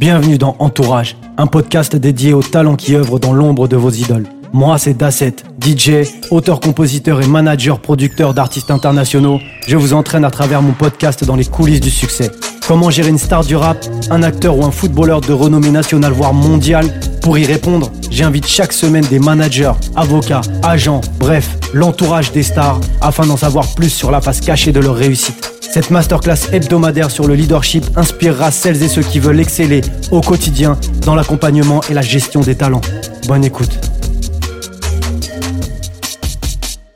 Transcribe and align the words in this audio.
Bienvenue 0.00 0.38
dans 0.38 0.56
Entourage, 0.60 1.14
un 1.36 1.46
podcast 1.46 1.94
dédié 1.94 2.32
aux 2.32 2.42
talents 2.42 2.76
qui 2.76 2.96
œuvrent 2.96 3.20
dans 3.20 3.34
l'ombre 3.34 3.68
de 3.68 3.76
vos 3.76 3.90
idoles. 3.90 4.26
Moi, 4.50 4.78
c'est 4.78 4.94
Dasset, 4.94 5.36
DJ, 5.60 6.08
auteur-compositeur 6.30 7.20
et 7.20 7.26
manager-producteur 7.26 8.32
d'artistes 8.32 8.70
internationaux. 8.70 9.40
Je 9.66 9.76
vous 9.76 9.92
entraîne 9.92 10.24
à 10.24 10.30
travers 10.30 10.62
mon 10.62 10.72
podcast 10.72 11.22
dans 11.26 11.36
les 11.36 11.44
coulisses 11.44 11.82
du 11.82 11.90
succès. 11.90 12.30
Comment 12.66 12.88
gérer 12.88 13.10
une 13.10 13.18
star 13.18 13.44
du 13.44 13.56
rap, 13.56 13.76
un 14.08 14.22
acteur 14.22 14.56
ou 14.56 14.64
un 14.64 14.70
footballeur 14.70 15.20
de 15.20 15.34
renommée 15.34 15.70
nationale 15.70 16.12
voire 16.12 16.32
mondiale? 16.32 16.86
Pour 17.20 17.36
y 17.36 17.44
répondre, 17.44 17.92
j'invite 18.10 18.46
chaque 18.46 18.72
semaine 18.72 19.04
des 19.04 19.18
managers, 19.18 19.74
avocats, 19.96 20.40
agents, 20.62 21.02
bref, 21.18 21.58
l'entourage 21.74 22.32
des 22.32 22.42
stars 22.42 22.80
afin 23.02 23.26
d'en 23.26 23.36
savoir 23.36 23.66
plus 23.74 23.90
sur 23.90 24.10
la 24.10 24.22
face 24.22 24.40
cachée 24.40 24.72
de 24.72 24.80
leur 24.80 24.96
réussite. 24.96 25.59
Cette 25.72 25.92
masterclass 25.92 26.52
hebdomadaire 26.52 27.12
sur 27.12 27.28
le 27.28 27.34
leadership 27.34 27.84
inspirera 27.94 28.50
celles 28.50 28.82
et 28.82 28.88
ceux 28.88 29.02
qui 29.02 29.20
veulent 29.20 29.38
exceller 29.38 29.82
au 30.10 30.20
quotidien 30.20 30.76
dans 31.06 31.14
l'accompagnement 31.14 31.80
et 31.88 31.94
la 31.94 32.00
gestion 32.00 32.40
des 32.40 32.56
talents. 32.56 32.80
Bonne 33.28 33.44
écoute. 33.44 33.78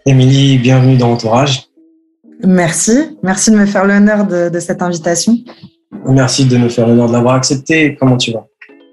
Émilie, 0.04 0.58
bienvenue 0.58 0.96
dans 0.96 1.12
Entourage. 1.12 1.68
Merci, 2.44 3.16
merci 3.22 3.52
de 3.52 3.56
me 3.56 3.64
faire 3.64 3.84
l'honneur 3.84 4.26
de, 4.26 4.58
cette 4.58 4.82
invitation. 4.82 5.36
Merci 6.08 6.44
de 6.44 6.56
me 6.56 6.68
faire 6.68 6.88
l'honneur 6.88 7.06
de 7.06 7.12
l'avoir 7.12 7.36
accepté. 7.36 7.94
Comment 7.94 8.16
tu 8.16 8.32
vas? 8.32 8.44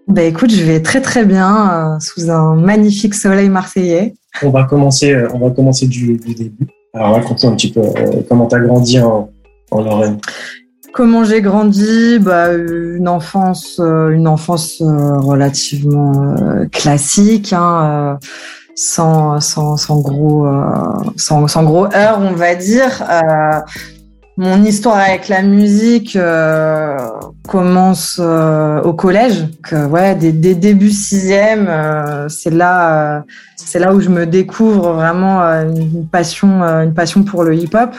Bah 0.07 0.21
écoute, 0.21 0.51
je 0.51 0.63
vais 0.63 0.83
très 0.83 1.01
très 1.01 1.25
bien 1.25 1.95
euh, 1.95 1.99
sous 1.99 2.29
un 2.29 2.55
magnifique 2.55 3.15
soleil 3.15 3.49
marseillais. 3.49 4.13
On 4.43 4.51
va 4.51 4.65
commencer, 4.65 5.11
euh, 5.11 5.27
on 5.33 5.39
va 5.39 5.49
commencer 5.49 5.87
du, 5.87 6.17
début. 6.17 6.67
Alors 6.93 7.15
raconte-nous 7.15 7.49
un 7.49 7.55
petit 7.55 7.71
peu 7.71 7.79
euh, 7.79 8.21
comment 8.29 8.45
tu 8.45 8.55
as 8.55 8.59
grandi 8.59 8.99
en, 8.99 9.29
Comment 10.93 11.23
j'ai 11.23 11.41
grandi 11.41 12.19
bah, 12.19 12.53
Une 12.53 13.07
enfance, 13.07 13.79
euh, 13.79 14.09
une 14.09 14.27
enfance 14.27 14.81
euh, 14.81 15.17
relativement 15.19 16.35
euh, 16.37 16.65
classique, 16.69 17.53
hein, 17.53 18.19
sans, 18.75 19.39
sans, 19.39 19.77
sans, 19.77 20.01
gros, 20.01 20.47
sans, 21.15 21.63
gros 21.63 21.85
heurts, 21.85 22.19
on 22.19 22.33
va 22.33 22.55
dire. 22.55 23.03
mon 24.37 24.63
histoire 24.63 24.97
avec 24.97 25.29
la 25.29 25.43
musique 25.43 26.17
commence 27.47 28.19
au 28.19 28.93
collège. 28.93 29.47
Que, 29.63 29.85
ouais, 29.85 30.15
dès, 30.15 30.31
dès 30.31 30.55
début 30.55 30.89
sixième, 30.89 31.69
c'est 32.27 32.49
là, 32.49 33.23
c'est 33.55 33.79
là 33.79 33.93
où 33.93 34.01
je 34.01 34.09
me 34.09 34.25
découvre 34.25 34.93
vraiment 34.93 35.41
une 35.41 36.07
passion, 36.07 36.63
une 36.63 36.93
passion 36.93 37.23
pour 37.23 37.43
le 37.43 37.55
hip-hop. 37.55 37.95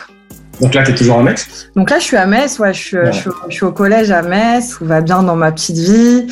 Donc 0.60 0.74
là, 0.74 0.82
tu 0.82 0.92
es 0.92 0.94
toujours 0.94 1.18
à 1.18 1.22
Metz 1.22 1.70
Donc 1.74 1.90
là, 1.90 1.98
je 1.98 2.04
suis 2.04 2.16
à 2.16 2.26
Metz, 2.26 2.58
ouais, 2.58 2.72
je, 2.72 2.78
suis, 2.80 2.96
je, 3.10 3.54
suis, 3.54 3.64
au 3.64 3.72
collège 3.72 4.10
à 4.10 4.22
Metz, 4.22 4.76
tout 4.78 4.84
va 4.84 5.00
bien 5.00 5.22
dans 5.22 5.36
ma 5.36 5.50
petite 5.50 5.78
vie. 5.78 6.26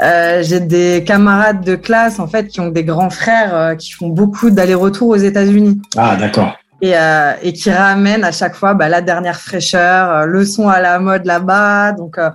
Euh, 0.00 0.42
J'ai 0.42 0.60
des 0.60 1.04
camarades 1.06 1.62
de 1.64 1.76
classe, 1.76 2.18
en 2.18 2.26
fait, 2.26 2.48
qui 2.48 2.60
ont 2.60 2.68
des 2.68 2.84
grands 2.84 3.10
frères 3.10 3.54
euh, 3.54 3.74
qui 3.74 3.92
font 3.92 4.08
beaucoup 4.08 4.50
d'allers-retours 4.50 5.08
aux 5.08 5.16
États-Unis. 5.16 5.80
Ah, 5.96 6.16
d'accord. 6.16 6.56
Et, 6.82 6.92
euh, 6.94 7.32
et, 7.42 7.52
qui 7.54 7.70
ramènent 7.70 8.24
à 8.24 8.32
chaque 8.32 8.54
fois 8.54 8.74
bah, 8.74 8.88
la 8.88 9.00
dernière 9.00 9.40
fraîcheur, 9.40 10.10
euh, 10.10 10.26
le 10.26 10.44
son 10.44 10.68
à 10.68 10.80
la 10.80 10.98
mode 10.98 11.24
là-bas. 11.24 11.92
Donc, 11.92 12.18
euh, 12.18 12.30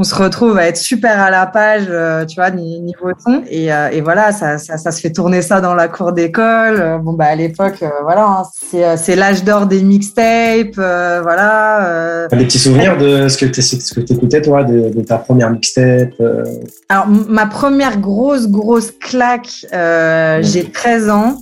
on 0.00 0.02
se 0.02 0.14
retrouve 0.14 0.56
à 0.56 0.66
être 0.66 0.78
super 0.78 1.20
à 1.20 1.30
la 1.30 1.44
page, 1.44 1.84
euh, 1.90 2.24
tu 2.24 2.36
vois, 2.36 2.50
niveau 2.50 3.10
son. 3.22 3.42
Et, 3.50 3.70
euh, 3.70 3.90
et 3.90 4.00
voilà, 4.00 4.32
ça, 4.32 4.56
ça, 4.56 4.78
ça, 4.78 4.92
se 4.92 5.00
fait 5.02 5.12
tourner 5.12 5.42
ça 5.42 5.60
dans 5.60 5.74
la 5.74 5.88
cour 5.88 6.12
d'école. 6.12 6.80
Euh, 6.80 6.96
bon, 6.96 7.12
bah, 7.12 7.26
à 7.26 7.34
l'époque, 7.34 7.84
voilà, 8.02 8.24
hein, 8.24 8.42
c'est, 8.70 8.96
c'est 8.96 9.14
l'âge 9.14 9.44
d'or 9.44 9.66
des 9.66 9.82
mixtapes, 9.82 10.76
voilà. 10.76 12.26
Des 12.30 12.46
petits 12.46 12.58
souvenirs 12.58 12.96
de 12.96 13.28
ce 13.28 13.36
que 13.36 13.44
tu 13.44 13.60
ce 13.60 13.92
que 13.92 14.00
écoutais, 14.00 14.40
toi, 14.40 14.64
de, 14.64 14.88
de, 14.88 15.02
ta 15.02 15.18
première 15.18 15.50
mixtape 15.50 16.14
Alors, 16.88 17.06
ma 17.06 17.44
première 17.44 18.00
grosse, 18.00 18.48
grosse 18.48 18.92
claque, 18.92 19.50
j'ai 19.70 20.64
13 20.72 21.10
ans. 21.10 21.36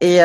Et 0.00 0.20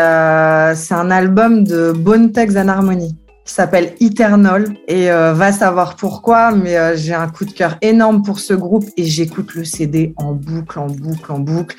c'est 0.75 0.93
un 0.93 1.11
album 1.11 1.65
de 1.65 1.91
Bone 1.91 2.31
Thugs 2.31 2.57
and 2.57 2.69
Harmony 2.69 3.17
qui 3.49 3.55
s'appelle 3.55 3.93
Eternal 3.99 4.65
et 4.87 5.11
euh, 5.11 5.33
va 5.33 5.51
savoir 5.51 5.95
pourquoi, 5.95 6.51
mais 6.51 6.77
euh, 6.77 6.95
j'ai 6.95 7.15
un 7.15 7.27
coup 7.27 7.45
de 7.45 7.51
cœur 7.51 7.77
énorme 7.81 8.21
pour 8.21 8.39
ce 8.39 8.53
groupe 8.53 8.85
et 8.95 9.05
j'écoute 9.05 9.55
le 9.55 9.65
CD 9.65 10.13
en 10.17 10.33
boucle, 10.33 10.77
en 10.77 10.85
boucle, 10.85 11.31
en 11.31 11.39
boucle. 11.39 11.75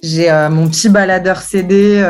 J'ai 0.00 0.30
euh, 0.30 0.48
mon 0.48 0.68
petit 0.68 0.88
baladeur 0.88 1.40
CD 1.40 2.04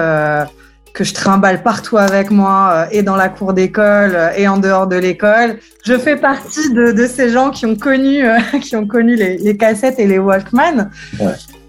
que 0.93 1.05
je 1.05 1.15
trimballe 1.15 1.63
partout 1.63 1.97
avec 1.97 2.31
moi 2.31 2.87
et 2.91 3.03
dans 3.03 3.17
la 3.17 3.31
cour 3.31 3.55
d'école 3.55 4.15
et 4.37 4.47
en 4.47 4.59
dehors 4.59 4.87
de 4.87 4.97
l'école. 4.97 5.59
Je 5.87 5.97
fais 5.97 6.17
partie 6.17 6.71
de, 6.75 6.93
de, 6.93 7.07
ces 7.07 7.31
gens 7.31 7.51
qui 7.51 7.65
ont 7.65 7.77
connu, 7.77 8.27
qui 8.61 8.77
ont 8.77 8.87
connu 8.87 9.17
les, 9.17 9.39
les, 9.39 9.57
cassettes 9.57 9.99
et 9.99 10.07
les 10.07 10.19
Walkman. 10.19 10.91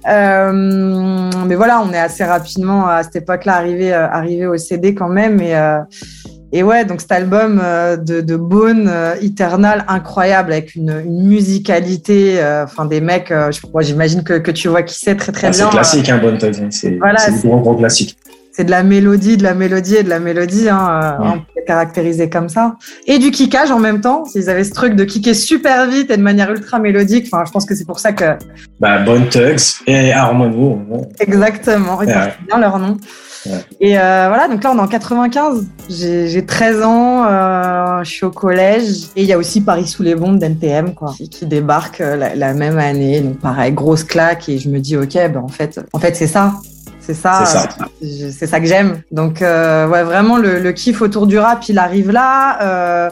mais 0.06 1.56
voilà, 1.56 1.82
on 1.82 1.94
est 1.94 2.00
assez 2.00 2.26
rapidement 2.26 2.88
à 2.88 3.04
cette 3.04 3.16
époque-là 3.18 3.56
arrivé, 3.56 3.94
arrivé 3.94 4.46
au 4.46 4.58
CD 4.58 4.94
quand 4.94 5.10
même. 5.10 5.40
Et, 5.40 5.56
et 6.52 6.64
ouais, 6.64 6.86
donc 6.86 7.02
cet 7.02 7.12
album 7.12 7.62
euh, 7.64 7.96
de, 7.96 8.22
de 8.22 8.36
Bone 8.36 8.90
euh, 8.92 9.16
Eternal, 9.22 9.86
incroyable, 9.88 10.52
avec 10.52 10.76
une, 10.76 11.02
une 11.06 11.28
musicalité, 11.28 12.42
euh, 12.42 12.64
enfin 12.64 12.86
des 12.86 13.02
mecs, 13.02 13.34
j'imagine 13.82 14.24
que, 14.24 14.34
que 14.34 14.52
tu 14.52 14.68
vois 14.68 14.82
qui 14.84 14.96
c'est 14.96 15.16
très 15.16 15.32
très 15.32 15.48
ah, 15.48 15.52
bien. 15.52 15.66
C'est 15.66 15.70
classique, 15.70 16.10
hein, 16.10 16.18
Bone 16.18 16.38
Thugs, 16.38 16.72
c'est 16.72 16.98
voilà, 16.98 17.30
du 17.30 17.48
grand 17.48 17.60
grand 17.60 17.76
classique. 17.76 18.18
C'est 18.52 18.64
de 18.64 18.72
la 18.72 18.84
mélodie, 18.84 19.38
de 19.38 19.44
la 19.44 19.54
mélodie 19.54 19.96
et 19.98 20.04
de 20.04 20.10
la 20.10 20.20
mélodie, 20.20 20.68
hein, 20.68 21.18
ouais. 21.22 21.28
on 21.30 21.38
peut 21.38 21.62
caractériser 21.66 22.30
comme 22.30 22.50
ça. 22.50 22.76
Et 23.06 23.20
du 23.20 23.32
kickage 23.32 23.72
en 23.72 23.80
même 23.80 24.02
temps, 24.02 24.26
s'ils 24.26 24.50
avaient 24.50 24.64
ce 24.64 24.74
truc 24.74 24.96
de 24.96 25.04
kicker 25.06 25.36
super 25.36 25.88
vite 25.88 26.10
et 26.12 26.18
de 26.18 26.22
manière 26.22 26.52
ultra 26.52 26.80
mélodique, 26.80 27.30
enfin 27.32 27.46
je 27.46 27.52
pense 27.52 27.66
que 27.66 27.76
c'est 27.76 27.86
pour 27.86 28.00
ça 28.00 28.12
que... 28.12 28.38
Bah, 28.80 29.00
Bone 29.00 29.30
Thugs 29.30 29.84
et 29.88 30.12
Harmony. 30.12 30.78
Exactement, 31.20 32.02
ils 32.02 32.10
ouais. 32.10 32.34
bien 32.48 32.60
leur 32.60 32.80
nom. 32.80 32.98
Et 33.80 33.98
euh, 33.98 34.26
voilà, 34.28 34.48
donc 34.48 34.64
là 34.64 34.72
on 34.74 34.78
est 34.78 34.82
en 34.82 34.88
95, 34.88 35.66
j'ai 35.90 36.46
13 36.46 36.84
ans, 36.84 37.26
euh, 37.26 38.04
je 38.04 38.10
suis 38.10 38.26
au 38.26 38.32
collège 38.32 39.06
et 39.16 39.22
il 39.22 39.26
y 39.26 39.34
a 39.34 39.38
aussi 39.38 39.62
Paris 39.62 39.88
sous 39.88 40.04
les 40.04 40.16
bombes 40.16 40.40
d'NTM 40.40 40.94
quoi, 40.94 41.14
qui, 41.32 41.46
débarque 41.46 42.02
euh, 42.02 42.16
la, 42.16 42.36
la, 42.36 42.54
même 42.54 42.78
année, 42.78 43.22
donc 43.22 43.40
pareil 43.40 43.72
grosse 43.72 44.04
claque 44.04 44.50
et 44.50 44.58
je 44.60 44.70
me 44.70 44.80
dis 44.80 44.98
ok, 44.98 45.14
ben 45.14 45.38
en 45.38 45.48
fait, 45.48 45.80
en 45.94 46.00
fait 46.00 46.16
c'est 46.16 46.28
ça, 46.28 46.54
c'est 47.00 47.14
ça, 47.14 47.44
c'est 48.02 48.32
ça. 48.32 48.48
ça. 48.48 48.60
que 48.60 48.66
j'aime. 48.66 49.02
Donc 49.12 49.42
euh, 49.42 49.88
ouais, 49.88 50.04
vraiment 50.04 50.38
le, 50.38 50.60
le, 50.60 50.72
kiff 50.72 51.02
autour 51.02 51.26
du 51.26 51.40
rap, 51.40 51.68
il 51.68 51.80
arrive 51.80 52.12
là. 52.12 52.62
Euh, 52.62 53.10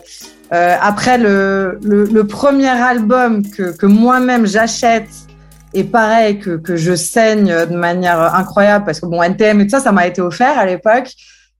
euh, 0.53 0.75
après 0.81 1.17
le, 1.17 1.79
le, 1.83 2.05
le, 2.05 2.23
premier 2.25 2.69
album 2.69 3.43
que, 3.49 3.75
que 3.75 3.85
moi-même 3.85 4.45
j'achète 4.45 5.09
et 5.73 5.83
pareil, 5.83 6.39
que, 6.39 6.57
que 6.57 6.75
je 6.75 6.95
saigne 6.95 7.53
de 7.69 7.75
manière 7.75 8.35
incroyable, 8.35 8.85
parce 8.85 8.99
que 8.99 9.05
bon, 9.05 9.21
NTM 9.21 9.61
et 9.61 9.63
tout 9.65 9.71
ça, 9.71 9.79
ça 9.79 9.91
m'a 9.91 10.07
été 10.07 10.21
offert 10.21 10.57
à 10.57 10.65
l'époque. 10.65 11.13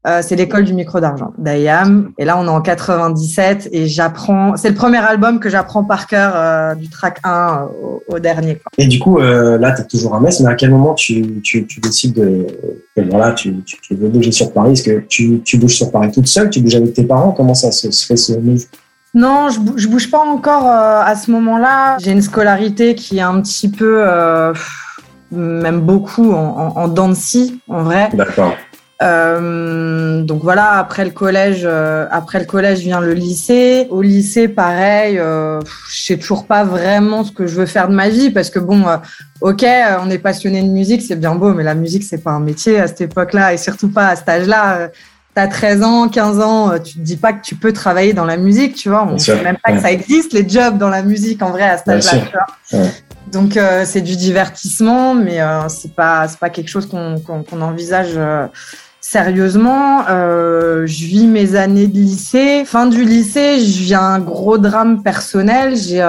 Euh, 0.07 0.21
c'est 0.21 0.37
l'école 0.37 0.63
du 0.63 0.73
micro 0.73 1.01
d'argent 1.01 1.33
d'IAM. 1.37 2.11
Et 2.17 2.23
là, 2.23 2.37
on 2.39 2.45
est 2.45 2.49
en 2.49 2.61
97 2.61 3.69
et 3.73 3.87
j'apprends. 3.87 4.55
C'est 4.55 4.69
le 4.69 4.75
premier 4.75 4.99
album 4.99 5.39
que 5.39 5.49
j'apprends 5.49 5.83
par 5.83 6.07
cœur 6.07 6.31
euh, 6.35 6.75
du 6.75 6.87
track 6.89 7.19
1 7.23 7.67
au, 7.83 8.03
au 8.07 8.19
dernier. 8.19 8.61
Et 8.77 8.87
du 8.87 8.99
coup, 8.99 9.19
euh, 9.19 9.57
là, 9.57 9.73
tu 9.73 9.81
es 9.81 9.85
toujours 9.85 10.15
à 10.15 10.21
Metz, 10.21 10.39
mais 10.39 10.49
à 10.49 10.55
quel 10.55 10.69
moment 10.69 10.93
tu, 10.93 11.41
tu, 11.41 11.65
tu 11.67 11.81
décides 11.81 12.13
de. 12.13 12.47
Voilà, 13.09 13.33
tu, 13.33 13.53
tu, 13.65 13.95
veux 13.95 14.07
bouger 14.07 14.31
sur 14.31 14.53
Paris? 14.53 14.73
Est-ce 14.73 14.83
que 14.83 14.99
tu, 15.09 15.41
tu 15.43 15.57
bouges 15.57 15.75
sur 15.75 15.91
Paris 15.91 16.11
toute 16.11 16.27
seule? 16.27 16.49
Tu 16.49 16.61
bouges 16.61 16.75
avec 16.75 16.93
tes 16.93 17.03
parents? 17.03 17.31
Comment 17.31 17.55
ça 17.55 17.71
se, 17.71 17.91
se 17.91 18.05
fait 18.05 18.17
ce 18.17 18.33
move? 18.33 18.63
Non, 19.13 19.49
je, 19.49 19.87
bouge, 19.87 20.11
pas 20.11 20.19
encore 20.19 20.67
euh, 20.67 21.01
à 21.03 21.15
ce 21.15 21.31
moment-là. 21.31 21.97
J'ai 21.99 22.11
une 22.11 22.21
scolarité 22.21 22.95
qui 22.95 23.17
est 23.17 23.21
un 23.21 23.41
petit 23.41 23.69
peu, 23.69 24.03
euh, 24.05 24.53
même 25.31 25.81
beaucoup 25.81 26.33
en, 26.33 26.73
en, 26.75 26.77
en 26.77 26.87
dents 26.87 27.09
de 27.09 27.15
scie, 27.15 27.59
en 27.67 27.83
vrai. 27.83 28.09
D'accord. 28.13 28.53
Euh, 29.03 30.23
donc 30.23 30.41
voilà, 30.41 30.71
après 30.73 31.05
le 31.05 31.11
collège, 31.11 31.61
euh, 31.65 32.07
après 32.09 32.39
le 32.39 32.45
collège 32.45 32.79
vient 32.79 32.99
le 32.99 33.13
lycée. 33.13 33.87
Au 33.89 34.01
lycée, 34.01 34.47
pareil, 34.47 35.19
euh, 35.19 35.59
je 35.91 36.05
sais 36.05 36.17
toujours 36.17 36.47
pas 36.47 36.63
vraiment 36.63 37.23
ce 37.23 37.31
que 37.31 37.45
je 37.45 37.55
veux 37.55 37.65
faire 37.67 37.89
de 37.89 37.93
ma 37.93 38.09
vie 38.09 38.31
parce 38.31 38.49
que 38.49 38.59
bon, 38.59 38.85
ok, 39.41 39.65
on 40.03 40.09
est 40.09 40.17
passionné 40.17 40.63
de 40.63 40.69
musique, 40.69 41.01
c'est 41.01 41.15
bien 41.15 41.35
beau, 41.35 41.53
mais 41.53 41.63
la 41.63 41.75
musique 41.75 42.03
c'est 42.03 42.23
pas 42.23 42.31
un 42.31 42.39
métier 42.39 42.79
à 42.79 42.87
cette 42.87 43.01
époque-là 43.01 43.53
et 43.53 43.57
surtout 43.57 43.89
pas 43.89 44.07
à 44.07 44.15
cet 44.15 44.29
âge-là 44.29 44.89
t'as 45.37 45.47
13 45.47 45.83
ans, 45.83 46.09
15 46.09 46.39
ans, 46.39 46.71
euh, 46.71 46.79
tu 46.79 46.95
te 46.95 46.99
dis 46.99 47.15
pas 47.15 47.31
que 47.31 47.43
tu 47.43 47.53
peux 47.53 47.71
travailler 47.71 48.11
dans 48.11 48.25
la 48.25 48.37
musique, 48.37 48.73
tu 48.73 48.89
vois. 48.89 49.05
On 49.07 49.13
ne 49.13 49.17
sait 49.19 49.39
même 49.43 49.57
pas 49.63 49.71
que 49.71 49.79
ça 49.79 49.91
existe, 49.91 50.33
les 50.33 50.49
jobs 50.49 50.79
dans 50.79 50.89
la 50.89 51.03
musique, 51.03 51.43
en 51.43 51.51
vrai, 51.51 51.61
à 51.61 51.77
cet 51.77 51.89
âge-là. 51.89 52.81
Donc, 53.31 53.55
euh, 53.55 53.83
c'est 53.85 54.01
du 54.01 54.15
divertissement, 54.15 55.13
mais 55.13 55.39
euh, 55.39 55.69
c'est 55.69 55.93
pas, 55.93 56.27
c'est 56.27 56.39
pas 56.39 56.49
quelque 56.49 56.69
chose 56.69 56.87
qu'on 56.89 57.61
envisage 57.61 58.13
euh, 58.15 58.47
sérieusement. 58.99 60.05
Je 60.07 61.05
vis 61.05 61.27
mes 61.27 61.53
années 61.55 61.85
de 61.85 61.99
lycée. 61.99 62.63
Fin 62.65 62.87
du 62.87 63.05
lycée, 63.05 63.59
je 63.59 63.83
vis 63.83 63.93
un 63.93 64.17
gros 64.17 64.57
drame 64.57 65.03
personnel. 65.03 65.75
J'ai 65.75 66.03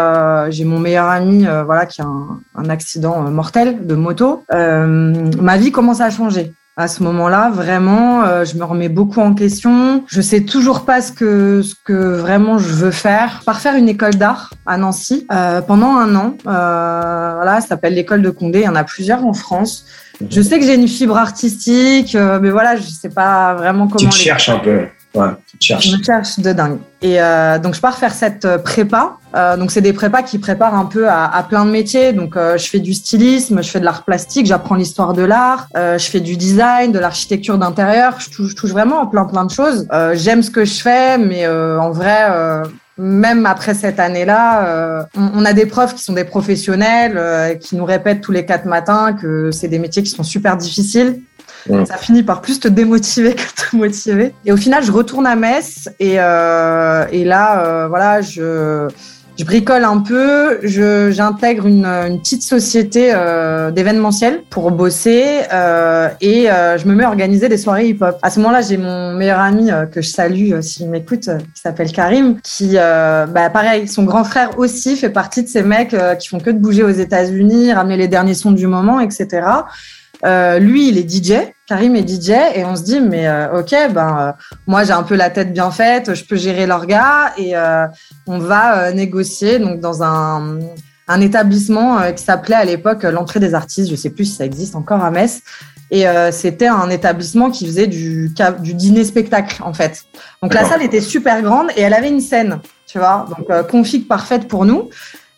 j'ai 0.49 0.65
mon 0.65 0.79
meilleur 0.79 1.09
ami, 1.11 1.47
voilà, 1.67 1.85
qui 1.85 2.01
a 2.01 2.07
un, 2.07 2.41
un 2.57 2.71
accident 2.71 3.21
mortel 3.31 3.87
de 3.87 3.95
moto. 3.95 4.43
ma 4.51 5.57
vie 5.59 5.71
commence 5.71 6.01
à 6.01 6.09
changer 6.09 6.55
à 6.79 6.87
ce 6.87 7.03
moment-là. 7.03 7.51
Vraiment, 7.51 8.23
euh, 8.23 8.45
je 8.45 8.57
me 8.57 8.65
remets 8.65 8.89
beaucoup 8.89 9.21
en 9.21 9.35
question. 9.35 10.05
Je 10.07 10.21
sais 10.21 10.43
toujours 10.45 10.85
pas 10.85 11.03
ce 11.03 11.11
que 11.11 11.61
ce 11.61 11.75
que 11.85 11.93
vraiment 11.93 12.57
je 12.57 12.69
veux 12.69 12.93
faire. 12.93 13.43
Par 13.45 13.61
faire 13.61 13.75
une 13.75 13.89
école 13.89 14.15
d'art 14.15 14.55
à 14.65 14.79
Nancy 14.79 15.27
euh, 15.33 15.61
pendant 15.61 15.97
un 15.97 16.15
an. 16.15 16.37
Euh, 16.47 17.33
voilà, 17.35 17.61
ça 17.61 17.69
s'appelle 17.69 17.95
l'école 17.95 18.23
de 18.23 18.31
Condé. 18.31 18.61
Il 18.61 18.65
y 18.65 18.69
en 18.69 18.77
a 18.77 18.85
plusieurs 18.85 19.27
en 19.27 19.35
France. 19.35 19.85
Je 20.31 20.41
sais 20.41 20.59
que 20.59 20.65
j'ai 20.65 20.75
une 20.75 20.89
fibre 20.89 21.17
artistique, 21.17 22.15
euh, 22.15 22.39
mais 22.41 22.51
voilà, 22.51 22.77
je 22.77 22.83
sais 22.83 23.09
pas 23.09 23.55
vraiment 23.55 23.89
comment. 23.89 23.99
Tu 23.99 24.09
te 24.09 24.15
cherches 24.15 24.49
un 24.49 24.59
peu. 24.59 24.87
Ouais, 25.15 25.29
cherches. 25.61 25.89
Je 25.89 26.03
cherche 26.03 26.39
de 26.39 26.53
dingue. 26.53 26.79
Et 27.01 27.21
euh, 27.21 27.59
donc, 27.59 27.75
je 27.75 27.81
pars 27.81 27.97
faire 27.97 28.13
cette 28.13 28.45
euh, 28.45 28.59
prépa. 28.59 29.17
Euh, 29.35 29.57
donc, 29.57 29.71
c'est 29.71 29.81
des 29.81 29.93
prépas 29.93 30.23
qui 30.23 30.39
préparent 30.39 30.75
un 30.75 30.85
peu 30.85 31.09
à, 31.09 31.45
plein 31.49 31.65
de 31.65 31.71
métiers. 31.71 32.13
Donc, 32.13 32.37
euh, 32.37 32.59
je 32.59 32.69
fais 32.69 32.79
du 32.79 32.93
stylisme, 32.93 33.63
je 33.63 33.71
fais 33.71 33.81
de 33.81 33.85
l'art 33.85 34.05
plastique, 34.05 34.47
j'apprends 34.47 34.75
l'histoire 34.75 35.15
de 35.15 35.23
l'art, 35.23 35.69
euh, 35.77 35.99
je 35.99 36.11
fais 36.11 36.21
du 36.21 36.37
design, 36.37 36.93
de 36.93 36.99
l'architecture 36.99 37.57
d'intérieur. 37.59 38.21
Je 38.21 38.31
touche, 38.31 38.51
je 38.51 38.57
touche 38.57 38.71
vraiment 38.71 39.03
à 39.03 39.07
plein, 39.07 39.25
plein 39.25 39.45
de 39.45 39.51
choses. 39.51 39.87
Euh, 39.93 40.15
J'aime 40.15 40.43
ce 40.43 40.51
que 40.51 40.65
je 40.65 40.81
fais, 40.81 41.17
mais 41.17 41.47
en 41.49 41.91
vrai, 41.91 42.63
même 42.99 43.47
après 43.47 43.75
cette 43.75 44.01
année-là, 44.01 45.07
on, 45.17 45.31
on, 45.37 45.45
a 45.45 45.53
des 45.53 45.67
profs 45.67 45.95
qui 45.95 46.03
sont 46.03 46.13
des 46.13 46.25
professionnels, 46.25 47.59
qui 47.61 47.77
nous 47.77 47.85
répètent 47.85 48.21
tous 48.21 48.33
les 48.33 48.45
quatre 48.45 48.67
matins 48.67 49.13
que 49.15 49.51
c'est 49.53 49.69
des 49.69 49.79
métiers 49.79 50.03
qui 50.03 50.11
sont 50.11 50.23
super 50.23 50.57
difficiles 50.57 51.21
ça 51.85 51.97
finit 51.97 52.23
par 52.23 52.41
plus 52.41 52.61
te 52.61 52.69
démotiver 52.69 53.35
que 53.35 53.43
te 53.71 53.77
motiver. 53.77 54.35
Et 54.45 54.53
au 54.53 54.57
final, 54.57 54.83
je 54.83 54.93
retourne 54.93 55.27
à 55.27 55.37
Metz 55.37 55.89
et, 56.01 56.15
euh, 56.19 57.07
là, 57.25 57.65
euh, 57.67 57.89
voilà, 57.89 58.21
je, 58.21 58.89
bricole 59.45 59.85
un 59.85 59.99
peu. 59.99 60.59
J'intègre 60.65 61.67
une, 61.67 62.19
petite 62.21 62.43
société 62.43 63.13
euh, 63.15 63.71
d'événementiel 63.71 64.43
pour 64.51 64.71
bosser 64.73 65.43
et 66.21 66.47
je 66.47 66.89
me 66.89 66.95
mets 66.95 67.05
à 67.05 67.09
organiser 67.09 67.49
des 67.49 67.59
soirées 67.59 67.89
hip-hop. 67.89 68.19
À 68.23 68.31
ce 68.31 68.41
moment-là, 68.41 68.63
j'ai 68.63 68.79
mon 68.79 69.15
meilleur 69.15 69.39
ami 69.39 69.71
que 69.93 70.01
je 70.01 70.09
salue 70.09 70.61
s'il 70.61 70.91
m'écoute, 70.91 71.29
qui 71.55 71.61
s'appelle 71.61 71.93
Karim, 71.93 72.41
qui, 72.43 72.75
bah, 72.75 73.51
pareil, 73.53 73.87
son 73.87 74.03
grand 74.05 74.25
frère 74.25 74.59
aussi 74.59 74.97
fait 74.97 75.11
partie 75.11 75.45
de 75.45 75.49
ces 75.49 75.63
mecs 75.63 75.95
qui 76.19 76.29
font 76.29 76.41
que 76.41 76.51
de 76.51 76.59
bouger 76.59 76.83
aux 76.83 76.89
États-Unis, 76.89 77.73
ramener 77.73 77.97
les 77.97 78.09
derniers 78.09 78.35
sons 78.35 78.53
du 78.53 78.67
moment, 78.67 78.99
etc. 78.99 79.43
Euh, 80.25 80.59
lui, 80.59 80.89
il 80.89 80.99
est 80.99 81.09
DJ, 81.09 81.53
Karim 81.69 81.95
est 81.97 82.09
DJ, 82.09 82.31
et 82.55 82.65
on 82.65 82.75
se 82.75 82.83
dit, 82.83 83.01
mais 83.01 83.29
euh, 83.29 83.61
ok, 83.61 83.75
ben 83.93 84.19
euh, 84.19 84.33
moi 84.67 84.85
j'ai 84.85 84.93
un 84.93 85.03
peu 85.03 85.15
la 85.15 85.31
tête 85.31 85.53
bien 85.53 85.71
faite, 85.71 86.15
je 86.15 86.25
peux 86.25 86.37
gérer 86.37 86.67
l'orga, 86.67 87.35
et 87.37 87.57
euh, 87.57 87.87
on 88.27 88.39
va 88.39 88.79
euh, 88.79 88.93
négocier 88.93 89.59
donc 89.59 89.81
dans 89.81 90.03
un, 90.03 90.59
un 91.09 91.21
établissement 91.21 92.13
qui 92.13 92.25
s'appelait 92.25 92.57
à 92.57 92.65
l'époque 92.65 93.03
l'entrée 93.03 93.39
des 93.39 93.55
artistes, 93.55 93.91
je 93.91 93.97
sais 93.97 94.11
plus 94.11 94.25
si 94.25 94.37
ça 94.37 94.45
existe 94.45 94.75
encore 94.75 95.05
à 95.05 95.11
Metz, 95.11 95.43
et 95.91 96.05
c'était 96.33 96.67
un 96.67 96.91
établissement 96.91 97.51
qui 97.51 97.65
faisait 97.65 97.87
du, 97.87 98.31
du 98.61 98.75
dîner 98.75 99.05
spectacle 99.05 99.63
en 99.63 99.73
fait. 99.73 100.03
Donc 100.43 100.53
la 100.53 100.67
salle 100.67 100.83
était 100.83 101.01
super 101.01 101.41
grande 101.41 101.69
et 101.77 101.81
elle 101.81 101.95
avait 101.95 102.11
une 102.11 102.21
scène, 102.21 102.61
tu 102.87 102.99
vois, 102.99 103.27
donc 103.39 103.69
config 103.69 104.07
parfaite 104.07 104.49
pour 104.49 104.67
nous. 104.67 104.91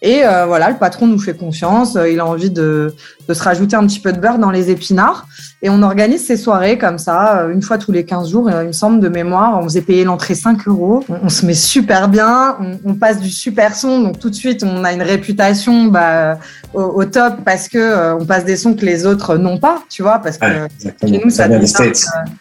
Et 0.02 0.24
euh, 0.24 0.46
voilà, 0.46 0.70
le 0.70 0.76
patron 0.76 1.06
nous 1.06 1.18
fait 1.18 1.36
confiance. 1.36 1.96
Euh, 1.96 2.08
il 2.08 2.20
a 2.20 2.26
envie 2.26 2.50
de, 2.50 2.94
de, 3.30 3.34
se 3.34 3.42
rajouter 3.42 3.76
un 3.76 3.86
petit 3.86 4.00
peu 4.00 4.12
de 4.12 4.18
beurre 4.18 4.38
dans 4.38 4.50
les 4.50 4.70
épinards. 4.70 5.26
Et 5.62 5.68
on 5.68 5.82
organise 5.82 6.26
ces 6.26 6.36
soirées 6.36 6.78
comme 6.78 6.96
ça, 6.96 7.40
euh, 7.40 7.52
une 7.52 7.60
fois 7.60 7.76
tous 7.76 7.92
les 7.92 8.04
15 8.04 8.30
jours, 8.30 8.50
il 8.50 8.68
me 8.68 8.72
semble, 8.72 9.00
de 9.00 9.08
mémoire. 9.08 9.58
On 9.58 9.64
faisait 9.64 9.82
payer 9.82 10.04
l'entrée 10.04 10.34
5 10.34 10.66
euros. 10.66 11.04
On, 11.22 11.28
se 11.28 11.44
met 11.44 11.54
super 11.54 12.08
bien. 12.08 12.56
On, 12.60 12.90
on, 12.90 12.94
passe 12.94 13.20
du 13.20 13.28
super 13.28 13.74
son. 13.74 14.00
Donc 14.00 14.18
tout 14.18 14.30
de 14.30 14.34
suite, 14.34 14.64
on 14.64 14.84
a 14.84 14.92
une 14.92 15.02
réputation 15.02 15.84
bah, 15.84 16.38
au, 16.72 16.82
au, 16.82 17.04
top 17.04 17.34
parce 17.44 17.68
que 17.68 18.14
on 18.18 18.24
passe 18.24 18.44
des 18.44 18.56
sons 18.56 18.74
que 18.74 18.86
les 18.86 19.04
autres 19.04 19.36
n'ont 19.36 19.58
pas, 19.58 19.82
tu 19.90 20.02
vois. 20.02 20.18
Parce 20.18 20.38
que 20.38 20.46
chez 21.04 21.20
nous, 21.22 21.30
ça, 21.30 21.46
ça 21.66 21.84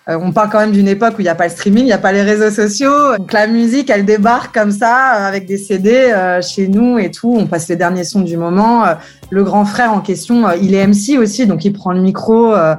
on 0.07 0.31
parle 0.31 0.49
quand 0.49 0.59
même 0.59 0.71
d'une 0.71 0.87
époque 0.87 1.15
où 1.17 1.21
il 1.21 1.25
n'y 1.25 1.29
a 1.29 1.35
pas 1.35 1.47
le 1.47 1.51
streaming, 1.51 1.83
il 1.83 1.87
n'y 1.87 1.93
a 1.93 1.97
pas 1.97 2.13
les 2.13 2.23
réseaux 2.23 2.51
sociaux. 2.51 3.17
Donc 3.17 3.33
la 3.33 3.47
musique, 3.47 3.89
elle 3.89 4.05
débarque 4.05 4.53
comme 4.53 4.71
ça, 4.71 4.95
avec 4.95 5.45
des 5.45 5.57
CD 5.57 6.13
chez 6.41 6.67
nous 6.67 6.97
et 6.97 7.11
tout. 7.11 7.35
On 7.37 7.47
passe 7.47 7.67
les 7.67 7.75
derniers 7.75 8.05
sons 8.05 8.21
du 8.21 8.37
moment. 8.37 8.85
Euh, 9.31 9.35
le 9.35 9.43
grand 9.43 9.65
frère 9.65 9.93
en 9.93 10.01
question, 10.01 10.47
euh, 10.47 10.55
il 10.61 10.73
est 10.73 10.85
MC 10.85 11.17
aussi, 11.17 11.47
donc 11.47 11.65
il 11.65 11.73
prend 11.73 11.91
le 11.91 12.01
micro, 12.01 12.53
euh, 12.53 12.75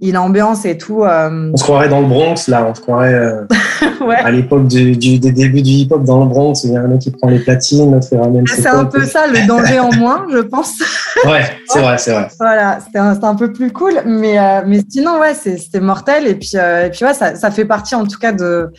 il 0.00 0.16
ambiance 0.18 0.64
et 0.64 0.76
tout. 0.76 1.04
On 1.04 1.56
se 1.56 1.62
croirait 1.62 1.88
dans 1.88 2.00
le 2.00 2.06
Bronx, 2.06 2.48
là, 2.48 2.66
on 2.68 2.74
se 2.74 2.80
croirait 2.80 3.14
ouais. 4.06 4.16
à 4.16 4.30
l'époque 4.30 4.66
du, 4.66 4.96
du, 4.96 5.18
des 5.18 5.30
débuts 5.30 5.62
du 5.62 5.70
hip-hop 5.70 6.02
dans 6.04 6.24
le 6.24 6.26
Bronx. 6.28 6.54
Il 6.64 6.72
y 6.72 6.76
a 6.76 6.80
un 6.80 6.88
mec 6.88 7.00
qui 7.00 7.10
prend 7.12 7.28
les 7.28 7.38
platines, 7.38 7.92
l'autre 7.92 8.08
il 8.10 8.18
ramène 8.18 8.44
C'est 8.46 8.66
un 8.66 8.84
peu 8.84 9.04
ça, 9.04 9.26
le 9.28 9.46
danger 9.46 9.78
en 9.78 9.92
moins, 9.94 10.26
je 10.32 10.38
pense. 10.38 10.74
ouais, 11.24 11.44
c'est 11.68 11.80
vrai, 11.80 11.98
c'est 11.98 12.12
vrai. 12.12 12.28
Voilà, 12.38 12.80
c'était 12.84 12.98
un, 12.98 13.22
un, 13.22 13.34
peu 13.36 13.52
plus 13.52 13.70
cool, 13.70 13.94
mais, 14.04 14.38
mais 14.66 14.80
sinon, 14.88 15.20
ouais, 15.20 15.34
c'était 15.34 15.80
mortel. 15.80 16.26
Et 16.26 16.34
puis, 16.34 16.56
et 16.56 16.90
puis 16.90 17.04
ouais, 17.04 17.14
ça, 17.14 17.36
ça 17.36 17.50
fait 17.52 17.64
partie 17.64 17.94
en 17.94 18.04
tout 18.04 18.18
cas 18.18 18.32
de 18.32 18.72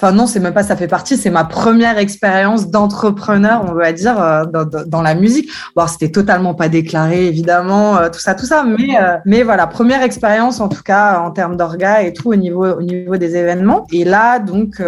Enfin 0.00 0.12
non, 0.12 0.26
c'est 0.26 0.38
même 0.38 0.54
pas 0.54 0.62
ça 0.62 0.76
fait 0.76 0.86
partie, 0.86 1.16
c'est 1.16 1.30
ma 1.30 1.44
première 1.44 1.98
expérience 1.98 2.70
d'entrepreneur, 2.70 3.64
on 3.68 3.74
va 3.74 3.92
dire, 3.92 4.22
euh, 4.22 4.44
dans, 4.44 4.64
dans, 4.64 5.02
la 5.02 5.16
musique. 5.16 5.50
Bon, 5.74 5.88
c'était 5.88 6.12
totalement 6.12 6.54
pas 6.54 6.68
déclaré, 6.68 7.26
évidemment, 7.26 7.96
euh, 7.96 8.08
tout 8.08 8.20
ça, 8.20 8.36
tout 8.36 8.46
ça, 8.46 8.64
mais 8.64 8.96
euh, 8.96 9.16
mais 9.24 9.42
voilà, 9.42 9.66
première 9.66 10.02
expérience 10.02 10.60
en 10.60 10.68
tout 10.68 10.84
cas 10.84 11.18
en 11.18 11.32
termes 11.32 11.56
d'orga 11.56 12.02
et 12.02 12.12
tout 12.12 12.30
au 12.30 12.36
niveau 12.36 12.64
au 12.64 12.82
niveau 12.82 13.16
des 13.16 13.36
événements. 13.36 13.86
Et 13.92 14.04
là, 14.04 14.38
donc 14.38 14.80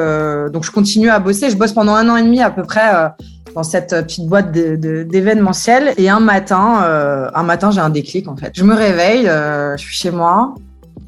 donc 0.52 0.64
je 0.64 0.70
continue 0.70 1.10
à 1.10 1.18
bosser. 1.18 1.50
Je 1.50 1.56
bosse 1.56 1.72
pendant 1.72 1.94
un 1.94 2.08
an 2.08 2.16
et 2.16 2.22
demi 2.22 2.40
à 2.40 2.50
peu 2.50 2.62
près 2.62 3.10
dans 3.54 3.62
cette 3.62 3.90
petite 3.90 4.26
boîte 4.26 4.52
d'événementiel. 4.52 5.94
Et 5.96 6.08
un 6.08 6.20
matin, 6.20 6.82
euh, 6.84 7.30
un 7.34 7.42
matin, 7.42 7.70
j'ai 7.70 7.80
un 7.80 7.90
déclic 7.90 8.28
en 8.28 8.36
fait. 8.36 8.52
Je 8.54 8.64
me 8.64 8.74
réveille, 8.74 9.28
euh, 9.28 9.76
je 9.76 9.82
suis 9.82 9.94
chez 9.94 10.10
moi 10.10 10.54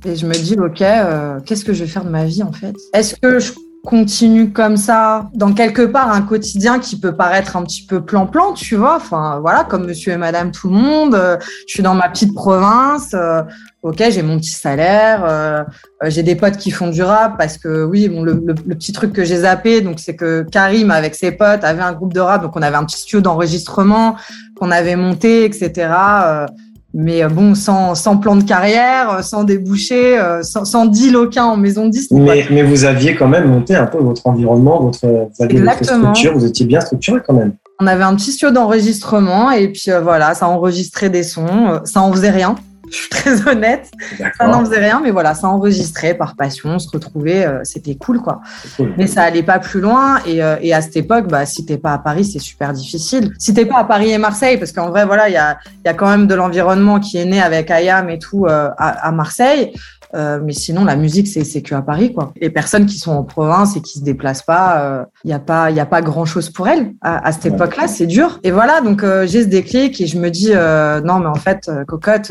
et 0.04 0.16
je 0.16 0.26
me 0.26 0.32
dis 0.32 0.56
ok, 0.58 0.82
euh, 0.82 1.40
qu'est-ce 1.44 1.64
que 1.64 1.72
je 1.72 1.84
vais 1.84 1.90
faire 1.90 2.04
de 2.04 2.10
ma 2.10 2.24
vie 2.24 2.42
en 2.42 2.52
fait? 2.52 2.74
Est-ce 2.92 3.14
que 3.16 3.38
je 3.38 3.52
continue 3.84 4.52
comme 4.52 4.76
ça 4.76 5.28
dans 5.34 5.52
quelque 5.52 5.82
part 5.82 6.12
un 6.12 6.22
quotidien 6.22 6.78
qui 6.78 7.00
peut 7.00 7.16
paraître 7.16 7.56
un 7.56 7.64
petit 7.64 7.84
peu 7.84 8.04
plan-plan, 8.04 8.52
tu 8.52 8.76
vois. 8.76 8.96
Enfin, 8.96 9.40
voilà, 9.40 9.64
comme 9.64 9.86
monsieur 9.86 10.12
et 10.12 10.16
madame 10.16 10.52
tout 10.52 10.68
le 10.68 10.76
monde. 10.76 11.14
Euh, 11.14 11.36
je 11.66 11.74
suis 11.74 11.82
dans 11.82 11.94
ma 11.94 12.08
petite 12.08 12.32
province. 12.32 13.12
Euh, 13.14 13.42
ok, 13.82 14.02
j'ai 14.10 14.22
mon 14.22 14.38
petit 14.38 14.52
salaire. 14.52 15.24
Euh, 15.24 15.64
j'ai 16.06 16.22
des 16.22 16.36
potes 16.36 16.56
qui 16.56 16.70
font 16.70 16.88
du 16.88 17.02
rap 17.02 17.36
parce 17.36 17.58
que, 17.58 17.84
oui, 17.84 18.08
bon, 18.08 18.22
le, 18.22 18.34
le, 18.34 18.54
le 18.66 18.74
petit 18.76 18.92
truc 18.92 19.12
que 19.12 19.24
j'ai 19.24 19.38
zappé, 19.38 19.80
donc 19.80 19.98
c'est 19.98 20.14
que 20.14 20.42
Karim, 20.42 20.92
avec 20.92 21.16
ses 21.16 21.32
potes, 21.32 21.64
avait 21.64 21.82
un 21.82 21.92
groupe 21.92 22.12
de 22.12 22.20
rap. 22.20 22.42
Donc, 22.42 22.56
on 22.56 22.62
avait 22.62 22.76
un 22.76 22.84
petit 22.84 22.98
studio 22.98 23.20
d'enregistrement 23.20 24.16
qu'on 24.56 24.70
avait 24.70 24.96
monté, 24.96 25.44
etc 25.44 26.46
mais 26.94 27.22
euh, 27.22 27.28
bon, 27.28 27.54
sans, 27.54 27.94
sans, 27.94 28.16
plan 28.16 28.36
de 28.36 28.44
carrière, 28.44 29.10
euh, 29.10 29.22
sans 29.22 29.44
débouché, 29.44 30.18
euh, 30.18 30.42
sans, 30.42 30.64
sans 30.64 30.86
deal 30.86 31.16
aucun 31.16 31.44
en 31.44 31.56
maison 31.56 31.86
de 31.86 31.90
disque. 31.90 32.10
Mais, 32.12 32.46
mais, 32.50 32.62
vous 32.62 32.84
aviez 32.84 33.14
quand 33.14 33.28
même 33.28 33.48
monté 33.48 33.74
un 33.74 33.86
peu 33.86 33.98
votre 33.98 34.26
environnement, 34.26 34.82
votre, 34.82 35.06
vous 35.06 35.44
aviez 35.44 35.60
votre 35.60 35.84
structure, 35.84 36.34
vous 36.34 36.44
étiez 36.44 36.66
bien 36.66 36.80
structuré 36.80 37.20
quand 37.26 37.34
même. 37.34 37.54
On 37.80 37.86
avait 37.86 38.04
un 38.04 38.14
petit 38.14 38.32
studio 38.32 38.52
d'enregistrement 38.52 39.50
et 39.50 39.68
puis 39.68 39.90
voilà, 40.02 40.34
ça 40.34 40.48
enregistrait 40.48 41.10
des 41.10 41.22
sons, 41.22 41.80
ça 41.84 42.00
en 42.00 42.12
faisait 42.12 42.30
rien 42.30 42.54
je 42.92 42.98
suis 42.98 43.08
très 43.08 43.48
honnête. 43.48 43.90
Ça 44.38 44.46
n'en 44.46 44.64
faisait 44.64 44.78
rien, 44.78 45.00
mais 45.02 45.10
voilà, 45.10 45.34
ça 45.34 45.48
enregistrait 45.48 46.14
par 46.14 46.36
passion, 46.36 46.78
se 46.78 46.90
retrouver, 46.90 47.44
euh, 47.44 47.60
c'était 47.64 47.94
cool, 47.94 48.20
quoi. 48.20 48.42
Cool. 48.76 48.92
Mais 48.98 49.06
ça 49.06 49.22
allait 49.22 49.42
pas 49.42 49.58
plus 49.58 49.80
loin. 49.80 50.18
Et, 50.26 50.42
euh, 50.42 50.56
et 50.60 50.74
à 50.74 50.82
cette 50.82 50.96
époque, 50.96 51.28
bah, 51.28 51.46
si 51.46 51.64
t'es 51.64 51.78
pas 51.78 51.94
à 51.94 51.98
Paris, 51.98 52.24
c'est 52.24 52.38
super 52.38 52.72
difficile. 52.72 53.32
Si 53.38 53.54
t'es 53.54 53.64
pas 53.64 53.78
à 53.78 53.84
Paris 53.84 54.10
et 54.10 54.18
Marseille, 54.18 54.58
parce 54.58 54.72
qu'en 54.72 54.90
vrai, 54.90 55.06
voilà, 55.06 55.28
il 55.28 55.32
y 55.32 55.38
a, 55.38 55.58
y 55.84 55.88
a 55.88 55.94
quand 55.94 56.08
même 56.08 56.26
de 56.26 56.34
l'environnement 56.34 57.00
qui 57.00 57.16
est 57.16 57.24
né 57.24 57.40
avec 57.40 57.70
IAM 57.70 58.10
et 58.10 58.18
tout 58.18 58.44
euh, 58.46 58.68
à, 58.76 59.08
à, 59.08 59.12
Marseille. 59.12 59.72
Euh, 60.14 60.40
mais 60.44 60.52
sinon, 60.52 60.84
la 60.84 60.94
musique, 60.94 61.26
c'est 61.26 61.62
que 61.62 61.74
à 61.74 61.80
Paris, 61.80 62.12
quoi. 62.12 62.34
Les 62.38 62.50
personnes 62.50 62.84
qui 62.84 62.98
sont 62.98 63.12
en 63.12 63.24
province 63.24 63.76
et 63.76 63.80
qui 63.80 63.98
se 63.98 64.04
déplacent 64.04 64.42
pas, 64.42 65.06
il 65.24 65.28
n'y 65.28 65.32
a 65.32 65.38
pas, 65.38 65.70
il 65.70 65.76
y 65.76 65.80
a 65.80 65.86
pas 65.86 66.02
grand 66.02 66.26
chose 66.26 66.50
pour 66.50 66.68
elles 66.68 66.92
à, 67.00 67.26
à 67.26 67.32
cette 67.32 67.46
époque-là. 67.46 67.88
C'est 67.88 68.06
dur. 68.06 68.38
Et 68.42 68.50
voilà, 68.50 68.82
donc 68.82 69.02
j'ai 69.24 69.42
ce 69.42 69.48
déclic 69.48 69.98
et 70.02 70.06
je 70.06 70.18
me 70.18 70.28
dis 70.28 70.50
non, 70.50 71.18
mais 71.20 71.28
en 71.28 71.34
fait, 71.34 71.70
cocotte 71.86 72.30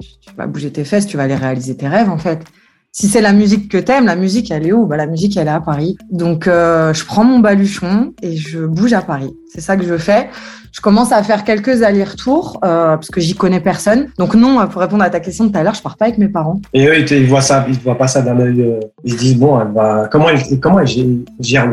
tu 0.00 0.34
vas 0.36 0.46
bouger 0.46 0.70
tes 0.70 0.84
fesses, 0.84 1.06
tu 1.06 1.16
vas 1.16 1.24
aller 1.24 1.34
réaliser 1.34 1.76
tes 1.76 1.88
rêves 1.88 2.10
en 2.10 2.18
fait. 2.18 2.40
Si 2.90 3.06
c'est 3.06 3.20
la 3.20 3.32
musique 3.32 3.70
que 3.70 3.78
t'aimes, 3.78 4.06
la 4.06 4.16
musique 4.16 4.50
elle 4.50 4.66
est 4.66 4.72
où? 4.72 4.86
Bah, 4.86 4.96
La 4.96 5.06
musique 5.06 5.36
elle 5.36 5.46
est 5.46 5.50
à 5.50 5.60
Paris. 5.60 5.96
Donc 6.10 6.48
euh, 6.48 6.92
je 6.94 7.04
prends 7.04 7.22
mon 7.22 7.38
baluchon 7.38 8.14
et 8.22 8.36
je 8.36 8.60
bouge 8.60 8.92
à 8.92 9.02
Paris. 9.02 9.30
C'est 9.52 9.60
ça 9.60 9.76
que 9.76 9.84
je 9.84 9.96
fais. 9.96 10.28
Je 10.72 10.80
commence 10.80 11.12
à 11.12 11.22
faire 11.22 11.44
quelques 11.44 11.82
allers-retours 11.82 12.58
euh, 12.64 12.96
parce 12.96 13.08
que 13.08 13.20
j'y 13.20 13.34
connais 13.34 13.60
personne. 13.60 14.08
Donc 14.18 14.34
non, 14.34 14.66
pour 14.68 14.80
répondre 14.80 15.02
à 15.02 15.10
ta 15.10 15.20
question 15.20 15.44
de 15.44 15.52
tout 15.52 15.58
à 15.58 15.62
l'heure, 15.62 15.74
je 15.74 15.82
pars 15.82 15.96
pas 15.96 16.06
avec 16.06 16.18
mes 16.18 16.28
parents. 16.28 16.60
Et 16.72 16.86
eux, 16.86 16.98
ils, 16.98 17.26
voient 17.26 17.40
ça, 17.40 17.66
ils 17.68 17.78
voient 17.78 17.96
pas 17.96 18.08
ça 18.08 18.22
d'un 18.22 18.38
œil. 18.40 18.62
Euh, 18.62 18.80
ils 19.04 19.12
se 19.12 19.18
disent 19.18 19.36
bon. 19.36 19.58
Comment 20.10 20.30
elle, 20.30 20.60
comment 20.60 20.80
elle 20.80 20.88
gère 21.40 21.70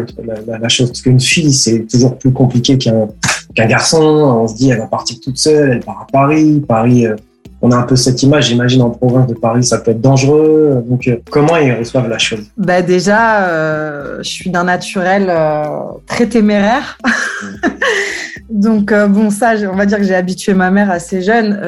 la 0.48 0.70
chose? 0.70 0.90
Parce 0.90 1.02
qu'une 1.02 1.20
fille, 1.20 1.54
c'est 1.54 1.86
toujours 1.90 2.18
plus 2.18 2.32
compliqué 2.32 2.78
qu'un 2.78 3.08
qu'un 3.56 3.66
garçon. 3.66 4.02
On 4.44 4.48
se 4.48 4.56
dit, 4.56 4.70
elle 4.70 4.80
va 4.80 4.88
partir 4.88 5.18
toute 5.22 5.38
seule, 5.38 5.72
elle 5.72 5.80
part 5.80 6.02
à 6.02 6.08
Paris. 6.12 6.64
Paris. 6.68 7.08
On 7.68 7.72
a 7.72 7.78
un 7.78 7.82
peu 7.82 7.96
cette 7.96 8.22
image, 8.22 8.50
j'imagine 8.50 8.84
en 8.84 8.92
province 8.92 9.26
de 9.26 9.34
Paris, 9.34 9.64
ça 9.64 9.80
peut 9.80 9.90
être 9.90 10.00
dangereux. 10.00 10.84
Donc, 10.88 11.08
euh, 11.08 11.16
comment 11.32 11.58
ils 11.58 11.74
reçoivent 11.74 12.08
la 12.08 12.20
chose? 12.20 12.44
Bah 12.58 12.84
Déjà, 12.84 13.48
euh, 13.48 14.20
je 14.22 14.30
suis 14.30 14.52
d'un 14.52 14.66
naturel 14.66 15.26
euh, 15.32 15.64
très 16.06 16.28
téméraire. 16.28 17.00
Donc, 18.52 18.92
euh, 18.92 19.08
bon, 19.08 19.32
ça, 19.32 19.54
on 19.74 19.76
va 19.76 19.88
dire 19.88 19.98
que 19.98 20.04
j'ai 20.04 20.14
habitué 20.14 20.54
ma 20.54 20.70
mère 20.70 20.92
assez 20.92 21.24
jeune. 21.24 21.60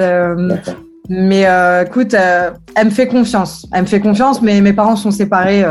Mais 1.10 1.48
écoute, 1.84 2.13
elle 2.13 2.86
me 2.86 2.92
fait 2.92 3.08
confiance. 3.08 3.66
Elle 3.74 3.82
me 3.82 3.88
fait 3.88 4.01
confiance, 4.01 4.39
mais 4.44 4.62
mes 4.62 4.74
parents 4.74 4.98
sont 4.98 5.10
séparés 5.10 5.66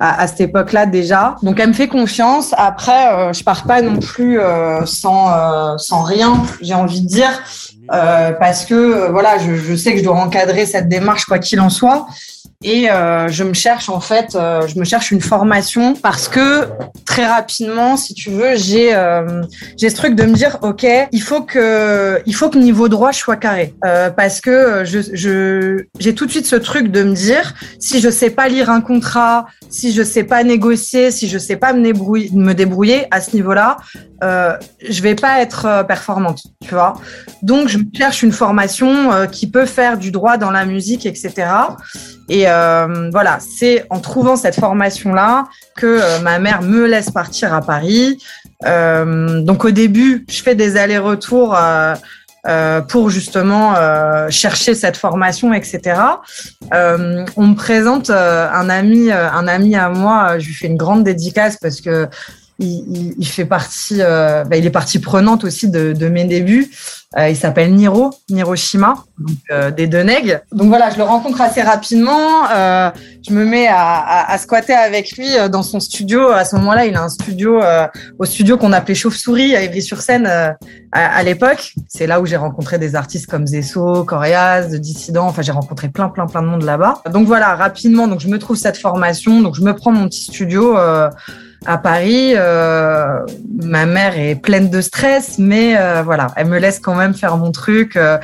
à, 0.00 0.26
cette 0.26 0.40
époque-là 0.40 0.86
déjà. 0.86 1.36
Donc 1.42 1.60
elle 1.60 1.68
me 1.68 1.74
fait 1.74 1.88
confiance. 1.88 2.54
Après, 2.56 3.12
euh, 3.12 3.32
je 3.32 3.44
pars 3.44 3.64
pas 3.64 3.82
non 3.82 3.98
plus 3.98 4.40
euh, 4.40 4.84
sans 4.86 5.30
euh, 5.30 5.76
sans 5.76 6.02
rien, 6.02 6.42
j'ai 6.62 6.74
envie 6.74 7.02
de 7.02 7.06
dire, 7.06 7.30
parce 7.88 8.64
que 8.64 9.10
voilà, 9.10 9.38
je, 9.38 9.54
je, 9.54 9.74
sais 9.74 9.92
que 9.92 9.98
je 9.98 10.04
dois 10.04 10.16
encadrer 10.16 10.66
cette 10.66 10.88
démarche 10.88 11.24
quoi 11.24 11.38
qu'il 11.38 11.60
en 11.60 11.70
soit 11.70 12.06
et 12.62 12.90
euh, 12.90 13.28
je 13.28 13.42
me 13.42 13.54
cherche 13.54 13.88
en 13.88 14.00
fait, 14.00 14.34
euh, 14.34 14.66
je 14.66 14.78
me 14.78 14.84
cherche 14.84 15.10
une 15.12 15.22
formation 15.22 15.94
parce 15.94 16.28
que 16.28 16.68
très 17.06 17.24
rapidement, 17.24 17.96
si 17.96 18.12
tu 18.12 18.28
veux, 18.28 18.54
j'ai 18.54 18.94
euh, 18.94 19.42
j'ai 19.78 19.88
ce 19.88 19.96
truc 19.96 20.14
de 20.14 20.24
me 20.24 20.34
dire 20.34 20.58
ok, 20.60 20.86
il 21.10 21.22
faut 21.22 21.40
que 21.40 22.20
il 22.26 22.34
faut 22.34 22.50
que 22.50 22.58
niveau 22.58 22.90
droit 22.90 23.12
je 23.12 23.18
sois 23.18 23.36
carré 23.36 23.74
euh, 23.86 24.10
parce 24.10 24.42
que 24.42 24.84
je 24.84 24.98
je 25.14 25.86
j'ai 25.98 26.14
tout 26.14 26.26
de 26.26 26.30
suite 26.30 26.44
ce 26.44 26.56
truc 26.56 26.88
de 26.88 27.02
me 27.02 27.14
dire 27.14 27.54
si 27.78 27.98
je 27.98 28.10
sais 28.10 28.28
pas 28.28 28.46
lire 28.48 28.68
un 28.68 28.82
contrat, 28.82 29.46
si 29.70 29.94
je 29.94 30.02
sais 30.02 30.24
pas 30.24 30.44
négocier, 30.44 31.10
si 31.10 31.28
je 31.28 31.38
sais 31.38 31.56
pas 31.56 31.72
me 31.72 31.82
débrouiller, 31.82 32.30
me 32.34 32.52
débrouiller 32.52 33.06
à 33.10 33.22
ce 33.22 33.34
niveau-là, 33.36 33.78
euh, 34.22 34.54
je 34.86 35.00
vais 35.00 35.14
pas 35.14 35.40
être 35.40 35.86
performante, 35.88 36.42
tu 36.62 36.74
vois. 36.74 36.92
Donc 37.40 37.68
je 37.68 37.78
cherche 37.96 38.22
une 38.22 38.32
formation 38.32 39.26
qui 39.32 39.50
peut 39.50 39.64
faire 39.64 39.96
du 39.96 40.10
droit 40.10 40.36
dans 40.36 40.50
la 40.50 40.66
musique, 40.66 41.06
etc. 41.06 41.46
Et 42.28 42.46
euh, 42.50 43.10
voilà, 43.10 43.38
c'est 43.40 43.86
en 43.90 44.00
trouvant 44.00 44.36
cette 44.36 44.56
formation-là 44.58 45.46
que 45.76 45.86
euh, 45.86 46.20
ma 46.20 46.38
mère 46.38 46.62
me 46.62 46.86
laisse 46.86 47.10
partir 47.10 47.54
à 47.54 47.62
Paris. 47.62 48.22
Euh, 48.66 49.40
donc 49.40 49.64
au 49.64 49.70
début, 49.70 50.26
je 50.28 50.42
fais 50.42 50.54
des 50.54 50.76
allers-retours 50.76 51.56
pour 52.88 53.10
justement 53.10 53.74
chercher 54.30 54.74
cette 54.74 54.96
formation, 54.96 55.52
etc. 55.52 56.00
on 56.72 57.46
me 57.46 57.54
présente 57.54 58.10
un 58.10 58.68
ami, 58.70 59.12
un 59.12 59.46
ami 59.46 59.76
à 59.76 59.90
moi. 59.90 60.38
Je 60.38 60.46
lui 60.46 60.54
fais 60.54 60.66
une 60.66 60.78
grande 60.78 61.04
dédicace 61.04 61.58
parce 61.60 61.80
que 61.80 62.08
il, 62.58 63.26
fait 63.26 63.46
partie, 63.46 63.98
bah, 63.98 64.56
il 64.56 64.66
est 64.66 64.70
partie 64.70 64.98
prenante 64.98 65.44
aussi 65.44 65.68
de 65.68 66.08
mes 66.08 66.24
débuts. 66.24 66.70
Euh, 67.18 67.28
il 67.28 67.34
s'appelle 67.34 67.74
Niro, 67.74 68.10
Niroshima, 68.28 68.94
donc, 69.18 69.36
euh, 69.50 69.72
des 69.72 69.88
Deneg. 69.88 70.42
Donc 70.52 70.68
voilà, 70.68 70.90
je 70.90 70.96
le 70.96 71.02
rencontre 71.02 71.40
assez 71.40 71.60
rapidement. 71.60 72.48
Euh, 72.54 72.88
je 73.26 73.34
me 73.34 73.44
mets 73.44 73.66
à, 73.66 73.80
à, 73.80 74.32
à, 74.32 74.38
squatter 74.38 74.74
avec 74.74 75.16
lui 75.16 75.36
euh, 75.36 75.48
dans 75.48 75.64
son 75.64 75.80
studio. 75.80 76.28
À 76.28 76.44
ce 76.44 76.54
moment-là, 76.54 76.86
il 76.86 76.94
a 76.94 77.02
un 77.02 77.08
studio 77.08 77.60
euh, 77.60 77.88
au 78.20 78.24
studio 78.26 78.56
qu'on 78.58 78.72
appelait 78.72 78.94
Chauve-souris 78.94 79.56
à 79.56 79.64
Ivry-sur-Seine 79.64 80.26
à, 80.26 80.56
à 80.92 81.22
l'époque. 81.24 81.72
C'est 81.88 82.06
là 82.06 82.20
où 82.20 82.26
j'ai 82.26 82.36
rencontré 82.36 82.78
des 82.78 82.94
artistes 82.94 83.26
comme 83.26 83.44
Zesso, 83.44 84.04
Coréas, 84.04 84.68
de 84.68 84.76
Dissident. 84.76 85.26
Enfin, 85.26 85.42
j'ai 85.42 85.50
rencontré 85.50 85.88
plein, 85.88 86.10
plein, 86.10 86.26
plein 86.26 86.42
de 86.42 86.46
monde 86.46 86.62
là-bas. 86.62 87.02
Donc 87.10 87.26
voilà, 87.26 87.56
rapidement, 87.56 88.06
donc 88.06 88.20
je 88.20 88.28
me 88.28 88.38
trouve 88.38 88.56
cette 88.56 88.78
formation. 88.78 89.40
Donc 89.40 89.56
je 89.56 89.62
me 89.62 89.74
prends 89.74 89.90
mon 89.90 90.06
petit 90.06 90.22
studio 90.22 90.76
à 91.66 91.78
Paris. 91.78 92.32
Euh, 92.36 93.20
ma 93.62 93.86
mère 93.86 94.18
est 94.18 94.34
pleine 94.34 94.70
de 94.70 94.80
stress, 94.80 95.38
mais 95.38 95.76
euh, 95.76 96.02
voilà, 96.02 96.28
elle 96.36 96.46
me 96.46 96.58
laisse 96.58 96.78
quand 96.78 96.94
même 96.94 97.14
faire 97.14 97.36
mon 97.36 97.52
truc. 97.52 97.96
Euh, 97.96 98.18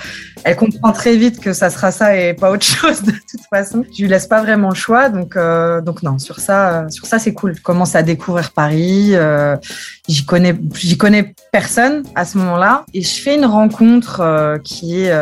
elle 0.46 0.56
comprend 0.56 0.92
très 0.92 1.16
vite 1.16 1.40
que 1.40 1.52
ça 1.52 1.70
sera 1.70 1.90
ça 1.90 2.16
et 2.16 2.32
pas 2.32 2.50
autre 2.50 2.64
chose 2.64 3.02
de 3.02 3.10
toute 3.10 3.42
façon. 3.50 3.84
Je 3.94 4.02
lui 4.02 4.08
laisse 4.08 4.26
pas 4.26 4.40
vraiment 4.40 4.70
le 4.70 4.74
choix, 4.74 5.08
donc 5.08 5.36
donc 5.84 6.02
non, 6.02 6.18
sur 6.18 6.40
ça, 6.40 6.86
sur 6.88 7.06
ça 7.06 7.18
c'est 7.18 7.34
cool. 7.34 7.54
Je 7.56 7.62
commence 7.62 7.94
à 7.94 8.02
découvrir 8.02 8.52
Paris. 8.52 9.14
j'y 10.08 10.24
connais, 10.24 10.54
j'y 10.74 10.96
connais 10.96 11.34
personne 11.52 12.04
à 12.14 12.24
ce 12.24 12.38
moment-là, 12.38 12.84
et 12.94 13.02
je 13.02 13.20
fais 13.20 13.34
une 13.34 13.44
rencontre 13.44 14.58
qui 14.64 15.00
est 15.00 15.12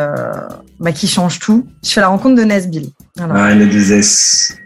bah, 0.79 0.91
qui 0.91 1.07
change 1.07 1.39
tout. 1.39 1.65
Je 1.83 1.89
fais 1.89 2.01
la 2.01 2.07
rencontre 2.07 2.35
de 2.35 2.43
Nesbill. 2.43 2.89
Ah, 3.17 3.51
il 3.53 3.69
disait 3.69 4.01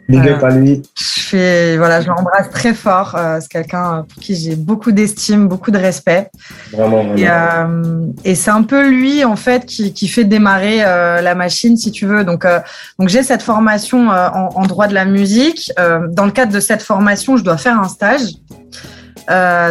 Big 0.08 0.28
up 0.28 0.44
à 0.44 0.50
lui. 0.50 0.82
Je 0.98 1.20
fais, 1.20 1.78
voilà, 1.78 2.02
je 2.02 2.08
l'embrasse 2.08 2.50
très 2.50 2.74
fort. 2.74 3.16
Euh, 3.16 3.38
c'est 3.40 3.48
quelqu'un 3.48 4.06
pour 4.10 4.22
qui 4.22 4.36
j'ai 4.36 4.56
beaucoup 4.56 4.92
d'estime, 4.92 5.48
beaucoup 5.48 5.70
de 5.70 5.78
respect. 5.78 6.32
Vraiment, 6.72 7.04
vraiment. 7.04 7.16
Et, 7.16 7.30
euh, 7.30 8.08
et 8.26 8.34
c'est 8.34 8.50
un 8.50 8.64
peu 8.64 8.90
lui, 8.90 9.24
en 9.24 9.36
fait, 9.36 9.68
qui, 9.68 9.94
qui 9.94 10.08
fait 10.08 10.24
démarrer 10.24 10.49
euh, 10.58 11.22
la 11.22 11.36
machine, 11.36 11.78
si 11.78 11.92
tu 11.92 12.06
veux. 12.06 12.24
Donc, 12.24 12.46
euh, 12.46 12.60
donc 12.98 13.10
j'ai 13.10 13.24
cette 13.24 13.42
formation 13.42 14.12
euh, 14.12 14.30
en, 14.30 14.66
droit 14.66 14.88
de 14.88 14.94
la 14.94 15.06
musique. 15.06 15.72
dans 15.78 16.26
le 16.26 16.32
cadre 16.32 16.52
de 16.52 16.60
cette 16.60 16.82
formation, 16.82 17.38
je 17.38 17.44
dois 17.44 17.58
faire 17.58 17.80
un 17.80 17.88
stage. 17.88 18.22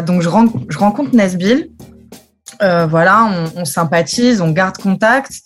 donc, 0.07 0.23
je, 0.23 0.29
je 0.69 0.79
rencontre 0.79 1.15
Nesbill. 1.15 1.71
voilà, 2.61 3.29
on, 3.57 3.65
sympathise, 3.65 4.41
on 4.41 4.51
garde 4.51 4.77
contact. 4.77 5.43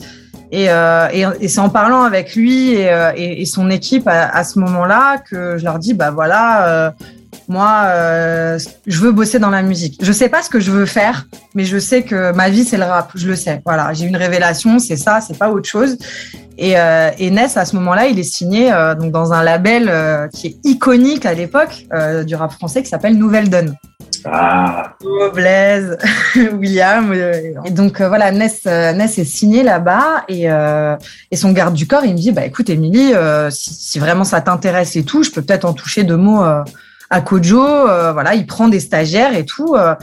Et, 0.50 0.66
et, 0.66 1.48
c'est 1.48 1.60
en 1.60 1.70
parlant 1.70 2.02
avec 2.02 2.34
lui 2.34 2.72
et, 2.72 3.44
son 3.46 3.70
équipe 3.70 4.06
à, 4.06 4.28
à 4.28 4.44
ce 4.44 4.58
moment-là 4.58 5.18
que 5.18 5.56
je 5.58 5.64
leur 5.64 5.78
dis, 5.78 5.94
bah 5.94 6.10
voilà, 6.10 6.94
moi, 7.52 7.82
euh, 7.84 8.58
je 8.86 8.98
veux 8.98 9.12
bosser 9.12 9.38
dans 9.38 9.50
la 9.50 9.62
musique. 9.62 9.98
Je 10.02 10.10
sais 10.10 10.30
pas 10.30 10.42
ce 10.42 10.48
que 10.48 10.58
je 10.58 10.70
veux 10.70 10.86
faire, 10.86 11.26
mais 11.54 11.64
je 11.64 11.78
sais 11.78 12.02
que 12.02 12.32
ma 12.32 12.48
vie 12.48 12.64
c'est 12.64 12.78
le 12.78 12.84
rap. 12.84 13.10
Je 13.14 13.28
le 13.28 13.36
sais. 13.36 13.60
Voilà, 13.66 13.92
j'ai 13.92 14.06
une 14.06 14.16
révélation, 14.16 14.78
c'est 14.78 14.96
ça, 14.96 15.20
c'est 15.20 15.36
pas 15.36 15.50
autre 15.50 15.68
chose. 15.68 15.98
Et, 16.56 16.78
euh, 16.78 17.10
et 17.18 17.30
Ness, 17.30 17.58
à 17.58 17.66
ce 17.66 17.76
moment-là, 17.76 18.06
il 18.06 18.18
est 18.18 18.22
signé 18.24 18.72
euh, 18.72 18.94
donc 18.94 19.12
dans 19.12 19.34
un 19.34 19.42
label 19.42 20.30
qui 20.32 20.46
est 20.46 20.56
iconique 20.64 21.26
à 21.26 21.34
l'époque 21.34 21.86
du 22.26 22.34
rap 22.34 22.52
français 22.52 22.82
qui 22.82 22.88
s'appelle 22.88 23.18
Nouvelle 23.18 23.50
Donne. 23.50 23.76
Ah. 24.24 24.94
Oh, 25.04 25.30
Blaise, 25.34 25.98
William. 26.58 27.12
Et 27.12 27.70
donc 27.70 28.00
voilà, 28.00 28.30
Ness, 28.30 28.64
Ness 28.64 29.18
est 29.18 29.24
signé 29.24 29.62
là-bas 29.62 30.24
et, 30.28 30.44
et 31.30 31.36
son 31.36 31.52
garde 31.52 31.74
du 31.74 31.86
corps, 31.86 32.04
il 32.06 32.12
me 32.12 32.18
dit 32.18 32.32
bah 32.32 32.46
écoute 32.46 32.70
Émilie, 32.70 33.12
si, 33.50 33.74
si, 33.74 33.98
vraiment 33.98 34.24
ça 34.24 34.40
t'intéresse 34.40 34.96
et 34.96 35.04
tout, 35.04 35.22
je 35.22 35.30
peux 35.30 35.42
peut-être 35.42 35.66
en 35.66 35.74
toucher 35.74 36.04
deux 36.04 36.16
mots 36.16 36.42
à 37.12 37.20
Kojo. 37.20 37.62
Euh, 37.62 38.12
voilà, 38.12 38.34
il 38.34 38.46
prend 38.46 38.68
des 38.68 38.80
stagiaires 38.80 39.36
et 39.36 39.44
tout. 39.44 39.74
Euh, 39.76 39.94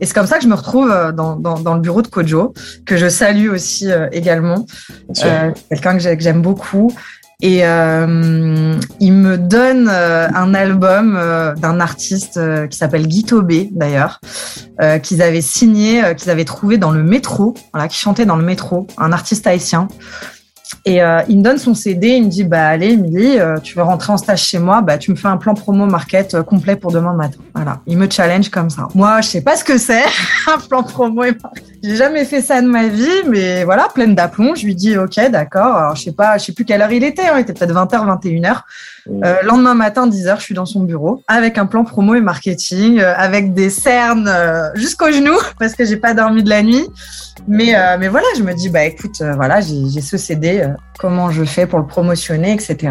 et 0.00 0.06
c'est 0.06 0.14
comme 0.14 0.26
ça 0.26 0.36
que 0.36 0.44
je 0.44 0.48
me 0.48 0.54
retrouve 0.54 0.90
euh, 0.90 1.10
dans, 1.10 1.34
dans, 1.34 1.58
dans, 1.58 1.74
le 1.74 1.80
bureau 1.80 2.02
de 2.02 2.08
Kojo, 2.08 2.52
que 2.86 2.96
je 2.96 3.08
salue 3.08 3.48
aussi 3.48 3.88
également. 4.12 4.66
Quelqu'un 5.14 5.96
que 5.96 6.20
j'aime 6.20 6.42
beaucoup. 6.42 6.92
Et 7.40 7.60
euh, 7.62 8.74
il 8.98 9.12
me 9.12 9.38
donne 9.38 9.88
un 9.88 10.54
album 10.54 11.14
d'un 11.56 11.78
artiste 11.78 12.40
qui 12.68 12.76
s'appelle 12.76 13.06
Guy 13.06 13.24
Tobé, 13.24 13.68
d'ailleurs, 13.70 14.20
qu'ils 15.04 15.22
avaient 15.22 15.40
signé, 15.40 16.02
qu'ils 16.16 16.30
avaient 16.30 16.44
trouvé 16.44 16.78
dans 16.78 16.90
le 16.90 17.04
métro, 17.04 17.54
voilà, 17.72 17.86
qui 17.86 17.96
chantait 17.96 18.26
dans 18.26 18.36
le 18.36 18.44
métro, 18.44 18.88
un 18.98 19.12
artiste 19.12 19.46
haïtien. 19.46 19.86
Et 20.88 21.02
euh, 21.02 21.20
il 21.28 21.36
me 21.36 21.42
donne 21.42 21.58
son 21.58 21.74
CD, 21.74 22.16
il 22.16 22.24
me 22.24 22.28
dit 22.30 22.44
bah 22.44 22.66
allez 22.66 22.92
Emily, 22.92 23.38
euh, 23.38 23.58
tu 23.58 23.76
veux 23.76 23.82
rentrer 23.82 24.10
en 24.10 24.16
stage 24.16 24.42
chez 24.44 24.58
moi, 24.58 24.80
bah 24.80 24.96
tu 24.96 25.10
me 25.10 25.16
fais 25.16 25.28
un 25.28 25.36
plan 25.36 25.52
promo 25.52 25.84
market 25.84 26.32
euh, 26.32 26.42
complet 26.42 26.76
pour 26.76 26.90
demain 26.92 27.12
matin. 27.12 27.40
Voilà, 27.54 27.82
il 27.86 27.98
me 27.98 28.08
challenge 28.08 28.48
comme 28.48 28.70
ça. 28.70 28.88
Moi, 28.94 29.20
je 29.20 29.28
sais 29.28 29.42
pas 29.42 29.54
ce 29.58 29.64
que 29.64 29.76
c'est 29.76 30.04
un 30.46 30.58
plan 30.66 30.82
promo 30.82 31.24
et 31.24 31.32
market. 31.42 31.64
J'ai 31.82 31.96
jamais 31.96 32.24
fait 32.24 32.40
ça 32.40 32.60
de 32.60 32.66
ma 32.66 32.88
vie, 32.88 33.22
mais 33.28 33.62
voilà, 33.62 33.88
pleine 33.94 34.14
d'aplomb, 34.14 34.54
je 34.56 34.64
lui 34.64 34.74
dis 34.74 34.96
OK, 34.96 35.18
d'accord. 35.30 35.76
Alors 35.76 35.96
je 35.96 36.02
sais 36.02 36.12
pas, 36.12 36.36
je 36.36 36.46
sais 36.46 36.52
plus 36.52 36.64
quelle 36.64 36.82
heure 36.82 36.90
il 36.90 37.04
était, 37.04 37.26
hein, 37.26 37.34
il 37.36 37.42
était 37.42 37.52
peut-être 37.52 37.72
20h, 37.72 38.20
21h. 38.20 38.62
Euh, 39.24 39.42
lendemain 39.42 39.74
matin, 39.74 40.08
10h, 40.08 40.38
je 40.38 40.42
suis 40.42 40.54
dans 40.54 40.66
son 40.66 40.80
bureau 40.80 41.22
avec 41.28 41.56
un 41.56 41.66
plan 41.66 41.84
promo 41.84 42.14
et 42.14 42.20
marketing, 42.20 42.98
euh, 42.98 43.14
avec 43.16 43.54
des 43.54 43.70
cernes 43.70 44.28
euh, 44.28 44.70
jusqu'aux 44.74 45.12
genoux 45.12 45.38
parce 45.58 45.74
que 45.74 45.84
j'ai 45.84 45.96
pas 45.96 46.14
dormi 46.14 46.42
de 46.42 46.50
la 46.50 46.62
nuit. 46.62 46.86
Mais, 47.46 47.74
mais 47.98 48.08
voilà, 48.08 48.26
je 48.36 48.42
me 48.42 48.52
dis, 48.52 48.68
bah 48.68 48.84
écoute, 48.84 49.22
voilà, 49.36 49.60
j'ai 49.60 50.00
ce 50.02 50.18
CD, 50.18 50.68
comment 50.98 51.30
je 51.30 51.44
fais 51.44 51.66
pour 51.66 51.78
le 51.78 51.86
promotionner, 51.86 52.52
etc. 52.52 52.90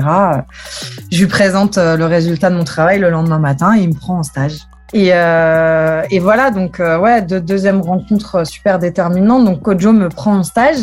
Je 1.11 1.19
lui 1.19 1.27
présente 1.27 1.77
le 1.77 2.05
résultat 2.05 2.49
de 2.49 2.55
mon 2.55 2.63
travail 2.63 2.97
le 2.97 3.09
lendemain 3.09 3.37
matin 3.39 3.77
et 3.77 3.81
il 3.81 3.89
me 3.89 3.93
prend 3.93 4.17
en 4.17 4.23
stage. 4.23 4.57
Et, 4.93 5.09
euh, 5.11 6.03
et, 6.09 6.19
voilà, 6.19 6.49
donc 6.49 6.79
euh, 6.79 6.97
ouais, 6.97 7.21
de, 7.21 7.39
deuxième 7.39 7.81
rencontre 7.81 8.45
super 8.47 8.79
déterminante. 8.79 9.43
Donc 9.43 9.61
Kojo 9.61 9.91
me 9.91 10.07
prend 10.07 10.37
en 10.37 10.43
stage. 10.43 10.77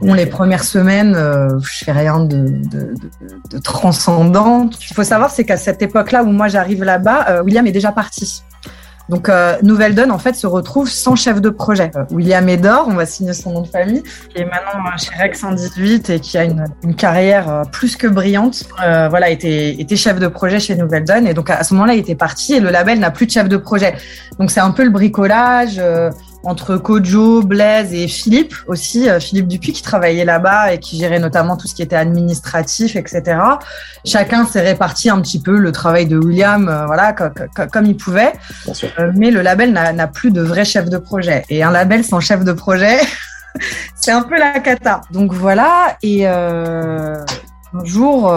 Bon, 0.00 0.12
les 0.12 0.26
premières 0.26 0.64
semaines, 0.64 1.14
euh, 1.16 1.58
je 1.60 1.84
fais 1.84 1.92
rien 1.92 2.20
de, 2.20 2.46
de, 2.46 2.94
de, 3.50 3.58
transcendant. 3.58 4.70
Ce 4.70 4.78
qu'il 4.78 4.94
faut 4.94 5.02
savoir, 5.02 5.30
c'est 5.30 5.44
qu'à 5.44 5.56
cette 5.56 5.80
époque-là 5.80 6.24
où 6.24 6.30
moi 6.30 6.48
j'arrive 6.48 6.84
là-bas, 6.84 7.26
euh, 7.30 7.42
William 7.42 7.66
est 7.66 7.72
déjà 7.72 7.90
parti. 7.90 8.42
Donc, 9.08 9.28
euh, 9.28 9.56
Nouvelle 9.62 9.94
Donne, 9.94 10.10
en 10.10 10.18
fait, 10.18 10.34
se 10.34 10.46
retrouve 10.46 10.88
sans 10.90 11.16
chef 11.16 11.40
de 11.40 11.48
projet. 11.48 11.90
Euh, 11.96 12.04
William 12.10 12.46
Edor, 12.48 12.86
on 12.88 12.94
va 12.94 13.06
signer 13.06 13.32
son 13.32 13.52
nom 13.52 13.62
de 13.62 13.66
famille, 13.66 14.02
qui 14.02 14.42
est 14.42 14.44
maintenant 14.44 14.84
euh, 14.86 14.98
chez 14.98 15.10
Rex 15.18 15.40
118 15.40 16.10
et 16.10 16.20
qui 16.20 16.36
a 16.36 16.44
une, 16.44 16.64
une 16.84 16.94
carrière 16.94 17.48
euh, 17.48 17.62
plus 17.64 17.96
que 17.96 18.06
brillante. 18.06 18.64
Euh, 18.84 19.08
voilà, 19.08 19.30
était, 19.30 19.80
était 19.80 19.96
chef 19.96 20.18
de 20.18 20.28
projet 20.28 20.60
chez 20.60 20.76
Nouvelle 20.76 21.04
Donne. 21.04 21.26
Et 21.26 21.34
donc, 21.34 21.48
à 21.48 21.64
ce 21.64 21.72
moment-là, 21.74 21.94
il 21.94 22.00
était 22.00 22.14
parti 22.14 22.54
et 22.54 22.60
le 22.60 22.70
label 22.70 22.98
n'a 22.98 23.10
plus 23.10 23.26
de 23.26 23.30
chef 23.30 23.48
de 23.48 23.56
projet. 23.56 23.94
Donc, 24.38 24.50
c'est 24.50 24.60
un 24.60 24.70
peu 24.72 24.84
le 24.84 24.90
bricolage 24.90 25.80
entre 26.44 26.76
Kojo, 26.76 27.42
Blaise 27.42 27.92
et 27.92 28.08
Philippe 28.08 28.54
aussi, 28.66 29.08
euh, 29.08 29.20
Philippe 29.20 29.48
Dupuis 29.48 29.72
qui 29.72 29.82
travaillait 29.82 30.24
là-bas 30.24 30.72
et 30.72 30.78
qui 30.78 30.98
gérait 30.98 31.18
notamment 31.18 31.56
tout 31.56 31.66
ce 31.66 31.74
qui 31.74 31.82
était 31.82 31.96
administratif, 31.96 32.96
etc. 32.96 33.38
Chacun 34.04 34.46
s'est 34.46 34.60
réparti 34.60 35.10
un 35.10 35.20
petit 35.20 35.40
peu 35.40 35.58
le 35.58 35.72
travail 35.72 36.06
de 36.06 36.16
William, 36.16 36.68
euh, 36.68 36.86
voilà, 36.86 37.12
comme 37.12 37.86
il 37.86 37.96
pouvait. 37.96 38.32
Euh, 38.98 39.12
mais 39.16 39.30
le 39.30 39.42
label 39.42 39.72
n'a 39.72 40.06
plus 40.06 40.30
de 40.30 40.40
vrai 40.40 40.64
chef 40.64 40.88
de 40.88 40.98
projet. 40.98 41.44
Et 41.48 41.62
un 41.62 41.70
label 41.70 42.04
sans 42.04 42.20
chef 42.20 42.44
de 42.44 42.52
projet, 42.52 42.98
c'est 43.96 44.12
un 44.12 44.22
peu 44.22 44.38
la 44.38 44.60
cata. 44.60 45.02
Donc 45.10 45.32
voilà, 45.32 45.96
et 46.02 46.20
euh, 46.22 47.14
un 47.74 47.84
jour, 47.84 48.32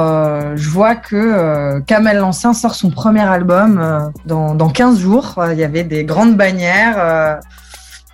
je 0.56 0.70
vois 0.70 0.96
que 0.96 1.80
Kamel 1.82 2.18
Lancin 2.18 2.54
sort 2.54 2.76
son 2.76 2.90
premier 2.90 3.22
album 3.22 4.12
dans, 4.26 4.56
dans 4.56 4.70
15 4.70 5.00
jours. 5.00 5.36
Il 5.52 5.58
y 5.58 5.64
avait 5.64 5.86
des 5.86 6.04
grandes 6.04 6.36
bannières 6.36 7.40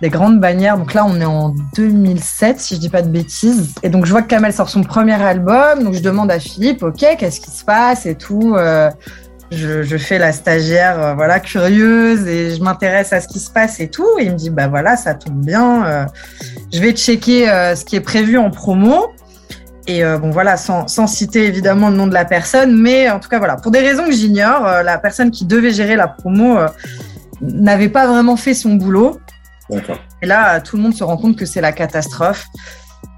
des 0.00 0.08
grandes 0.08 0.40
bannières. 0.40 0.78
Donc 0.78 0.94
là, 0.94 1.04
on 1.06 1.20
est 1.20 1.24
en 1.24 1.54
2007, 1.74 2.60
si 2.60 2.74
je 2.74 2.80
dis 2.80 2.88
pas 2.88 3.02
de 3.02 3.08
bêtises. 3.08 3.74
Et 3.82 3.88
donc, 3.88 4.06
je 4.06 4.10
vois 4.10 4.22
que 4.22 4.28
Kamel 4.28 4.52
sort 4.52 4.68
son 4.68 4.82
premier 4.82 5.20
album. 5.20 5.82
Donc, 5.82 5.94
je 5.94 6.02
demande 6.02 6.30
à 6.30 6.38
Philippe, 6.38 6.82
OK, 6.82 7.04
qu'est-ce 7.18 7.40
qui 7.40 7.50
se 7.50 7.64
passe 7.64 8.06
et 8.06 8.14
tout. 8.14 8.56
je, 9.50 9.82
je, 9.82 9.96
fais 9.96 10.18
la 10.18 10.32
stagiaire, 10.32 11.14
voilà, 11.16 11.40
curieuse 11.40 12.26
et 12.26 12.54
je 12.54 12.62
m'intéresse 12.62 13.12
à 13.12 13.20
ce 13.20 13.28
qui 13.28 13.40
se 13.40 13.50
passe 13.50 13.80
et 13.80 13.88
tout. 13.88 14.08
Et 14.18 14.24
il 14.24 14.32
me 14.32 14.36
dit, 14.36 14.50
bah 14.50 14.68
voilà, 14.68 14.96
ça 14.96 15.14
tombe 15.14 15.44
bien. 15.44 16.06
je 16.72 16.80
vais 16.80 16.92
checker 16.92 17.46
ce 17.74 17.84
qui 17.84 17.96
est 17.96 18.00
prévu 18.00 18.38
en 18.38 18.50
promo. 18.50 19.12
Et 19.88 20.04
euh, 20.04 20.18
bon, 20.18 20.30
voilà, 20.30 20.58
sans, 20.58 20.86
sans, 20.86 21.06
citer 21.06 21.46
évidemment 21.46 21.88
le 21.88 21.96
nom 21.96 22.06
de 22.06 22.12
la 22.12 22.26
personne, 22.26 22.78
mais 22.78 23.08
en 23.08 23.20
tout 23.20 23.30
cas, 23.30 23.38
voilà, 23.38 23.56
pour 23.56 23.70
des 23.70 23.78
raisons 23.78 24.04
que 24.04 24.12
j'ignore, 24.12 24.66
euh, 24.66 24.82
la 24.82 24.98
personne 24.98 25.30
qui 25.30 25.46
devait 25.46 25.70
gérer 25.70 25.96
la 25.96 26.06
promo 26.06 26.58
euh, 26.58 26.68
n'avait 27.40 27.88
pas 27.88 28.06
vraiment 28.06 28.36
fait 28.36 28.52
son 28.52 28.74
boulot. 28.74 29.18
Et 30.22 30.26
là, 30.26 30.60
tout 30.60 30.76
le 30.76 30.82
monde 30.82 30.94
se 30.94 31.04
rend 31.04 31.16
compte 31.16 31.36
que 31.36 31.46
c'est 31.46 31.60
la 31.60 31.72
catastrophe. 31.72 32.46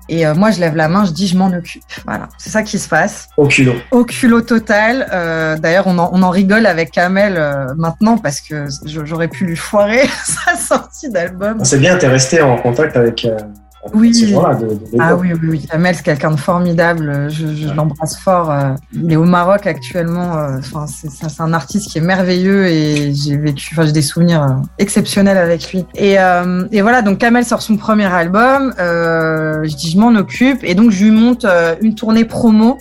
Et 0.09 0.27
moi, 0.33 0.51
je 0.51 0.59
lève 0.59 0.75
la 0.75 0.89
main, 0.89 1.05
je 1.05 1.13
dis, 1.13 1.29
je 1.29 1.39
m'en 1.39 1.53
occupe. 1.53 1.85
Voilà, 2.05 2.29
c'est 2.37 2.51
ça 2.51 2.65
qui 2.65 2.81
se 2.81 2.89
passe. 2.89 3.29
Au 3.37 3.47
culot. 3.47 3.77
Au 3.93 4.05
culot 4.05 4.41
total. 4.41 5.07
D'ailleurs, 5.61 5.87
on 5.87 5.99
en, 5.99 6.11
on 6.13 6.23
en, 6.23 6.31
rigole 6.31 6.67
avec 6.67 6.91
Kamel 6.91 7.35
maintenant 7.77 8.19
parce 8.19 8.41
que 8.41 8.67
j'aurais 8.87 9.29
pu 9.29 9.45
lui 9.45 9.55
foirer 9.55 10.09
sa 10.25 10.57
sortie 10.57 11.11
d'album. 11.11 11.65
C'est 11.65 11.79
bien, 11.79 11.97
tu 11.97 12.07
es 12.07 12.09
resté 12.09 12.43
en 12.43 12.57
contact 12.57 12.97
avec, 12.97 13.25
oui. 13.95 14.35
ah 14.99 15.17
oui, 15.17 15.33
oui, 15.33 15.49
oui. 15.49 15.67
Amel, 15.71 15.95
c'est 15.95 16.03
quelqu'un 16.03 16.31
de 16.31 16.39
formidable. 16.39 17.29
Je, 17.31 17.55
je 17.55 17.69
l'embrasse 17.75 18.19
fort. 18.19 18.51
Euh, 18.51 18.75
il 18.93 19.13
est 19.13 19.17
au 19.17 19.25
Maroc 19.25 19.67
actuellement. 19.67 20.37
Euh, 20.37 20.59
enfin, 20.59 20.87
c'est 20.87 21.41
un 21.41 21.53
artiste 21.53 21.91
qui 21.91 21.99
est 21.99 22.03
merveilleux 22.03 22.67
et 22.67 23.13
j'ai 23.15 23.37
vécu, 23.37 23.71
enfin, 23.73 23.87
j'ai 23.87 23.93
des 23.93 24.03
souvenirs 24.03 24.43
euh, 24.43 24.63
exceptionnels 24.79 25.39
avec 25.39 25.73
lui. 25.73 25.85
Et, 25.95 26.17
et 26.73 26.83
voilà, 26.83 27.03
donc 27.03 27.19
Kamel 27.19 27.45
sort 27.45 27.63
son 27.63 27.77
premier 27.77 28.07
album. 28.07 28.75
je 28.79 29.75
dis, 29.75 29.91
je 29.91 29.99
m'en 29.99 30.15
occupe 30.15 30.63
et 30.63 30.75
donc 30.75 30.91
je 30.91 31.05
lui 31.05 31.11
monte 31.11 31.47
une 31.81 31.95
tournée 31.95 32.25
promo 32.25 32.79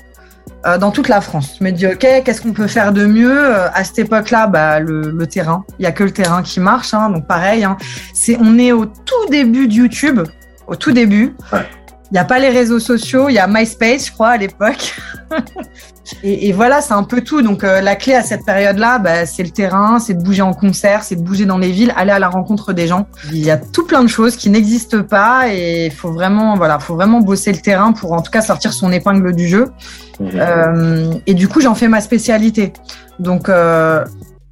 dans 0.79 0.91
toute 0.91 1.07
la 1.07 1.21
France. 1.21 1.55
Je 1.59 1.63
me 1.63 1.71
dis, 1.71 1.87
OK, 1.87 1.99
qu'est-ce 1.99 2.41
qu'on 2.41 2.53
peut 2.53 2.67
faire 2.67 2.91
de 2.91 3.05
mieux 3.05 3.55
À 3.55 3.83
cette 3.83 3.99
époque-là, 3.99 4.47
bah, 4.47 4.79
le, 4.79 5.11
le, 5.11 5.27
terrain. 5.27 5.63
Il 5.79 5.83
y 5.83 5.85
a 5.85 5.91
que 5.91 6.03
le 6.03 6.11
terrain 6.11 6.43
qui 6.43 6.59
marche. 6.59 6.93
Hein, 6.93 7.09
donc 7.09 7.27
pareil, 7.27 7.63
hein, 7.63 7.77
c'est, 8.13 8.37
on 8.41 8.57
est 8.57 8.71
au 8.71 8.85
tout 8.85 9.29
début 9.29 9.67
de 9.67 9.73
YouTube 9.73 10.21
au 10.69 10.75
tout 10.75 10.91
début. 10.91 11.35
Il 11.53 12.13
n'y 12.13 12.19
a 12.19 12.25
pas 12.25 12.39
les 12.39 12.49
réseaux 12.49 12.79
sociaux, 12.79 13.29
il 13.29 13.33
y 13.33 13.39
a 13.39 13.45
MySpace, 13.47 14.07
je 14.07 14.11
crois, 14.11 14.29
à 14.29 14.37
l'époque. 14.37 14.95
et, 16.23 16.51
voilà, 16.53 16.81
c'est 16.81 16.93
un 16.93 17.03
peu 17.03 17.21
tout. 17.21 17.43
Donc, 17.43 17.63
euh, 17.63 17.81
la 17.81 17.95
clé 17.95 18.15
à 18.15 18.23
cette 18.23 18.43
période-là, 18.45 18.97
bah, 18.97 19.27
c'est 19.27 19.43
le 19.43 19.51
terrain, 19.51 19.99
c'est 19.99 20.15
de 20.15 20.23
bouger 20.23 20.41
en 20.41 20.55
concert, 20.55 21.03
c'est 21.03 21.17
de 21.17 21.21
bouger 21.21 21.45
dans 21.45 21.59
les 21.59 21.71
villes, 21.71 21.93
aller 21.95 22.11
à 22.11 22.17
la 22.17 22.29
rencontre 22.29 22.73
des 22.73 22.87
gens. 22.87 23.05
Il 23.31 23.45
y 23.45 23.51
a 23.51 23.57
tout 23.57 23.85
plein 23.85 24.01
de 24.01 24.07
choses 24.07 24.37
qui 24.37 24.49
n'existent 24.49 25.03
pas 25.03 25.53
et 25.53 25.85
il 25.85 25.91
faut 25.91 26.11
vraiment, 26.11 26.55
voilà, 26.55 26.79
faut 26.79 26.95
vraiment 26.95 27.19
bosser 27.19 27.51
le 27.51 27.59
terrain 27.59 27.91
pour 27.91 28.13
en 28.13 28.21
tout 28.23 28.31
cas 28.31 28.41
sortir 28.41 28.73
son 28.73 28.91
épingle 28.91 29.35
du 29.35 29.47
jeu. 29.47 29.71
Euh, 30.19 31.13
et 31.27 31.35
du 31.35 31.47
coup, 31.47 31.61
j'en 31.61 31.75
fais 31.75 31.87
ma 31.87 32.01
spécialité. 32.01 32.73
Donc, 33.19 33.49
euh, 33.49 34.03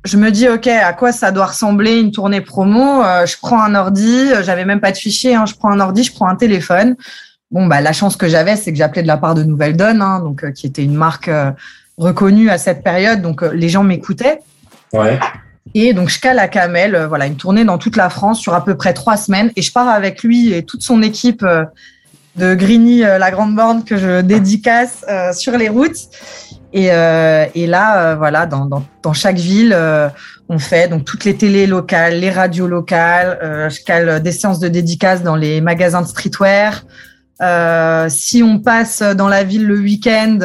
je 0.07 0.17
me 0.17 0.31
dis, 0.31 0.47
OK, 0.47 0.67
à 0.67 0.93
quoi 0.93 1.11
ça 1.11 1.31
doit 1.31 1.47
ressembler 1.47 1.99
une 1.99 2.11
tournée 2.11 2.41
promo? 2.41 3.03
Euh, 3.03 3.25
Je 3.25 3.35
prends 3.37 3.61
un 3.61 3.75
ordi, 3.75 4.31
euh, 4.31 4.41
j'avais 4.43 4.65
même 4.65 4.79
pas 4.79 4.91
de 4.91 4.97
fichier, 4.97 5.35
hein, 5.35 5.45
je 5.45 5.53
prends 5.53 5.69
un 5.69 5.79
ordi, 5.79 6.03
je 6.03 6.13
prends 6.13 6.27
un 6.27 6.35
téléphone. 6.35 6.95
Bon, 7.51 7.67
bah, 7.67 7.81
la 7.81 7.93
chance 7.93 8.15
que 8.15 8.27
j'avais, 8.27 8.55
c'est 8.55 8.71
que 8.71 8.77
j'appelais 8.77 9.03
de 9.03 9.07
la 9.07 9.17
part 9.17 9.35
de 9.35 9.43
Nouvelle 9.43 9.77
Donne, 9.77 10.01
hein, 10.01 10.19
donc, 10.19 10.43
euh, 10.43 10.51
qui 10.51 10.65
était 10.65 10.83
une 10.83 10.95
marque 10.95 11.29
reconnue 11.97 12.49
à 12.49 12.57
cette 12.57 12.83
période, 12.83 13.21
donc 13.21 13.41
les 13.41 13.69
gens 13.69 13.83
m'écoutaient. 13.83 14.39
Ouais. 14.93 15.19
Et 15.73 15.93
donc, 15.93 16.09
je 16.09 16.19
cale 16.19 16.39
à 16.39 16.47
Kamel, 16.47 17.05
voilà, 17.07 17.27
une 17.27 17.35
tournée 17.35 17.65
dans 17.65 17.77
toute 17.77 17.97
la 17.97 18.09
France 18.09 18.39
sur 18.39 18.53
à 18.53 18.63
peu 18.63 18.75
près 18.75 18.93
trois 18.93 19.17
semaines, 19.17 19.51
et 19.55 19.61
je 19.61 19.71
pars 19.71 19.89
avec 19.89 20.23
lui 20.23 20.53
et 20.53 20.63
toute 20.63 20.83
son 20.83 21.01
équipe 21.01 21.45
de 22.37 22.55
Grigny, 22.55 22.99
la 22.99 23.31
grande 23.31 23.55
borne 23.55 23.83
que 23.83 23.97
je 23.97 24.21
dédicace 24.21 25.05
sur 25.33 25.57
les 25.57 25.69
routes. 25.69 26.09
Et, 26.73 26.89
euh, 26.91 27.45
là, 27.55 28.11
euh, 28.11 28.15
voilà, 28.15 28.45
dans, 28.45 28.69
dans, 29.01 29.13
chaque 29.13 29.37
ville, 29.37 29.73
euh, 29.73 30.09
on 30.49 30.59
fait 30.59 30.87
donc 30.89 31.05
toutes 31.05 31.23
les 31.23 31.35
télés 31.35 31.65
locales, 31.65 32.19
les 32.19 32.29
radios 32.29 32.67
locales. 32.67 33.69
je 33.69 33.83
cale 33.83 34.21
des 34.21 34.31
séances 34.31 34.59
de 34.59 34.67
dédicaces 34.67 35.23
dans 35.23 35.35
les 35.35 35.61
magasins 35.61 36.01
de 36.01 36.07
streetwear. 36.07 36.83
si 38.09 38.43
on 38.43 38.59
passe 38.59 39.01
dans 39.01 39.27
la 39.27 39.43
ville 39.43 39.65
le 39.65 39.79
week-end, 39.79 40.39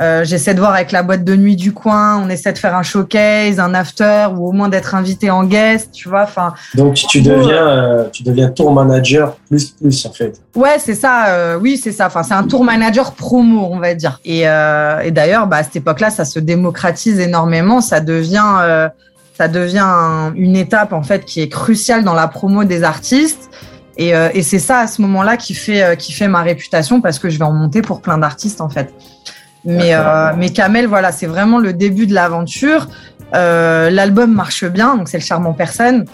euh, 0.00 0.22
j'essaie 0.22 0.54
de 0.54 0.60
voir 0.60 0.74
avec 0.74 0.92
la 0.92 1.02
boîte 1.02 1.24
de 1.24 1.34
nuit 1.34 1.56
du 1.56 1.72
coin, 1.72 2.22
on 2.24 2.28
essaie 2.28 2.52
de 2.52 2.58
faire 2.58 2.76
un 2.76 2.84
showcase, 2.84 3.58
un 3.58 3.74
after 3.74 4.28
ou 4.36 4.48
au 4.48 4.52
moins 4.52 4.68
d'être 4.68 4.94
invité 4.94 5.28
en 5.28 5.42
guest, 5.42 5.90
tu 5.90 6.08
vois. 6.08 6.22
Enfin. 6.22 6.54
Donc 6.76 6.94
tu 6.94 7.20
deviens, 7.20 7.68
euh, 7.68 8.04
tu 8.12 8.22
deviens 8.22 8.48
tour 8.48 8.72
manager 8.72 9.36
plus 9.48 9.72
plus 9.72 10.06
en 10.06 10.12
fait. 10.12 10.40
Ouais, 10.54 10.78
c'est 10.78 10.94
ça. 10.94 11.26
Euh, 11.30 11.58
oui, 11.60 11.80
c'est 11.82 11.90
ça. 11.90 12.06
Enfin, 12.06 12.22
c'est 12.22 12.34
un 12.34 12.44
tour 12.44 12.62
manager 12.62 13.12
promo, 13.12 13.68
on 13.72 13.80
va 13.80 13.94
dire. 13.94 14.20
Et, 14.24 14.42
et 14.42 15.10
d'ailleurs, 15.10 15.48
bah, 15.48 15.56
à 15.56 15.62
cette 15.64 15.76
époque-là, 15.76 16.10
ça 16.10 16.24
se 16.24 16.38
démocratise 16.38 17.18
énormément. 17.18 17.80
Ça 17.80 17.98
devient, 17.98 18.88
ça 19.36 19.48
devient 19.48 20.32
une 20.36 20.54
étape 20.54 20.92
en 20.92 21.02
fait 21.02 21.24
qui 21.24 21.40
est 21.40 21.48
cruciale 21.48 22.04
dans 22.04 22.14
la 22.14 22.28
promo 22.28 22.62
des 22.62 22.84
artistes. 22.84 23.50
Et, 23.96 24.10
et 24.10 24.42
c'est 24.42 24.60
ça 24.60 24.78
à 24.78 24.86
ce 24.86 25.02
moment-là 25.02 25.36
qui 25.36 25.54
fait, 25.54 25.96
qui 25.98 26.12
fait 26.12 26.28
ma 26.28 26.42
réputation 26.42 27.00
parce 27.00 27.18
que 27.18 27.28
je 27.28 27.38
vais 27.38 27.44
en 27.44 27.52
monter 27.52 27.82
pour 27.82 28.00
plein 28.00 28.18
d'artistes 28.18 28.60
en 28.60 28.68
fait. 28.68 28.94
Mais, 29.64 29.94
euh, 29.94 30.32
mais 30.36 30.50
Kamel, 30.50 30.86
voilà, 30.86 31.12
c'est 31.12 31.26
vraiment 31.26 31.58
le 31.58 31.72
début 31.72 32.06
de 32.06 32.14
l'aventure. 32.14 32.86
Euh, 33.34 33.90
L'album 33.90 34.32
marche 34.32 34.64
bien, 34.64 34.96
donc 34.96 35.08
c'est 35.08 35.18
le 35.18 35.24
charmant 35.24 35.52
personne. 35.52 36.04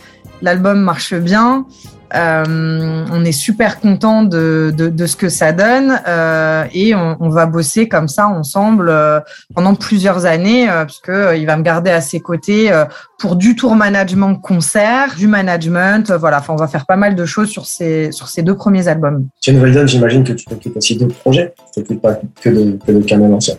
L'album 0.42 0.80
marche 0.80 1.14
bien. 1.14 1.66
Euh, 2.14 3.04
on 3.10 3.24
est 3.24 3.32
super 3.32 3.80
content 3.80 4.22
de, 4.22 4.72
de, 4.76 5.06
ce 5.06 5.16
que 5.16 5.28
ça 5.28 5.52
donne 5.52 5.98
euh, 6.06 6.64
et 6.72 6.94
on, 6.94 7.28
va 7.28 7.46
bosser 7.46 7.88
comme 7.88 8.08
ça 8.08 8.28
ensemble 8.28 8.88
euh, 8.88 9.20
pendant 9.54 9.74
plusieurs 9.74 10.24
années 10.24 10.70
euh, 10.70 10.84
puisque 10.84 11.12
il 11.36 11.44
va 11.46 11.56
me 11.56 11.62
garder 11.62 11.90
à 11.90 12.00
ses 12.00 12.20
côtés 12.20 12.70
pour 13.18 13.36
du 13.36 13.56
tour 13.56 13.74
management 13.74 14.34
concert, 14.36 15.14
du 15.16 15.26
management, 15.26 16.12
voilà. 16.12 16.38
Enfin, 16.38 16.52
on 16.52 16.56
va 16.56 16.68
faire 16.68 16.86
pas 16.86 16.96
mal 16.96 17.14
de 17.14 17.24
choses 17.24 17.48
sur 17.48 17.66
ces 17.66 18.12
sur 18.12 18.28
ces 18.28 18.42
deux 18.42 18.56
premiers 18.56 18.86
albums. 18.86 19.26
Chez 19.40 19.52
Nouvelle 19.52 19.72
Donne, 19.72 19.88
j'imagine 19.88 20.24
que 20.24 20.32
tu 20.32 20.44
t'occupes 20.44 20.76
aussi 20.76 20.96
d'autres 20.96 21.16
projets. 21.16 21.54
Tu 21.72 21.80
t'occupes 21.80 22.02
pas 22.02 22.18
que 22.40 22.48
de, 22.50 22.78
que 22.86 22.92
de 22.92 23.00
Kamel 23.00 23.32
Ancien. 23.32 23.54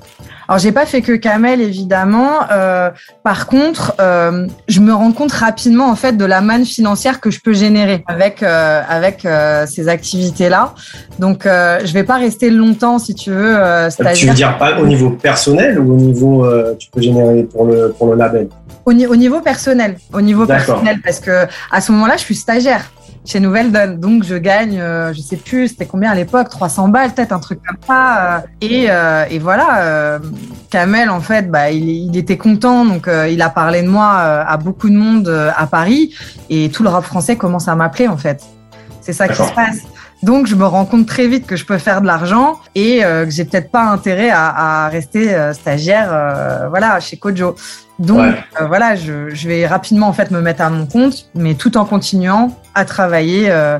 Alors 0.48 0.60
j'ai 0.60 0.72
pas 0.72 0.86
fait 0.86 1.02
que 1.02 1.14
Kamel 1.14 1.62
évidemment. 1.62 2.30
Euh, 2.52 2.92
par 3.24 3.48
contre, 3.48 3.94
euh, 4.00 4.48
je 4.68 4.80
me 4.80 4.94
rends 4.94 5.12
compte 5.12 5.32
rapidement 5.32 5.90
en 5.90 5.96
fait 5.96 6.14
de 6.14 6.26
la 6.26 6.42
manne 6.42 6.66
financière 6.66 7.20
que 7.20 7.32
je 7.32 7.40
peux 7.40 7.54
générer 7.54 8.04
avec 8.08 8.44
euh, 8.44 8.82
avec 8.88 9.28
ces 9.68 9.88
activités 9.88 10.50
là. 10.50 10.74
Donc 11.20 11.44
je 11.46 11.94
vais 11.94 12.04
pas 12.04 12.18
rester 12.18 12.50
longtemps 12.50 13.00
si 13.00 13.16
tu 13.16 13.32
veux. 13.32 13.58
tu 14.16 14.28
veux 14.28 14.34
dire 14.34 14.58
pas 14.58 14.80
au 14.80 14.86
niveau 14.86 15.10
personnel 15.12 15.80
ou 15.80 15.94
au 15.94 15.98
niveau 15.98 16.48
tu 16.80 16.90
peux 16.90 17.02
générer 17.02 17.44
pour 17.44 17.66
le 17.66 17.94
pour 17.98 18.08
le 18.08 18.16
label? 18.16 18.48
Au, 18.86 18.92
au 18.92 19.16
niveau 19.16 19.42
personnel, 19.42 19.98
au 20.14 20.22
niveau 20.22 20.46
personnel 20.46 21.00
parce 21.04 21.20
que 21.20 21.46
à 21.72 21.82
ce 21.82 21.92
moment-là 21.92 22.18
je 22.18 22.22
suis 22.22 22.36
stagiaire 22.36 22.92
chez 23.26 23.40
Nouvelle 23.40 23.72
Donne. 23.72 24.00
Donc 24.00 24.24
je 24.24 24.36
gagne, 24.36 24.80
euh, 24.80 25.14
je 25.14 25.20
sais 25.20 25.38
plus, 25.38 25.70
c'était 25.70 25.86
combien 25.86 26.12
à 26.12 26.16
l'époque, 26.16 26.50
300 26.50 26.90
balles, 26.90 27.12
peut-être 27.14 27.32
un 27.32 27.40
truc 27.40 27.60
comme 27.68 27.78
ça. 27.86 28.36
Euh, 28.36 28.40
et, 28.62 28.86
euh, 28.90 29.26
et 29.30 29.40
voilà, 29.40 30.20
Kamel 30.70 31.10
en 31.10 31.22
fait, 31.22 31.50
bah, 31.50 31.72
il, 31.72 31.88
il 31.88 32.18
était 32.18 32.38
content, 32.38 32.86
donc 32.86 33.10
il 33.30 33.42
a 33.42 33.50
parlé 33.50 33.82
de 33.82 33.90
moi 33.90 34.12
à 34.12 34.58
beaucoup 34.58 34.90
de 34.90 34.96
monde 34.96 35.28
à 35.56 35.68
Paris, 35.68 36.14
et 36.50 36.70
tout 36.70 36.84
le 36.84 36.90
rap 36.90 37.04
français 37.04 37.36
commence 37.36 37.68
à 37.68 37.76
m'appeler 37.76 38.08
en 38.08 38.18
fait. 38.18 38.44
C'est 39.02 39.14
ça 39.14 39.28
qui 39.28 39.36
se 39.36 39.54
passe. 39.54 39.80
Donc, 40.24 40.48
je 40.48 40.56
me 40.56 40.66
rends 40.66 40.86
compte 40.86 41.06
très 41.06 41.28
vite 41.28 41.46
que 41.46 41.56
je 41.56 41.66
peux 41.66 41.78
faire 41.78 42.02
de 42.02 42.08
l'argent 42.08 42.60
et 42.74 43.02
que 43.02 43.30
j'ai 43.30 43.46
peut-être 43.46 43.70
pas 43.70 43.84
intérêt 43.84 44.30
à, 44.32 44.86
à 44.86 44.90
rester 44.90 45.36
stagiaire, 45.54 46.70
voilà, 46.70 47.00
chez 47.00 47.18
Kojo. 47.18 47.56
Donc 48.00 48.34
euh, 48.60 48.66
voilà, 48.66 48.96
je, 48.96 49.30
je, 49.30 49.48
vais 49.48 49.66
rapidement 49.66 50.08
en 50.08 50.14
fait 50.14 50.32
me 50.32 50.42
mettre 50.42 50.62
à 50.62 50.70
mon 50.70 50.86
compte, 50.86 51.30
mais 51.34 51.54
tout 51.54 51.78
en 51.78 51.86
continuant 51.86 52.58
à 52.76 52.86
travailler 52.86 53.50
euh, 53.50 53.80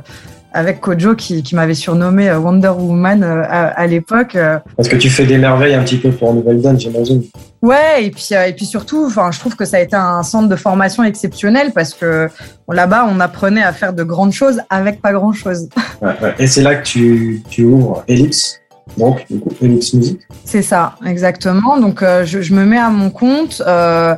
avec 0.54 0.80
Kojo 0.80 1.16
qui, 1.16 1.44
qui 1.44 1.54
m'avait 1.56 1.76
surnommé 1.76 2.30
euh, 2.30 2.40
Wonder 2.40 2.70
Woman 2.70 3.24
à, 3.24 3.68
à 3.68 3.88
l'époque. 3.88 4.38
Parce 4.76 4.90
que 4.90 4.96
tu 4.96 5.10
fais 5.10 5.26
des 5.26 5.38
merveilles 5.38 5.76
un 5.76 5.84
petit 5.84 5.98
peu 5.98 6.12
pour 6.12 6.34
Nouvelle 6.34 6.62
Donne, 6.62 6.80
j'imagine. 6.80 7.24
Ouais, 7.62 8.06
et 8.06 8.12
puis 8.12 8.30
et 8.32 8.54
puis 8.54 8.66
surtout, 8.66 9.06
enfin, 9.06 9.32
je 9.32 9.40
trouve 9.40 9.56
que 9.56 9.66
ça 9.66 9.78
a 9.78 9.80
été 9.80 9.96
un 9.96 10.24
centre 10.24 10.48
de 10.48 10.56
formation 10.56 11.04
exceptionnel 11.04 11.72
parce 11.74 11.94
que 11.94 12.30
là-bas, 12.72 13.08
on 13.10 13.20
apprenait 13.20 13.64
à 13.64 13.74
faire 13.74 13.94
de 13.94 14.04
grandes 14.04 14.34
choses 14.34 14.62
avec 14.70 15.02
pas 15.02 15.14
grand-chose. 15.14 15.70
Ouais, 16.02 16.12
ouais. 16.22 16.36
Et 16.40 16.48
c'est 16.48 16.62
là 16.62 16.76
que 16.76 16.86
tu, 16.86 17.42
tu 17.50 17.64
ouvres 17.64 18.04
Ellipse 18.10 18.60
donc, 18.98 19.26
du 19.30 19.40
coup, 19.40 19.54
Music. 19.62 20.20
C'est 20.44 20.62
ça, 20.62 20.96
exactement. 21.06 21.80
Donc, 21.80 22.02
euh, 22.02 22.26
je, 22.26 22.42
je, 22.42 22.54
me 22.54 22.66
mets 22.66 22.78
à 22.78 22.90
mon 22.90 23.10
compte. 23.10 23.62
Euh, 23.66 24.16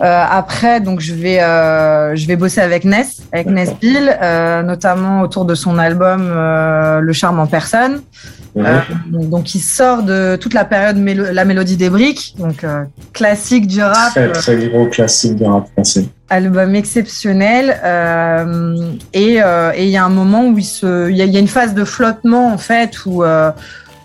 après, 0.00 0.80
donc 0.80 1.00
je 1.00 1.14
vais, 1.14 1.38
je 1.38 2.26
vais 2.26 2.36
bosser 2.36 2.60
avec 2.60 2.84
Ness, 2.84 3.22
avec 3.32 3.46
Ness 3.48 3.70
Bill, 3.80 4.16
notamment 4.64 5.22
autour 5.22 5.44
de 5.44 5.54
son 5.54 5.78
album 5.78 6.32
Le 7.00 7.12
charme 7.12 7.40
en 7.40 7.46
personne. 7.46 8.02
donc, 9.06 9.54
il 9.54 9.60
sort 9.60 10.02
de 10.02 10.36
toute 10.36 10.54
la 10.54 10.64
période 10.64 10.98
la 10.98 11.44
mélodie 11.44 11.76
des 11.76 11.90
briques, 11.90 12.34
donc 12.38 12.64
classique 13.12 13.66
du 13.66 13.82
rap. 13.82 14.10
Très, 14.10 14.32
très 14.32 14.68
gros 14.68 14.86
classique 14.86 15.36
du 15.36 15.44
rap 15.44 15.66
français 15.72 16.06
album 16.28 16.74
exceptionnel 16.74 17.78
euh, 17.84 18.92
et 19.12 19.42
euh, 19.42 19.72
il 19.78 19.88
y 19.88 19.96
a 19.96 20.04
un 20.04 20.10
moment 20.10 20.46
où 20.48 20.58
il 20.58 20.64
se 20.64 21.08
il 21.08 21.16
y, 21.16 21.36
a 21.36 21.38
une 21.38 21.48
phase 21.48 21.74
de 21.74 21.84
flottement 21.84 22.52
en 22.52 22.58
fait 22.58 23.06
où 23.06 23.22
euh, 23.22 23.52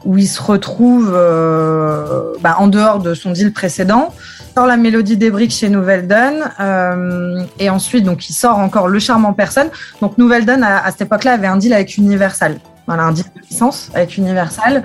où 0.06 0.18
il 0.18 0.28
se 0.28 0.42
retrouve 0.42 1.12
euh, 1.14 2.34
bah, 2.42 2.56
en 2.60 2.68
dehors 2.68 3.00
de 3.00 3.14
son 3.14 3.32
deal 3.32 3.54
précédent 3.54 4.14
sort 4.56 4.66
la 4.66 4.78
mélodie 4.78 5.16
des 5.18 5.32
briques 5.32 5.54
chez 5.54 5.70
Nouvelle 5.70 6.08
Donne 6.08 7.46
et 7.58 7.70
ensuite 7.70 8.04
donc 8.04 8.30
il 8.30 8.34
sort 8.34 8.60
encore 8.60 8.90
le 8.90 9.00
charme 9.00 9.26
en 9.26 9.34
personne. 9.34 9.70
Donc 10.02 10.18
Nouvelle 10.18 10.46
Donne 10.46 10.64
à, 10.64 10.84
à 10.84 10.92
cette 10.92 11.02
époque-là 11.02 11.34
avait 11.34 11.48
un 11.48 11.56
deal 11.58 11.74
avec 11.74 11.98
Universal. 11.98 12.58
Voilà 12.86 13.04
un 13.04 13.14
deal 13.14 13.26
de 13.36 13.42
licence 13.50 13.90
avec 13.94 14.18
Universal 14.18 14.84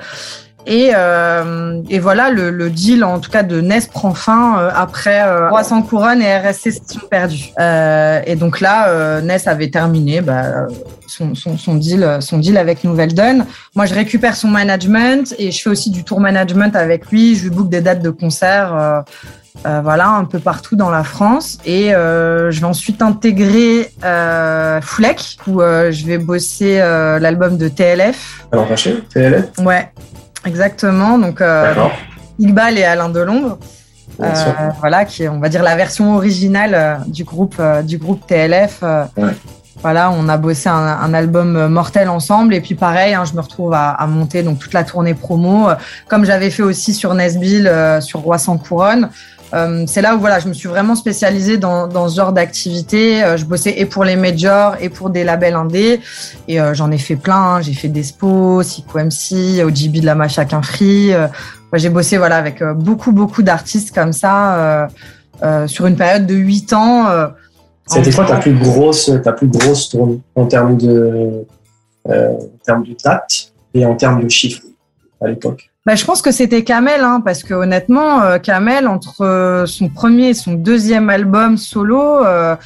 et, 0.67 0.91
euh, 0.97 1.81
et 1.89 2.01
voilà, 2.01 2.31
le, 2.31 2.51
le, 2.51 2.71
deal, 2.71 3.05
en 3.05 3.21
tout 3.21 3.31
cas 3.31 3.45
de 3.45 3.61
NES, 3.61 3.83
prend 3.93 4.15
fin 4.15 4.59
euh, 4.59 4.71
après 4.75 5.25
300 5.49 5.79
euh, 5.79 5.83
couronnes 5.83 6.21
et 6.21 6.37
RSC 6.37 6.73
sont 6.73 7.07
perdus. 7.09 7.53
Euh, 7.61 8.21
et 8.27 8.35
donc 8.35 8.61
là, 8.61 8.89
euh, 8.89 9.21
NES 9.21 9.47
avait 9.47 9.71
terminé 9.71 10.21
bah, 10.21 10.67
son, 11.07 11.37
son, 11.37 11.57
son, 11.57 11.77
deal, 11.77 12.19
son 12.21 12.39
deal 12.39 12.57
avec 12.57 12.83
Nouvelle 12.83 13.15
Donne. 13.15 13.47
Moi, 13.77 13.87
je 13.87 13.95
récupère 13.95 14.35
son 14.35 14.49
management 14.49 15.37
et 15.39 15.53
je 15.53 15.63
fais 15.63 15.71
aussi 15.71 15.91
du 15.91 16.03
tour 16.03 16.19
management 16.19 16.75
avec 16.75 17.13
lui. 17.13 17.37
Je 17.37 17.45
lui 17.45 17.51
book 17.51 17.69
des 17.69 17.81
dates 17.81 18.03
de 18.03 18.11
concert. 18.11 19.05
Euh, 19.65 19.81
voilà, 19.83 20.11
un 20.11 20.25
peu 20.25 20.39
partout 20.39 20.77
dans 20.77 20.91
la 20.91 21.05
France. 21.05 21.59
Et 21.65 21.95
euh, 21.95 22.51
je 22.51 22.61
vais 22.61 22.67
ensuite 22.67 23.03
intégrer 23.03 23.91
euh, 24.05 24.81
où 25.47 25.61
je 25.61 26.07
vais 26.07 26.19
bosser 26.19 26.79
l'album 26.79 27.57
de 27.57 27.69
TLF. 27.69 28.47
Alors, 28.51 28.67
fâché, 28.67 29.03
TLF 29.15 29.59
Ouais, 29.65 29.91
Exactement. 30.47 31.19
Donc, 31.19 31.41
euh, 31.41 31.75
Iqbal 32.39 32.79
et 32.79 32.85
Alain 32.85 33.09
Delombre. 33.09 33.59
Euh, 34.21 34.71
voilà, 34.81 35.05
qui 35.05 35.25
est, 35.25 35.29
on 35.29 35.41
va 35.41 35.49
dire, 35.49 35.63
la 35.63 35.77
version 35.77 36.15
originale 36.15 36.75
euh, 36.75 36.97
du 37.07 37.25
groupe, 37.25 37.57
euh, 37.59 37.83
du 37.83 37.99
groupe 37.99 38.27
TLF. 38.27 38.83
Voilà, 39.83 40.11
on 40.11 40.27
a 40.31 40.39
bossé 40.39 40.71
un, 40.71 41.13
album 41.13 41.69
mortel 41.69 42.09
ensemble. 42.09 42.55
Et 42.55 42.63
puis, 42.63 42.75
pareil, 42.75 43.13
hein, 43.13 43.25
je 43.27 43.35
me 43.35 43.41
retrouve 43.41 43.75
à, 43.75 44.05
monter 44.09 44.43
donc 44.43 44.59
toute 44.59 44.73
la 44.73 44.85
tournée 44.85 45.13
promo, 45.13 45.69
comme 46.09 46.25
j'avais 46.25 46.49
fait 46.49 46.63
aussi 46.63 46.95
sur 46.95 47.13
Nesbill, 47.13 47.71
sur 48.01 48.21
Roi 48.21 48.39
sans 48.39 48.57
couronne. 48.57 49.11
Euh, 49.55 49.85
c'est 49.87 50.03
là 50.03 50.17
où 50.17 50.21
voilà, 50.21 50.39
je 50.41 50.49
me 50.49 50.53
suis 50.53 50.69
vraiment 50.69 50.95
spécialisée 50.95 51.57
dans, 51.57 51.87
dans 51.87 52.09
ce 52.09 52.17
genre 52.17 52.33
d'activité. 52.33 53.23
Euh, 53.23 53.37
je 53.37 53.45
bossais 53.45 53.75
et 53.79 53.87
pour 53.87 54.05
les 54.05 54.17
majors 54.17 54.77
et 54.81 54.89
pour 54.89 55.11
des 55.11 55.25
labels 55.25 55.55
indés. 55.55 56.01
Et 56.49 56.61
euh, 56.61 56.75
j'en 56.75 56.91
ai 56.91 56.99
fait 56.99 57.17
plein. 57.17 57.61
J'ai 57.61 57.73
fait 57.73 57.89
Despo, 57.89 58.63
Sico 58.63 58.99
MC, 58.99 59.63
OGB 59.65 60.01
de 60.01 60.07
la 60.07 60.15
Machakin 60.15 60.63
Free. 60.63 61.13
j'ai 61.75 61.91
bossé 61.91 62.19
voilà, 62.19 62.37
avec 62.37 62.63
beaucoup, 62.63 63.13
beaucoup 63.13 63.43
d'artistes 63.43 63.95
comme 63.95 64.13
ça 64.13 64.89
sur 65.67 65.87
une 65.87 65.97
période 65.97 66.27
de 66.27 66.35
8 66.35 66.73
ans. 66.73 67.07
C'était 67.87 68.11
quoi 68.11 68.25
ta 68.25 68.37
plus 68.37 68.55
grosse, 68.55 69.13
ta 69.23 69.33
plus 69.33 69.47
grosse 69.47 69.91
tournée 69.91 70.21
en 70.35 70.47
termes 70.47 70.77
de, 70.77 71.47
en 72.09 72.59
termes 72.65 72.85
de 72.85 72.97
date 73.05 73.53
et 73.75 73.85
en 73.85 73.95
termes 73.95 74.25
de 74.25 74.29
chiffres 74.29 74.63
à 75.21 75.29
l'époque? 75.29 75.71
Bah, 75.87 75.95
je 75.95 76.05
pense 76.05 76.21
que 76.21 76.33
c'était 76.33 76.65
Kamel, 76.65 77.03
hein, 77.03 77.23
parce 77.25 77.45
que 77.45 77.55
honnêtement, 77.55 78.21
euh, 78.21 78.39
Kamel, 78.41 78.89
entre 78.89 79.25
euh, 79.25 79.67
son 79.67 79.89
premier 79.89 80.31
et 80.31 80.35
son 80.35 80.55
deuxième 80.55 81.09
album 81.11 81.57
solo, 81.57 82.27
euh, 82.27 82.57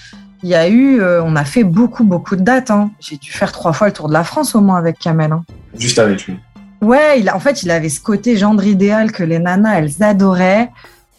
il 0.43 0.49
y 0.49 0.55
a 0.55 0.71
eu, 0.71 1.03
on 1.03 1.37
a 1.37 1.45
fait 1.45 1.65
beaucoup, 1.65 2.03
beaucoup 2.03 2.35
de 2.35 2.41
dates. 2.41 2.71
Hein. 2.71 2.91
J'ai 2.99 3.19
dû 3.19 3.31
faire 3.31 3.53
trois 3.53 3.75
fois 3.75 3.89
le 3.89 3.93
tour 3.93 4.09
de 4.09 4.15
la 4.15 4.25
France 4.25 4.55
au 4.55 4.63
moins 4.63 4.79
avec 4.79 4.99
Kamel. 4.99 5.33
Hein. 5.33 5.45
Juste 5.79 5.99
avec 5.99 6.27
lui. 6.27 6.39
Ouais, 6.81 7.21
il 7.21 7.29
a, 7.29 7.37
en 7.37 7.41
fait, 7.41 7.63
il 7.63 7.71
avait 7.71 7.91
ce 7.91 8.01
côté 8.01 8.39
gendre 8.39 8.65
idéal 8.65 9.13
que 9.13 9.23
les 9.23 9.39
nanas, 9.39 9.81
elles 9.81 10.03
adoraient. 10.03 10.71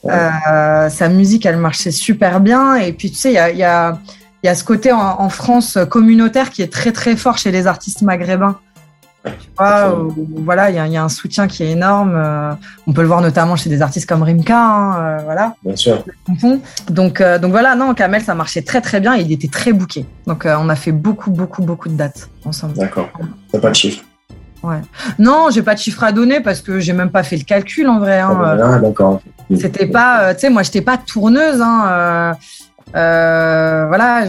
sa 0.03 1.07
musique, 1.09 1.45
elle 1.45 1.57
marchait 1.57 1.91
super 1.91 2.39
bien. 2.39 2.77
Et 2.77 2.93
puis, 2.93 3.11
tu 3.11 3.17
sais, 3.17 3.29
il 3.29 3.35
y 3.35 3.37
a, 3.37 3.51
y, 3.51 3.61
a, 3.61 3.99
y 4.43 4.47
a 4.47 4.55
ce 4.55 4.63
côté 4.63 4.91
en, 4.91 5.21
en 5.21 5.29
France 5.29 5.77
communautaire 5.87 6.49
qui 6.49 6.63
est 6.63 6.73
très, 6.73 6.91
très 6.91 7.15
fort 7.15 7.37
chez 7.37 7.51
les 7.51 7.67
artistes 7.67 8.01
maghrébins. 8.01 8.57
Tu 9.23 9.31
vois, 9.57 10.07
voilà, 10.37 10.71
il 10.71 10.75
y, 10.75 10.97
a 10.97 11.03
un 11.03 11.09
soutien 11.09 11.47
qui 11.47 11.63
est 11.63 11.71
énorme. 11.71 12.13
Euh, 12.15 12.53
on 12.87 12.93
peut 12.93 13.01
le 13.01 13.07
voir 13.07 13.21
notamment 13.21 13.55
chez 13.55 13.69
des 13.69 13.81
artistes 13.81 14.09
comme 14.09 14.23
Rimka, 14.23 14.57
hein, 14.57 14.95
euh, 14.99 15.17
voilà. 15.23 15.55
Bien 15.63 15.75
sûr. 15.75 16.03
Donc, 16.89 17.21
euh, 17.21 17.37
donc 17.37 17.51
voilà, 17.51 17.75
non, 17.75 17.93
Kamel, 17.93 18.23
ça 18.23 18.33
marchait 18.33 18.63
très 18.63 18.81
très 18.81 18.99
bien. 18.99 19.15
il 19.15 19.31
était 19.31 19.47
très 19.47 19.73
bouqué. 19.73 20.05
Donc 20.25 20.45
on 20.45 20.69
a 20.69 20.75
fait 20.75 20.91
beaucoup 20.91 21.29
beaucoup 21.29 21.61
beaucoup 21.61 21.89
de 21.89 21.95
dates 21.95 22.29
ensemble. 22.45 22.73
D'accord. 22.75 23.09
T'as 23.51 23.59
pas 23.59 23.69
de 23.69 23.75
chiffre. 23.75 24.03
Ouais. 24.63 24.81
Non, 25.17 25.49
j'ai 25.51 25.63
pas 25.63 25.73
de 25.73 25.79
chiffre 25.79 26.03
à 26.03 26.11
donner 26.11 26.39
parce 26.39 26.61
que 26.61 26.79
j'ai 26.79 26.93
même 26.93 27.09
pas 27.09 27.23
fait 27.23 27.37
le 27.37 27.43
calcul 27.43 27.87
en 27.87 27.99
vrai. 27.99 28.19
Hein. 28.19 28.37
Ah, 28.43 28.55
bah, 28.55 28.79
d'accord. 28.79 29.21
C'était 29.55 29.87
pas, 29.87 30.33
tu 30.33 30.41
sais, 30.41 30.49
moi 30.49 30.63
j'étais 30.63 30.81
pas 30.81 30.97
tourneuse. 30.97 31.61
Hein, 31.61 32.33
euh, 32.95 33.85
voilà, 33.87 34.23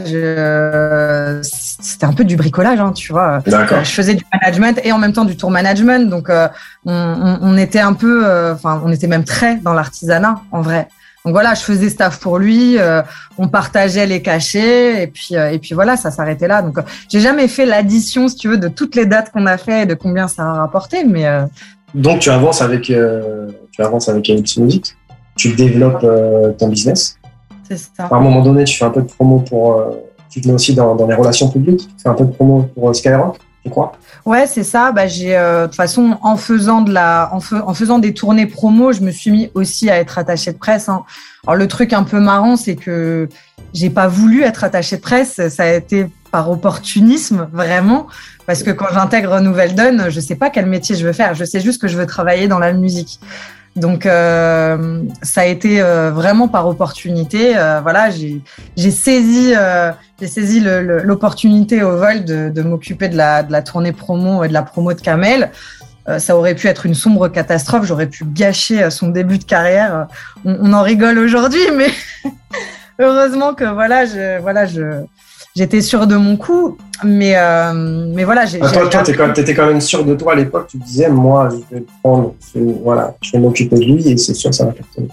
c'était 1.43 2.07
un 2.07 2.13
peu 2.13 2.25
du 2.25 2.37
bricolage, 2.37 2.81
hein, 2.81 2.93
tu 2.93 3.13
vois. 3.13 3.41
Je 3.47 3.91
faisais 3.91 4.15
du 4.15 4.25
management 4.33 4.81
et 4.85 4.93
en 4.93 4.99
même 4.99 5.13
temps 5.13 5.25
du 5.25 5.37
tour 5.37 5.51
management, 5.51 6.09
donc 6.09 6.31
euh, 6.31 6.49
on, 6.87 7.39
on, 7.41 7.57
était 7.57 7.81
un 7.81 7.93
peu, 7.93 8.27
euh, 8.27 8.55
enfin, 8.55 8.81
on 8.85 8.93
était 8.93 9.07
même 9.07 9.25
très 9.25 9.57
dans 9.57 9.73
l'artisanat 9.73 10.41
en 10.53 10.63
vrai. 10.63 10.89
Donc 11.25 11.35
voilà, 11.35 11.55
je 11.55 11.63
faisais 11.63 11.89
staff 11.89 12.19
pour 12.19 12.39
lui, 12.39 12.79
euh, 12.79 13.01
on 13.39 13.47
partageait 13.49 14.07
les 14.07 14.23
cachets 14.23 15.05
et 15.05 15.07
puis 15.07 15.35
et 15.35 15.59
puis 15.61 15.75
voilà, 15.75 15.97
ça 15.97 16.11
s'arrêtait 16.11 16.49
là. 16.49 16.63
Donc 16.63 16.79
j'ai 17.09 17.21
jamais 17.21 17.49
fait 17.49 17.67
l'addition, 17.67 18.29
si 18.29 18.37
tu 18.37 18.49
veux, 18.49 18.59
de 18.59 18.69
toutes 18.69 18.97
les 18.97 19.07
dates 19.07 19.31
qu'on 19.31 19.47
a 19.47 19.57
fait 19.57 19.83
et 19.83 19.87
de 19.87 19.95
combien 19.95 20.27
ça 20.27 20.43
a 20.43 20.53
rapporté, 20.55 21.05
mais 21.05 21.27
donc 21.95 22.21
tu 22.21 22.31
avances 22.31 22.61
avec 22.61 22.83
tu 22.83 23.83
avances 23.83 24.09
avec 24.09 24.29
Music, 24.29 24.97
tu 25.37 25.53
développes 25.53 26.07
ton 26.59 26.69
business. 26.69 27.19
À 27.99 28.17
un 28.17 28.21
moment 28.21 28.43
donné, 28.43 28.65
tu 28.65 28.77
fais 28.77 28.85
un 28.85 28.91
peu 28.91 29.03
de 29.03 29.07
promo 29.07 29.41
pour. 29.41 29.75
Euh, 29.75 29.91
tu 30.31 30.41
te 30.41 30.49
mets 30.49 30.55
aussi 30.55 30.75
dans, 30.75 30.95
les 31.07 31.15
relations 31.15 31.49
publiques. 31.49 31.89
Tu 31.97 32.03
fais 32.03 32.09
un 32.09 32.15
peu 32.15 32.25
de 32.25 32.33
promo 32.33 32.63
pour 32.75 32.89
euh, 32.89 32.93
Skyrock, 32.93 33.39
je 33.65 33.71
crois. 33.71 33.93
Ouais, 34.25 34.47
c'est 34.47 34.63
ça. 34.63 34.93
Bah, 34.93 35.07
j'ai 35.07 35.37
euh, 35.37 35.63
de 35.63 35.67
toute 35.67 35.77
façon 35.77 36.17
en 36.23 36.37
faisant 36.37 36.81
de 36.81 36.93
la, 36.93 37.31
en, 37.33 37.41
en, 37.57 37.75
faisant 37.75 37.99
des 37.99 38.15
tournées 38.15 38.47
promo, 38.47 38.93
je 38.93 39.03
me 39.03 39.11
suis 39.11 39.31
mis 39.31 39.51
aussi 39.55 39.91
à 39.91 39.99
être 39.99 40.19
attaché 40.19 40.53
de 40.53 40.59
presse. 40.59 40.89
Hein. 40.89 41.05
Alors 41.47 41.57
le 41.57 41.69
truc 41.69 41.93
un 41.93 42.05
peu 42.05 42.21
marrant, 42.21 42.57
c'est 42.57 42.77
que 42.77 43.29
j'ai 43.75 43.91
pas 43.91 44.09
voulu 44.09 44.43
être 44.43 44.65
attaché 44.65 44.97
de 44.97 45.03
presse. 45.03 45.49
Ça 45.49 45.65
a 45.65 45.73
été 45.73 46.07
par 46.31 46.51
opportunisme 46.51 47.49
vraiment, 47.53 48.07
parce 48.47 48.63
que 48.63 48.71
quand 48.71 48.87
j'intègre 48.93 49.39
Nouvelle 49.41 49.75
Donne, 49.75 50.09
je 50.09 50.19
sais 50.19 50.35
pas 50.35 50.51
quel 50.51 50.67
métier 50.67 50.97
je 50.97 51.07
veux 51.07 51.13
faire. 51.13 51.35
Je 51.35 51.45
sais 51.45 51.61
juste 51.61 51.81
que 51.81 51.89
je 51.89 51.99
veux 51.99 52.07
travailler 52.07 52.49
dans 52.49 52.59
la 52.59 52.73
musique. 52.73 53.21
Donc 53.75 54.05
euh, 54.05 55.03
ça 55.23 55.43
a 55.43 55.45
été 55.47 55.81
euh, 55.81 56.11
vraiment 56.11 56.49
par 56.49 56.67
opportunité. 56.67 57.57
Euh, 57.57 57.81
voilà, 57.81 58.11
j'ai 58.11 58.91
saisi, 58.91 59.55
j'ai 60.21 60.27
saisi 60.27 60.61
l'opportunité 60.61 61.83
au 61.83 61.97
vol 61.97 62.25
de, 62.25 62.51
de 62.51 62.63
m'occuper 62.63 63.09
de 63.09 63.17
la, 63.17 63.43
de 63.43 63.53
la 63.53 63.63
tournée 63.63 63.93
promo 63.93 64.45
et 64.45 64.49
de 64.49 64.53
la 64.53 64.63
promo 64.63 64.93
de 64.93 65.01
Kamel. 65.01 65.51
ça 66.19 66.37
aurait 66.37 66.55
pu 66.55 66.67
être 66.67 66.85
une 66.85 66.95
sombre 66.95 67.29
catastrophe. 67.29 67.85
J'aurais 67.85 68.09
pu 68.09 68.25
gâcher 68.25 68.91
son 68.91 69.09
début 69.09 69.39
de 69.39 69.45
carrière. 69.45 70.07
On, 70.45 70.57
on 70.61 70.73
en 70.75 70.83
rigole 70.83 71.19
aujourd'hui, 71.19 71.71
mais 71.75 71.91
heureusement 72.99 73.55
que 73.55 73.65
voilà, 73.65 74.05
je, 74.05 74.39
voilà, 74.41 74.67
je, 74.67 75.05
j'étais 75.55 75.81
sûre 75.81 76.07
de 76.07 76.17
mon 76.17 76.37
coup, 76.37 76.77
mais, 77.05 77.35
euh, 77.37 77.73
mais 78.15 78.25
voilà. 78.25 78.45
J'ai, 78.47 78.59
toi, 78.59 78.89
toi 78.89 79.03
tu 79.03 79.41
étais 79.41 79.55
quand 79.55 79.67
même 79.67 79.81
sûre 79.81 80.05
de 80.05 80.15
toi 80.15 80.33
à 80.33 80.37
l'époque. 80.37 80.69
Tu 80.69 80.79
disais, 80.79 81.09
moi, 81.09 81.49
je 81.51 81.77
vais 81.77 81.85
prendre, 82.03 82.35
voilà, 82.83 83.15
je 83.23 83.33
vais 83.33 83.39
m'occuper 83.39 83.77
de 83.77 83.85
lui 83.85 84.09
et 84.09 84.17
c'est 84.17 84.35
sûr, 84.35 84.53
ça 84.53 84.67
va 84.67 84.73
cartonner. 84.73 85.09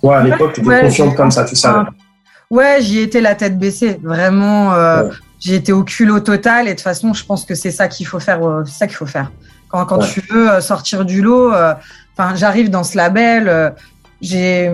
Toi, 0.00 0.18
à 0.18 0.24
l'époque, 0.24 0.52
tu 0.54 0.60
étais 0.60 0.80
confiante 0.82 1.14
comme 1.16 1.30
ça, 1.30 1.44
tu 1.44 1.56
savais. 1.56 1.88
Ouais, 2.50 2.78
j'y 2.80 3.00
étais 3.00 3.20
la 3.20 3.34
tête 3.34 3.58
baissée. 3.58 3.98
Vraiment, 4.02 4.74
euh, 4.74 5.08
j'ai 5.40 5.56
été 5.56 5.72
au 5.72 5.82
culot 5.82 6.20
total. 6.20 6.66
Et 6.66 6.70
de 6.70 6.74
toute 6.74 6.82
façon, 6.82 7.14
je 7.14 7.24
pense 7.24 7.44
que 7.44 7.54
c'est 7.54 7.70
ça 7.70 7.88
qu'il 7.88 8.06
faut 8.06 8.20
faire. 8.20 8.46
Euh, 8.46 8.62
c'est 8.66 8.78
ça 8.78 8.86
qu'il 8.86 8.96
faut 8.96 9.06
faire. 9.06 9.32
Quand, 9.68 9.84
quand 9.86 9.98
tu 9.98 10.22
veux 10.30 10.50
euh, 10.50 10.60
sortir 10.60 11.04
du 11.04 11.22
lot, 11.22 11.48
enfin, 11.48 12.34
j'arrive 12.34 12.70
dans 12.70 12.84
ce 12.84 12.96
label. 12.96 13.74
j'ai 14.20 14.70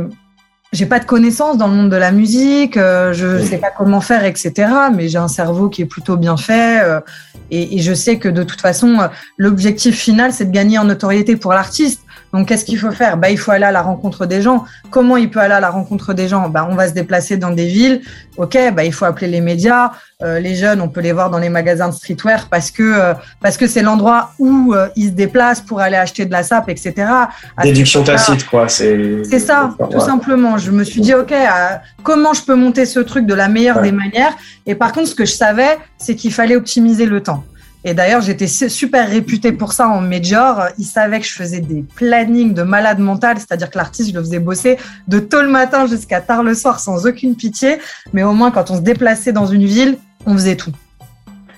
j'ai 0.72 0.87
pas 0.87 1.00
de 1.00 1.04
connaissances 1.04 1.59
dans 1.59 1.66
le 1.66 1.74
monde 1.74 1.90
de 1.90 1.96
la 1.96 2.12
musique, 2.12 2.76
euh, 2.76 3.12
je 3.12 3.42
sais 3.44 3.59
pas 3.59 3.70
comment 3.76 4.00
faire, 4.00 4.24
etc. 4.24 4.70
Mais 4.94 5.09
j'ai 5.09 5.18
un 5.18 5.28
cerveau 5.28 5.68
qui 5.68 5.83
est 5.83 5.87
plutôt 5.87 6.16
bien 6.16 6.37
fait 6.37 6.80
euh, 6.80 7.00
et, 7.50 7.76
et, 7.76 7.83
je 7.83 7.92
sais 7.92 8.18
que 8.18 8.28
de 8.28 8.44
toute 8.44 8.61
façon, 8.61 9.00
euh, 9.00 9.09
l'objectif 9.37 9.96
final, 9.98 10.33
c'est 10.33 10.44
de 10.44 10.52
gagner 10.52 10.78
en 10.78 10.85
notoriété 10.85 11.37
pour 11.37 11.52
l'artiste. 11.52 12.02
Donc, 12.33 12.49
qu'est-ce 12.49 12.64
qu'il 12.64 12.79
faut 12.79 12.93
faire? 12.93 13.16
Bah, 13.16 13.31
Il 13.31 13.38
faut 13.38 13.51
aller 13.51 13.64
à 13.64 13.73
la 13.73 13.83
rencontre 13.83 14.27
des 14.27 14.43
gens. 14.43 14.64
Comment 14.90 15.16
il 15.16 15.31
peut 15.31 15.40
aller 15.40 15.55
à 15.55 15.61
la 15.61 15.71
rencontre 15.71 16.14
des 16.14 16.29
gens? 16.29 16.49
Bah, 16.49 16.66
On 16.71 16.75
va 16.75 16.88
se 16.88 16.95
déplacer 16.95 17.37
dans 17.37 17.51
des 17.51 17.66
villes. 17.66 18.03
OK, 18.37 18.57
bah, 18.75 18.85
il 18.85 18.93
faut 18.93 19.05
appeler 19.05 19.29
les 19.29 19.40
médias. 19.40 19.93
Euh, 20.23 20.38
les 20.38 20.55
jeunes, 20.55 20.81
on 20.83 20.88
peut 20.88 21.01
les 21.01 21.12
voir 21.12 21.31
dans 21.31 21.38
les 21.38 21.49
magasins 21.49 21.88
de 21.88 21.95
streetwear 21.95 22.49
parce 22.51 22.71
que 22.71 22.83
euh, 22.83 23.14
parce 23.40 23.57
que 23.57 23.66
c'est 23.66 23.81
l'endroit 23.81 24.33
où 24.38 24.75
euh, 24.75 24.88
ils 24.95 25.07
se 25.07 25.12
déplacent 25.12 25.62
pour 25.62 25.81
aller 25.81 25.97
acheter 25.97 26.27
de 26.27 26.33
la 26.33 26.43
sape, 26.43 26.69
etc. 26.69 26.95
Déduction 27.62 28.03
tacite, 28.05 28.47
quoi. 28.47 28.69
C'est 28.69 29.25
ça, 29.38 29.75
tout 29.90 30.01
simplement. 30.01 30.59
Je 30.59 30.71
me 30.71 30.85
suis 30.85 31.01
dit, 31.01 31.14
OK, 31.14 31.33
comment 32.03 32.35
je 32.35 32.43
peux 32.43 32.55
monter 32.55 32.85
ce 32.85 33.01
truc 33.01 33.27
de 33.27 33.35
la 33.35 33.49
meilleure 33.49 33.81
des 33.81 33.93
manières? 33.93 34.37
Et 34.66 34.75
par 34.75 34.93
contre, 34.93 35.09
ce 35.09 35.14
que 35.14 35.25
je 35.25 35.33
savais, 35.33 35.79
c'est 35.97 36.14
qu'il 36.14 36.33
fallait 36.33 36.57
optimiser 36.57 37.07
le 37.07 37.23
temps. 37.23 37.45
Et 37.85 37.95
d'ailleurs, 37.95 38.21
j'étais 38.21 38.47
super 38.47 39.09
réputée 39.09 39.53
pour 39.53 39.73
ça 39.73 39.88
en 39.88 40.01
major. 40.01 40.64
Ils 40.79 40.85
savaient 40.85 41.19
que 41.19 41.27
je 41.27 41.33
faisais 41.33 41.61
des 41.61 41.83
plannings 41.95 42.53
de 42.53 42.62
malade 42.62 42.99
mental, 42.99 43.38
c'est-à-dire 43.38 43.71
que 43.71 43.79
l'artiste, 43.79 44.11
je 44.11 44.14
le 44.14 44.21
faisais 44.21 44.38
bosser 44.38 44.77
de 45.09 45.19
tôt 45.19 45.40
le 45.40 45.49
matin 45.49 45.87
jusqu'à 45.87 46.21
tard 46.21 46.43
le 46.43 46.55
soir 46.55 46.79
sans 46.79 47.07
aucune 47.07 47.37
pitié. 47.37 47.79
Mais 48.12 48.23
au 48.23 48.33
moins, 48.33 48.51
quand 48.51 48.71
on 48.71 48.77
se 48.77 48.83
déplaçait 48.83 49.33
dans 49.33 49.47
une 49.47 49.64
ville, 49.64 49.97
on 50.27 50.35
faisait 50.35 50.57
tout. 50.57 50.73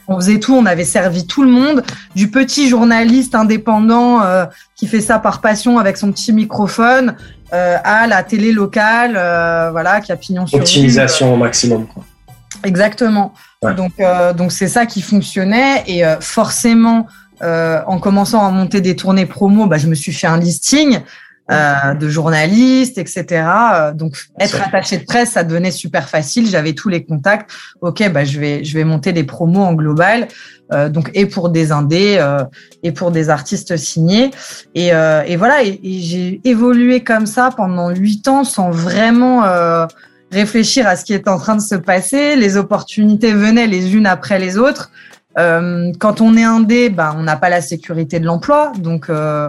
On 0.08 0.16
faisait 0.16 0.38
tout, 0.38 0.54
on 0.54 0.66
avait 0.66 0.84
servi 0.84 1.26
tout 1.26 1.42
le 1.42 1.50
monde, 1.50 1.82
du 2.14 2.30
petit 2.30 2.68
journaliste 2.68 3.34
indépendant 3.34 4.22
euh, 4.22 4.44
qui 4.76 4.86
fait 4.86 5.00
ça 5.00 5.18
par 5.18 5.40
passion 5.40 5.78
avec 5.78 5.96
son 5.96 6.12
petit 6.12 6.32
microphone, 6.32 7.16
euh, 7.52 7.76
à 7.82 8.06
la 8.06 8.22
télé 8.22 8.52
locale, 8.52 9.14
euh, 9.16 9.70
voilà, 9.70 10.00
qui 10.00 10.12
a 10.12 10.16
pignon 10.16 10.46
sur 10.46 10.58
Optimisation 10.58 11.34
au 11.34 11.36
maximum. 11.36 11.86
Quoi. 11.86 12.04
Exactement. 12.64 13.32
Donc, 13.70 13.92
euh, 14.00 14.32
donc 14.32 14.50
c'est 14.52 14.68
ça 14.68 14.86
qui 14.86 15.02
fonctionnait 15.02 15.84
et 15.86 16.04
euh, 16.04 16.16
forcément, 16.20 17.06
euh, 17.42 17.80
en 17.86 17.98
commençant 17.98 18.44
à 18.44 18.50
monter 18.50 18.80
des 18.80 18.96
tournées 18.96 19.26
promo, 19.26 19.66
bah, 19.66 19.78
je 19.78 19.86
me 19.86 19.94
suis 19.94 20.12
fait 20.12 20.26
un 20.26 20.38
listing 20.38 21.00
de 21.50 22.08
journalistes, 22.08 22.96
etc. 22.96 23.44
Donc 23.94 24.16
être 24.40 24.62
attaché 24.62 24.96
de 24.96 25.04
presse, 25.04 25.32
ça 25.32 25.44
devenait 25.44 25.70
super 25.70 26.08
facile. 26.08 26.48
J'avais 26.48 26.72
tous 26.72 26.88
les 26.88 27.04
contacts. 27.04 27.50
Ok, 27.82 28.10
bah 28.10 28.24
je 28.24 28.40
vais 28.40 28.64
je 28.64 28.72
vais 28.72 28.84
monter 28.84 29.12
des 29.12 29.24
promos 29.24 29.60
en 29.60 29.74
global. 29.74 30.28
donc 30.88 31.10
et 31.12 31.26
pour 31.26 31.50
des 31.50 31.70
indés 31.70 32.24
et 32.82 32.92
pour 32.92 33.10
des 33.10 33.28
artistes 33.28 33.76
signés. 33.76 34.30
Et, 34.74 34.92
et 35.26 35.36
voilà. 35.36 35.62
Et, 35.62 35.78
et 35.84 36.00
j'ai 36.00 36.40
évolué 36.44 37.04
comme 37.04 37.26
ça 37.26 37.50
pendant 37.54 37.90
huit 37.90 38.26
ans 38.28 38.44
sans 38.44 38.70
vraiment 38.70 39.42
réfléchir 40.32 40.86
à 40.86 40.96
ce 40.96 41.04
qui 41.04 41.12
est 41.12 41.28
en 41.28 41.38
train 41.38 41.54
de 41.54 41.60
se 41.60 41.74
passer. 41.74 42.36
Les 42.36 42.56
opportunités 42.56 43.32
venaient 43.32 43.66
les 43.66 43.94
unes 43.94 44.06
après 44.06 44.38
les 44.38 44.58
autres. 44.58 44.90
Euh, 45.38 45.92
quand 45.98 46.20
on 46.20 46.36
est 46.36 46.44
indé, 46.44 46.88
ben, 46.90 47.14
on 47.16 47.22
n'a 47.22 47.36
pas 47.36 47.50
la 47.50 47.60
sécurité 47.60 48.18
de 48.18 48.26
l'emploi. 48.26 48.72
Donc, 48.78 49.08
euh, 49.08 49.48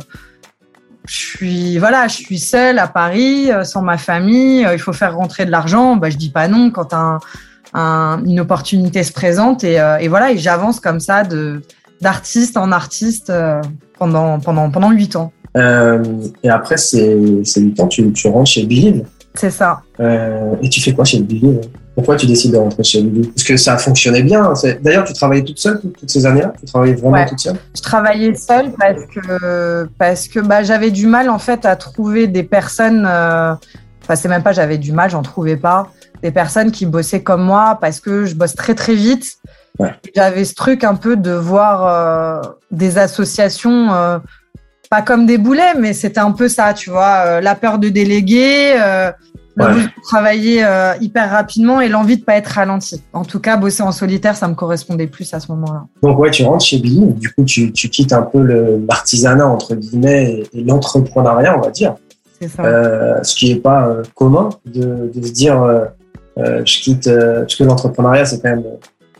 je 1.05 1.15
suis 1.15 1.77
voilà, 1.77 2.07
je 2.07 2.15
suis 2.15 2.39
seule 2.39 2.79
à 2.79 2.87
Paris, 2.87 3.51
euh, 3.51 3.63
sans 3.63 3.81
ma 3.81 3.97
famille. 3.97 4.65
il 4.71 4.79
faut 4.79 4.93
faire 4.93 5.15
rentrer 5.15 5.45
de 5.45 5.51
l'argent. 5.51 5.95
Ben, 5.95 6.09
je 6.09 6.17
dis 6.17 6.29
pas 6.29 6.47
non 6.47 6.69
quand 6.69 6.93
un, 6.93 7.19
une 8.25 8.39
opportunité 8.39 9.03
se 9.03 9.11
présente. 9.11 9.63
Et, 9.63 10.07
voilà, 10.07 10.35
j'avance 10.35 10.79
comme 10.79 10.99
ça 10.99 11.23
d'artiste 12.01 12.57
en 12.57 12.71
artiste 12.71 13.31
pendant 13.97 14.39
pendant 14.39 14.69
pendant 14.69 14.91
huit 14.91 15.15
ans. 15.15 15.31
et 15.55 16.49
après 16.49 16.77
ces, 16.77 17.43
ces 17.43 17.61
huit 17.61 17.79
ans, 17.79 17.87
tu, 17.87 18.11
tu 18.11 18.27
rentres 18.27 18.51
chez 18.51 18.65
Believe. 18.65 19.03
C'est 19.35 19.49
ça. 19.49 19.81
Euh, 19.99 20.55
et 20.61 20.69
tu 20.69 20.79
fais 20.81 20.93
quoi 20.93 21.05
chez 21.05 21.19
Billy 21.19 21.59
Pourquoi 21.95 22.15
tu 22.15 22.25
décides 22.25 22.51
de 22.51 22.57
rentrer 22.57 22.83
chez 22.83 23.01
Billy? 23.01 23.27
Parce 23.27 23.43
que 23.43 23.57
ça 23.57 23.77
fonctionnait 23.77 24.21
bien. 24.21 24.53
D'ailleurs, 24.81 25.05
tu 25.05 25.13
travaillais 25.13 25.43
toute 25.43 25.59
seule 25.59 25.79
toutes 25.79 26.09
ces 26.09 26.25
années-là? 26.25 26.53
Tu 26.59 26.65
travaillais 26.65 26.93
vraiment 26.93 27.25
toute 27.25 27.39
seule? 27.39 27.55
Je 27.75 27.81
travaillais 27.81 28.35
seule 28.35 28.71
parce 28.77 29.05
que, 29.05 29.89
parce 29.97 30.27
que 30.27 30.39
bah, 30.39 30.63
j'avais 30.63 30.91
du 30.91 31.07
mal 31.07 31.29
en 31.29 31.39
fait 31.39 31.65
à 31.65 31.75
trouver 31.75 32.27
des 32.27 32.43
personnes. 32.43 33.05
Euh... 33.09 33.55
Enfin, 34.03 34.15
c'est 34.15 34.27
même 34.27 34.43
pas 34.43 34.51
j'avais 34.51 34.77
du 34.77 34.91
mal, 34.91 35.09
j'en 35.09 35.21
trouvais 35.21 35.57
pas. 35.57 35.89
Des 36.21 36.31
personnes 36.31 36.71
qui 36.71 36.85
bossaient 36.85 37.23
comme 37.23 37.43
moi 37.43 37.77
parce 37.81 37.99
que 37.99 38.25
je 38.25 38.35
bosse 38.35 38.55
très 38.55 38.75
très 38.75 38.95
vite. 38.95 39.37
J'avais 40.15 40.45
ce 40.45 40.53
truc 40.53 40.83
un 40.83 40.95
peu 40.95 41.15
de 41.15 41.31
voir 41.31 41.87
euh, 41.87 42.41
des 42.71 42.97
associations 42.97 43.91
euh, 43.91 44.19
pas 44.93 45.01
comme 45.01 45.25
des 45.25 45.39
boulets, 45.39 45.73
mais 45.79 45.91
c'était 45.91 46.19
un 46.19 46.33
peu 46.33 46.47
ça, 46.47 46.71
tu 46.75 46.91
vois, 46.91 47.23
euh, 47.25 47.41
la 47.41 47.55
peur 47.55 47.79
de 47.79 47.89
déléguer, 47.89 48.75
euh, 48.79 49.11
le 49.55 49.65
de 49.65 49.89
travailler 50.03 50.63
euh, 50.63 50.93
hyper 51.01 51.31
rapidement 51.31 51.81
et 51.81 51.89
l'envie 51.89 52.17
de 52.17 52.23
pas 52.23 52.35
être 52.35 52.49
ralenti. 52.49 53.01
En 53.11 53.25
tout 53.25 53.39
cas, 53.39 53.57
bosser 53.57 53.81
en 53.81 53.91
solitaire, 53.91 54.35
ça 54.35 54.47
me 54.47 54.53
correspondait 54.53 55.07
plus 55.07 55.33
à 55.33 55.39
ce 55.39 55.51
moment-là. 55.51 55.85
Donc 56.03 56.19
ouais, 56.19 56.29
tu 56.29 56.43
rentres 56.43 56.63
chez 56.63 56.77
Billy, 56.77 57.07
du 57.15 57.33
coup, 57.33 57.43
tu, 57.43 57.71
quittes 57.71 58.13
un 58.13 58.21
peu 58.21 58.43
l'artisanat 58.87 59.47
entre 59.47 59.73
guillemets 59.73 60.43
et, 60.53 60.63
l'entrepreneuriat, 60.63 61.57
on 61.57 61.61
va 61.61 61.71
dire. 61.71 61.95
C'est 62.39 62.49
ça. 62.49 63.23
ce 63.23 63.33
qui 63.33 63.51
n'est 63.51 63.61
pas 63.61 63.97
commun 64.13 64.49
de, 64.67 65.09
se 65.11 65.31
dire, 65.31 65.57
je 66.37 66.81
quitte, 66.83 67.09
parce 67.09 67.55
que 67.55 67.63
l'entrepreneuriat, 67.63 68.25
c'est 68.25 68.39
quand 68.43 68.49
même, 68.49 68.63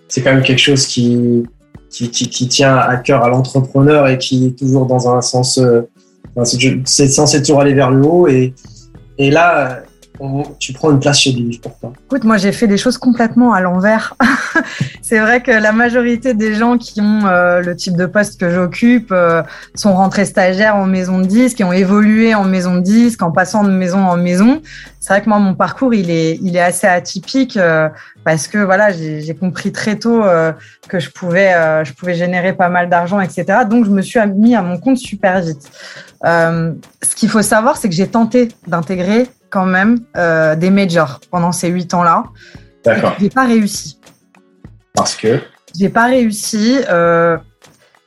c'est 0.07 0.21
quand 0.21 0.35
même 0.35 0.43
quelque 0.43 0.61
chose 0.61 0.85
qui 0.85 1.43
qui, 1.93 2.47
tient 2.47 2.75
à 2.75 2.97
cœur 2.97 3.23
à 3.23 3.29
l'entrepreneur 3.29 4.07
et 4.07 4.17
qui 4.17 4.47
est 4.47 4.57
toujours 4.57 4.85
dans 4.87 5.13
un 5.13 5.21
sens, 5.21 5.59
c'est 6.85 7.07
censé 7.07 7.41
toujours 7.41 7.61
aller 7.61 7.73
vers 7.73 7.91
le 7.91 8.03
haut. 8.03 8.27
Et, 8.27 8.53
et 9.17 9.29
là, 9.29 9.83
tu 10.59 10.73
prends 10.73 10.91
une 10.91 10.99
place 10.99 11.19
chez 11.19 11.31
Billy, 11.31 11.59
pourquoi 11.61 11.93
Écoute, 12.05 12.23
moi 12.23 12.37
j'ai 12.37 12.51
fait 12.51 12.67
des 12.67 12.77
choses 12.77 12.97
complètement 12.97 13.53
à 13.53 13.61
l'envers. 13.61 14.15
c'est 15.01 15.19
vrai 15.19 15.41
que 15.41 15.51
la 15.51 15.71
majorité 15.71 16.33
des 16.33 16.53
gens 16.53 16.77
qui 16.77 17.01
ont 17.01 17.25
euh, 17.25 17.61
le 17.61 17.75
type 17.75 17.97
de 17.97 18.05
poste 18.05 18.39
que 18.39 18.49
j'occupe 18.49 19.11
euh, 19.11 19.43
sont 19.75 19.93
rentrés 19.93 20.25
stagiaires 20.25 20.75
en 20.75 20.85
maison 20.85 21.19
de 21.19 21.25
disques, 21.25 21.57
qui 21.57 21.63
ont 21.63 21.73
évolué 21.73 22.35
en 22.35 22.45
maison 22.45 22.75
de 22.75 22.81
disques, 22.81 23.21
en 23.21 23.31
passant 23.31 23.63
de 23.63 23.71
maison 23.71 23.99
en 23.99 24.17
maison. 24.17 24.61
C'est 24.99 25.09
vrai 25.09 25.21
que 25.21 25.27
moi 25.27 25.39
mon 25.39 25.53
parcours 25.53 25.93
il 25.93 26.09
est 26.09 26.39
il 26.41 26.55
est 26.55 26.61
assez 26.61 26.87
atypique 26.87 27.57
euh, 27.57 27.89
parce 28.23 28.47
que 28.47 28.57
voilà 28.57 28.91
j'ai 28.91 29.35
compris 29.35 29.73
très 29.73 29.97
tôt 29.97 30.23
que 30.87 30.99
je 30.99 31.09
pouvais 31.09 31.51
je 31.83 31.91
pouvais 31.91 32.13
générer 32.13 32.53
pas 32.53 32.69
mal 32.69 32.87
d'argent 32.87 33.19
etc. 33.19 33.45
Donc 33.69 33.83
je 33.83 33.89
me 33.89 34.01
suis 34.01 34.19
mis 34.27 34.55
à 34.55 34.61
mon 34.61 34.77
compte 34.77 34.97
super 34.97 35.41
vite. 35.41 35.69
ce 36.23 37.15
qu'il 37.17 37.27
faut 37.27 37.41
savoir 37.41 37.75
c'est 37.75 37.89
que 37.89 37.95
j'ai 37.95 38.07
tenté 38.07 38.47
d'intégrer 38.65 39.27
quand 39.53 39.67
même 39.67 39.99
euh, 40.17 40.55
des 40.55 40.71
majors 40.71 41.19
pendant 41.29 41.51
ces 41.51 41.67
huit 41.67 41.93
ans-là. 41.93 42.23
D'accord. 42.83 43.13
J'ai 43.19 43.29
pas 43.29 43.45
réussi. 43.45 43.99
Parce 44.95 45.15
que? 45.15 45.39
J'ai 45.79 45.89
pas 45.89 46.05
réussi. 46.05 46.79
Euh, 46.89 47.37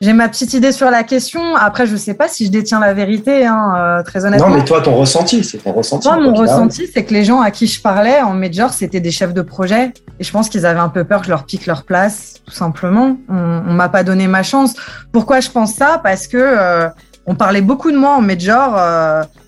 j'ai 0.01 0.13
ma 0.13 0.29
petite 0.29 0.53
idée 0.55 0.73
sur 0.73 0.91
la 0.91 1.05
question. 1.05 1.55
Après, 1.55 1.87
je 1.87 1.95
sais 1.95 2.15
pas 2.15 2.27
si 2.27 2.47
je 2.47 2.51
détiens 2.51 2.81
la 2.81 2.93
vérité, 2.95 3.47
hein, 3.47 3.75
euh, 3.77 4.03
très 4.03 4.25
honnêtement. 4.25 4.49
Non, 4.49 4.57
mais 4.57 4.65
toi, 4.65 4.83
ton 4.83 4.97
ressenti, 4.97 5.45
c'est 5.45 5.59
ton 5.59 5.73
ressenti. 5.73 6.09
Moi, 6.09 6.19
mon 6.19 6.35
ressenti, 6.35 6.89
c'est 6.93 7.05
que 7.05 7.15
les 7.15 7.25
gens 7.25 7.41
à 7.41 7.53
qui 7.53 7.69
je 7.69 7.81
parlais 7.81 8.21
en 8.21 8.35
major, 8.35 8.73
c'était 8.73 9.01
des 9.01 9.13
chefs 9.13 9.33
de 9.33 9.43
projet. 9.43 9.95
Et 10.19 10.25
je 10.25 10.33
pense 10.33 10.49
qu'ils 10.49 10.67
avaient 10.67 10.81
un 10.81 10.89
peu 10.89 11.05
peur 11.05 11.21
que 11.21 11.27
je 11.27 11.31
leur 11.31 11.45
pique 11.45 11.67
leur 11.67 11.85
place, 11.85 12.35
tout 12.45 12.55
simplement. 12.55 13.17
On, 13.29 13.63
on 13.69 13.73
m'a 13.73 13.89
pas 13.89 14.03
donné 14.03 14.27
ma 14.27 14.43
chance. 14.43 14.75
Pourquoi 15.13 15.39
je 15.39 15.51
pense 15.51 15.75
ça? 15.75 16.01
Parce 16.03 16.27
que 16.27 16.91
on 17.27 17.35
parlait 17.35 17.61
beaucoup 17.61 17.91
de 17.91 17.97
moi 17.97 18.17
en 18.17 18.21
major 18.21 18.77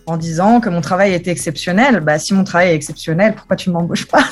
en 0.09 0.17
disant 0.17 0.61
que 0.61 0.71
mon 0.71 0.81
travail 0.81 1.13
était 1.13 1.31
exceptionnel. 1.31 2.01
Bah, 2.01 2.19
si 2.19 2.35
mon 2.35 2.45
travail 2.45 2.71
est 2.71 2.75
exceptionnel, 2.75 3.35
pourquoi 3.35 3.57
tu 3.57 3.71
m'embauches 3.71 4.07
pas 4.07 4.25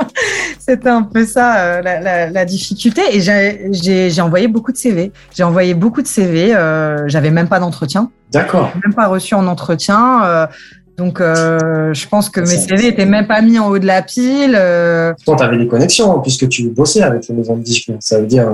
C'était 0.58 0.88
un 0.88 1.02
peu 1.02 1.24
ça 1.24 1.56
euh, 1.56 1.82
la, 2.30 2.44
difficulté. 2.44 3.02
Et 3.12 3.20
j'ai 3.20 4.20
envoyé 4.20 4.48
beaucoup 4.48 4.72
de 4.72 4.76
CV. 4.76 5.12
J'ai 5.34 5.44
envoyé 5.44 5.74
beaucoup 5.74 6.02
de 6.02 6.06
CV. 6.06 6.54
Euh, 6.54 7.06
J'avais 7.06 7.30
même 7.30 7.48
pas 7.48 7.60
d'entretien. 7.60 8.10
D'accord. 8.32 8.72
Même 8.84 8.94
pas 8.94 9.06
reçu 9.06 9.34
en 9.34 9.46
entretien. 9.46 10.24
Euh, 10.24 10.46
donc, 10.98 11.20
euh, 11.20 11.94
je 11.94 12.08
pense 12.08 12.28
que 12.28 12.40
mes 12.40 12.46
CV 12.46 12.88
étaient 12.88 13.06
même 13.06 13.26
pas 13.26 13.40
mis 13.40 13.58
en 13.58 13.68
haut 13.68 13.78
de 13.78 13.86
la 13.86 14.02
pile. 14.02 14.52
Toi, 15.24 15.36
tu 15.36 15.42
avais 15.42 15.58
des 15.58 15.68
connexions 15.68 16.16
hein, 16.16 16.20
puisque 16.22 16.48
tu 16.48 16.68
bossais 16.68 17.02
avec 17.02 17.26
les 17.28 17.34
maisons 17.34 17.56
de 17.56 17.62
disques. 17.62 17.90
Ça 18.00 18.20
veut 18.20 18.26
dire 18.26 18.48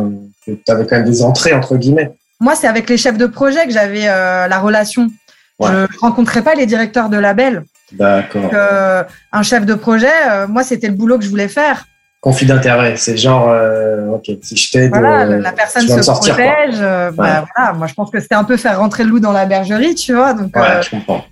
que 0.46 0.52
tu 0.52 0.72
avais 0.72 0.86
quand 0.86 0.96
même 0.96 1.08
des 1.08 1.22
entrées, 1.22 1.54
entre 1.54 1.76
guillemets. 1.76 2.12
Moi, 2.40 2.54
c'est 2.54 2.66
avec 2.66 2.88
les 2.88 2.96
chefs 2.96 3.18
de 3.18 3.26
projet 3.26 3.66
que 3.66 3.72
j'avais 3.72 4.06
la 4.06 4.58
relation. 4.58 5.08
Je 5.60 5.68
ne 5.68 5.86
rencontrais 6.00 6.42
pas 6.42 6.54
les 6.54 6.66
directeurs 6.66 7.08
de 7.08 7.16
label. 7.16 7.64
D'accord. 7.92 8.50
Euh, 8.52 9.04
un 9.32 9.42
chef 9.42 9.64
de 9.64 9.74
projet, 9.74 10.08
euh, 10.28 10.46
moi, 10.48 10.62
c'était 10.62 10.88
le 10.88 10.94
boulot 10.94 11.18
que 11.18 11.24
je 11.24 11.30
voulais 11.30 11.48
faire. 11.48 11.86
Conflit 12.20 12.46
d'intérêt, 12.46 12.96
c'est 12.96 13.16
genre, 13.16 13.48
euh, 13.48 14.08
ok, 14.08 14.30
si 14.42 14.56
je 14.56 14.70
t'aide, 14.72 14.88
voilà, 14.90 15.24
la 15.24 15.52
personne 15.52 15.86
se 15.86 16.10
protège. 16.10 16.80
Bah, 16.80 17.44
voilà, 17.54 17.72
moi, 17.74 17.86
je 17.86 17.94
pense 17.94 18.10
que 18.10 18.18
c'était 18.18 18.34
un 18.34 18.44
peu 18.44 18.56
faire 18.56 18.78
rentrer 18.78 19.04
le 19.04 19.10
loup 19.10 19.20
dans 19.20 19.32
la 19.32 19.46
bergerie, 19.46 19.94
tu 19.94 20.12
vois. 20.14 20.34
Donc, 20.34 20.56
ouais, 20.56 20.82
je 20.82 20.90
comprends. 20.90 21.24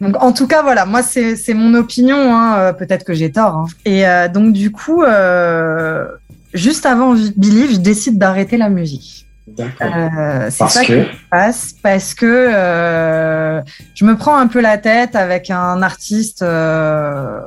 Donc, 0.00 0.22
en 0.22 0.32
tout 0.32 0.46
cas, 0.46 0.62
voilà, 0.62 0.86
moi, 0.86 1.02
c'est 1.02 1.54
mon 1.54 1.74
opinion. 1.74 2.36
Hein, 2.36 2.72
Peut-être 2.74 3.04
que 3.04 3.12
j'ai 3.12 3.32
tort. 3.32 3.56
Hein. 3.56 3.66
Et 3.84 4.04
donc, 4.32 4.52
du 4.52 4.70
coup, 4.70 5.02
juste 6.54 6.86
avant 6.86 7.14
Billy, 7.36 7.74
je 7.74 7.78
décide 7.78 8.16
d'arrêter 8.16 8.56
la 8.56 8.68
musique. 8.68 9.26
Euh, 9.58 10.48
c'est 10.50 10.68
ça 10.68 10.84
que... 10.84 10.86
qui 10.86 11.16
se 11.16 11.28
passe 11.30 11.74
parce 11.82 12.14
que 12.14 12.26
euh, 12.26 13.60
je 13.94 14.04
me 14.04 14.16
prends 14.16 14.36
un 14.36 14.46
peu 14.46 14.60
la 14.60 14.78
tête 14.78 15.16
avec 15.16 15.50
un 15.50 15.82
artiste 15.82 16.42
euh, 16.42 17.40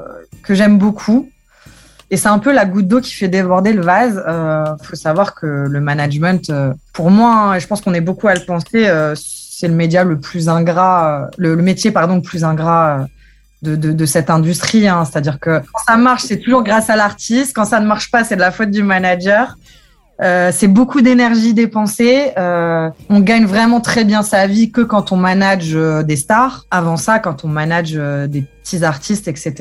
que 0.44 0.54
j'aime 0.54 0.78
beaucoup. 0.78 1.30
Et 2.12 2.18
c'est 2.18 2.30
un 2.30 2.40
peu 2.40 2.54
la 2.54 2.66
goutte 2.66 2.88
d'eau 2.88 3.02
qui 3.02 3.14
fait 3.14 3.28
déborder 3.28 3.74
le 3.74 3.82
vase. 3.82 4.24
Il 4.28 4.86
faut 4.86 4.96
savoir 4.96 5.34
que 5.34 5.48
le 5.48 5.82
management, 5.82 6.52
pour 6.94 7.10
moi, 7.10 7.32
hein, 7.34 7.56
et 7.56 7.60
je 7.60 7.66
pense 7.66 7.82
qu'on 7.82 7.94
est 7.96 8.02
beaucoup 8.02 8.28
à 8.28 8.36
le 8.36 8.42
penser, 8.42 8.88
c'est 9.16 9.68
le 9.68 9.74
média 9.74 10.04
le 10.04 10.20
plus 10.20 10.48
ingrat, 10.48 11.32
le, 11.38 11.56
métier 11.56 11.90
pardon 11.90 12.16
le 12.16 12.22
plus 12.22 12.44
ingrat 12.44 13.08
de, 13.64 13.76
de, 13.76 14.06
cette 14.06 14.30
industrie. 14.30 14.88
Hein. 14.88 15.06
C'est-à-dire 15.06 15.40
que 15.40 15.60
quand 15.60 15.84
ça 15.88 15.98
marche, 15.98 16.24
c'est 16.24 16.38
toujours 16.38 16.64
grâce 16.64 16.92
à 16.92 16.96
l'artiste. 16.96 17.56
Quand 17.56 17.66
ça 17.66 17.80
ne 17.80 17.88
marche 17.88 18.12
pas, 18.12 18.24
c'est 18.24 18.36
de 18.36 18.42
la 18.42 18.52
faute 18.52 18.70
du 18.70 18.84
manager. 18.84 19.58
Euh, 20.22 20.52
c'est 20.54 20.68
beaucoup 20.68 21.02
d'énergie 21.02 21.54
dépensée. 21.54 22.32
Euh, 22.38 22.90
on 23.10 23.20
gagne 23.20 23.46
vraiment 23.46 23.82
très 23.82 24.04
bien 24.04 24.22
sa 24.22 24.46
vie 24.48 24.72
que 24.72 24.82
quand 24.82 25.12
on 25.12 25.18
manage 25.18 25.76
euh, 25.76 26.04
des 26.04 26.16
stars. 26.16 26.66
Avant 26.70 26.98
ça, 26.98 27.20
quand 27.20 27.44
on 27.44 27.48
manage 27.48 27.94
euh, 27.96 28.28
des 28.28 28.44
petits 28.64 28.84
artistes, 28.84 29.28
etc. 29.28 29.54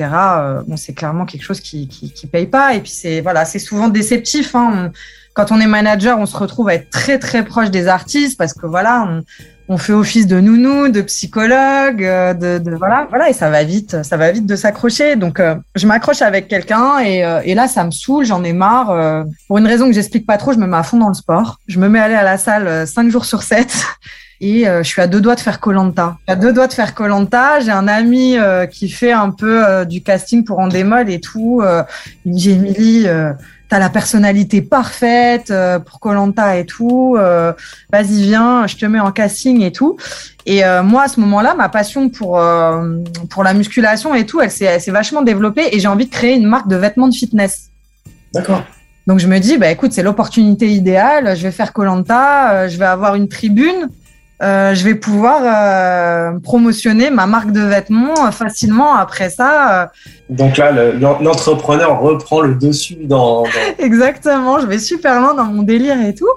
bon, 0.67 0.77
c'est 0.77 0.93
clairement 0.93 1.25
quelque 1.25 1.43
chose 1.43 1.59
qui, 1.59 1.87
qui, 1.87 2.11
qui 2.11 2.27
paye 2.27 2.45
pas. 2.47 2.75
Et 2.75 2.81
puis 2.81 2.91
c'est 2.91 3.21
voilà, 3.21 3.45
c'est 3.45 3.59
souvent 3.59 3.89
déceptif. 3.89 4.55
Hein. 4.55 4.91
Quand 5.33 5.51
on 5.51 5.59
est 5.59 5.67
manager, 5.67 6.19
on 6.19 6.25
se 6.25 6.37
retrouve 6.37 6.69
à 6.69 6.75
être 6.75 6.89
très 6.89 7.19
très 7.19 7.43
proche 7.43 7.69
des 7.69 7.87
artistes 7.87 8.37
parce 8.37 8.53
que 8.53 8.67
voilà, 8.67 9.05
on, 9.07 9.23
on 9.69 9.77
fait 9.77 9.93
office 9.93 10.27
de 10.27 10.39
nounou, 10.39 10.89
de 10.89 11.01
psychologue, 11.01 12.03
euh, 12.03 12.33
de, 12.33 12.57
de, 12.63 12.75
voilà, 12.75 13.07
voilà, 13.09 13.29
et 13.29 13.33
ça 13.33 13.49
va 13.49 13.63
vite, 13.63 14.03
ça 14.03 14.17
va 14.17 14.31
vite 14.31 14.45
de 14.45 14.55
s'accrocher. 14.55 15.15
Donc, 15.15 15.39
euh, 15.39 15.55
je 15.75 15.87
m'accroche 15.87 16.21
avec 16.21 16.47
quelqu'un 16.47 16.99
et, 16.99 17.23
euh, 17.23 17.41
et, 17.45 17.55
là, 17.55 17.67
ça 17.67 17.83
me 17.83 17.91
saoule, 17.91 18.25
j'en 18.25 18.43
ai 18.43 18.53
marre. 18.53 19.25
pour 19.47 19.57
une 19.57 19.67
raison 19.67 19.87
que 19.87 19.93
j'explique 19.93 20.25
pas 20.25 20.37
trop, 20.37 20.53
je 20.53 20.57
me 20.57 20.67
mets 20.67 20.77
à 20.77 20.83
fond 20.83 20.97
dans 20.97 21.07
le 21.07 21.13
sport. 21.13 21.59
Je 21.67 21.79
me 21.79 21.87
mets 21.87 21.99
à 21.99 22.03
aller 22.03 22.15
à 22.15 22.23
la 22.23 22.37
salle 22.37 22.87
cinq 22.87 23.09
jours 23.09 23.25
sur 23.25 23.43
sept. 23.43 23.73
Et 24.41 24.65
je 24.65 24.83
suis 24.83 25.01
à 25.01 25.07
deux 25.07 25.21
doigts 25.21 25.35
de 25.35 25.39
faire 25.39 25.61
Colanta. 25.61 26.17
À 26.27 26.35
deux 26.35 26.51
doigts 26.51 26.67
de 26.67 26.73
faire 26.73 26.93
Colanta. 26.93 27.61
J'ai 27.61 27.71
un 27.71 27.87
ami 27.87 28.35
qui 28.71 28.89
fait 28.89 29.13
un 29.13 29.29
peu 29.29 29.85
du 29.85 30.03
casting 30.03 30.43
pour 30.43 30.59
Endemol 30.59 31.09
et 31.09 31.21
tout. 31.21 31.61
il 32.25 32.33
me 32.33 32.37
dit 32.37 32.51
Émilie, 32.51 33.07
t'as 33.69 33.79
la 33.79 33.89
personnalité 33.89 34.61
parfaite 34.61 35.51
euh, 35.51 35.79
pour 35.79 35.99
Colanta 35.99 36.57
et 36.57 36.65
tout. 36.65 37.15
Euh, 37.17 37.53
vas-y, 37.91 38.23
viens, 38.23 38.67
je 38.67 38.75
te 38.75 38.85
mets 38.85 38.99
en 38.99 39.11
casting 39.11 39.61
et 39.61 39.71
tout. 39.71 39.97
Et 40.45 40.63
euh, 40.63 40.83
moi, 40.83 41.03
à 41.03 41.07
ce 41.07 41.19
moment-là, 41.21 41.55
ma 41.55 41.69
passion 41.69 42.09
pour 42.09 42.41
pour 43.29 43.43
la 43.43 43.53
musculation 43.53 44.13
et 44.13 44.25
tout, 44.25 44.41
elle 44.41 44.51
s'est 44.51 44.91
vachement 44.91 45.21
développée 45.21 45.69
et 45.71 45.79
j'ai 45.79 45.87
envie 45.87 46.05
de 46.05 46.11
créer 46.11 46.35
une 46.35 46.47
marque 46.47 46.67
de 46.67 46.75
vêtements 46.75 47.07
de 47.07 47.15
fitness. 47.15 47.69
D'accord. 48.33 48.63
Donc 49.07 49.19
je 49.19 49.27
me 49.27 49.39
dis, 49.39 49.57
bah 49.57 49.69
écoute, 49.69 49.91
c'est 49.91 50.03
l'opportunité 50.03 50.69
idéale. 50.69 51.35
Je 51.35 51.43
vais 51.43 51.51
faire 51.51 51.73
Colanta, 51.73 52.67
je 52.67 52.77
vais 52.77 52.85
avoir 52.85 53.15
une 53.15 53.27
tribune. 53.27 53.89
Euh, 54.43 54.73
je 54.73 54.83
vais 54.83 54.95
pouvoir 54.95 55.41
euh, 55.45 56.37
promotionner 56.39 57.09
ma 57.09 57.27
marque 57.27 57.51
de 57.51 57.61
vêtements 57.61 58.27
euh, 58.27 58.31
facilement 58.31 58.93
après 58.95 59.29
ça. 59.29 59.91
Donc 60.29 60.57
là, 60.57 60.71
l'entrepreneur 60.71 62.01
reprend 62.01 62.41
le 62.41 62.55
dessus 62.55 62.97
dans, 63.03 63.43
Exactement, 63.79 64.59
je 64.59 64.65
vais 64.65 64.79
super 64.79 65.21
loin 65.21 65.33
dans 65.33 65.45
mon 65.45 65.63
délire 65.63 65.95
et 66.05 66.13
tout. 66.13 66.29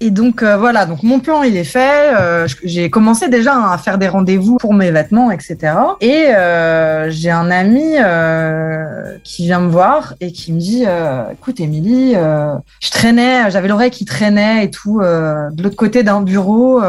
Et 0.00 0.10
donc 0.10 0.42
voilà, 0.42 0.86
donc 0.86 1.02
mon 1.02 1.18
plan 1.18 1.42
il 1.42 1.56
est 1.56 1.64
fait. 1.64 2.12
j'ai 2.62 2.90
commencé 2.90 3.28
déjà 3.28 3.72
à 3.72 3.78
faire 3.78 3.96
des 3.96 4.08
rendez-vous 4.08 4.58
pour 4.58 4.74
mes 4.74 4.90
vêtements, 4.90 5.30
etc. 5.30 5.56
Et 6.00 6.26
j'ai 7.08 7.30
un 7.30 7.50
ami 7.50 7.94
qui 9.24 9.44
vient 9.44 9.60
me 9.60 9.70
voir 9.70 10.14
et 10.20 10.32
qui 10.32 10.52
me 10.52 10.60
dit, 10.60 10.84
écoute 11.32 11.60
Émilie, 11.60 12.14
je 12.14 12.90
traînais, 12.90 13.50
j'avais 13.50 13.68
l'oreille 13.68 13.90
qui 13.90 14.04
traînait 14.04 14.64
et 14.64 14.70
tout 14.70 15.00
de 15.00 15.62
l'autre 15.62 15.76
côté 15.76 16.02
d'un 16.02 16.20
bureau. 16.20 16.82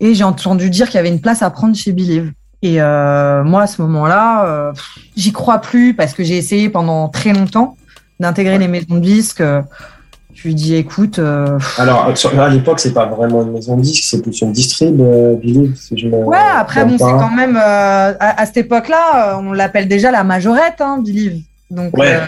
Et 0.00 0.14
j'ai 0.14 0.24
entendu 0.24 0.70
dire 0.70 0.86
qu'il 0.86 0.96
y 0.96 0.98
avait 0.98 1.10
une 1.10 1.20
place 1.20 1.42
à 1.42 1.50
prendre 1.50 1.76
chez 1.76 1.92
Believe. 1.92 2.32
Et 2.62 2.80
euh, 2.80 3.42
moi, 3.44 3.62
à 3.62 3.66
ce 3.66 3.80
moment-là, 3.82 4.46
euh, 4.46 4.72
j'y 5.16 5.32
crois 5.32 5.58
plus 5.58 5.94
parce 5.94 6.12
que 6.12 6.24
j'ai 6.24 6.36
essayé 6.36 6.68
pendant 6.68 7.08
très 7.08 7.32
longtemps 7.32 7.76
d'intégrer 8.18 8.58
les 8.58 8.68
maisons 8.68 8.94
de 8.96 9.00
disques. 9.00 9.42
Je 10.34 10.48
lui 10.48 10.54
dis, 10.54 10.74
écoute. 10.74 11.18
Euh, 11.18 11.58
Alors, 11.78 12.12
à 12.38 12.48
l'époque, 12.48 12.80
c'est 12.80 12.92
pas 12.94 13.06
vraiment 13.06 13.42
une 13.42 13.52
maison 13.52 13.76
de 13.76 13.82
disques, 13.82 14.04
c'est 14.04 14.22
plus 14.22 14.40
une 14.40 14.52
distrib, 14.52 14.96
Believe. 14.96 15.74
Si 15.76 15.96
je 15.96 16.08
ouais, 16.08 16.36
après, 16.54 16.84
bon, 16.84 16.96
c'est 16.98 17.04
quand 17.04 17.30
même. 17.30 17.56
À, 17.56 18.46
cette 18.46 18.58
époque-là, 18.58 19.38
on 19.38 19.52
l'appelle 19.52 19.88
déjà 19.88 20.10
la 20.10 20.24
majorette, 20.24 20.80
hein, 20.80 21.02
Believe. 21.04 21.42
Donc, 21.70 21.96
ouais 21.96 22.20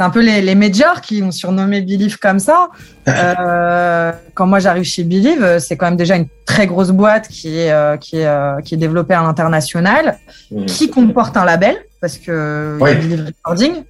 c'est 0.00 0.04
un 0.04 0.10
peu 0.10 0.22
les, 0.22 0.40
les 0.40 0.54
majors 0.54 1.02
qui 1.02 1.22
ont 1.22 1.30
surnommé 1.30 1.82
Believe 1.82 2.18
comme 2.18 2.38
ça. 2.38 2.68
Euh, 3.08 4.12
quand 4.34 4.46
moi 4.46 4.60
j'arrive 4.60 4.84
chez 4.84 5.02
Believe, 5.02 5.58
c'est 5.58 5.76
quand 5.76 5.86
même 5.86 5.96
déjà 5.96 6.14
une 6.14 6.28
très 6.44 6.68
grosse 6.68 6.90
boîte 6.90 7.26
qui 7.26 7.58
est 7.58 7.72
euh, 7.72 7.96
qui 7.96 8.18
est 8.18 8.26
euh, 8.26 8.60
qui 8.60 8.74
est 8.74 8.76
développée 8.76 9.14
à 9.14 9.22
l'international, 9.22 10.18
mmh. 10.52 10.66
qui 10.66 10.90
comporte 10.90 11.36
un 11.36 11.44
label 11.44 11.76
parce 12.00 12.18
que 12.18 12.78
y 12.80 12.84
a 12.84 12.94
Believe 12.94 13.26
Recording. 13.26 13.82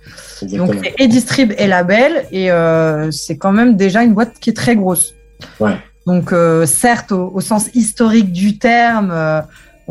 Donc 0.56 0.94
et 0.96 1.06
distrib 1.06 1.52
et 1.58 1.66
label 1.66 2.24
et 2.32 2.50
euh, 2.50 3.10
c'est 3.10 3.36
quand 3.36 3.52
même 3.52 3.76
déjà 3.76 4.02
une 4.02 4.14
boîte 4.14 4.38
qui 4.40 4.48
est 4.48 4.56
très 4.56 4.74
grosse. 4.74 5.12
Ouais. 5.58 5.76
Donc 6.06 6.32
certes 6.64 7.12
au, 7.12 7.30
au, 7.34 7.40
sens 7.42 7.68
historique 7.74 8.32
du 8.32 8.56
terme 8.56 9.12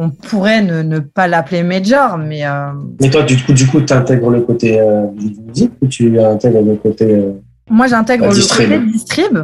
on 0.02 0.12
pourrait 0.12 0.62
ne, 0.62 1.00
pas 1.00 1.28
l'appeler 1.28 1.62
major, 1.62 2.18
mais. 2.18 2.46
Euh, 2.46 2.72
mais 3.02 3.10
toi, 3.10 3.24
du 3.24 3.36
coup, 3.44 3.52
du 3.52 3.68
coup, 3.68 3.82
tu 3.82 3.92
intègres 3.92 4.30
le 4.30 4.42
côté 4.42 4.80
euh, 4.80 5.08
musique 5.46 5.74
ou 5.82 5.88
tu 5.88 6.18
intègres 6.18 6.62
le 6.62 6.76
côté. 6.78 7.06
Euh, 7.06 7.34
Moi, 7.70 7.88
j'intègre 7.88 8.28
le 8.28 8.32
côté 8.32 8.80
distrib. 8.94 9.40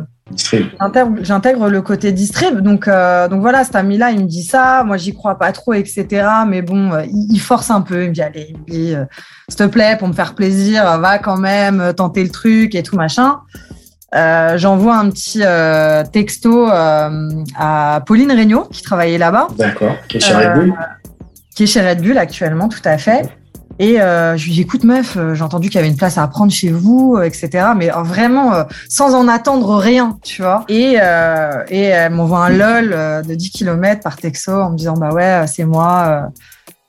J'intègre 1.22 1.68
le 1.68 1.82
côté 1.82 2.14
distrib. 2.14 2.62
Donc, 2.62 2.88
donc 2.88 3.42
voilà, 3.42 3.66
cet 3.66 3.76
ami-là, 3.76 4.12
il 4.12 4.22
me 4.22 4.30
dit 4.30 4.44
ça. 4.44 4.86
Moi, 4.86 4.96
j'y 4.96 5.14
crois 5.14 5.38
pas 5.38 5.52
trop, 5.52 5.74
etc. 5.74 6.26
Mais 6.48 6.62
bon, 6.62 6.92
il, 7.12 7.40
force 7.40 7.70
un 7.70 7.82
peu. 7.82 8.04
Il 8.04 8.10
me 8.10 8.14
dit, 8.14 8.22
allez, 8.22 8.56
s'il 8.70 9.58
te 9.58 9.66
plaît, 9.66 9.98
pour 10.00 10.08
me 10.08 10.14
faire 10.14 10.36
plaisir, 10.36 10.86
va 11.00 11.20
quand 11.20 11.38
même 11.38 11.92
tenter 11.98 12.24
le 12.24 12.30
truc 12.30 12.76
et 12.76 12.82
tout, 12.82 12.96
machin. 12.96 13.40
Euh, 14.14 14.58
j'envoie 14.58 14.96
un 14.96 15.10
petit 15.10 15.42
euh, 15.44 16.04
texto 16.04 16.70
euh, 16.70 17.30
à 17.58 18.02
Pauline 18.06 18.32
Regnault, 18.32 18.68
qui 18.72 18.82
travaillait 18.82 19.18
là-bas. 19.18 19.48
D'accord, 19.58 19.96
qui 20.08 20.18
est 20.18 20.20
chez 20.20 20.34
Red 20.34 20.54
Bull. 20.54 20.74
Qui 21.56 21.64
est 21.64 21.68
chez 21.68 21.88
Red 21.88 22.02
Bull 22.02 22.18
actuellement, 22.18 22.70
tout 22.70 22.82
à 22.86 22.98
fait. 22.98 23.30
Et 23.78 23.96
je 23.98 24.46
lui 24.46 24.54
dis, 24.54 24.62
écoute 24.62 24.86
meuf, 24.86 25.18
j'ai 25.34 25.42
entendu 25.42 25.68
qu'il 25.68 25.76
y 25.76 25.80
avait 25.80 25.90
une 25.90 25.98
place 25.98 26.18
à 26.18 26.26
prendre 26.28 26.50
chez 26.50 26.70
vous, 26.70 27.20
etc. 27.22 27.72
Mais 27.76 27.90
vraiment, 27.90 28.54
sans 28.88 29.14
en 29.16 29.28
attendre 29.28 29.76
rien, 29.76 30.18
tu 30.24 30.44
vois. 30.44 30.64
Et, 30.70 30.94
et 30.94 31.82
elle 31.82 32.14
m'envoie 32.14 32.46
un 32.46 32.50
lol 32.52 32.92
de 33.28 33.36
10 33.36 33.50
km 33.50 34.02
par 34.02 34.16
texto 34.16 34.54
en 34.54 34.72
me 34.72 34.78
disant, 34.78 34.94
bah 34.94 35.12
ouais, 35.12 35.44
c'est 35.48 35.66
moi 35.66 36.30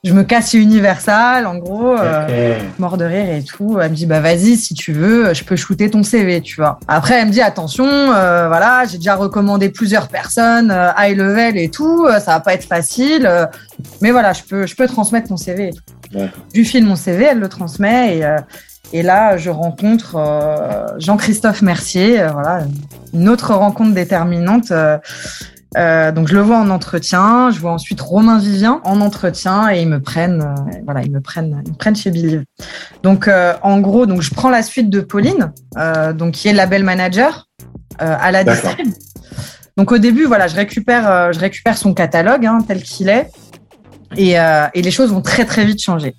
je 0.06 0.12
me 0.12 0.22
casse 0.22 0.54
Universal, 0.54 1.46
en 1.46 1.56
gros, 1.56 1.98
euh, 1.98 2.58
mort 2.78 2.96
de 2.96 3.04
rire 3.04 3.28
et 3.28 3.42
tout. 3.42 3.78
Elle 3.80 3.90
me 3.90 3.96
dit, 3.96 4.06
bah 4.06 4.20
vas-y, 4.20 4.56
si 4.56 4.72
tu 4.72 4.92
veux, 4.92 5.34
je 5.34 5.42
peux 5.42 5.56
shooter 5.56 5.90
ton 5.90 6.04
CV, 6.04 6.40
tu 6.40 6.56
vois. 6.56 6.78
Après, 6.86 7.14
elle 7.14 7.26
me 7.26 7.32
dit, 7.32 7.40
attention, 7.40 7.86
euh, 7.86 8.46
voilà, 8.46 8.84
j'ai 8.88 8.98
déjà 8.98 9.16
recommandé 9.16 9.68
plusieurs 9.68 10.06
personnes, 10.06 10.70
euh, 10.70 10.90
high 10.96 11.16
level 11.16 11.58
et 11.58 11.70
tout, 11.70 12.06
ça 12.08 12.32
va 12.32 12.40
pas 12.40 12.54
être 12.54 12.64
facile, 12.64 13.28
mais 14.00 14.12
voilà, 14.12 14.32
je 14.32 14.44
peux, 14.44 14.64
je 14.66 14.76
peux 14.76 14.86
transmettre 14.86 15.28
ton 15.28 15.36
CV. 15.36 15.68
Et 15.68 15.72
tout. 15.72 16.20
Je 16.54 16.58
lui 16.58 16.64
file 16.64 16.84
mon 16.84 16.94
CV, 16.96 17.24
elle 17.24 17.40
le 17.40 17.48
transmet 17.48 18.18
et, 18.18 18.36
et 18.92 19.02
là, 19.02 19.36
je 19.36 19.50
rencontre 19.50 20.16
Jean-Christophe 20.98 21.62
Mercier, 21.62 22.24
voilà, 22.32 22.60
une 23.12 23.28
autre 23.28 23.54
rencontre 23.54 23.92
déterminante. 23.92 24.72
Euh, 25.76 26.10
donc 26.10 26.28
je 26.28 26.34
le 26.34 26.40
vois 26.40 26.56
en 26.56 26.70
entretien, 26.70 27.50
je 27.50 27.60
vois 27.60 27.72
ensuite 27.72 28.00
Romain 28.00 28.38
Vivien 28.38 28.80
en 28.84 29.00
entretien 29.00 29.70
et 29.70 29.82
ils 29.82 29.88
me 29.88 30.00
prennent, 30.00 30.40
euh, 30.42 30.80
voilà, 30.84 31.02
ils 31.02 31.10
me 31.10 31.20
prennent, 31.20 31.62
ils 31.66 31.72
me 31.72 31.76
prennent 31.76 31.96
chez 31.96 32.10
Believe. 32.10 32.44
Donc 33.02 33.28
euh, 33.28 33.54
en 33.62 33.80
gros, 33.80 34.06
donc 34.06 34.22
je 34.22 34.32
prends 34.32 34.48
la 34.48 34.62
suite 34.62 34.88
de 34.88 35.00
Pauline, 35.00 35.52
donc 36.14 36.32
qui 36.32 36.48
est 36.48 36.52
label 36.52 36.82
manager 36.82 37.48
à 37.98 38.30
la 38.30 38.44
distrib. 38.44 38.88
Donc 39.76 39.92
au 39.92 39.98
début, 39.98 40.24
voilà, 40.24 40.46
je 40.46 40.56
récupère, 40.56 41.32
je 41.32 41.38
récupère 41.38 41.76
son 41.76 41.92
catalogue 41.92 42.46
hein, 42.46 42.58
tel 42.66 42.82
qu'il 42.82 43.10
est 43.10 43.30
et, 44.16 44.32
et 44.32 44.82
les 44.82 44.90
choses 44.90 45.12
vont 45.12 45.20
très 45.20 45.44
très 45.44 45.64
vite 45.64 45.82
changer. 45.82 46.14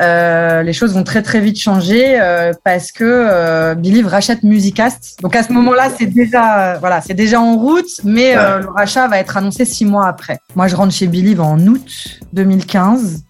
Euh, 0.00 0.62
les 0.62 0.72
choses 0.72 0.92
vont 0.94 1.04
très 1.04 1.22
très 1.22 1.40
vite 1.40 1.58
changer 1.58 2.20
euh, 2.20 2.52
parce 2.64 2.92
que 2.92 3.04
euh, 3.04 3.74
Believe 3.74 4.06
rachète 4.06 4.42
Musicast. 4.42 5.18
Donc 5.22 5.34
à 5.34 5.42
ce 5.42 5.52
moment-là, 5.52 5.88
c'est 5.96 6.06
déjà 6.06 6.74
euh, 6.74 6.78
voilà, 6.78 7.00
c'est 7.00 7.14
déjà 7.14 7.40
en 7.40 7.56
route, 7.56 7.88
mais 8.04 8.34
le 8.34 8.68
rachat 8.68 9.08
va 9.08 9.18
être 9.18 9.36
annoncé 9.36 9.64
six 9.64 9.84
mois 9.84 10.06
après. 10.06 10.38
Moi, 10.54 10.68
je 10.68 10.76
rentre 10.76 10.92
chez 10.92 11.06
Believe 11.06 11.40
en 11.40 11.58
août 11.58 12.20
2015. 12.32 13.24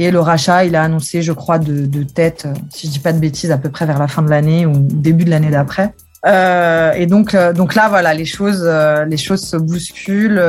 Et 0.00 0.12
le 0.12 0.20
rachat, 0.20 0.64
il 0.64 0.76
a 0.76 0.84
annoncé, 0.84 1.22
je 1.22 1.32
crois, 1.32 1.58
de, 1.58 1.84
de 1.84 2.04
tête, 2.04 2.46
si 2.72 2.86
je 2.86 2.92
dis 2.92 2.98
pas 3.00 3.12
de 3.12 3.18
bêtises, 3.18 3.50
à 3.50 3.58
peu 3.58 3.68
près 3.68 3.84
vers 3.84 3.98
la 3.98 4.06
fin 4.06 4.22
de 4.22 4.30
l'année 4.30 4.64
ou 4.64 4.72
début 4.76 5.24
de 5.24 5.30
l'année 5.30 5.50
d'après. 5.50 5.92
Euh, 6.26 6.92
et 6.92 7.06
donc, 7.06 7.34
euh, 7.34 7.52
donc 7.52 7.74
là, 7.74 7.88
voilà, 7.88 8.12
les 8.12 8.24
choses, 8.24 8.64
euh, 8.64 9.04
les 9.04 9.16
choses 9.16 9.42
se 9.42 9.56
bousculent 9.56 10.42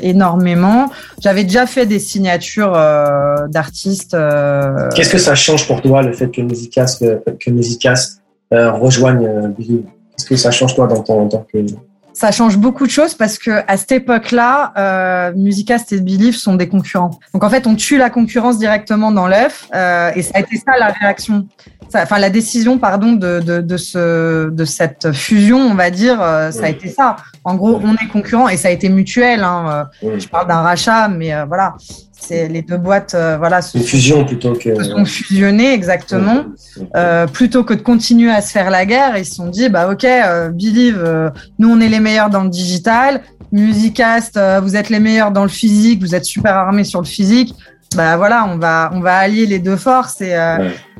énormément. 0.00 0.90
J'avais 1.20 1.44
déjà 1.44 1.66
fait 1.66 1.86
des 1.86 1.98
signatures 1.98 2.72
d'artistes. 3.48 4.16
Qu'est-ce 4.94 5.10
que 5.10 5.18
ça 5.18 5.34
change 5.34 5.66
pour 5.66 5.82
toi 5.82 6.02
le 6.02 6.12
fait 6.12 6.30
que 6.30 6.40
Musicast, 6.40 7.04
que 7.38 7.50
Musicast 7.50 8.22
rejoigne 8.50 9.54
Qu'est-ce 9.58 10.26
que 10.26 10.36
ça 10.36 10.50
change 10.50 10.74
toi 10.74 10.86
dans 10.86 11.02
ton, 11.02 11.22
en 11.22 11.28
tant 11.28 11.46
que 11.52 11.58
ça 12.14 12.30
change 12.30 12.58
beaucoup 12.58 12.86
de 12.86 12.90
choses 12.90 13.14
parce 13.14 13.38
que 13.38 13.62
à 13.66 13.76
cette 13.76 13.92
époque-là, 13.92 14.72
euh, 14.76 15.32
Musicast 15.34 15.92
et 15.92 16.00
Believe 16.00 16.36
sont 16.36 16.54
des 16.54 16.68
concurrents. 16.68 17.18
Donc 17.32 17.44
en 17.44 17.50
fait, 17.50 17.66
on 17.66 17.74
tue 17.74 17.96
la 17.98 18.10
concurrence 18.10 18.58
directement 18.58 19.12
dans 19.12 19.26
l'œuf 19.26 19.68
euh, 19.74 20.10
et 20.14 20.22
ça 20.22 20.32
a 20.34 20.40
été 20.40 20.56
ça 20.56 20.78
la 20.78 20.88
réaction, 20.88 21.46
enfin 21.94 22.18
la 22.18 22.30
décision 22.30 22.78
pardon 22.78 23.12
de, 23.12 23.40
de, 23.40 23.60
de, 23.60 23.76
ce, 23.76 24.50
de 24.50 24.64
cette 24.64 25.12
fusion, 25.12 25.58
on 25.58 25.74
va 25.74 25.90
dire, 25.90 26.20
euh, 26.20 26.50
ça 26.50 26.64
a 26.64 26.68
été 26.68 26.88
ça. 26.88 27.16
En 27.44 27.54
gros, 27.54 27.80
on 27.82 27.94
est 27.94 28.08
concurrents 28.08 28.48
et 28.48 28.56
ça 28.56 28.68
a 28.68 28.70
été 28.70 28.88
mutuel. 28.88 29.42
Hein. 29.42 29.88
Je 30.02 30.28
parle 30.28 30.48
d'un 30.48 30.60
rachat, 30.60 31.08
mais 31.08 31.32
voilà 31.46 31.74
c'est 32.11 32.11
les 32.30 32.62
deux 32.62 32.76
boîtes 32.76 33.14
euh, 33.14 33.36
voilà 33.38 33.62
se, 33.62 33.76
une 33.76 33.84
fusion 33.84 34.24
plutôt 34.24 34.52
que 34.52 34.74
se 34.74 34.90
sont 34.90 35.04
fusionnées 35.04 35.72
exactement. 35.72 36.44
Euh, 36.96 37.26
plutôt 37.26 37.64
que 37.64 37.74
de 37.74 37.82
continuer 37.82 38.30
à 38.30 38.40
se 38.40 38.52
faire 38.52 38.70
la 38.70 38.86
guerre 38.86 39.16
ils 39.16 39.24
se 39.24 39.34
sont 39.34 39.48
dit 39.48 39.68
bah 39.68 39.90
ok 39.90 40.04
euh, 40.04 40.50
Believe 40.50 41.02
euh, 41.02 41.30
nous 41.58 41.70
on 41.70 41.80
est 41.80 41.88
les 41.88 42.00
meilleurs 42.00 42.30
dans 42.30 42.44
le 42.44 42.50
digital. 42.50 43.22
Musicast 43.50 44.40
vous 44.62 44.76
êtes 44.76 44.88
les 44.88 44.98
meilleurs 44.98 45.30
dans 45.30 45.42
le 45.42 45.50
physique 45.50 46.00
vous 46.00 46.14
êtes 46.14 46.24
super 46.24 46.54
armés 46.54 46.84
sur 46.84 47.00
le 47.00 47.06
physique 47.06 47.54
bah 47.96 48.16
voilà 48.16 48.46
on 48.48 48.56
va 48.56 48.90
on 48.92 49.00
va 49.00 49.16
allier 49.16 49.46
les 49.46 49.58
deux 49.58 49.76
forces 49.76 50.20
et 50.20 50.36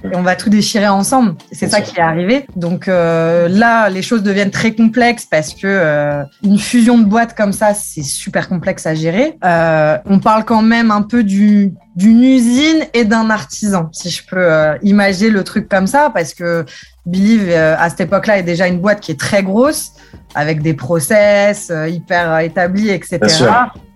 et 0.05 0.17
on 0.17 0.23
va 0.23 0.37
tout 0.37 0.51
déchirer 0.51 0.89
ensemble. 0.89 1.35
C'est 1.53 1.69
ça 1.69 1.81
qui 1.81 1.97
est 1.97 2.03
arrivé. 2.03 2.47
Donc 2.57 2.89
euh, 2.89 3.49
là, 3.49 3.89
les 3.89 4.03
choses 4.03 4.23
deviennent 4.23 4.51
très 4.51 4.73
complexes 4.73 5.27
parce 5.31 5.55
que 5.55 5.67
euh, 5.67 6.23
une 6.43 6.59
fusion 6.59 6.99
de 6.99 7.05
boîtes 7.05 7.35
comme 7.37 7.53
ça, 7.53 7.75
c'est 7.75 8.03
super 8.03 8.49
complexe 8.49 8.87
à 8.87 8.95
gérer. 8.95 9.39
Euh, 9.45 9.99
on 10.07 10.19
parle 10.19 10.45
quand 10.45 10.63
même 10.63 10.91
un 10.91 11.03
peu 11.03 11.23
du 11.23 11.73
d'une 11.95 12.25
usine 12.25 12.87
et 12.95 13.05
d'un 13.05 13.29
artisan, 13.29 13.91
si 13.93 14.09
je 14.09 14.23
peux 14.27 14.39
euh, 14.39 14.79
imaginer 14.83 15.29
le 15.29 15.45
truc 15.45 15.69
comme 15.69 15.87
ça, 15.87 16.11
parce 16.13 16.33
que 16.33 16.65
Believe 17.05 17.51
euh, 17.51 17.77
à 17.79 17.91
cette 17.91 18.01
époque-là 18.01 18.39
est 18.39 18.43
déjà 18.43 18.67
une 18.67 18.81
boîte 18.81 19.01
qui 19.01 19.13
est 19.13 19.21
très 19.21 19.43
grosse, 19.43 19.93
avec 20.35 20.63
des 20.63 20.73
process 20.73 21.71
hyper 21.87 22.39
établis, 22.39 22.89
etc. 22.89 23.19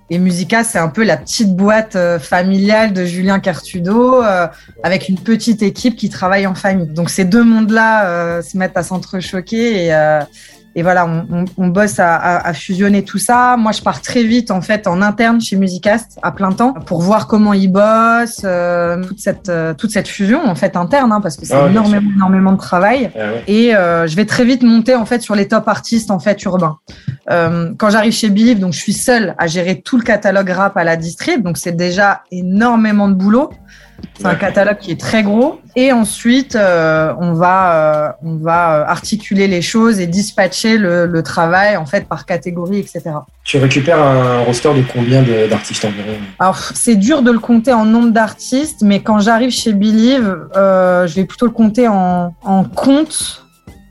Et 0.09 0.19
Musica, 0.19 0.63
c'est 0.63 0.79
un 0.79 0.89
peu 0.89 1.03
la 1.03 1.17
petite 1.17 1.57
boîte 1.57 1.97
euh, 1.97 2.21
familiale 2.21 2.93
de 2.93 3.05
Julien 3.05 3.41
Cartudo, 3.41 4.23
euh, 4.23 4.47
avec 4.85 5.09
une 5.09 5.19
petite 5.19 5.63
équipe 5.63 5.97
qui 5.97 6.11
travaille 6.11 6.47
en 6.47 6.55
famille. 6.55 6.87
Donc 6.87 7.11
ces 7.11 7.25
deux 7.25 7.43
mondes-là 7.43 8.09
euh, 8.09 8.43
se 8.43 8.57
mettent 8.57 8.77
à 8.77 8.85
s'entrechoquer 8.85 9.87
et, 9.87 9.93
et 10.79 10.83
voilà, 10.83 11.07
on, 11.07 11.47
on, 11.57 11.69
bosse 11.69 11.99
à, 11.99 12.17
à, 12.17 12.53
fusionner 12.53 13.03
tout 13.03 13.17
ça. 13.17 13.57
Moi, 13.57 13.73
je 13.73 13.81
pars 13.81 14.03
très 14.03 14.25
vite 14.25 14.51
en 14.51 14.61
fait 14.61 14.87
en 14.87 15.01
interne 15.01 15.41
chez 15.41 15.57
Musicast 15.57 16.19
à 16.23 16.33
plein 16.33 16.53
temps 16.53 16.75
pour 16.75 17.01
voir 17.01 17.27
comment 17.29 17.55
ils 17.55 17.73
bossent, 17.73 18.43
euh, 18.45 19.03
toute 19.03 19.19
cette 19.19 19.49
euh, 19.49 19.73
toute 19.73 19.91
cette 19.91 20.07
fusion 20.07 20.45
en 20.45 20.55
fait 20.55 20.77
interne, 20.77 21.13
hein, 21.13 21.23
parce 21.23 21.39
que 21.39 21.47
c'est 21.47 21.55
ah 21.55 21.71
énormément 21.71 22.11
énormément 22.15 22.53
de 22.53 22.59
travail. 22.59 23.11
Ah 23.19 23.21
Et 23.47 23.75
euh, 23.75 24.07
je 24.07 24.15
vais 24.17 24.27
très 24.27 24.45
vite 24.45 24.63
monter 24.63 24.95
en 24.95 25.07
fait 25.07 25.23
sur 25.23 25.35
les 25.35 25.49
top 25.49 25.67
artistes 25.67 26.11
en 26.11 26.19
fait 26.19 26.43
urbains. 26.45 26.77
Euh, 27.31 27.73
quand 27.79 27.89
j'arrive 27.89 28.13
chez 28.13 28.29
Believe, 28.29 28.59
donc 28.59 28.75
je 28.75 28.79
suis 28.79 28.93
seule 28.93 29.35
à 29.39 29.47
gérer 29.47 29.81
tout 29.81 29.97
le 29.97 30.03
catalogue 30.03 30.51
rap 30.51 30.77
à 30.77 30.85
la 30.85 30.97
distrib, 30.97 31.43
donc 31.43 31.57
c'est 31.57 31.75
déjà 31.75 32.21
énormément 32.31 33.09
de 33.09 33.15
boulot. 33.15 33.51
C'est 34.19 34.27
un 34.27 34.35
catalogue 34.35 34.79
qui 34.79 34.93
est 34.93 35.01
très 35.01 35.23
gros. 35.23 35.61
Et 35.75 35.93
ensuite, 35.93 36.57
euh, 36.57 37.13
on 37.21 37.35
va, 37.35 37.73
euh, 37.73 38.13
on 38.23 38.37
va 38.37 38.81
euh, 38.81 38.85
articuler 38.87 39.47
les 39.47 39.61
choses 39.61 40.01
et 40.01 40.07
dispatcher 40.07 40.79
le, 40.79 41.07
le, 41.07 41.23
travail 41.23 41.77
en 41.77 41.85
fait 41.85 42.09
par 42.09 42.25
catégorie, 42.25 42.79
etc. 42.79 43.03
Tu 43.45 43.59
récupères 43.59 44.01
un 44.01 44.41
roster 44.41 44.73
de 44.75 44.83
combien 44.91 45.23
d'artistes 45.51 45.85
environ? 45.85 46.17
Alors, 46.39 46.59
c'est 46.59 46.97
dur 46.97 47.23
de 47.23 47.31
le 47.31 47.39
compter 47.39 47.73
en 47.73 47.85
nombre 47.85 48.11
d'artistes, 48.11 48.83
mais 48.83 49.01
quand 49.01 49.19
j'arrive 49.19 49.51
chez 49.51 49.75
Believe, 49.75 50.39
je 50.55 51.15
vais 51.15 51.25
plutôt 51.25 51.47
le 51.47 51.53
compter 51.53 51.89
en, 51.89 52.35
en 52.43 52.65
comptes. 52.65 53.45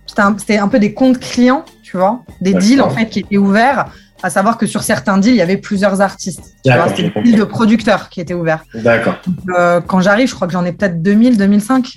C'était 0.08 0.22
un, 0.58 0.64
un, 0.64 0.68
peu 0.68 0.80
des 0.80 0.94
comptes 0.94 1.20
clients, 1.20 1.66
tu 1.84 1.98
vois, 1.98 2.22
des 2.42 2.54
deals 2.54 2.82
en 2.82 2.90
fait 2.90 3.08
qui 3.08 3.20
étaient 3.20 3.38
ouverts 3.38 3.88
à 4.26 4.32
savoir 4.32 4.58
que 4.58 4.66
sur 4.66 4.82
certains 4.82 5.20
deals, 5.20 5.36
il 5.36 5.38
y 5.38 5.42
avait 5.44 5.58
plusieurs 5.58 6.02
artistes. 6.02 6.56
C'était 6.66 7.12
des 7.12 7.22
deals 7.22 7.38
de 7.38 7.44
producteurs 7.44 8.10
qui 8.10 8.22
étaient 8.22 8.34
ouverts. 8.34 8.64
D'accord. 8.74 9.18
Euh, 9.56 9.82
quand 9.82 10.02
j'arrive, 10.02 10.28
je 10.28 10.34
crois 10.34 10.48
que 10.48 10.54
j'en 10.54 10.66
ai 10.66 10.72
peut-être 10.72 11.04
2000, 11.04 11.38
2005. 11.38 11.88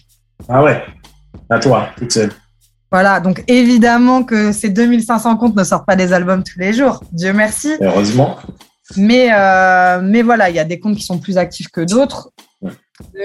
Ah 0.46 0.62
ouais, 0.62 0.84
à 1.48 1.58
toi, 1.58 1.88
toute 1.96 2.12
seule. 2.12 2.30
Voilà, 2.92 3.20
donc 3.20 3.44
évidemment 3.48 4.24
que 4.24 4.52
ces 4.52 4.68
2500 4.68 5.38
comptes 5.38 5.56
ne 5.56 5.64
sortent 5.64 5.86
pas 5.86 5.96
des 5.96 6.12
albums 6.12 6.42
tous 6.42 6.58
les 6.58 6.74
jours, 6.74 7.02
Dieu 7.12 7.32
merci. 7.32 7.72
Heureusement. 7.80 8.36
Mais, 8.98 9.30
euh, 9.32 10.00
mais 10.02 10.20
voilà, 10.20 10.50
il 10.50 10.56
y 10.56 10.58
a 10.58 10.64
des 10.64 10.78
comptes 10.78 10.96
qui 10.96 11.04
sont 11.04 11.18
plus 11.18 11.38
actifs 11.38 11.68
que 11.68 11.80
d'autres. 11.80 12.30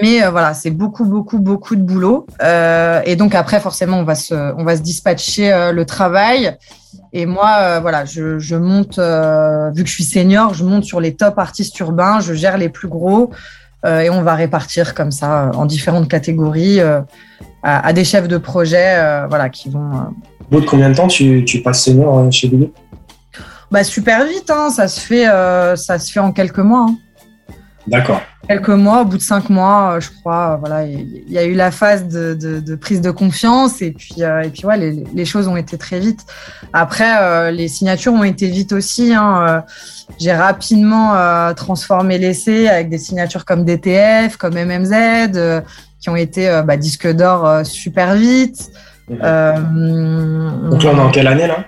Mais 0.00 0.22
euh, 0.22 0.30
voilà, 0.30 0.54
c'est 0.54 0.70
beaucoup, 0.70 1.04
beaucoup, 1.04 1.40
beaucoup 1.40 1.76
de 1.76 1.82
boulot. 1.82 2.26
Euh, 2.42 3.02
et 3.04 3.16
donc 3.16 3.34
après, 3.34 3.60
forcément, 3.60 3.98
on 3.98 4.04
va 4.04 4.14
se, 4.14 4.34
on 4.34 4.64
va 4.64 4.76
se 4.76 4.82
dispatcher 4.82 5.70
le 5.74 5.84
travail. 5.84 6.56
Et 7.12 7.26
moi, 7.26 7.56
euh, 7.60 7.80
voilà, 7.80 8.04
je, 8.04 8.38
je 8.38 8.56
monte, 8.56 8.98
euh, 8.98 9.70
vu 9.70 9.82
que 9.82 9.88
je 9.88 9.94
suis 9.94 10.04
senior, 10.04 10.54
je 10.54 10.64
monte 10.64 10.84
sur 10.84 11.00
les 11.00 11.14
top 11.14 11.38
artistes 11.38 11.78
urbains, 11.80 12.20
je 12.20 12.34
gère 12.34 12.58
les 12.58 12.68
plus 12.68 12.88
gros. 12.88 13.30
et 13.86 14.08
on 14.08 14.22
va 14.22 14.34
répartir 14.34 14.94
comme 14.94 15.10
ça 15.10 15.50
en 15.54 15.66
différentes 15.66 16.08
catégories 16.08 16.80
à, 16.80 17.04
à, 17.62 17.92
des 17.92 18.04
chefs 18.04 18.28
de 18.28 18.38
projet, 18.38 19.26
voilà, 19.28 19.50
qui 19.50 19.68
vont. 19.68 19.90
Au 20.40 20.50
bout 20.50 20.60
de 20.60 20.66
combien 20.66 20.88
de 20.88 20.94
temps 20.94 21.06
tu, 21.06 21.44
tu 21.44 21.60
passes 21.60 21.84
senior 21.84 22.32
chez 22.32 22.48
Billy 22.48 22.72
Bah 23.70 23.84
super 23.84 24.24
vite, 24.24 24.50
hein, 24.50 24.70
ça 24.70 24.88
se 24.88 25.00
fait, 25.00 25.26
ça 25.76 25.98
se 25.98 26.10
fait 26.10 26.20
en 26.20 26.32
quelques 26.32 26.60
mois. 26.60 26.86
Hein. 26.88 26.96
D'accord 27.86 28.22
quelques 28.48 28.68
mois, 28.68 29.02
au 29.02 29.04
bout 29.04 29.16
de 29.16 29.22
cinq 29.22 29.48
mois, 29.50 29.94
euh, 29.94 30.00
je 30.00 30.10
crois, 30.10 30.52
euh, 30.52 30.56
voilà, 30.56 30.84
il 30.84 31.30
y 31.30 31.38
a 31.38 31.44
eu 31.44 31.54
la 31.54 31.70
phase 31.70 32.08
de, 32.08 32.34
de, 32.34 32.60
de 32.60 32.74
prise 32.74 33.00
de 33.00 33.10
confiance 33.10 33.82
et 33.82 33.92
puis 33.92 34.16
euh, 34.20 34.42
et 34.42 34.48
puis 34.50 34.66
ouais, 34.66 34.76
les, 34.76 35.04
les, 35.14 35.24
choses 35.24 35.48
ont 35.48 35.56
été 35.56 35.78
très 35.78 35.98
vite. 35.98 36.20
Après, 36.72 37.52
les 37.52 37.68
signatures 37.68 38.12
ont 38.12 38.24
été 38.24 38.48
vite 38.48 38.72
aussi. 38.72 39.14
Hein, 39.14 39.64
J'ai 40.18 40.32
rapidement 40.32 41.14
transformé 41.54 42.18
l'essai 42.18 42.68
avec 42.68 42.88
des 42.88 42.98
signatures 42.98 43.44
comme 43.44 43.64
DTF, 43.64 44.36
comme 44.36 44.54
MMZ, 44.54 45.62
qui 46.00 46.10
ont 46.10 46.16
été 46.16 46.62
bah, 46.66 46.76
disques 46.76 47.10
d'or 47.10 47.64
super 47.64 48.14
vite. 48.14 48.70
Donc 49.08 49.20
là, 49.20 49.54
on 49.60 50.96
est 50.96 51.00
en 51.00 51.10
quelle 51.10 51.26
année 51.26 51.46
là? 51.46 51.64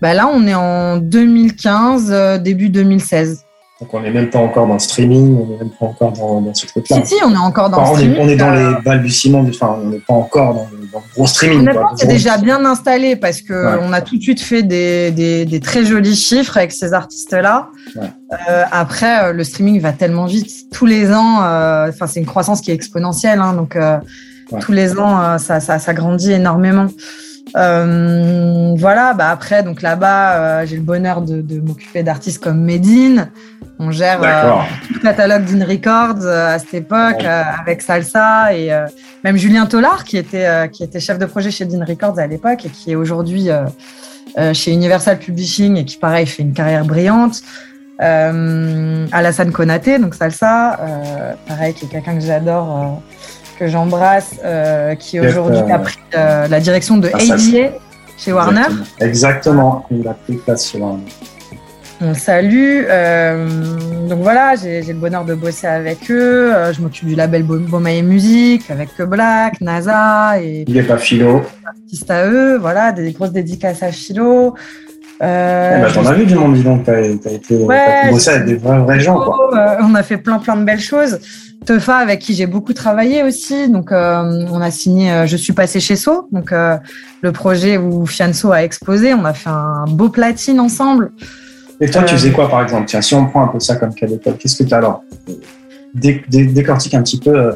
Bah 0.00 0.14
Là, 0.14 0.28
on 0.32 0.46
est 0.46 0.54
en 0.54 0.96
2015, 0.96 2.40
début 2.40 2.70
2016. 2.70 3.44
Donc 3.80 3.94
on 3.94 4.00
n'est 4.00 4.10
même 4.10 4.28
pas 4.28 4.40
encore 4.40 4.66
dans 4.66 4.74
le 4.74 4.78
streaming, 4.78 5.38
on 5.40 5.46
n'est 5.46 5.56
même 5.56 5.70
pas 5.70 5.86
encore 5.86 6.12
dans, 6.12 6.42
dans 6.42 6.52
ce 6.52 6.66
truc-là. 6.66 6.98
Si, 7.02 7.14
si, 7.14 7.24
on 7.24 7.32
est 7.32 7.38
encore 7.38 7.70
dans 7.70 7.80
le 7.80 7.86
streaming. 7.86 8.18
On 8.20 8.28
est, 8.28 8.36
dans 8.36 8.50
les 8.50 8.74
balbutiements, 8.84 9.42
enfin, 9.48 9.78
on 9.82 9.88
n'est 9.88 10.00
pas 10.00 10.12
encore 10.12 10.54
dans 10.54 10.68
le, 10.70 10.86
dans 10.92 10.98
le 10.98 11.14
gros 11.14 11.26
streaming. 11.26 11.60
Honnêtement, 11.60 11.96
c'est 11.96 12.06
déjà 12.06 12.36
bien 12.36 12.62
installé 12.66 13.16
parce 13.16 13.40
que 13.40 13.54
ouais. 13.54 13.82
on 13.82 13.94
a 13.94 14.02
tout 14.02 14.18
de 14.18 14.22
suite 14.22 14.42
fait 14.42 14.62
des, 14.62 15.10
des, 15.12 15.46
des 15.46 15.60
très 15.60 15.86
jolis 15.86 16.14
chiffres 16.14 16.58
avec 16.58 16.72
ces 16.72 16.92
artistes-là. 16.92 17.68
Ouais. 17.96 18.02
Euh, 18.50 18.64
après, 18.70 19.24
euh, 19.24 19.32
le 19.32 19.44
streaming 19.44 19.80
va 19.80 19.92
tellement 19.92 20.26
vite. 20.26 20.70
Tous 20.70 20.84
les 20.84 21.10
ans, 21.10 21.42
euh, 21.42 21.90
c'est 22.06 22.20
une 22.20 22.26
croissance 22.26 22.60
qui 22.60 22.70
est 22.70 22.74
exponentielle, 22.74 23.40
hein, 23.40 23.54
donc 23.54 23.76
euh, 23.76 23.96
ouais. 24.52 24.60
tous 24.60 24.72
les 24.72 24.98
ans, 24.98 25.22
euh, 25.22 25.38
ça, 25.38 25.58
ça, 25.60 25.78
ça 25.78 25.94
grandit 25.94 26.32
énormément. 26.32 26.88
Euh, 27.56 28.74
voilà, 28.76 29.12
bah 29.14 29.30
après, 29.30 29.64
donc 29.64 29.82
là-bas, 29.82 30.34
euh, 30.34 30.66
j'ai 30.66 30.76
le 30.76 30.82
bonheur 30.82 31.22
de, 31.22 31.40
de 31.40 31.60
m'occuper 31.60 32.02
d'artistes 32.04 32.44
comme 32.44 32.60
Medine. 32.60 33.30
On 33.82 33.90
gère 33.90 34.20
euh, 34.22 34.60
tout 34.86 34.94
le 34.94 35.00
catalogue 35.00 35.44
d'In 35.44 35.64
Records 35.64 36.22
euh, 36.22 36.54
à 36.54 36.58
cette 36.58 36.74
époque 36.74 37.24
euh, 37.24 37.42
avec 37.60 37.80
Salsa 37.80 38.54
et 38.54 38.70
même 39.24 39.36
Julien 39.36 39.66
Tollard 39.66 40.04
qui 40.04 40.18
était 40.18 40.68
qui 40.70 40.84
était 40.84 41.00
chef 41.00 41.18
de 41.18 41.26
projet 41.26 41.50
chez 41.50 41.64
Dean 41.64 41.84
Records 41.84 42.18
à 42.18 42.26
l'époque 42.26 42.66
et 42.66 42.68
qui 42.68 42.92
est 42.92 42.94
aujourd'hui 42.94 43.48
chez 44.52 44.72
Universal 44.72 45.18
Publishing 45.18 45.76
et 45.76 45.84
qui 45.84 45.96
pareil 45.96 46.26
fait 46.26 46.42
une 46.42 46.52
carrière 46.52 46.84
brillante. 46.84 47.42
Alassane 47.98 49.52
Konaté, 49.52 49.98
donc 49.98 50.14
Salsa, 50.14 50.78
pareil 51.48 51.74
qui 51.74 51.86
est 51.86 51.88
quelqu'un 51.88 52.14
que 52.14 52.24
j'adore 52.24 53.02
que 53.60 53.68
j'embrasse, 53.68 54.36
euh, 54.42 54.94
qui 54.94 55.20
aujourd'hui 55.20 55.58
euh, 55.58 55.74
a 55.74 55.78
pris 55.78 55.98
euh, 56.16 56.48
la 56.48 56.60
direction 56.60 56.96
de 56.96 57.08
ADA 57.08 57.72
chez 58.16 58.32
Warner. 58.32 58.68
Exactement, 58.98 59.84
il 59.90 60.08
a 60.08 60.14
pris 60.14 60.36
place 60.36 60.70
chez 60.70 60.78
Warner. 60.78 61.04
On 62.00 62.14
salue. 62.14 62.84
Euh, 62.88 63.46
donc 64.08 64.20
voilà, 64.20 64.54
j'ai 64.56 64.82
le 64.82 64.94
bonheur 64.94 65.24
de 65.24 65.34
bosser 65.34 65.66
avec 65.66 66.10
eux. 66.10 66.54
Euh, 66.54 66.72
je 66.72 66.80
m'occupe 66.80 67.06
du 67.06 67.14
label 67.14 67.42
Bomaye 67.42 68.02
Music 68.02 68.70
avec 68.70 68.88
Black, 69.02 69.60
NASA 69.60 70.40
et. 70.40 70.64
Il 70.66 70.74
n'est 70.74 70.82
pas 70.82 70.98
Philo. 70.98 71.42
Artistes 71.66 72.10
à 72.10 72.26
eux, 72.26 72.58
voilà, 72.58 72.92
des 72.92 73.12
grosses 73.12 73.32
dédicaces 73.32 73.82
à 73.82 73.92
Philo. 73.92 74.54
Euh, 75.22 75.76
eh 75.76 75.82
ben, 75.82 75.92
T'en 75.92 76.06
as 76.06 76.14
vu 76.14 76.24
du 76.24 76.34
monde, 76.34 76.54
dis 76.54 76.62
donc. 76.62 76.84
T'as 76.84 76.94
as 76.94 77.32
été 77.32 77.56
ouais, 77.56 78.10
bossé 78.10 78.30
avec 78.30 78.46
des 78.46 78.54
vrais, 78.54 78.78
vrais 78.78 79.00
gens. 79.00 79.20
Quoi. 79.20 79.50
Euh, 79.54 79.76
on 79.82 79.94
a 79.94 80.02
fait 80.02 80.16
plein, 80.16 80.38
plein 80.38 80.56
de 80.56 80.64
belles 80.64 80.80
choses. 80.80 81.18
Tefa, 81.66 81.96
avec 81.96 82.20
qui 82.20 82.34
j'ai 82.34 82.46
beaucoup 82.46 82.72
travaillé 82.72 83.22
aussi. 83.22 83.68
Donc, 83.68 83.92
euh, 83.92 84.46
on 84.50 84.60
a 84.60 84.70
signé 84.70 85.12
euh, 85.12 85.26
Je 85.26 85.36
suis 85.36 85.52
passé 85.52 85.78
chez 85.78 85.96
So, 85.96 86.28
donc 86.32 86.52
euh, 86.52 86.78
le 87.20 87.32
projet 87.32 87.76
où 87.76 88.06
Fianso 88.06 88.50
a 88.50 88.62
exposé. 88.62 89.12
On 89.12 89.24
a 89.24 89.34
fait 89.34 89.50
un 89.50 89.84
beau 89.86 90.08
platine 90.08 90.58
ensemble. 90.58 91.12
Et 91.80 91.90
toi, 91.90 92.02
tu 92.02 92.14
faisais 92.14 92.32
quoi, 92.32 92.48
par 92.48 92.62
exemple? 92.62 92.86
Tiens, 92.86 93.00
si 93.00 93.14
on 93.14 93.26
prend 93.26 93.44
un 93.44 93.48
peu 93.48 93.58
ça 93.58 93.76
comme 93.76 93.94
cas 93.94 94.06
d'école, 94.06 94.36
qu'est-ce 94.36 94.62
que 94.62 94.68
tu 94.68 94.74
as 94.74 94.78
alors? 94.78 95.02
Dé, 95.94 96.22
dé, 96.28 96.44
Décortique 96.44 96.94
un 96.94 97.02
petit 97.02 97.18
peu 97.18 97.52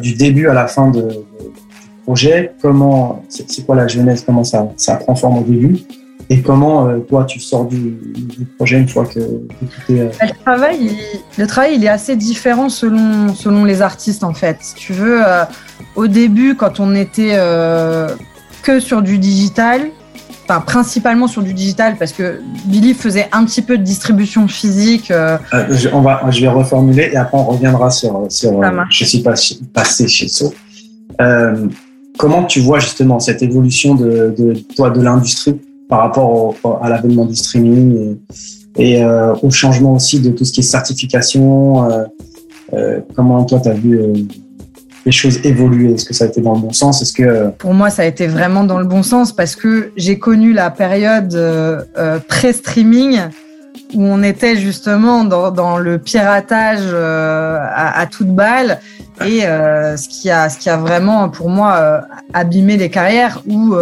du 0.00 0.14
début 0.14 0.48
à 0.48 0.54
la 0.54 0.66
fin 0.66 0.90
de, 0.90 1.02
de 1.02 1.08
du 1.08 2.02
projet. 2.04 2.52
Comment 2.62 3.22
C'est 3.28 3.66
quoi 3.66 3.76
la 3.76 3.86
genèse? 3.86 4.24
Comment 4.24 4.44
ça, 4.44 4.68
ça 4.76 4.96
prend 4.96 5.14
forme 5.14 5.38
au 5.38 5.42
début? 5.42 5.76
Et 6.30 6.42
comment, 6.42 6.88
toi, 7.08 7.24
tu 7.24 7.40
sors 7.40 7.64
du, 7.64 7.96
projet 8.56 8.78
une 8.78 8.88
fois 8.88 9.06
que, 9.06 9.18
tout 9.18 9.92
est. 9.92 10.10
Le, 10.22 10.44
travail, 10.44 10.76
il, 10.80 10.96
le 11.38 11.46
travail, 11.46 11.76
il 11.76 11.84
est 11.84 11.88
assez 11.88 12.16
différent 12.16 12.68
selon, 12.68 13.34
selon 13.34 13.64
les 13.64 13.80
artistes, 13.80 14.24
en 14.24 14.34
fait. 14.34 14.58
Si 14.60 14.74
tu 14.74 14.92
veux, 14.92 15.22
au 15.96 16.06
début, 16.06 16.54
quand 16.54 16.80
on 16.80 16.94
était 16.94 17.36
que 18.62 18.80
sur 18.80 19.00
du 19.02 19.18
digital, 19.18 19.90
enfin 20.48 20.60
principalement 20.60 21.26
sur 21.26 21.42
du 21.42 21.52
digital 21.52 21.96
parce 21.98 22.12
que 22.12 22.40
Billy 22.66 22.94
faisait 22.94 23.28
un 23.32 23.44
petit 23.44 23.62
peu 23.62 23.76
de 23.76 23.82
distribution 23.82 24.48
physique. 24.48 25.10
Euh. 25.10 25.36
Euh, 25.52 25.66
je, 25.70 25.88
on 25.92 26.00
va, 26.00 26.22
je 26.30 26.40
vais 26.40 26.48
reformuler 26.48 27.10
et 27.12 27.16
après 27.16 27.36
on 27.36 27.44
reviendra 27.44 27.90
sur, 27.90 28.26
sur 28.30 28.62
euh, 28.62 28.70
je 28.90 29.04
suis 29.04 29.20
pas, 29.20 29.34
passé 29.74 30.08
chez 30.08 30.28
So. 30.28 30.52
comment 32.18 32.44
tu 32.44 32.60
vois 32.60 32.78
justement 32.78 33.20
cette 33.20 33.42
évolution 33.42 33.94
de, 33.94 34.34
de 34.36 34.54
toi 34.74 34.90
de 34.90 35.02
l'industrie 35.02 35.60
par 35.88 36.00
rapport 36.00 36.54
à 36.82 36.88
l'avènement 36.88 37.26
du 37.26 37.36
streaming 37.36 38.16
et, 38.76 38.92
et 38.98 39.04
au 39.42 39.50
changement 39.50 39.94
aussi 39.94 40.20
de 40.20 40.30
tout 40.30 40.44
ce 40.44 40.52
qui 40.52 40.60
est 40.60 40.62
certification 40.62 41.88
Comment 43.14 43.44
toi 43.44 43.60
tu 43.60 43.68
as 43.68 43.74
vu 43.74 43.98
les 45.08 45.12
choses 45.12 45.40
évoluer 45.42 45.94
Est-ce 45.94 46.04
que 46.04 46.12
ça 46.12 46.24
a 46.24 46.28
été 46.28 46.42
dans 46.42 46.54
le 46.54 46.60
bon 46.60 46.72
sens? 46.72 47.00
Est-ce 47.00 47.14
que 47.14 47.48
pour 47.56 47.72
moi 47.72 47.88
ça 47.88 48.02
a 48.02 48.04
été 48.04 48.26
vraiment 48.26 48.62
dans 48.62 48.78
le 48.78 48.84
bon 48.84 49.02
sens 49.02 49.32
parce 49.32 49.56
que 49.56 49.90
j'ai 49.96 50.18
connu 50.18 50.52
la 50.52 50.70
période 50.70 51.34
euh, 51.34 51.80
euh, 51.96 52.18
pré-streaming 52.28 53.20
où 53.94 54.02
on 54.04 54.22
était 54.22 54.56
justement 54.58 55.24
dans, 55.24 55.78
le 55.78 55.98
piratage 55.98 56.90
euh, 56.92 57.58
à, 58.02 58.04
toute 58.06 58.28
balle 58.28 58.80
et 59.24 59.40
ce 59.40 60.08
qui 60.08 60.30
a 60.30 60.50
ce 60.50 60.58
qui 60.58 60.68
a 60.68 60.76
vraiment 60.76 61.30
pour 61.30 61.48
moi 61.48 62.02
abîmé 62.34 62.76
les 62.76 62.90
carrières 62.90 63.42
ou 63.48 63.74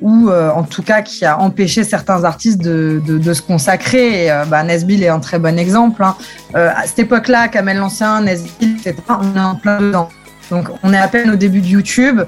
ou 0.00 0.30
en 0.30 0.64
tout 0.64 0.82
cas 0.82 1.02
qui 1.02 1.24
a 1.24 1.38
empêché 1.38 1.84
certains 1.84 2.24
artistes 2.24 2.60
de, 2.60 3.00
de, 3.06 3.32
se 3.32 3.42
consacrer. 3.42 4.24
Et, 4.24 4.42
bah, 4.50 4.64
Nesbill 4.64 5.02
est 5.04 5.08
un 5.18 5.20
très 5.20 5.38
bon 5.38 5.56
exemple. 5.56 6.02
Hein. 6.02 6.16
à 6.54 6.82
cette 6.86 6.98
époque-là, 6.98 7.46
Kamel 7.46 7.78
l'Ancien, 7.78 8.22
Nesbill, 8.22 8.76
on 9.08 9.36
est 9.36 9.40
en 9.40 9.54
plein 9.54 9.80
dedans. 9.80 10.08
Donc, 10.50 10.68
on 10.82 10.92
est 10.92 10.98
à 10.98 11.08
peine 11.08 11.30
au 11.30 11.36
début 11.36 11.60
de 11.60 11.66
YouTube. 11.66 12.22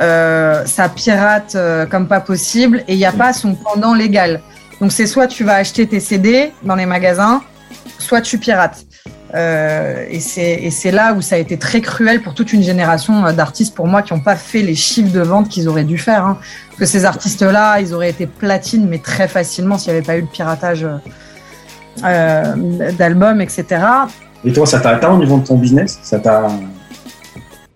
Euh, 0.00 0.64
ça 0.64 0.88
pirate 0.88 1.54
euh, 1.54 1.86
comme 1.86 2.08
pas 2.08 2.20
possible 2.20 2.82
et 2.88 2.94
il 2.94 2.98
n'y 2.98 3.06
a 3.06 3.12
pas 3.12 3.32
son 3.32 3.54
pendant 3.54 3.94
légal. 3.94 4.40
Donc, 4.80 4.92
c'est 4.92 5.06
soit 5.06 5.28
tu 5.28 5.44
vas 5.44 5.54
acheter 5.54 5.86
tes 5.86 6.00
CD 6.00 6.52
dans 6.64 6.74
les 6.74 6.86
magasins, 6.86 7.42
soit 7.98 8.20
tu 8.20 8.38
pirates. 8.38 8.84
Euh, 9.34 10.04
et 10.08 10.20
c'est 10.20 10.90
là 10.92 11.12
où 11.12 11.20
ça 11.20 11.34
a 11.34 11.38
été 11.38 11.58
très 11.58 11.80
cruel 11.80 12.22
pour 12.22 12.34
toute 12.34 12.52
une 12.52 12.62
génération 12.62 13.20
d'artistes, 13.32 13.74
pour 13.74 13.88
moi, 13.88 14.02
qui 14.02 14.12
n'ont 14.12 14.20
pas 14.20 14.36
fait 14.36 14.62
les 14.62 14.76
chiffres 14.76 15.12
de 15.12 15.20
vente 15.20 15.48
qu'ils 15.48 15.68
auraient 15.68 15.84
dû 15.84 15.98
faire. 15.98 16.24
Hein. 16.24 16.38
Parce 16.68 16.78
que 16.78 16.86
ces 16.86 17.04
artistes-là, 17.04 17.80
ils 17.80 17.94
auraient 17.94 18.10
été 18.10 18.26
platines, 18.26 18.86
mais 18.88 18.98
très 18.98 19.26
facilement 19.26 19.76
s'il 19.76 19.92
n'y 19.92 19.98
avait 19.98 20.06
pas 20.06 20.16
eu 20.16 20.20
le 20.20 20.26
piratage 20.26 20.86
d'albums, 22.98 23.40
etc. 23.40 23.64
Et 24.44 24.52
toi, 24.52 24.66
ça 24.66 24.80
t'a 24.80 24.90
atteint 24.90 25.10
au 25.10 25.18
niveau 25.18 25.38
de 25.38 25.46
ton 25.46 25.56
business? 25.56 25.98
Ça 26.02 26.18
t'a 26.18 26.48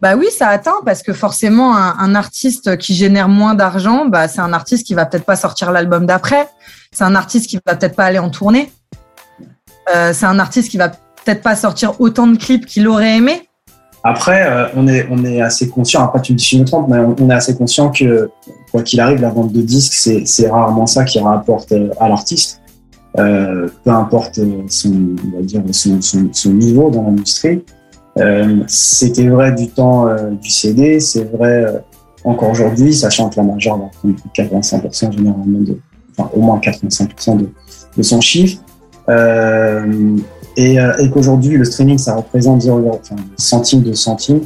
bah 0.01 0.15
oui, 0.17 0.27
ça 0.31 0.49
atteint 0.49 0.81
parce 0.85 1.03
que 1.03 1.13
forcément, 1.13 1.77
un, 1.77 2.15
artiste 2.15 2.77
qui 2.77 2.95
génère 2.95 3.29
moins 3.29 3.55
d'argent, 3.55 4.07
bah, 4.07 4.29
c'est 4.29 4.41
un 4.41 4.53
artiste 4.53 4.87
qui 4.87 4.95
va 4.95 5.07
peut-être 5.07 5.25
pas 5.25 5.35
sortir 5.35 5.73
l'album 5.73 6.07
d'après. 6.07 6.49
C'est 6.93 7.05
un 7.05 7.17
artiste 7.17 7.49
qui 7.49 7.59
va 7.67 7.75
peut-être 7.75 7.97
pas 7.97 8.05
aller 8.05 8.21
en 8.21 8.31
tournée. 8.31 8.71
Euh, 9.95 10.13
c'est 10.13 10.27
un 10.27 10.39
artiste 10.39 10.71
qui 10.71 10.77
va 10.77 10.91
peut-être 10.91 11.43
pas 11.43 11.57
sortir 11.57 12.01
autant 12.01 12.29
de 12.29 12.37
clips 12.37 12.65
qu'il 12.65 12.87
aurait 12.87 13.17
aimé. 13.17 13.49
Après, 14.05 14.47
euh, 14.47 14.69
on, 14.77 14.87
est, 14.87 15.41
assez 15.41 15.69
conscient, 15.69 16.05
après 16.05 16.23
tu 16.23 16.33
me 16.33 16.39
dis 16.39 16.45
si 16.45 16.57
je 16.57 16.61
me 16.63 16.67
trompe, 16.67 16.89
mais 16.89 16.99
on 16.99 17.31
est 17.31 17.35
assez 17.35 17.57
conscient 17.57 17.91
que 17.91 18.31
quoi 18.71 18.83
qu'il 18.83 19.01
arrive, 19.01 19.21
la 19.21 19.31
vente 19.31 19.53
de 19.53 19.61
disques, 19.61 19.95
c'est 20.25 20.49
rarement 20.49 20.87
ça 20.87 21.05
qui 21.05 21.19
rapporte 21.19 21.73
euh, 21.73 21.91
à 21.99 22.09
l'artiste. 22.09 22.61
peu 23.15 23.71
importe 23.87 24.39
son 24.69 26.51
niveau 26.51 26.91
dans 26.91 27.03
l'industrie. 27.03 27.65
Euh, 28.19 28.63
c'était 28.67 29.29
vrai 29.29 29.53
du 29.53 29.69
temps 29.69 30.09
euh, 30.09 30.31
du 30.31 30.51
CD, 30.51 30.99
c'est 31.01 31.25
vrai 31.25 31.65
euh, 31.65 31.79
encore 32.25 32.51
aujourd'hui, 32.51 32.93
sachant 32.93 33.29
que 33.29 33.37
la 33.37 33.45
majeure 33.45 33.79
va 33.79 33.91
prendre 34.01 34.15
85% 34.37 35.13
généralement 35.13 35.61
de, 35.61 35.79
enfin 36.17 36.31
au 36.35 36.41
moins 36.41 36.59
85% 36.59 37.37
de, 37.37 37.49
de, 37.97 38.03
son 38.03 38.21
chiffre. 38.21 38.61
et, 40.57 41.11
qu'aujourd'hui, 41.13 41.57
le 41.57 41.65
streaming, 41.65 41.99
ça 41.99 42.17
représente 42.17 42.63
0, 42.63 43.01
enfin, 43.01 43.17
centime 43.37 43.83
de 43.83 43.93
centime. 43.93 44.41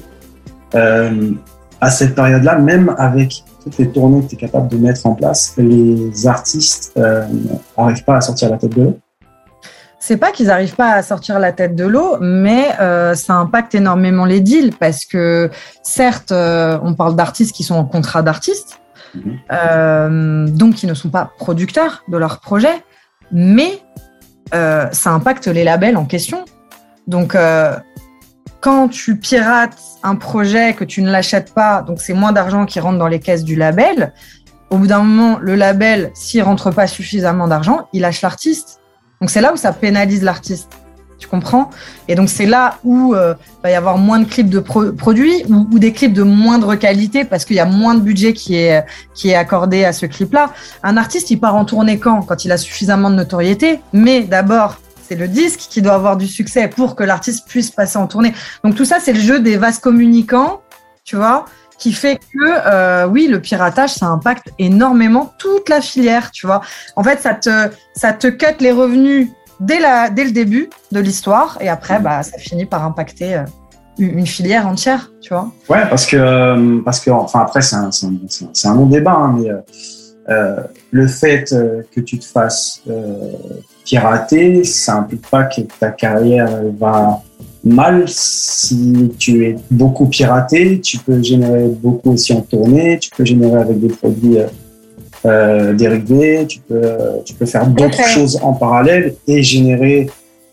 à 0.75 1.91
cette 1.91 2.14
période-là, 2.14 2.59
même 2.59 2.95
avec 2.99 3.43
toutes 3.62 3.79
les 3.79 3.89
tournées 3.89 4.23
que 4.23 4.27
tu 4.27 4.35
es 4.35 4.39
capable 4.39 4.68
de 4.68 4.77
mettre 4.77 5.07
en 5.07 5.14
place, 5.14 5.55
les 5.57 6.27
artistes 6.27 6.93
n'arrivent 6.97 8.05
pas 8.05 8.16
à 8.16 8.20
sortir 8.20 8.51
la 8.51 8.59
tête 8.59 8.77
de 8.77 8.83
l'eau 8.83 8.99
c'est 10.03 10.16
pas 10.16 10.32
qu'ils 10.32 10.48
n'arrivent 10.48 10.74
pas 10.74 10.94
à 10.94 11.03
sortir 11.05 11.38
la 11.38 11.53
tête 11.53 11.76
de 11.76 11.84
l'eau, 11.84 12.16
mais 12.20 12.70
euh, 12.80 13.14
ça 13.14 13.34
impacte 13.34 13.72
énormément 13.76 14.24
les 14.24 14.40
deals 14.40 14.74
parce 14.74 15.05
que 15.05 15.48
certes, 15.84 16.32
euh, 16.32 16.76
on 16.82 16.94
parle 16.94 17.14
d'artistes 17.14 17.55
qui 17.55 17.62
sont 17.62 17.76
en 17.76 17.84
contrat 17.84 18.20
d'artistes, 18.20 18.80
mhm. 19.14 19.38
euh, 19.53 20.48
donc 20.48 20.74
qui 20.74 20.88
ne 20.88 20.94
sont 20.94 21.09
pas 21.09 21.30
producteurs 21.38 22.03
de 22.09 22.16
leur 22.16 22.40
projet, 22.40 22.82
mais 23.30 23.78
ça 24.53 25.11
impacte 25.11 25.46
les 25.46 25.62
labels 25.62 25.96
en 25.96 26.05
question. 26.05 26.44
Donc 27.07 27.36
quand 28.61 28.88
tu 28.88 29.16
pirates 29.16 29.78
un 30.03 30.16
projet 30.16 30.74
que 30.74 30.84
tu 30.84 31.00
ne 31.00 31.11
l'achètes 31.12 31.55
pas, 31.55 31.80
donc 31.80 32.00
c'est 32.00 32.12
moins 32.12 32.32
d'argent 32.32 32.66
qui 32.66 32.80
rentre 32.80 32.98
dans 32.98 33.09
les 33.09 33.20
caisses 33.20 33.44
du 33.44 33.55
label. 33.55 34.12
Au 34.68 34.78
bout 34.78 34.88
d'un 34.88 35.03
moment, 35.05 35.38
le 35.40 35.55
label, 35.55 36.11
s'il 36.12 36.42
rentre 36.42 36.70
pas 36.70 36.86
suffisamment 36.86 37.46
d'argent, 37.46 37.88
il 37.94 38.03
lâche 38.03 38.20
l'artiste. 38.20 38.82
Donc 39.23 39.31
c'est 39.31 39.41
là 39.41 39.53
où 39.53 39.57
ça 39.57 39.73
pénalise 39.73 40.25
l'artiste. 40.25 40.68
Tu 41.16 41.29
comprends? 41.29 41.70
Et 42.09 42.16
donc 42.16 42.29
c'est 42.29 42.45
là 42.45 42.79
où 42.83 43.14
euh, 43.14 43.35
va 43.62 43.70
y 43.70 43.75
avoir 43.75 43.97
moins 43.97 44.18
de 44.18 44.25
clips 44.25 44.51
de 44.51 44.59
produits 44.59 45.45
ou, 45.49 45.79
des 45.79 45.93
clips 45.93 46.12
de 46.12 46.25
moindre 46.25 46.75
qualité 46.75 47.25
parce 47.25 47.45
qu'il 47.45 47.55
y 47.55 47.61
a 47.61 47.64
moins 47.64 47.95
de 47.95 48.01
budget 48.01 48.33
qui 48.33 48.57
est, 48.57 48.85
qui 49.14 49.31
est 49.31 49.37
accordé 49.37 49.85
à 49.85 49.93
ce 49.93 50.07
clip-là. 50.07 50.51
Un 50.83 50.97
artiste, 50.97 51.31
il 51.31 51.39
part 51.39 51.55
en 51.55 51.64
tournée 51.64 52.01
quand? 52.01 52.23
Quand 52.23 52.45
il 52.45 52.51
a 52.51 52.57
suffisamment 52.57 53.11
de 53.11 53.14
notoriété. 53.14 53.79
Mais 53.93 54.23
d'abord, 54.23 54.79
c'est 55.09 55.14
le 55.14 55.29
disque 55.29 55.61
qui 55.70 55.83
doit 55.83 55.95
avoir 55.95 56.16
du 56.16 56.27
succès 56.27 56.66
pour 56.66 56.97
que 56.97 57.05
l'artiste 57.05 57.47
puisse 57.47 57.70
passer 57.70 57.99
en 57.99 58.09
tournée. 58.09 58.33
Donc 58.64 58.75
tout 58.75 58.85
ça, 58.85 58.97
c'est 59.01 59.12
le 59.12 59.20
jeu 59.20 59.39
des 59.39 59.57
vases 59.57 59.79
communicants, 59.79 60.62
tu 61.05 61.14
vois? 61.14 61.45
Qui 61.83 61.93
fait 61.93 62.16
que 62.16 62.39
euh, 62.66 63.09
oui, 63.09 63.26
le 63.26 63.41
piratage, 63.41 63.95
ça 63.95 64.07
impacte 64.07 64.53
énormément 64.61 65.33
toute 65.37 65.68
la 65.68 65.80
filière, 65.80 66.30
tu 66.30 66.47
vois. 66.47 66.61
En 66.95 67.03
fait, 67.03 67.18
ça 67.18 67.35
te, 67.35 67.70
ça 67.93 68.12
te 68.12 68.28
cut 68.28 68.61
les 68.61 68.70
revenus 68.70 69.30
dès, 69.59 69.80
la, 69.80 70.09
dès 70.09 70.22
le 70.22 70.30
début 70.30 70.70
de 70.93 71.01
l'histoire 71.01 71.59
et 71.61 71.68
après, 71.68 71.99
bah, 71.99 72.22
ça 72.22 72.39
finit 72.39 72.66
par 72.66 72.85
impacter 72.85 73.35
euh, 73.35 73.45
une 73.99 74.28
filière 74.28 74.68
entière, 74.68 75.11
tu 75.20 75.35
vois. 75.35 75.51
Ouais, 75.68 75.85
parce 75.91 76.07
que, 76.07 76.16
euh, 76.16 76.80
parce 76.85 77.01
que 77.01 77.11
enfin, 77.11 77.41
après, 77.41 77.62
c'est 77.62 77.74
un, 77.74 77.91
un, 77.91 78.70
un, 78.70 78.74
long 78.76 78.87
débat, 78.87 79.14
hein, 79.14 79.37
mais 79.37 79.51
le 80.93 81.09
fait 81.09 81.53
que 81.93 82.01
tu 82.01 82.16
te 82.16 82.24
fasses 82.24 82.80
pirater, 83.85 84.62
ça 84.62 84.99
implique 84.99 85.28
pas 85.28 85.45
que 85.45 85.62
ta 85.80 85.91
carrière 85.91 86.49
va 86.78 87.22
mal 87.64 88.04
si 88.06 89.12
tu 89.18 89.46
es 89.46 89.56
beaucoup 89.70 90.06
piraté. 90.06 90.80
Tu 90.80 90.98
peux 90.98 91.22
générer 91.22 91.68
beaucoup 91.68 92.12
aussi 92.12 92.32
en 92.32 92.40
tournée. 92.40 92.98
Tu 92.98 93.10
peux 93.10 93.24
générer 93.24 93.60
avec 93.60 93.80
des 93.80 93.88
produits 93.88 94.38
euh, 94.38 94.46
euh 95.26 95.72
dérivés. 95.72 96.46
Tu 96.48 96.60
peux, 96.60 96.82
tu 97.24 97.34
peux 97.34 97.46
faire 97.46 97.66
d'autres 97.66 98.06
choses 98.08 98.38
en 98.42 98.52
parallèle 98.52 99.14
et 99.26 99.42
générer 99.42 100.08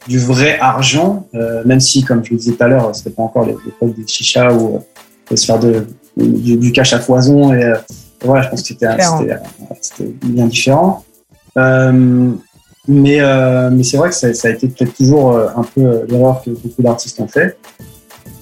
du 0.07 0.17
vrai 0.17 0.57
argent, 0.59 1.27
euh, 1.35 1.61
même 1.65 1.79
si, 1.79 2.03
comme 2.03 2.23
je 2.23 2.31
le 2.31 2.37
disais 2.37 2.53
tout 2.53 2.63
à 2.63 2.67
l'heure, 2.67 2.95
c'était 2.95 3.11
pas 3.11 3.23
encore 3.23 3.45
l'époque 3.45 3.95
des 3.95 4.07
chicha 4.07 4.51
ou 4.53 4.77
euh, 5.31 5.35
se 5.35 5.45
faire 5.45 5.59
de, 5.59 5.85
du, 6.17 6.71
cash 6.71 6.93
à 6.93 6.99
foison. 6.99 7.53
Et, 7.53 7.73
voilà, 8.23 8.43
je 8.43 8.49
pense 8.49 8.61
que 8.61 8.67
c'était 8.67 8.87
bien 10.23 10.47
différent. 10.47 11.03
Euh, 11.57 12.31
mais, 12.89 13.21
euh, 13.21 13.69
mais 13.71 13.83
c'est 13.83 13.97
vrai 13.97 14.09
que 14.09 14.15
ça, 14.15 14.33
ça 14.33 14.47
a 14.47 14.51
été 14.51 14.67
peut-être 14.67 14.95
toujours 14.95 15.33
euh, 15.33 15.47
un 15.55 15.61
peu 15.61 15.81
euh, 15.81 16.05
l'erreur 16.09 16.41
que 16.43 16.49
beaucoup 16.49 16.81
d'artistes 16.81 17.19
ont 17.19 17.27
fait, 17.27 17.57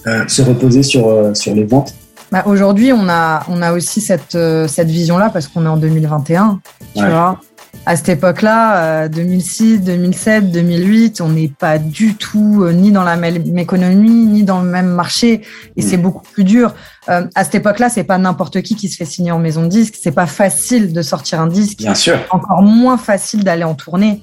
euh, 0.06 0.26
se 0.26 0.40
reposer 0.40 0.82
sur, 0.82 1.36
sur 1.36 1.54
les 1.54 1.64
ventes. 1.64 1.94
Bah 2.32 2.42
Aujourd'hui, 2.46 2.92
on 2.92 3.08
a, 3.08 3.44
on 3.48 3.60
a 3.60 3.72
aussi 3.72 4.00
cette, 4.00 4.36
cette 4.66 4.88
vision-là 4.88 5.30
parce 5.30 5.48
qu'on 5.48 5.64
est 5.64 5.68
en 5.68 5.76
2021. 5.76 6.60
Tu 6.96 7.04
vois 7.04 7.38
à 7.86 7.96
cette 7.96 8.08
époque-là, 8.08 9.08
2006, 9.08 9.80
2007, 9.80 10.50
2008, 10.50 11.20
on 11.22 11.28
n'est 11.28 11.48
pas 11.48 11.78
du 11.78 12.16
tout 12.16 12.66
ni 12.70 12.92
dans 12.92 13.04
la 13.04 13.16
même 13.16 13.56
économie, 13.56 14.26
ni 14.26 14.42
dans 14.42 14.60
le 14.60 14.68
même 14.68 14.88
marché, 14.88 15.42
et 15.76 15.80
c'est 15.80 15.96
mm. 15.96 16.02
beaucoup 16.02 16.22
plus 16.32 16.44
dur. 16.44 16.74
à 17.06 17.44
cette 17.44 17.54
époque-là, 17.54 17.88
c'est 17.88 18.04
pas 18.04 18.18
n'importe 18.18 18.60
qui 18.60 18.74
qui 18.74 18.88
se 18.88 18.96
fait 18.96 19.06
signer 19.06 19.32
en 19.32 19.38
maison 19.38 19.62
de 19.62 19.68
disque. 19.68 19.94
C'est 20.02 20.12
pas 20.12 20.26
facile 20.26 20.92
de 20.92 21.00
sortir 21.00 21.40
un 21.40 21.46
disque. 21.46 21.78
Bien 21.78 21.94
sûr. 21.94 22.18
Encore 22.30 22.62
moins 22.62 22.98
facile 22.98 23.42
d'aller 23.42 23.64
en 23.64 23.74
tournée. 23.74 24.22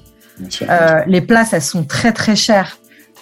Euh, 0.62 1.00
les 1.06 1.20
places, 1.20 1.52
elles 1.52 1.62
sont 1.62 1.84
très 1.84 2.12
très 2.12 2.36
chères. 2.36 2.78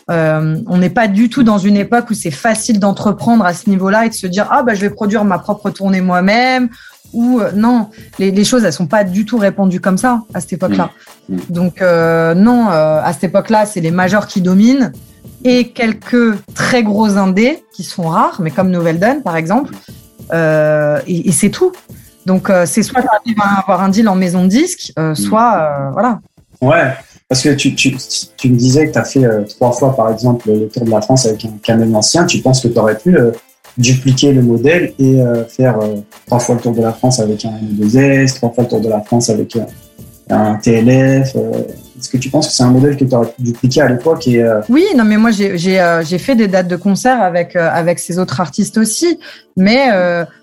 on 0.08 0.78
n'est 0.78 0.90
pas 0.90 1.08
du 1.08 1.28
tout 1.28 1.42
dans 1.42 1.58
une 1.58 1.76
époque 1.76 2.10
où 2.10 2.14
c'est 2.14 2.30
facile 2.30 2.78
d'entreprendre 2.78 3.44
à 3.44 3.54
ce 3.54 3.70
niveau-là 3.70 4.06
et 4.06 4.08
de 4.10 4.14
se 4.14 4.26
dire 4.26 4.48
ah 4.50 4.62
bah 4.62 4.74
je 4.74 4.80
vais 4.80 4.90
produire 4.90 5.24
ma 5.24 5.38
propre 5.38 5.70
tournée 5.70 6.00
moi-même 6.00 6.68
ou 7.12 7.40
non, 7.54 7.90
les, 8.18 8.44
choses 8.44 8.64
elles 8.64 8.72
sont 8.72 8.88
pas 8.88 9.04
du 9.04 9.24
tout 9.24 9.38
répandues 9.38 9.80
comme 9.80 9.98
ça 9.98 10.22
à 10.34 10.40
cette 10.40 10.54
époque-là. 10.54 10.90
Mmh. 11.28 11.34
Mmh. 11.34 11.40
Donc 11.50 11.80
non, 11.80 12.68
à 12.68 13.12
cette 13.12 13.24
époque-là, 13.24 13.66
c'est 13.66 13.80
les 13.80 13.92
majors 13.92 14.26
qui 14.26 14.40
dominent 14.40 14.92
et 15.44 15.68
quelques 15.68 16.36
très 16.54 16.82
gros 16.82 17.16
indés 17.16 17.62
qui 17.72 17.84
sont 17.84 18.08
rares, 18.08 18.40
mais 18.40 18.50
comme 18.50 18.70
Nouvelle 18.70 18.98
Donne 18.98 19.22
par 19.22 19.36
exemple. 19.36 19.74
Euh, 20.32 21.00
et, 21.06 21.30
c'est 21.32 21.50
tout. 21.50 21.72
Donc 22.26 22.48
euh, 22.48 22.64
c'est 22.66 22.82
soit 22.82 23.02
tu 23.02 23.36
à 23.38 23.60
avoir 23.60 23.82
un 23.82 23.90
deal 23.90 24.08
en 24.08 24.14
maison 24.14 24.44
de 24.44 24.48
disque, 24.48 24.92
euh, 24.98 25.10
mm. 25.10 25.14
soit 25.14 25.90
voilà. 25.92 26.20
Ouais, 26.60 26.92
parce 27.28 27.42
que 27.42 27.50
tu, 27.50 27.74
tu, 27.74 27.96
tu 28.36 28.50
me 28.50 28.56
disais 28.56 28.88
que 28.88 28.92
tu 28.92 28.98
as 28.98 29.04
fait 29.04 29.26
trois 29.58 29.72
fois 29.72 29.94
par 29.94 30.10
exemple 30.10 30.50
le 30.50 30.68
tour 30.68 30.84
de 30.84 30.90
la 30.90 31.00
France 31.00 31.26
avec 31.26 31.44
un 31.44 31.52
camion 31.62 31.94
ancien. 31.96 32.26
Tu 32.26 32.38
penses 32.38 32.60
que 32.60 32.68
tu 32.68 32.78
aurais 32.78 32.98
pu 32.98 33.16
dupliquer 33.76 34.32
le 34.32 34.42
modèle 34.42 34.94
et 34.98 35.18
faire 35.48 35.78
trois 36.26 36.38
fois 36.38 36.54
le 36.54 36.60
tour 36.60 36.72
de 36.72 36.82
la 36.82 36.92
France 36.92 37.18
avec 37.20 37.44
un 37.44 37.50
M2S, 37.50 38.34
trois 38.36 38.50
fois 38.50 38.64
le 38.64 38.70
tour 38.70 38.80
de 38.80 38.88
la 38.88 39.00
France 39.00 39.30
avec 39.30 39.56
un 40.30 40.54
TLF 40.56 41.34
est-ce 42.04 42.10
que 42.10 42.18
tu 42.18 42.28
penses 42.28 42.48
que 42.48 42.52
c'est 42.52 42.62
un 42.62 42.70
modèle 42.70 42.98
que 42.98 43.04
tu 43.04 43.14
aurais 43.14 43.32
dupliqué 43.38 43.80
à 43.80 43.88
l'époque 43.88 44.28
et 44.28 44.42
euh, 44.42 44.60
Oui, 44.68 44.84
non, 44.94 45.04
mais 45.04 45.16
moi 45.16 45.30
j'ai 45.30 45.80
euh, 45.80 46.04
fait 46.04 46.36
des 46.36 46.48
dates 46.48 46.68
de 46.68 46.76
concert 46.76 47.22
avec 47.22 47.56
euh, 47.56 47.70
avec 47.72 47.98
ces 47.98 48.18
autres 48.18 48.42
artistes 48.42 48.76
aussi, 48.76 49.18
mais 49.56 49.88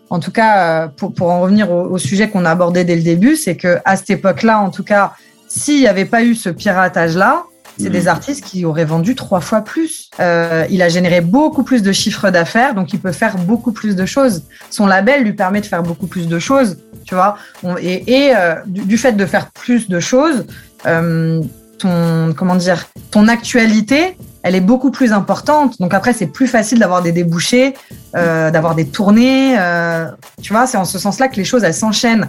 en 0.09 0.19
tout 0.19 0.31
cas 0.31 0.87
pour, 0.87 1.13
pour 1.13 1.29
en 1.29 1.41
revenir 1.41 1.71
au, 1.71 1.97
sujet 1.99 2.29
qu'on 2.29 2.45
a 2.45 2.51
abordé 2.51 2.83
dès 2.83 2.95
le 2.95 3.03
début, 3.03 3.35
c'est 3.35 3.55
que 3.55 3.77
à 3.85 3.95
cette 3.95 4.09
époque-là, 4.09 4.59
en 4.59 4.71
tout 4.71 4.83
cas, 4.83 5.13
s'il 5.53 5.79
n'y 5.79 5.87
avait 5.87 6.05
pas 6.05 6.23
eu 6.23 6.35
ce 6.35 6.49
piratage-là, 6.49 7.43
c'est 7.77 7.89
des 7.89 8.03
hmm. 8.03 8.09
artistes 8.09 8.45
qui 8.45 8.65
auraient 8.65 8.85
vendu 8.85 9.15
trois 9.15 9.39
fois 9.39 9.61
plus. 9.61 10.09
il 10.19 10.81
a 10.81 10.89
généré 10.89 11.21
beaucoup 11.21 11.63
plus 11.63 11.81
de 11.81 11.91
chiffres 11.91 12.29
d'affaires, 12.29 12.75
donc 12.75 12.93
il 12.93 12.99
peut 12.99 13.11
faire 13.11 13.37
beaucoup 13.37 13.71
plus 13.71 13.95
de 13.95 14.05
choses. 14.05 14.43
Son 14.69 14.85
label 14.85 15.23
lui 15.23 15.33
permet 15.33 15.61
de 15.61 15.65
faire 15.65 15.81
beaucoup 15.81 16.07
plus 16.07 16.27
de 16.27 16.37
choses, 16.37 16.77
tu 17.05 17.15
vois. 17.15 17.37
Et, 17.79 18.27
et 18.27 18.33
du, 18.67 18.81
du, 18.81 18.97
fait 18.97 19.13
de 19.13 19.25
faire 19.25 19.51
plus 19.51 19.89
de 19.89 19.99
choses, 19.99 20.45
euh, 20.85 21.41
ton 21.79 22.33
comment 22.35 22.55
dire 22.55 22.87
ton 23.09 23.27
actualité 23.27 24.15
elle 24.43 24.55
est 24.55 24.61
beaucoup 24.61 24.91
plus 24.91 25.13
importante. 25.13 25.79
Donc 25.79 25.93
après 25.93 26.13
c'est 26.13 26.27
plus 26.27 26.47
facile 26.47 26.79
d'avoir 26.79 27.01
des 27.01 27.11
débouchés 27.11 27.73
euh, 28.15 28.51
d'avoir 28.51 28.75
des 28.75 28.87
tournées 28.87 29.55
euh, 29.57 30.07
tu 30.41 30.53
vois 30.53 30.67
c'est 30.67 30.77
en 30.77 30.85
ce 30.85 30.99
sens-là 30.99 31.27
que 31.27 31.35
les 31.35 31.43
choses 31.43 31.63
elles 31.63 31.73
s'enchaînent. 31.73 32.27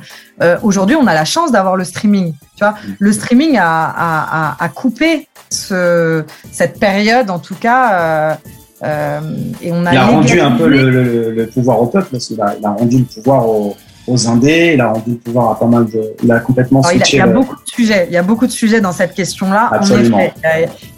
Aujourd'hui 0.63 0.97
on 0.97 1.07
a 1.07 1.15
la 1.15 1.25
chance 1.25 1.53
d'avoir 1.53 1.77
le 1.77 1.85
streaming 1.85 2.33
tu 2.57 2.65
vois. 2.65 2.75
Le 2.99 3.13
streaming 3.13 3.57
a, 3.59 3.85
a, 3.97 4.57
a, 4.59 4.69
coupé 4.69 5.29
ce, 5.51 6.25
cette 6.51 6.79
période 6.79 7.31
en 7.31 7.39
tout 7.39 7.55
cas 7.55 8.39
et 8.85 9.73
on 9.73 9.87
a 9.87 9.93
il 9.93 9.99
a 9.99 10.07
rendu 10.07 10.41
un 10.41 10.53
peu 10.53 10.67
le, 10.67 11.31
le, 11.31 11.47
pouvoir 11.47 11.81
au 11.81 11.87
peuple 11.87 12.09
parce 12.13 12.27
qu'il 12.27 12.41
a, 12.41 12.55
il 12.59 12.65
a 12.67 12.71
rendu 12.71 12.99
le 12.99 13.05
pouvoir 13.05 13.49
au 13.49 13.77
aux 14.07 14.29
Indés. 14.29 14.73
Il 14.75 14.81
a 14.81 14.93
rendu 14.93 15.15
pouvoir 15.17 15.53
à 15.53 15.59
pas 15.59 15.67
mal 15.67 15.87
de. 15.87 16.15
Il 16.23 16.31
a 16.31 16.41
complètement 16.41 16.83
switché. 16.83 17.17
Il 17.17 17.21
y 17.21 17.23
a, 17.23 17.27
beaucoup 17.27 17.55
de 17.55 17.71
sujets. 17.71 18.07
Il 18.09 18.15
y 18.15 18.17
a 18.17 18.23
beaucoup 18.23 18.47
de 18.47 18.53
sujets 18.53 18.81
dans 18.81 18.93
cette 18.93 19.15
question-là. 19.15 19.71
Absolument. 19.73 20.19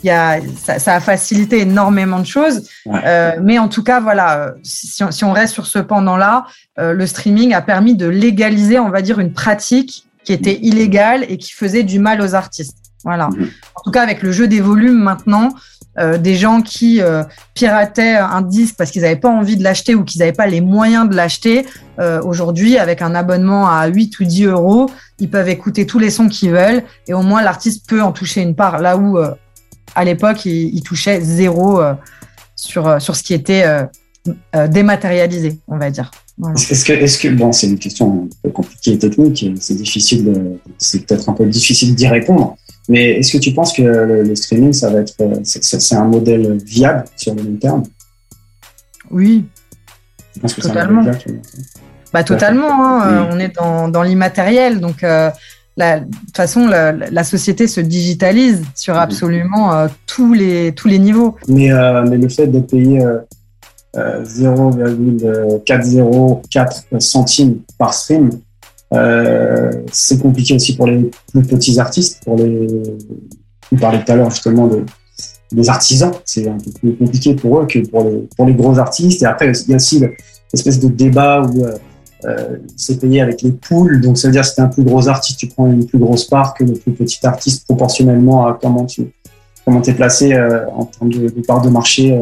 il 0.03 0.07
y 0.07 0.11
a, 0.11 0.41
ça, 0.57 0.95
a 0.95 1.01
facilité 1.01 1.61
énormément 1.61 2.19
de 2.19 2.27
choses. 2.27 2.69
Euh, 2.87 3.33
mais 3.43 3.59
en 3.59 3.69
tout 3.69 3.83
cas, 3.83 4.01
voilà, 4.01 4.55
si, 4.63 5.25
on 5.25 5.33
reste 5.33 5.55
sur 5.55 5.67
ce 5.67 5.79
pendant-là, 5.79 6.47
euh, 6.79 6.93
le 6.93 7.07
streaming 7.07 7.55
a 7.55 7.63
permis 7.63 7.95
de 7.95 8.07
légaliser, 8.07 8.79
on 8.79 8.91
va 8.91 9.03
dire, 9.03 9.19
une 9.21 9.33
pratique 9.33 10.07
qui 10.25 10.33
était 10.33 10.59
illégale 10.63 11.25
et 11.29 11.37
qui 11.37 11.53
faisait 11.53 11.83
du 11.83 11.99
mal 11.99 12.21
aux 12.21 12.35
artistes. 12.35 12.79
Voilà. 13.05 13.29
Mm-hmm. 13.29 13.49
En 13.75 13.81
tout 13.83 13.91
cas, 13.91 14.03
avec 14.03 14.23
le 14.23 14.33
jeu 14.33 14.49
des 14.49 14.61
volumes 14.61 14.99
maintenant, 14.99 15.51
euh, 15.99 16.19
des 16.19 16.35
gens 16.35 16.61
qui 16.61 17.01
euh, 17.01 17.23
pirataient 17.55 18.17
un 18.17 18.43
disque 18.43 18.75
parce 18.77 18.91
qu'ils 18.91 19.03
n'avaient 19.03 19.15
pas 19.17 19.29
envie 19.29 19.57
de 19.57 19.63
l'acheter 19.63 19.95
ou 19.95 20.03
qu'ils 20.03 20.19
n'avaient 20.19 20.33
pas 20.33 20.47
les 20.47 20.61
moyens 20.61 21.09
de 21.09 21.15
l'acheter. 21.15 21.67
Euh, 22.01 22.21
aujourd'hui, 22.23 22.79
avec 22.79 23.01
un 23.01 23.15
abonnement 23.15 23.69
à 23.69 23.87
8 23.87 24.19
ou 24.19 24.25
10 24.25 24.47
euros, 24.47 24.91
ils 25.21 25.31
peuvent 25.31 25.49
écouter 25.49 25.87
tous 25.87 26.01
les 26.01 26.11
sons 26.11 26.29
qu'ils 26.29 26.51
veulent 26.51 26.83
et 27.07 27.15
au 27.15 27.23
moins 27.23 27.43
l'artiste 27.43 27.89
peut 27.89 28.03
en 28.03 28.11
toucher 28.11 28.43
une 28.43 28.57
part. 28.57 28.81
Là 28.81 28.97
où, 28.97 29.19
à 29.95 30.05
l'époque, 30.05 30.45
il, 30.47 30.83
touchait 30.83 31.21
zéro 31.21 31.81
sur, 32.57 33.01
sur 33.01 33.15
ce 33.15 33.23
qui 33.23 33.33
était 33.33 33.65
dématérialisé, 34.69 35.61
on 35.69 35.79
va 35.79 35.91
dire. 35.91 36.11
Est-ce 36.57 36.85
que, 36.85 36.93
est-ce 36.93 37.19
que, 37.19 37.29
bon, 37.29 37.53
c'est 37.53 37.69
une 37.69 37.79
question 37.79 38.25
un 38.25 38.29
peu 38.43 38.51
compliquée 38.51 38.95
et 38.95 38.99
technique, 38.99 39.47
c'est 39.61 39.75
difficile, 39.75 40.59
c'est 40.79 41.07
peut-être 41.07 41.29
un 41.29 41.33
peu 41.33 41.47
difficile 41.47 41.95
d'y 41.95 42.09
répondre. 42.09 42.57
Mais 42.89 43.19
est-ce 43.19 43.33
que 43.33 43.39
tu 43.39 43.53
penses 43.53 43.73
que 43.73 43.83
le, 43.83 44.35
streaming, 44.35 44.73
ça 44.73 44.91
va 44.91 45.01
être, 45.01 45.15
euh, 45.21 45.37
c'est 45.43 45.95
un 45.95 46.05
modèle 46.05 46.59
viable 46.65 47.05
sur 47.17 47.35
le 47.35 47.43
long 47.43 47.57
terme? 47.57 47.83
Oui. 49.11 49.45
totalement. 50.61 51.03
bah, 52.13 52.25
totalement. 52.25 52.85
Hein, 52.85 53.07
euh, 53.07 53.25
on 53.31 53.39
est 53.39 53.55
dans, 53.55 53.89
dans 53.89 54.03
l'immatériel, 54.03 54.81
donc 54.81 55.03
euh, 55.03 55.31
la, 55.77 56.01
de 56.01 56.05
toute 56.05 56.37
façon, 56.37 56.69
la, 56.69 56.93
la, 56.93 57.25
société 57.25 57.67
se 57.67 57.81
digitalise 57.81 58.63
sur 58.75 58.97
absolument 58.97 59.89
tous 60.07 60.35
les 60.35 60.73
tous 60.73 60.89
les 60.89 60.99
niveaux. 60.99 61.37
Mais, 61.49 61.71
mais 62.09 62.17
le 62.17 62.29
fait 62.29 62.47
de 62.47 62.61
payer 62.61 63.05
0,404 63.97 66.85
centimes 67.01 67.59
par 67.77 67.93
stream, 67.93 68.31
euh, 68.95 69.71
c'est 69.93 70.21
compliqué 70.21 70.55
aussi 70.55 70.77
pour 70.77 70.87
les 70.87 71.11
plus 71.33 71.43
petits 71.43 71.79
artistes, 71.79 72.23
pour 72.25 72.37
les. 72.37 72.67
On 73.73 73.77
parlait 73.77 74.03
tout 74.05 74.13
à 74.13 74.17
l'heure 74.17 74.31
justement 74.31 74.69
de, 74.69 74.85
des 75.53 75.69
artisans. 75.69 76.13
C'est 76.25 76.49
un 76.49 76.59
peu 76.59 76.71
plus 76.71 76.97
compliqué 76.97 77.35
pour 77.35 77.61
eux 77.61 77.67
que 77.67 77.81
pour 77.89 78.47
les, 78.47 78.55
gros 78.55 78.79
artistes. 78.79 79.23
Et 79.23 79.27
après, 79.27 79.51
il 79.51 79.71
y 79.71 79.73
a 79.73 79.77
aussi 79.77 80.01
l'espèce 80.53 80.79
de 80.79 80.89
débat 80.89 81.43
où 81.43 81.65
euh, 81.65 81.75
euh, 82.27 82.57
c'est 82.77 83.01
payé 83.01 83.21
avec 83.21 83.43
les 83.43 83.53
poules. 83.53 84.01
Donc, 84.01 84.19
ça 84.19 84.29
veut 84.29 84.33
dire 84.33 84.43
que 84.43 84.49
si 84.49 84.55
tu 84.55 84.61
un 84.61 84.69
plus 84.69 84.85
gros 84.85 85.09
artiste, 85.09 85.39
tu 85.39 85.49
prends 85.49 85.67
une 85.67 85.87
plus 85.87 85.99
grosse 85.99 86.25
part 86.25 86.55
que 86.55 86.65
le 86.65 86.75
plus 86.75 86.93
petit 86.93 87.27
artiste 87.27 87.65
proportionnellement 87.65 88.47
à 88.47 88.59
comment 88.61 88.85
tu 88.85 89.13
comment 89.65 89.81
es 89.81 89.95
placé 89.95 90.37
en 90.77 90.85
termes 90.85 91.11
de, 91.11 91.31
de, 91.31 91.41
part 91.41 91.63
de 91.63 91.71
marché 91.71 92.21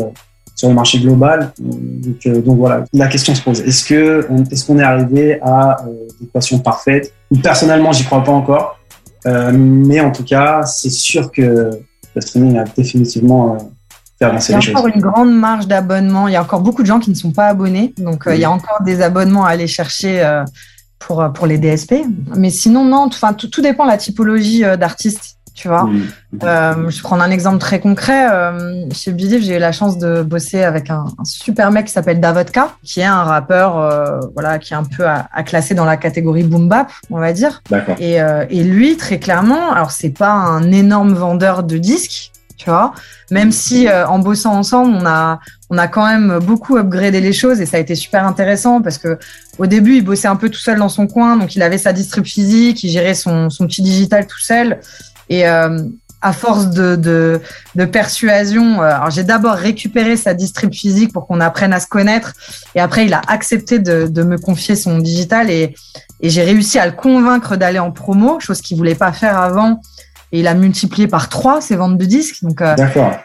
sur 0.54 0.68
le 0.68 0.74
marché 0.74 0.98
global. 0.98 1.52
Donc, 1.58 2.26
euh, 2.26 2.40
donc 2.40 2.58
voilà, 2.58 2.84
la 2.92 3.08
question 3.08 3.34
se 3.34 3.42
pose. 3.42 3.60
Est-ce 3.60 3.84
que 3.84 4.26
est-ce 4.50 4.66
qu'on 4.66 4.78
est 4.78 4.82
arrivé 4.82 5.40
à 5.42 5.82
euh, 5.82 6.06
l'équation 6.20 6.58
parfaite 6.58 7.12
Personnellement, 7.42 7.92
j'y 7.92 8.04
crois 8.04 8.22
pas 8.22 8.32
encore, 8.32 8.78
euh, 9.26 9.52
mais 9.54 10.00
en 10.00 10.12
tout 10.12 10.24
cas, 10.24 10.62
c'est 10.62 10.90
sûr 10.90 11.30
que 11.30 11.70
le 12.14 12.20
streaming 12.20 12.58
a 12.58 12.64
définitivement 12.64 13.56
fait 14.18 14.26
avancer 14.26 14.52
les 14.52 14.60
choses. 14.60 14.68
Il 14.68 14.72
y 14.72 14.74
a 14.74 14.78
encore 14.78 14.90
une 14.94 15.00
grande 15.00 15.34
marge 15.34 15.66
d'abonnement. 15.66 16.28
Il 16.28 16.34
y 16.34 16.36
a 16.36 16.42
encore 16.42 16.60
beaucoup 16.60 16.82
de 16.82 16.86
gens 16.86 17.00
qui 17.00 17.10
ne 17.10 17.16
sont 17.16 17.32
pas 17.32 17.46
abonnés, 17.46 17.94
donc 17.98 18.24
il 18.26 18.38
y 18.38 18.44
a 18.44 18.50
encore 18.50 18.82
des 18.84 19.00
abonnements 19.00 19.44
à 19.44 19.50
aller 19.50 19.66
chercher. 19.66 20.42
pour, 20.98 21.32
pour 21.34 21.48
les 21.48 21.58
DSP. 21.58 21.94
Mais 22.36 22.50
sinon, 22.50 22.84
non, 22.84 23.08
tout, 23.08 23.48
tout 23.48 23.60
dépend 23.60 23.86
de 23.86 23.90
la 23.90 23.96
typologie 23.96 24.60
d'artiste 24.78 25.36
tu 25.54 25.68
vois. 25.68 25.88
Euh, 26.42 26.88
je 26.88 26.96
vais 26.96 27.02
prendre 27.02 27.22
un 27.22 27.30
exemple 27.30 27.58
très 27.58 27.78
concret. 27.78 28.28
Euh, 28.30 28.86
chez 28.92 29.12
Believe, 29.12 29.42
j'ai 29.42 29.56
eu 29.56 29.58
la 29.58 29.72
chance 29.72 29.98
de 29.98 30.22
bosser 30.22 30.62
avec 30.62 30.90
un, 30.90 31.04
super 31.24 31.70
mec 31.70 31.86
qui 31.86 31.92
s'appelle 31.92 32.20
Davodka, 32.20 32.74
qui 32.82 33.00
est 33.00 33.04
un 33.04 33.22
rappeur, 33.22 33.78
euh, 33.78 34.20
voilà, 34.34 34.58
qui 34.58 34.72
est 34.72 34.76
un 34.76 34.84
peu 34.84 35.06
à, 35.06 35.42
classer 35.44 35.74
dans 35.74 35.84
la 35.84 35.96
catégorie 35.96 36.44
boom 36.44 36.68
bap, 36.68 36.90
on 37.10 37.18
va 37.18 37.32
dire. 37.32 37.62
Et, 37.98 38.16
et 38.16 38.64
lui, 38.64 38.96
très 38.96 39.18
clairement, 39.18 39.72
alors 39.72 39.90
c'est 39.90 40.10
pas 40.10 40.32
un 40.32 40.72
énorme 40.72 41.12
vendeur 41.12 41.62
de 41.64 41.76
disques, 41.76 42.32
tu 42.56 42.70
vois. 42.70 42.94
Même 43.30 43.52
si 43.52 43.88
en 43.90 44.18
bossant 44.18 44.54
ensemble, 44.54 44.94
on 44.94 45.06
a 45.06 45.40
on 45.70 45.78
a 45.78 45.88
quand 45.88 46.06
même 46.06 46.38
beaucoup 46.38 46.76
upgradé 46.76 47.22
les 47.22 47.32
choses 47.32 47.62
et 47.62 47.66
ça 47.66 47.78
a 47.78 47.80
été 47.80 47.94
super 47.94 48.26
intéressant 48.26 48.82
parce 48.82 48.98
que 48.98 49.18
au 49.58 49.66
début, 49.66 49.96
il 49.96 50.04
bossait 50.04 50.28
un 50.28 50.36
peu 50.36 50.50
tout 50.50 50.58
seul 50.58 50.78
dans 50.78 50.90
son 50.90 51.06
coin, 51.06 51.36
donc 51.36 51.56
il 51.56 51.62
avait 51.62 51.78
sa 51.78 51.94
distrib 51.94 52.24
physique, 52.24 52.84
il 52.84 52.90
gérait 52.90 53.14
son 53.14 53.48
son 53.48 53.66
petit 53.66 53.82
digital 53.82 54.26
tout 54.26 54.40
seul. 54.40 54.80
Et 55.28 55.48
euh, 55.48 55.78
à 56.22 56.32
force 56.32 56.70
de, 56.70 56.96
de, 56.96 57.40
de 57.74 57.84
persuasion, 57.84 58.80
euh, 58.80 58.84
alors 58.84 59.10
j'ai 59.10 59.24
d'abord 59.24 59.54
récupéré 59.54 60.16
sa 60.16 60.34
distrib 60.34 60.72
physique 60.72 61.12
pour 61.12 61.26
qu'on 61.26 61.40
apprenne 61.40 61.72
à 61.72 61.80
se 61.80 61.88
connaître, 61.88 62.32
et 62.74 62.80
après 62.80 63.06
il 63.06 63.12
a 63.12 63.20
accepté 63.26 63.80
de, 63.80 64.06
de 64.06 64.22
me 64.22 64.38
confier 64.38 64.76
son 64.76 64.98
digital 64.98 65.50
et, 65.50 65.74
et 66.20 66.30
j'ai 66.30 66.44
réussi 66.44 66.78
à 66.78 66.86
le 66.86 66.92
convaincre 66.92 67.56
d'aller 67.56 67.80
en 67.80 67.90
promo, 67.90 68.38
chose 68.38 68.60
qu'il 68.60 68.76
voulait 68.76 68.94
pas 68.94 69.12
faire 69.12 69.36
avant. 69.38 69.80
Et 70.34 70.40
il 70.40 70.46
a 70.46 70.54
multiplié 70.54 71.08
par 71.08 71.28
trois 71.28 71.60
ses 71.60 71.76
ventes 71.76 71.98
de 71.98 72.04
disques. 72.06 72.42
Donc, 72.42 72.62
euh, 72.62 72.74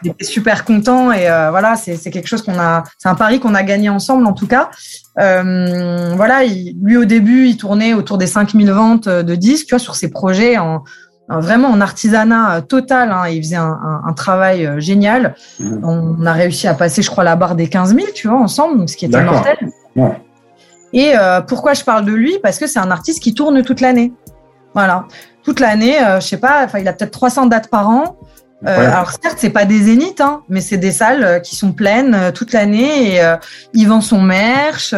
il 0.02 0.10
était 0.10 0.24
super 0.24 0.66
content. 0.66 1.10
Et 1.10 1.30
euh, 1.30 1.48
voilà, 1.50 1.74
c'est 1.74 1.96
quelque 2.10 2.26
chose 2.26 2.42
qu'on 2.42 2.58
a, 2.58 2.84
c'est 2.98 3.08
un 3.08 3.14
pari 3.14 3.40
qu'on 3.40 3.54
a 3.54 3.62
gagné 3.62 3.88
ensemble 3.88 4.26
en 4.26 4.34
tout 4.34 4.46
cas. 4.46 4.68
Euh, 5.18 6.12
voilà, 6.16 6.44
il, 6.44 6.76
lui 6.82 6.98
au 6.98 7.06
début, 7.06 7.46
il 7.46 7.56
tournait 7.56 7.94
autour 7.94 8.18
des 8.18 8.26
5000 8.26 8.70
ventes 8.72 9.08
de 9.08 9.34
disques, 9.34 9.68
tu 9.68 9.70
vois, 9.70 9.78
sur 9.78 9.96
ses 9.96 10.10
projets 10.10 10.58
en, 10.58 10.84
vraiment 11.28 11.68
en 11.68 11.80
artisanat 11.80 12.56
euh, 12.56 12.60
total. 12.60 13.12
Hein, 13.12 13.28
il 13.28 13.42
faisait 13.42 13.56
un, 13.56 14.02
un, 14.04 14.12
travail 14.12 14.66
euh, 14.66 14.80
génial. 14.80 15.34
Mmh. 15.60 15.84
On 15.84 16.26
a 16.26 16.32
réussi 16.32 16.66
à 16.66 16.74
passer, 16.74 17.02
je 17.02 17.10
crois, 17.10 17.24
la 17.24 17.36
barre 17.36 17.54
des 17.54 17.68
15 17.68 17.94
000, 17.94 18.08
tu 18.14 18.28
vois, 18.28 18.38
ensemble, 18.38 18.88
ce 18.88 18.96
qui 18.96 19.06
était 19.06 19.22
mortel. 19.22 19.56
Et 20.92 21.12
euh, 21.16 21.42
pourquoi 21.42 21.74
je 21.74 21.84
parle 21.84 22.06
de 22.06 22.12
lui? 22.12 22.38
Parce 22.42 22.58
que 22.58 22.66
c'est 22.66 22.78
un 22.78 22.90
artiste 22.90 23.22
qui 23.22 23.34
tourne 23.34 23.62
toute 23.62 23.80
l'année. 23.80 24.12
Voilà, 24.74 25.04
toute 25.42 25.60
l'année. 25.60 25.96
je 26.16 26.20
sais 26.20 26.38
pas. 26.38 26.66
Il 26.78 26.88
a 26.88 26.92
peut-être 26.92 27.10
300 27.10 27.46
dates 27.46 27.68
par 27.68 27.88
an. 27.88 28.16
alors 28.64 29.10
certes, 29.10 29.36
c'est 29.38 29.50
pas 29.50 29.64
des 29.64 29.82
zéniths, 29.82 30.20
hein, 30.20 30.42
mais 30.48 30.60
c'est 30.60 30.76
des 30.76 30.92
salles 30.92 31.42
qui 31.42 31.56
sont 31.56 31.72
pleines 31.72 32.32
toute 32.34 32.52
l'année 32.52 33.16
et 33.16 33.34
ils 33.74 33.88
vendent 33.88 34.02
son 34.02 34.22
merch. 34.22 34.94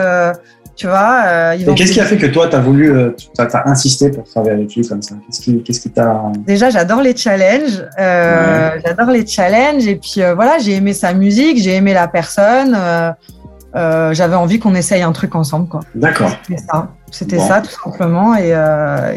Tu 0.81 0.87
vois, 0.87 1.25
euh, 1.27 1.53
Et 1.59 1.75
qu'est-ce 1.75 1.93
qui 1.93 2.01
a 2.01 2.07
fait 2.07 2.17
que 2.17 2.25
toi, 2.25 2.49
tu 2.49 2.57
as 2.57 2.61
voulu, 2.61 2.91
euh, 2.91 3.11
tu 3.15 3.29
as, 3.39 3.69
insisté 3.69 4.09
pour 4.09 4.25
travailler 4.25 4.55
avec 4.55 4.75
lui 4.75 4.89
comme 4.89 5.03
ça? 5.03 5.15
Qu'est-ce 5.27 5.43
qui, 5.43 5.63
qui 5.63 5.91
t'a. 5.91 6.23
Déjà, 6.47 6.71
j'adore 6.71 7.03
les 7.03 7.15
challenges. 7.15 7.85
Euh, 7.99 8.71
J'adore 8.83 9.11
les 9.11 9.27
challenges. 9.27 9.87
Et 9.87 9.97
puis, 9.97 10.23
euh, 10.23 10.35
voilà, 10.35 10.57
j'ai 10.59 10.77
aimé 10.77 10.95
sa 10.95 11.13
musique, 11.13 11.59
j'ai 11.59 11.75
aimé 11.75 11.93
la 11.93 12.09
personne. 12.09 12.75
Euh, 12.75 14.15
j'avais 14.15 14.37
envie 14.37 14.59
qu'on 14.59 14.75
essaye 14.75 15.03
un 15.03 15.13
truc 15.13 15.35
ensemble, 15.35 15.69
quoi. 15.69 15.81
D'accord. 15.95 16.31
C'était 16.49 16.63
ça. 16.63 16.89
C'était 17.11 17.39
ça, 17.41 17.61
tout 17.61 17.79
simplement. 17.85 18.35
Et, 18.37 18.55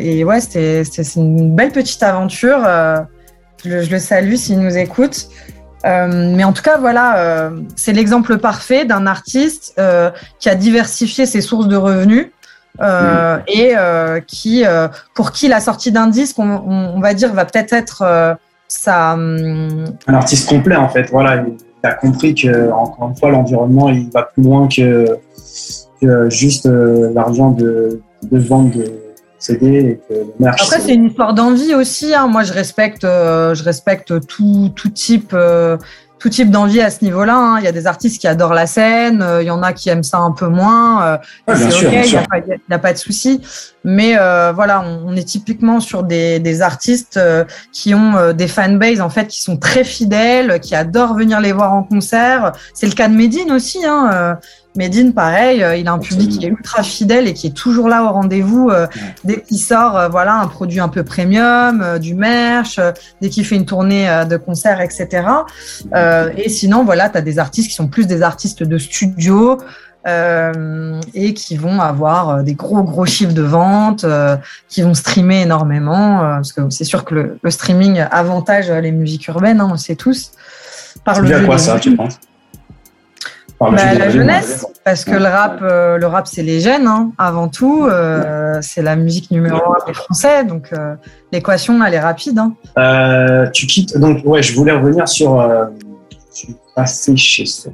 et 0.01 0.25
ouais, 0.25 0.41
c'était, 0.41 0.83
c'est 0.83 1.15
une 1.15 1.55
belle 1.55 1.71
petite 1.71 2.03
aventure. 2.03 2.59
Je, 3.63 3.83
je, 3.83 3.89
le 3.89 3.99
salue 3.99 4.35
s'il 4.35 4.59
nous 4.59 4.77
écoute. 4.77 5.29
Euh, 5.85 6.31
mais 6.35 6.43
en 6.43 6.53
tout 6.53 6.61
cas, 6.61 6.77
voilà, 6.77 7.17
euh, 7.17 7.49
c'est 7.75 7.93
l'exemple 7.93 8.37
parfait 8.37 8.85
d'un 8.85 9.05
artiste 9.05 9.73
euh, 9.77 10.11
qui 10.39 10.49
a 10.49 10.55
diversifié 10.55 11.25
ses 11.25 11.41
sources 11.41 11.67
de 11.67 11.75
revenus. 11.75 12.27
Mm. 12.79 13.43
et 13.49 13.75
qui, 14.25 14.63
pour 15.13 15.31
qui 15.31 15.47
la 15.47 15.59
sortie 15.59 15.91
d'un 15.91 16.07
disque, 16.07 16.39
on, 16.39 16.49
on, 16.49 16.99
va 17.01 17.13
dire, 17.13 17.31
va 17.31 17.45
peut-être 17.45 17.71
être 17.71 18.35
ça. 18.67 19.13
Hum, 19.13 19.85
Un 20.07 20.13
artiste 20.15 20.49
complet, 20.49 20.75
en 20.75 20.89
fait. 20.89 21.07
Voilà, 21.11 21.43
il 21.45 21.87
a 21.87 21.93
compris 21.93 22.33
que, 22.33 22.71
encore 22.71 23.09
une 23.09 23.15
fois, 23.15 23.29
l'environnement, 23.29 23.89
il 23.89 24.09
va 24.09 24.23
plus 24.23 24.41
loin 24.41 24.67
que, 24.67 25.05
que 26.01 26.31
juste 26.31 26.65
l'argent 26.65 27.51
de, 27.51 28.01
de 28.23 28.39
vente 28.39 28.71
de, 28.71 28.91
après, 30.45 30.79
c'est 30.79 30.93
une 30.93 31.05
histoire 31.05 31.33
d'envie 31.33 31.75
aussi. 31.75 32.13
Hein. 32.13 32.27
Moi, 32.27 32.43
je 32.43 32.53
respecte, 32.53 33.03
euh, 33.03 33.53
je 33.53 33.63
respecte 33.63 34.25
tout, 34.27 34.71
tout 34.75 34.89
type, 34.89 35.31
euh, 35.33 35.77
tout 36.19 36.29
type 36.29 36.49
d'envie 36.49 36.81
à 36.81 36.89
ce 36.89 37.03
niveau-là. 37.03 37.35
Hein. 37.35 37.59
Il 37.59 37.65
y 37.65 37.67
a 37.67 37.71
des 37.71 37.85
artistes 37.85 38.21
qui 38.21 38.27
adorent 38.27 38.53
la 38.53 38.67
scène, 38.67 39.21
euh, 39.21 39.43
il 39.43 39.47
y 39.47 39.51
en 39.51 39.61
a 39.61 39.73
qui 39.73 39.89
aiment 39.89 40.03
ça 40.03 40.19
un 40.19 40.31
peu 40.31 40.47
moins. 40.47 41.19
c'est 41.47 41.53
ok, 41.65 41.91
il 42.05 42.11
n'y 42.11 42.75
a, 42.75 42.79
pas 42.79 42.93
de 42.93 42.97
souci. 42.97 43.41
Mais 43.83 44.15
voilà, 44.53 44.81
on, 44.81 45.15
est 45.15 45.27
typiquement 45.27 45.79
sur 45.79 46.03
des, 46.03 46.39
des 46.39 46.61
artistes 46.61 47.19
qui 47.71 47.93
ont 47.93 48.33
des 48.33 48.47
fanbases 48.47 49.01
en 49.01 49.09
fait 49.09 49.27
qui 49.27 49.41
sont 49.41 49.57
très 49.57 49.83
fidèles, 49.83 50.59
qui 50.61 50.75
adorent 50.75 51.15
venir 51.15 51.41
les 51.41 51.51
voir 51.51 51.73
en 51.73 51.83
concert. 51.83 52.53
C'est 52.73 52.87
le 52.87 52.93
cas 52.93 53.09
de 53.09 53.15
Medine 53.15 53.51
aussi. 53.51 53.85
Hein. 53.85 54.37
Medine, 54.75 55.13
pareil, 55.13 55.63
euh, 55.63 55.75
il 55.75 55.87
a 55.87 55.93
un 55.93 55.99
public 55.99 56.31
qui 56.31 56.45
est 56.45 56.49
ultra 56.49 56.81
fidèle 56.81 57.27
et 57.27 57.33
qui 57.33 57.47
est 57.47 57.55
toujours 57.55 57.87
là 57.87 58.03
au 58.03 58.09
rendez-vous 58.09 58.69
euh, 58.69 58.87
dès 59.23 59.41
qu'il 59.41 59.59
sort, 59.59 59.95
euh, 59.95 60.07
voilà, 60.09 60.35
un 60.35 60.47
produit 60.47 60.79
un 60.79 60.89
peu 60.89 61.03
premium, 61.03 61.99
du 61.99 62.15
merch, 62.15 62.79
dès 63.21 63.29
qu'il 63.29 63.45
fait 63.45 63.55
une 63.55 63.65
tournée 63.65 64.07
de 64.29 64.37
concert, 64.37 64.81
etc. 64.81 65.27
et 66.37 66.49
sinon, 66.49 66.83
voilà, 66.83 67.09
tu 67.09 67.17
as 67.17 67.21
des 67.21 67.39
artistes 67.39 67.69
qui 67.69 67.75
sont 67.75 67.87
plus 67.87 68.07
des 68.07 68.21
artistes 68.21 68.63
de 68.63 68.77
studio. 68.77 69.59
et 70.05 71.33
qui 71.33 71.55
vont 71.55 71.79
avoir 71.79 72.43
des 72.43 72.55
gros 72.55 72.83
gros 72.83 73.05
chiffres 73.05 73.33
de 73.33 73.41
vente, 73.41 74.05
qui 74.67 74.81
vont 74.81 74.93
streamer 74.93 75.43
énormément, 75.43 76.19
parce 76.19 76.51
que 76.51 76.69
c'est 76.69 76.83
sûr 76.83 77.05
que 77.05 77.37
le, 77.41 77.51
streaming 77.51 78.03
avantage 78.11 78.69
les 78.69 78.91
musiques 78.91 79.27
urbaines, 79.27 79.61
hein, 79.61 79.67
on 79.69 79.73
le 79.73 79.77
sait 79.77 79.95
tous. 79.95 80.31
Par 81.05 81.21
le 81.21 81.33
à 81.33 81.39
quoi 81.41 81.57
ça, 81.57 81.79
tu 81.79 81.95
penses? 81.95 82.19
Bah, 83.71 83.93
la 83.93 84.09
jeunesse, 84.09 84.65
parce 84.83 85.05
que 85.05 85.11
le 85.11 85.25
rap, 85.25 85.59
euh, 85.61 85.97
le 85.97 86.07
rap 86.07 86.27
c'est 86.27 86.43
les 86.43 86.59
jeunes 86.59 86.87
hein, 86.87 87.11
avant 87.17 87.47
tout. 87.47 87.85
Euh, 87.85 88.57
c'est 88.61 88.81
la 88.81 88.95
musique 88.95 89.31
numéro 89.31 89.57
un 89.57 89.85
des 89.85 89.93
Français, 89.93 90.43
donc 90.43 90.69
euh, 90.73 90.95
l'équation 91.31 91.83
elle 91.83 91.93
est 91.93 91.99
rapide. 91.99 92.39
Hein. 92.39 93.45
tu 93.53 93.67
quittes. 93.67 93.97
Donc 93.97 94.25
ouais, 94.25 94.41
je 94.41 94.55
voulais 94.55 94.73
revenir 94.73 95.07
sur. 95.07 95.41
tu 96.33 96.51
es 96.51 96.55
passé 96.75 97.15
chez 97.15 97.45
ça. 97.45 97.69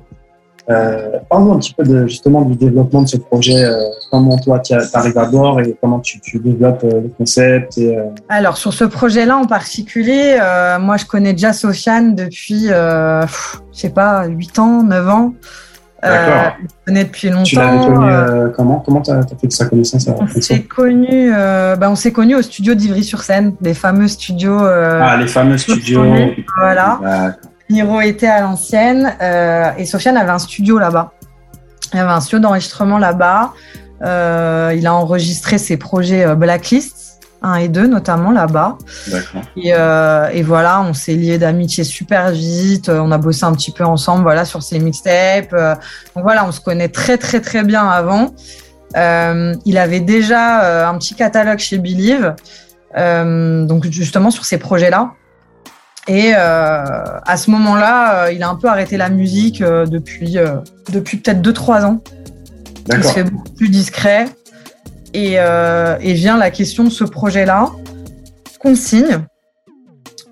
Parle-nous 0.68 1.54
un 1.54 1.58
petit 1.58 1.74
peu 1.74 1.84
de, 1.84 2.06
justement 2.06 2.44
du 2.44 2.56
développement 2.56 3.02
de 3.02 3.08
ce 3.08 3.18
projet. 3.18 3.68
comment 4.12 4.38
toi 4.38 4.60
tu 4.60 4.74
arrives 4.94 5.18
à 5.18 5.26
bord 5.26 5.60
et 5.60 5.76
comment 5.82 6.00
tu, 6.00 6.20
tu 6.20 6.38
développes 6.38 6.84
le 6.84 7.10
concept. 7.18 7.80
Et, 7.80 7.98
Alors 8.30 8.58
sur 8.58 8.72
ce 8.72 8.84
projet-là 8.84 9.38
en 9.38 9.46
particulier, 9.46 10.38
moi 10.80 10.98
je 10.98 11.06
connais 11.06 11.34
déjà 11.34 11.54
Sofiane 11.54 12.14
depuis, 12.14 12.68
je 12.68 13.26
sais 13.72 13.90
pas, 13.90 14.28
8 14.28 14.60
ans, 14.60 14.84
9 14.84 15.10
ans. 15.10 15.34
D'accord. 16.02 16.34
Euh, 16.34 16.66
connais 16.86 17.04
depuis 17.04 17.30
longtemps. 17.30 17.44
Tu 17.44 17.56
l'avais 17.56 17.78
connu 17.78 18.06
euh, 18.06 18.10
euh, 18.10 18.50
comment? 18.56 18.80
Comment 18.80 19.02
tu 19.02 19.12
as, 19.12 19.22
fait 19.24 19.52
sa 19.52 19.66
connaissance 19.66 20.08
On 20.08 20.42
s'est 20.42 20.64
connu, 20.64 21.32
bah, 21.32 21.90
on 21.90 21.96
s'est 21.96 22.12
connu 22.12 22.36
au 22.36 22.42
studio 22.42 22.74
d'Ivry-sur-Seine, 22.74 23.54
les 23.62 23.74
fameux 23.74 24.08
studios. 24.08 24.60
ah, 24.60 25.18
les 25.18 25.28
fameux 25.28 25.58
studios. 25.58 26.06
Voilà. 26.58 27.36
Niro 27.70 28.02
était 28.02 28.28
à 28.28 28.42
l'ancienne 28.42 29.14
et 29.78 29.86
Sofiane 29.86 30.18
avait 30.18 30.32
un 30.32 30.40
studio 30.40 30.80
là-bas. 30.80 31.14
Il 31.94 32.00
avait 32.00 32.12
un 32.12 32.22
studio 32.22 32.40
d'enregistrement 32.40 32.98
là-bas. 32.98 33.54
il 34.02 34.88
a 34.88 34.94
enregistré 34.94 35.58
ses 35.58 35.78
projets 35.78 36.36
Blacklist 36.36 37.09
1 37.42 37.56
et 37.56 37.68
2 37.70 37.88
notamment 37.88 38.32
là-bas. 38.32 38.78
Et, 39.56 39.74
euh, 39.74 40.30
et, 40.34 40.44
voilà, 40.44 40.82
on 40.82 40.94
s'est 40.94 41.14
liés 41.14 41.38
d'amitié 41.38 41.84
super 41.84 42.32
vite. 42.32 42.90
On 42.90 43.12
a 43.12 43.18
bossé 43.18 43.46
un 43.46 43.54
petit 43.54 43.72
peu 43.72 43.84
ensemble, 43.86 44.24
voilà, 44.24 44.46
sur 44.46 44.62
ses 44.64 44.80
mixtapes. 44.80 45.54
Euh, 45.54 45.76
donc 46.16 46.24
voilà, 46.24 46.46
on 46.46 46.52
se 46.52 46.62
connaît 46.62 46.90
très 46.90 47.18
très 47.18 47.42
très 47.42 47.64
bien 47.64 47.88
avant. 47.88 48.34
Euh, 48.98 49.56
il 49.66 49.78
avait 49.78 50.00
déjà 50.00 50.64
euh, 50.64 50.88
un 50.88 50.98
petit 50.98 51.14
catalogue 51.14 51.60
chez 51.60 51.78
Believe, 51.78 52.36
euh, 52.98 53.66
donc 53.66 53.86
justement 53.92 54.32
sur 54.32 54.46
ces 54.46 54.58
projets-là. 54.58 55.12
Et 56.08 56.34
à 56.34 57.38
ce 57.38 57.52
moment-là, 57.52 58.32
il 58.32 58.42
a 58.42 58.50
un 58.50 58.56
peu 58.56 58.68
arrêté 58.68 58.98
la 58.98 59.10
musique 59.10 59.62
depuis 59.62 60.38
depuis 60.92 61.18
peut-être 61.18 61.40
2-3 61.40 61.86
ans. 61.86 62.02
Il 62.92 63.04
se 63.04 63.14
fait 63.14 63.24
beaucoup 63.26 63.54
plus 63.54 63.70
discret. 63.70 64.26
Euh, 65.16 65.98
et, 66.02 66.14
vient 66.14 66.38
la 66.38 66.52
question 66.52 66.84
de 66.84 66.90
ce 66.90 67.04
projet-là 67.04 67.70
qu'on 68.60 68.76
signe. 68.76 69.20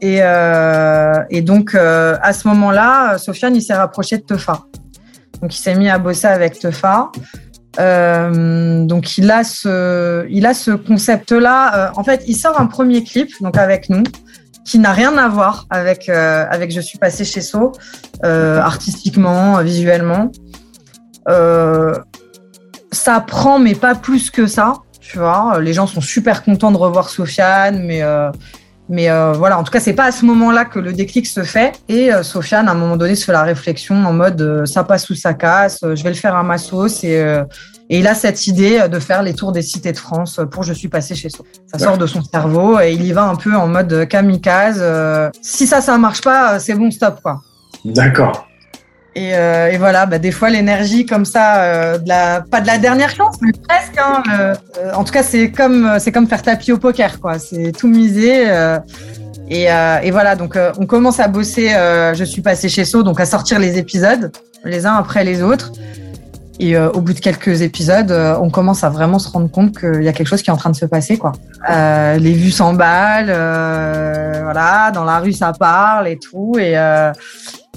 Et, 0.01 0.19
euh, 0.21 1.23
donc, 1.41 1.73
euh, 1.73 2.17
à 2.21 2.33
ce 2.33 2.47
moment-là, 2.49 3.17
Sofiane, 3.17 3.55
il 3.55 3.61
s'est 3.61 3.73
rapproché 3.73 4.17
de 4.17 4.23
Tefa. 4.23 4.61
Donc, 5.41 5.55
il 5.55 5.59
s'est 5.59 5.75
mis 5.75 5.89
à 5.89 5.97
bosser 5.97 6.27
avec 6.27 6.59
Tefa. 6.59 7.11
donc, 7.77 9.17
il 9.17 9.31
a 9.31 9.43
ce, 9.43 10.25
ce 10.29 10.71
concept-là. 10.71 11.91
en 11.95 12.03
fait, 12.03 12.23
il 12.27 12.35
sort 12.35 12.59
un 12.59 12.67
premier 12.67 13.03
clip, 13.03 13.29
donc 13.41 13.57
avec 13.57 13.89
nous, 13.89 14.03
qui 14.65 14.79
n'a 14.79 14.91
rien 14.91 15.17
à 15.17 15.27
voir 15.29 15.65
avec, 15.69 16.09
avec 16.09 16.71
Je 16.71 16.81
suis 16.81 16.99
passé 16.99 17.25
chez 17.25 17.41
So, 17.41 17.71
artistiquement, 18.23 19.61
visuellement 19.63 20.31
ça 22.91 23.19
prend, 23.19 23.59
mais 23.59 23.75
pas 23.75 23.95
plus 23.95 24.29
que 24.29 24.47
ça. 24.47 24.73
Tu 24.99 25.17
vois, 25.17 25.59
les 25.61 25.73
gens 25.73 25.87
sont 25.87 26.01
super 26.01 26.43
contents 26.43 26.71
de 26.71 26.77
revoir 26.77 27.09
Sofiane, 27.09 27.83
mais 27.85 28.01
euh, 28.01 28.29
mais 28.89 29.09
euh, 29.09 29.33
voilà, 29.33 29.59
en 29.59 29.63
tout 29.63 29.71
cas, 29.71 29.79
c'est 29.81 29.93
pas 29.93 30.05
à 30.05 30.11
ce 30.11 30.25
moment-là 30.25 30.65
que 30.65 30.79
le 30.79 30.93
déclic 30.93 31.27
se 31.27 31.43
fait. 31.43 31.73
Et 31.89 32.13
euh, 32.13 32.23
Sofiane, 32.23 32.67
à 32.67 32.71
un 32.71 32.75
moment 32.75 32.97
donné, 32.97 33.15
se 33.15 33.25
fait 33.25 33.31
la 33.33 33.43
réflexion 33.43 33.95
en 34.05 34.13
mode 34.13 34.65
ça 34.65 34.83
passe 34.83 35.09
ou 35.09 35.15
ça 35.15 35.33
casse, 35.33 35.79
je 35.81 36.03
vais 36.03 36.09
le 36.09 36.15
faire 36.15 36.35
à 36.35 36.43
ma 36.43 36.57
sauce. 36.57 37.03
Et, 37.03 37.15
et 37.89 37.99
il 37.99 38.07
a 38.07 38.15
cette 38.15 38.47
idée 38.47 38.87
de 38.89 38.99
faire 38.99 39.23
les 39.23 39.33
tours 39.33 39.51
des 39.51 39.61
cités 39.61 39.91
de 39.91 39.97
France 39.97 40.41
pour 40.51 40.63
Je 40.63 40.73
suis 40.73 40.89
passé 40.89 41.15
chez 41.15 41.29
soi. 41.29 41.45
Ça 41.67 41.79
sort 41.79 41.97
de 41.97 42.07
son 42.07 42.21
cerveau 42.21 42.79
et 42.79 42.91
il 42.91 43.03
y 43.03 43.11
va 43.11 43.23
un 43.23 43.35
peu 43.35 43.55
en 43.55 43.67
mode 43.67 44.07
kamikaze. 44.07 44.83
si 45.41 45.67
ça, 45.67 45.81
ça 45.81 45.97
marche 45.97 46.21
pas, 46.21 46.59
c'est 46.59 46.75
bon, 46.75 46.91
stop, 46.91 47.19
quoi. 47.21 47.41
D'accord. 47.85 48.46
Euh, 49.17 49.69
et, 49.71 49.77
voilà, 49.77 50.05
bah, 50.05 50.19
des 50.19 50.31
fois 50.31 50.49
l'énergie 50.49 51.05
comme 51.05 51.25
ça, 51.25 51.63
euh, 51.63 51.97
pas 51.99 52.61
de 52.61 52.67
la 52.67 52.77
dernière 52.77 53.09
chance, 53.09 53.35
mais 53.41 53.51
presque. 53.67 53.97
Hein, 53.97 54.23
euh, 54.39 54.53
en 54.93 55.03
tout 55.03 55.13
cas, 55.13 55.23
c'est 55.23 55.51
comme 55.51 55.97
c'est 55.99 56.11
comme 56.11 56.27
faire 56.27 56.41
tapis 56.41 56.71
au 56.71 56.77
poker, 56.77 57.19
quoi. 57.19 57.39
C'est 57.39 57.71
tout 57.71 57.87
misé. 57.87 58.45
Et, 59.49 59.63
et, 59.63 60.11
voilà, 60.11 60.35
donc 60.35 60.57
on 60.77 60.85
commence 60.85 61.19
à 61.19 61.27
bosser. 61.27 61.69
je 61.69 62.23
suis 62.23 62.41
passé 62.41 62.69
chez 62.69 62.85
So, 62.85 63.03
donc 63.03 63.19
à 63.19 63.25
sortir 63.25 63.59
les 63.59 63.77
épisodes 63.77 64.31
les 64.65 64.85
uns 64.85 64.95
après 64.95 65.23
les 65.23 65.41
autres. 65.41 65.71
Et 66.59 66.75
au 66.77 67.01
bout 67.01 67.13
de 67.13 67.19
quelques 67.19 67.61
épisodes, 67.61 68.11
on 68.41 68.49
commence 68.49 68.83
à 68.83 68.89
vraiment 68.89 69.19
se 69.19 69.29
rendre 69.29 69.49
compte 69.49 69.77
qu'il 69.77 70.01
y 70.01 70.07
a 70.07 70.13
quelque 70.13 70.27
chose 70.27 70.41
qui 70.41 70.49
est 70.49 70.53
en 70.53 70.57
train 70.57 70.71
de 70.71 70.75
se 70.75 70.85
passer, 70.85 71.17
quoi. 71.17 71.33
les 71.69 72.33
vues 72.33 72.51
s'emballent, 72.51 73.31
voilà, 74.43 74.91
dans 74.93 75.03
la 75.05 75.19
rue 75.19 75.33
ça 75.33 75.53
parle 75.53 76.07
et 76.07 76.17
tout, 76.17 76.57
et 76.59 76.75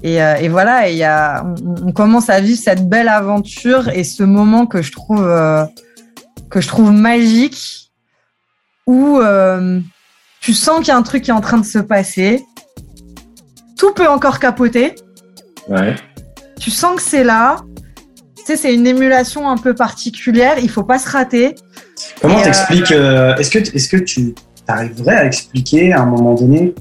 et, 0.02 0.22
euh, 0.22 0.36
et 0.36 0.48
voilà, 0.48 0.88
et 0.88 0.94
y 0.94 1.04
a, 1.04 1.44
on, 1.44 1.88
on, 1.88 1.92
commence 1.92 2.30
à 2.30 2.40
vivre 2.40 2.58
cette 2.58 2.88
belle 2.88 3.08
aventure 3.08 3.88
et 3.90 4.04
ce 4.04 4.22
moment 4.22 4.66
que 4.66 4.80
je 4.80 4.92
trouve 4.92 5.26
euh, 5.26 5.64
que 6.48 6.60
je 6.60 6.68
trouve 6.68 6.90
magique, 6.90 7.92
où 8.86 9.18
euh, 9.18 9.80
tu 10.40 10.54
sens 10.54 10.78
qu'il 10.78 10.88
y 10.88 10.90
a 10.90 10.96
un 10.96 11.02
truc 11.02 11.22
qui 11.22 11.30
est 11.30 11.34
en 11.34 11.42
train 11.42 11.58
de 11.58 11.66
se 11.66 11.78
passer. 11.78 12.42
Tout 13.76 13.92
peut 13.92 14.08
encore 14.08 14.38
capoter. 14.38 14.94
Ouais. 15.68 15.94
Tu 16.58 16.70
sens 16.70 16.96
que 16.96 17.02
c'est 17.02 17.24
là. 17.24 17.58
Tu 18.36 18.44
sais, 18.46 18.56
c'est 18.56 18.74
une 18.74 18.86
émulation 18.86 19.48
un 19.48 19.56
peu 19.58 19.74
particulière. 19.74 20.58
Il 20.60 20.70
faut 20.70 20.82
pas 20.82 20.98
se 20.98 21.08
rater. 21.08 21.54
Comment 22.20 22.40
t'expliques 22.42 22.90
Est-ce 22.90 23.50
que 23.50 23.58
est-ce 23.58 23.88
que 23.88 23.98
tu 23.98 24.34
arriverais 24.66 25.16
à 25.16 25.26
expliquer 25.26 25.92
à 25.92 26.02
un 26.02 26.06
moment 26.06 26.34
donné 26.34 26.74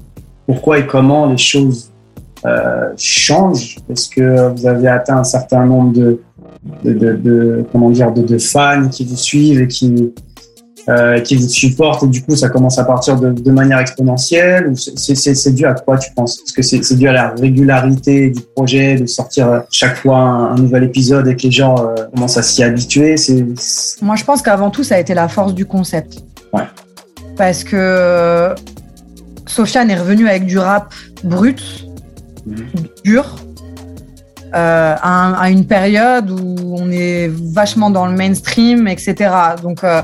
pourquoi 0.46 0.78
et 0.78 0.86
comment 0.86 1.26
les 1.26 1.38
choses 1.38 1.89
euh, 2.46 2.90
changent 2.96 3.76
Est-ce 3.90 4.08
que 4.08 4.48
vous 4.52 4.66
avez 4.66 4.88
atteint 4.88 5.18
un 5.18 5.24
certain 5.24 5.64
nombre 5.66 5.92
de, 5.92 6.20
de, 6.84 6.92
de, 6.92 7.12
de 7.16 7.64
comment 7.70 7.90
dire, 7.90 8.12
de, 8.12 8.38
fans 8.38 8.88
qui 8.88 9.04
vous 9.04 9.16
suivent 9.16 9.60
et 9.60 9.68
qui, 9.68 10.12
euh, 10.88 11.20
qui 11.20 11.36
vous 11.36 11.48
supportent 11.48 12.02
et 12.04 12.06
du 12.06 12.22
coup 12.22 12.34
ça 12.34 12.48
commence 12.48 12.78
à 12.78 12.84
partir 12.84 13.16
de, 13.20 13.50
manière 13.50 13.78
exponentielle 13.78 14.68
ou 14.68 14.76
c'est 14.76 15.54
dû 15.54 15.66
à 15.66 15.74
quoi 15.74 15.98
tu 15.98 16.10
penses? 16.14 16.38
Est-ce 16.38 16.52
que 16.54 16.62
c'est 16.62 16.96
dû 16.96 17.06
à 17.08 17.12
la 17.12 17.28
régularité 17.30 18.30
du 18.30 18.40
projet 18.56 18.96
de 18.96 19.06
sortir 19.06 19.64
chaque 19.70 19.96
fois 19.96 20.18
un, 20.18 20.54
nouvel 20.54 20.84
épisode 20.84 21.28
et 21.28 21.36
que 21.36 21.42
les 21.42 21.50
gens 21.50 21.74
euh, 21.78 22.06
commencent 22.14 22.38
à 22.38 22.42
s'y 22.42 22.62
habituer 22.62 23.16
Moi 24.00 24.16
je 24.16 24.24
pense 24.24 24.40
qu'avant 24.40 24.70
tout 24.70 24.82
ça 24.82 24.94
a 24.96 24.98
été 24.98 25.12
la 25.12 25.28
force 25.28 25.54
du 25.54 25.66
concept. 25.66 26.24
Ouais. 26.52 26.64
Parce 27.36 27.62
que 27.62 28.54
Sofiane 29.46 29.90
est 29.90 29.98
revenu 29.98 30.28
avec 30.28 30.46
du 30.46 30.58
rap 30.58 30.94
brut, 31.24 31.89
mmh. 32.46 32.56
dur, 33.04 33.36
euh, 34.54 34.96
à, 35.00 35.40
à, 35.40 35.50
une 35.50 35.66
période 35.66 36.30
où 36.30 36.74
on 36.76 36.90
est 36.90 37.30
vachement 37.52 37.90
dans 37.90 38.06
le 38.06 38.16
mainstream, 38.16 38.88
etc. 38.88 39.30
Donc, 39.62 39.84
euh, 39.84 40.02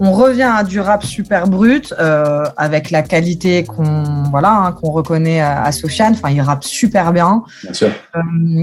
on 0.00 0.12
revient 0.12 0.50
à 0.54 0.62
du 0.62 0.78
rap 0.78 1.04
super 1.04 1.48
brut 1.48 1.92
euh, 1.98 2.44
avec 2.56 2.92
la 2.92 3.02
qualité 3.02 3.64
qu'on 3.64 4.22
voilà 4.30 4.52
hein, 4.52 4.72
qu'on 4.72 4.90
reconnaît 4.92 5.40
à, 5.40 5.62
à, 5.62 5.72
Sofiane. 5.72 6.12
Enfin, 6.12 6.30
il 6.30 6.40
rappe 6.40 6.62
super 6.62 7.12
bien. 7.12 7.42
bien 7.64 7.72
sûr. 7.72 7.90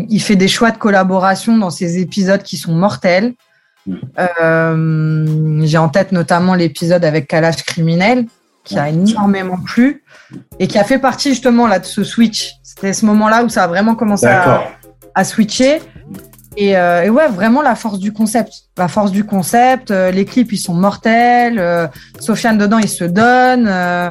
Il 0.10 0.22
fait 0.22 0.38
des 0.38 0.48
choix 0.48 0.72
de 0.72 0.78
collaboration 0.78 1.58
dans 1.58 1.70
ses 1.70 2.00
épisodes 2.00 2.42
qui 2.42 2.56
sont 2.56 2.74
mortels. 2.74 3.34
Mmh. 3.86 3.96
Euh, 4.42 5.62
J'ai 5.66 5.78
en 5.78 5.90
tête 5.90 6.14
notamment 6.14 6.56
l'épisode 6.56 7.04
avec 7.04 7.28
Kalash 7.28 7.64
Criminel 7.64 8.26
qui 8.66 8.78
a 8.78 8.90
énormément 8.90 9.58
plu 9.58 10.04
et 10.60 10.68
qui 10.68 10.78
a 10.78 10.84
fait 10.84 11.00
partie 11.00 11.30
justement 11.30 11.68
là 11.68 11.80
de 11.80 11.86
ce 11.86 12.04
switch. 12.04 12.56
C'était 12.64 12.92
ce 12.92 13.06
moment-là 13.06 13.44
où 13.44 13.50
ça 13.50 13.64
a 13.64 13.68
vraiment 13.68 13.96
commencé 13.96 14.26
à, 14.26 14.64
à, 15.14 15.24
switcher. 15.24 15.80
Et, 16.58 16.78
euh, 16.78 17.04
et, 17.04 17.10
ouais, 17.10 17.28
vraiment 17.28 17.62
la 17.62 17.76
force 17.76 18.00
du 18.00 18.12
concept. 18.12 18.54
La 18.78 18.88
force 18.88 19.12
du 19.12 19.24
concept. 19.24 19.92
Euh, 19.92 20.12
les 20.12 20.26
clips, 20.26 20.52
ils 20.52 20.58
sont 20.58 20.74
mortels. 20.74 21.60
Euh, 21.60 21.88
Sofiane 22.20 22.58
dedans, 22.58 22.80
il 22.80 22.90
se 22.90 23.04
donne. 23.04 23.68
Euh, 23.68 24.10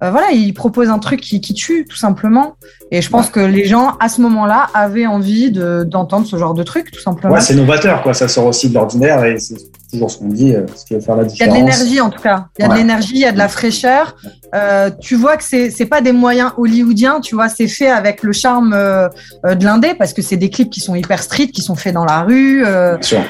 voilà, 0.00 0.30
il 0.32 0.52
propose 0.52 0.90
un 0.90 0.98
truc 0.98 1.20
qui, 1.20 1.40
qui, 1.40 1.54
tue, 1.54 1.86
tout 1.88 1.96
simplement. 1.96 2.56
Et 2.90 3.00
je 3.00 3.08
pense 3.08 3.30
que 3.30 3.40
les 3.40 3.64
gens, 3.64 3.96
à 3.98 4.08
ce 4.08 4.20
moment-là, 4.20 4.68
avaient 4.74 5.06
envie 5.06 5.50
d'entendre 5.50 6.26
ce 6.26 6.36
genre 6.36 6.52
de 6.54 6.62
truc, 6.62 6.90
tout 6.90 7.00
simplement. 7.00 7.34
Ouais, 7.34 7.40
c'est 7.40 7.54
novateur, 7.54 8.02
quoi. 8.02 8.12
Ça 8.12 8.28
sort 8.28 8.46
aussi 8.46 8.68
de 8.68 8.74
l'ordinaire 8.74 9.24
et 9.24 9.38
c'est 9.38 9.56
toujours 9.96 10.10
ce 10.10 10.18
qu'on 10.18 10.28
dit, 10.28 10.54
euh, 10.54 10.66
ce 10.74 10.84
qui 10.84 10.94
va 10.94 11.00
faire 11.00 11.16
la 11.16 11.24
différence. 11.24 11.56
Il 11.56 11.58
y 11.58 11.62
a 11.62 11.64
de 11.64 11.70
l'énergie, 11.70 12.00
en 12.00 12.10
tout 12.10 12.22
cas. 12.22 12.46
Il 12.58 12.62
y 12.62 12.64
a 12.64 12.68
ouais. 12.68 12.74
de 12.74 12.78
l'énergie, 12.78 13.14
il 13.14 13.20
y 13.20 13.24
a 13.24 13.32
de 13.32 13.38
la 13.38 13.48
fraîcheur. 13.48 14.16
Euh, 14.54 14.90
tu 15.00 15.16
vois 15.16 15.36
que 15.36 15.44
c'est 15.44 15.70
c'est 15.70 15.86
pas 15.86 16.00
des 16.00 16.12
moyens 16.12 16.52
hollywoodiens, 16.56 17.20
tu 17.20 17.34
vois, 17.34 17.48
c'est 17.48 17.68
fait 17.68 17.90
avec 17.90 18.22
le 18.22 18.32
charme 18.32 18.72
euh, 18.72 19.08
de 19.44 19.64
l'indé 19.64 19.94
parce 19.94 20.12
que 20.12 20.22
c'est 20.22 20.36
des 20.36 20.50
clips 20.50 20.70
qui 20.70 20.80
sont 20.80 20.94
hyper 20.94 21.22
street, 21.22 21.48
qui 21.48 21.62
sont 21.62 21.74
faits 21.74 21.94
dans 21.94 22.04
la 22.04 22.22
rue. 22.22 22.62
Bien 22.62 22.98
sûr. 23.00 23.22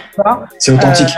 C'est 0.58 0.72
authentique. 0.72 1.16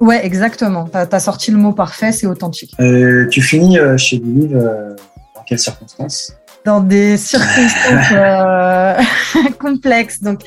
Ouais, 0.00 0.24
exactement. 0.24 0.88
Tu 0.90 0.96
as, 0.96 1.20
sorti 1.20 1.50
le 1.50 1.56
mot 1.56 1.72
parfait, 1.72 2.12
c'est 2.12 2.26
authentique. 2.26 2.74
Euh, 2.80 3.28
tu 3.28 3.40
finis 3.40 3.78
euh, 3.78 3.96
chez 3.96 4.20
euh, 4.22 4.94
dans 5.34 5.42
quelles 5.46 5.58
circonstances? 5.58 6.34
Dans 6.64 6.80
des 6.80 7.16
circonstances 7.16 8.12
euh, 8.12 8.94
complexes. 9.58 10.20
Donc, 10.20 10.40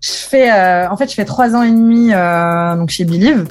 je 0.00 0.10
fais, 0.10 0.50
euh, 0.52 0.88
en 0.88 0.96
fait, 0.96 1.08
je 1.08 1.14
fais 1.14 1.24
trois 1.24 1.54
ans 1.54 1.62
et 1.62 1.70
demi 1.70 2.10
donc 2.78 2.90
chez 2.90 3.04
Believe. 3.04 3.44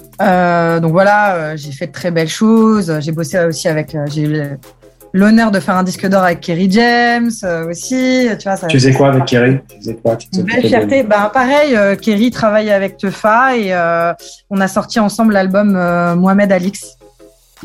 donc 0.82 0.92
voilà, 0.92 1.56
j'ai 1.56 1.72
fait 1.72 1.88
de 1.88 1.92
très 1.92 2.12
belles 2.12 2.30
choses. 2.30 3.00
J'ai 3.00 3.12
bossé 3.12 3.40
aussi 3.46 3.68
avec, 3.68 3.96
j'ai 4.08 4.58
l'honneur 5.16 5.50
de 5.50 5.60
faire 5.62 5.78
un 5.78 5.84
disque 5.84 6.06
d'or 6.08 6.24
avec 6.24 6.42
Kerry 6.42 6.70
James 6.70 7.32
euh, 7.44 7.70
aussi. 7.70 8.28
Tu, 8.38 8.44
vois, 8.44 8.58
ça, 8.58 8.68
tu 8.68 8.78
faisais 8.78 8.92
quoi 8.92 9.10
avec 9.10 9.26
Kerry? 9.26 9.60
Tu 9.70 9.78
faisais 9.78 9.96
quoi? 9.96 10.18
Tu 10.18 10.28
Une 10.34 10.44
belle 10.44 10.68
fierté. 10.68 11.04
Ben, 11.04 11.32
pareil, 11.34 11.76
euh, 11.76 11.96
Kerry 11.96 12.32
travaille 12.32 12.70
avec 12.70 12.98
Tefa 12.98 13.56
et 13.56 13.74
euh, 13.74 14.14
on 14.50 14.60
a 14.60 14.68
sorti 14.68 15.00
ensemble 15.00 15.34
l'album 15.34 15.76
euh, 15.76 16.16
Mohamed 16.16 16.52
Alix. 16.52 16.98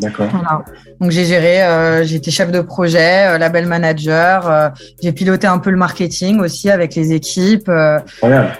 D'accord. 0.00 0.28
Voilà. 0.30 0.64
Donc 1.00 1.10
j'ai 1.10 1.24
géré, 1.24 1.62
euh, 1.62 2.04
j'ai 2.04 2.16
été 2.16 2.30
chef 2.30 2.50
de 2.50 2.60
projet, 2.60 3.38
label 3.38 3.66
manager, 3.66 4.72
j'ai 5.02 5.12
piloté 5.12 5.46
un 5.46 5.58
peu 5.58 5.70
le 5.70 5.76
marketing 5.76 6.40
aussi 6.40 6.70
avec 6.70 6.94
les 6.94 7.12
équipes. 7.12 7.70
Voilà. 8.20 8.52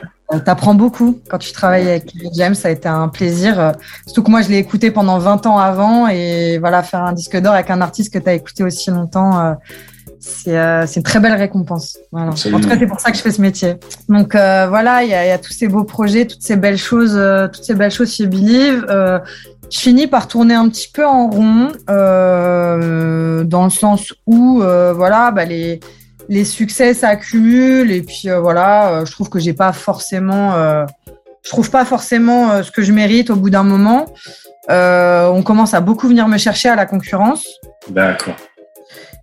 T'apprends 0.44 0.74
beaucoup 0.74 1.18
quand 1.28 1.38
tu 1.38 1.50
travailles 1.50 1.88
avec 1.88 2.12
James, 2.34 2.54
ça 2.54 2.68
a 2.68 2.70
été 2.70 2.88
un 2.88 3.08
plaisir. 3.08 3.72
Surtout 4.06 4.22
que 4.22 4.30
moi, 4.30 4.42
je 4.42 4.48
l'ai 4.48 4.58
écouté 4.58 4.92
pendant 4.92 5.18
20 5.18 5.46
ans 5.46 5.58
avant 5.58 6.06
et 6.06 6.58
voilà, 6.58 6.84
faire 6.84 7.02
un 7.02 7.12
disque 7.12 7.36
d'or 7.36 7.54
avec 7.54 7.68
un 7.68 7.80
artiste 7.80 8.12
que 8.12 8.18
tu 8.20 8.28
as 8.28 8.34
écouté 8.34 8.62
aussi 8.62 8.90
longtemps, 8.90 9.56
c'est 10.20 10.56
euh, 10.56 10.86
une 10.86 11.02
très 11.02 11.18
belle 11.18 11.32
récompense. 11.32 11.98
Voilà. 12.12 12.30
En 12.30 12.60
tout 12.60 12.68
cas, 12.68 12.78
c'est 12.78 12.86
pour 12.86 13.00
ça 13.00 13.10
que 13.10 13.16
je 13.16 13.22
fais 13.22 13.30
ce 13.30 13.40
métier. 13.40 13.76
Donc 14.08 14.34
euh, 14.34 14.66
voilà, 14.68 15.02
il 15.02 15.08
y, 15.08 15.12
y 15.12 15.14
a, 15.14 15.38
tous 15.38 15.52
ces 15.52 15.66
beaux 15.66 15.84
projets, 15.84 16.26
toutes 16.26 16.42
ces 16.42 16.56
belles 16.56 16.76
choses, 16.76 17.16
euh, 17.16 17.48
toutes 17.48 17.64
ces 17.64 17.74
belles 17.74 17.90
choses 17.90 18.12
chez 18.12 18.26
Believe. 18.26 18.84
Euh, 19.70 19.76
je 19.76 19.80
finis 19.80 20.06
par 20.06 20.28
tourner 20.28 20.54
un 20.54 20.68
petit 20.68 20.90
peu 20.92 21.06
en 21.06 21.28
rond, 21.28 21.72
dans 21.86 23.64
le 23.64 23.70
sens 23.70 24.12
où 24.26 24.60
voilà, 24.60 25.30
bah, 25.30 25.44
les 25.44 25.80
les 26.28 26.44
succès 26.44 26.94
s'accumulent 26.94 27.90
et 27.90 28.02
puis 28.02 28.28
voilà, 28.40 29.04
je 29.04 29.10
trouve 29.10 29.28
que 29.28 29.40
j'ai 29.40 29.52
pas 29.52 29.72
forcément, 29.72 30.52
je 31.42 31.50
trouve 31.50 31.70
pas 31.70 31.84
forcément 31.84 32.62
ce 32.62 32.70
que 32.70 32.82
je 32.82 32.92
mérite 32.92 33.30
au 33.30 33.36
bout 33.36 33.50
d'un 33.50 33.64
moment. 33.64 34.06
on 34.68 35.42
commence 35.44 35.74
à 35.74 35.80
beaucoup 35.80 36.08
venir 36.08 36.28
me 36.28 36.38
chercher 36.38 36.68
à 36.68 36.76
la 36.76 36.86
concurrence. 36.86 37.46
D'accord. 37.88 38.36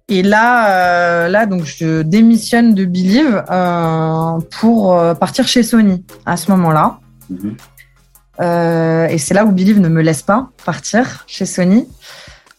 Et 0.09 0.23
là, 0.23 0.69
euh, 0.69 1.27
là, 1.27 1.45
donc, 1.45 1.65
je 1.65 2.01
démissionne 2.01 2.73
de 2.73 2.85
Believe 2.85 3.43
euh, 3.51 4.39
pour 4.59 4.97
euh, 4.97 5.13
partir 5.13 5.47
chez 5.47 5.63
Sony 5.63 6.05
à 6.25 6.37
ce 6.37 6.49
moment-là. 6.51 6.99
Mm 7.29 7.35
-hmm. 7.35 7.76
Et 8.39 9.17
c'est 9.17 9.33
là 9.33 9.45
où 9.45 9.51
Believe 9.51 9.79
ne 9.79 9.89
me 9.89 10.01
laisse 10.01 10.21
pas 10.21 10.49
partir 10.65 11.23
chez 11.27 11.45
Sony. 11.45 11.87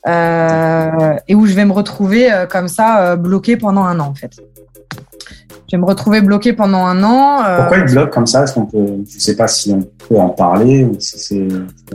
et 0.06 1.34
où 1.34 1.46
je 1.46 1.54
vais 1.54 1.64
me 1.64 1.72
retrouver 1.72 2.46
comme 2.50 2.68
ça, 2.68 3.16
bloqué 3.16 3.56
pendant 3.56 3.84
un 3.84 4.00
an, 4.00 4.08
en 4.08 4.14
fait. 4.14 4.32
Je 5.70 5.76
vais 5.76 5.82
me 5.82 5.86
retrouver 5.86 6.22
bloqué 6.22 6.54
pendant 6.54 6.86
un 6.86 7.02
an. 7.02 7.44
Euh, 7.44 7.58
Pourquoi 7.58 7.76
il 7.76 7.84
bloque 7.84 8.10
comme 8.10 8.26
ça 8.26 8.44
Est-ce 8.44 8.54
qu'on 8.54 8.64
peut, 8.64 8.86
je 9.06 9.16
ne 9.16 9.20
sais 9.20 9.36
pas 9.36 9.48
si 9.48 9.70
on 9.70 9.82
peut 9.82 10.18
en 10.18 10.30
parler 10.30 10.84
ou 10.84 10.98
si 10.98 11.18
c'est. 11.18 11.46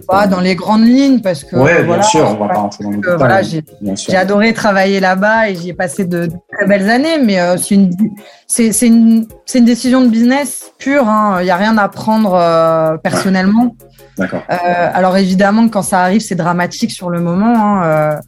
Pas 0.08 0.28
dans 0.28 0.42
les 0.42 0.56
grandes 0.56 0.86
lignes 0.86 1.22
parce 1.22 1.44
que. 1.44 1.56
Oui, 1.56 1.72
bien 1.78 1.84
voilà, 1.84 2.04
sûr, 2.04 2.24
on 2.24 2.36
va 2.36 2.54
pas 2.54 2.60
rentrer 2.60 2.84
dans 2.84 2.92
le 2.92 2.98
détail. 2.98 3.16
Voilà, 3.18 3.42
j'ai 3.42 4.16
adoré 4.16 4.54
travailler 4.54 5.00
là-bas 5.00 5.50
et 5.50 5.56
j'y 5.56 5.70
ai 5.70 5.74
passé 5.74 6.06
de, 6.06 6.28
de, 6.28 6.34
très 6.52 6.68
belles 6.68 6.88
années, 6.88 7.18
mais 7.18 7.40
euh, 7.40 7.58
c'est 7.58 7.74
une, 7.74 7.92
c'est 8.46 8.86
une, 8.86 9.26
une 9.56 9.66
décision 9.66 10.02
de 10.02 10.08
business 10.08 10.72
pure. 10.78 11.10
Hein. 11.10 11.38
Il 11.40 11.46
n'y 11.46 11.52
a 11.52 11.58
rien 11.58 11.76
à 11.80 11.90
prendre 11.90 12.36
euh, 12.36 12.98
personnellement. 12.98 13.76
Ouais. 14.20 14.28
D'accord. 14.30 14.44
Alors 14.50 15.18
évidemment, 15.18 15.68
quand 15.68 15.82
ça 15.82 16.02
arrive, 16.02 16.22
c'est 16.22 16.36
dramatique 16.36 16.92
sur 16.92 17.10
le 17.10 17.22
moment. 17.22 17.82
Hein. 17.82 18.20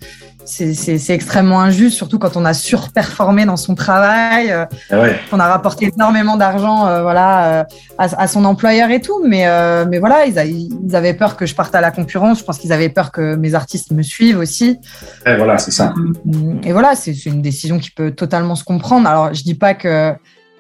C'est 0.46 1.10
extrêmement 1.10 1.60
injuste, 1.62 1.98
surtout 1.98 2.20
quand 2.20 2.38
on 2.38 2.46
a 2.46 2.54
surperformé 2.54 3.46
dans 3.46 3.58
son 3.58 3.76
travail, 3.76 4.52
euh, 4.52 4.66
ouais. 4.92 5.20
on 5.32 5.40
a 5.40 5.48
rapporté 5.48 5.92
énormément 5.94 6.38
d'argent, 6.38 6.88
euh, 6.88 7.02
voilà, 7.02 7.62
euh, 7.62 7.64
à, 7.98 8.22
à, 8.22 8.28
son 8.28 8.46
employeur 8.46 8.92
et 8.92 9.02
tout. 9.02 9.24
Mais, 9.26 9.48
euh, 9.48 9.86
mais 9.90 10.00
voilà, 10.00 10.26
ils, 10.26 10.38
a, 10.38 10.46
ils, 10.46 10.96
avaient 10.96 11.14
peur 11.14 11.36
que 11.36 11.46
je 11.46 11.56
parte 11.56 11.74
à 11.74 11.82
la 11.82 11.92
concurrence. 11.92 12.40
Je 12.40 12.44
pense 12.44 12.60
qu'ils 12.60 12.74
avaient 12.74 12.90
peur 12.90 13.12
que 13.12 13.36
mes 13.36 13.56
artistes 13.56 13.92
me 13.92 14.04
suivent 14.04 14.40
aussi. 14.40 14.80
Et 15.26 15.36
voilà, 15.36 15.58
c'est 15.58 15.72
ça. 15.72 15.94
Et 16.64 16.72
voilà, 16.72 16.96
c'est 16.96 17.26
une 17.26 17.42
décision 17.42 17.80
qui 17.80 17.92
peut 17.92 18.12
totalement 18.12 18.56
se 18.56 18.64
comprendre. 18.64 19.10
Alors, 19.10 19.34
je 19.34 19.44
dis 19.44 19.56
pas 19.56 19.74
que 19.74 20.14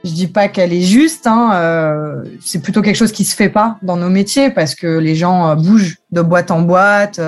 je 0.03 0.11
dis 0.11 0.27
pas 0.27 0.47
qu'elle 0.47 0.71
est 0.71 0.81
juste. 0.81 1.25
Hein, 1.27 1.51
euh, 1.53 2.23
c'est 2.39 2.61
plutôt 2.61 2.81
quelque 2.81 2.95
chose 2.95 3.11
qui 3.11 3.25
se 3.25 3.35
fait 3.35 3.49
pas 3.49 3.77
dans 3.81 3.97
nos 3.97 4.09
métiers 4.09 4.51
parce 4.51 4.75
que 4.75 4.99
les 4.99 5.15
gens 5.15 5.55
bougent 5.55 5.97
de 6.11 6.21
boîte 6.21 6.51
en 6.51 6.61
boîte 6.61 7.19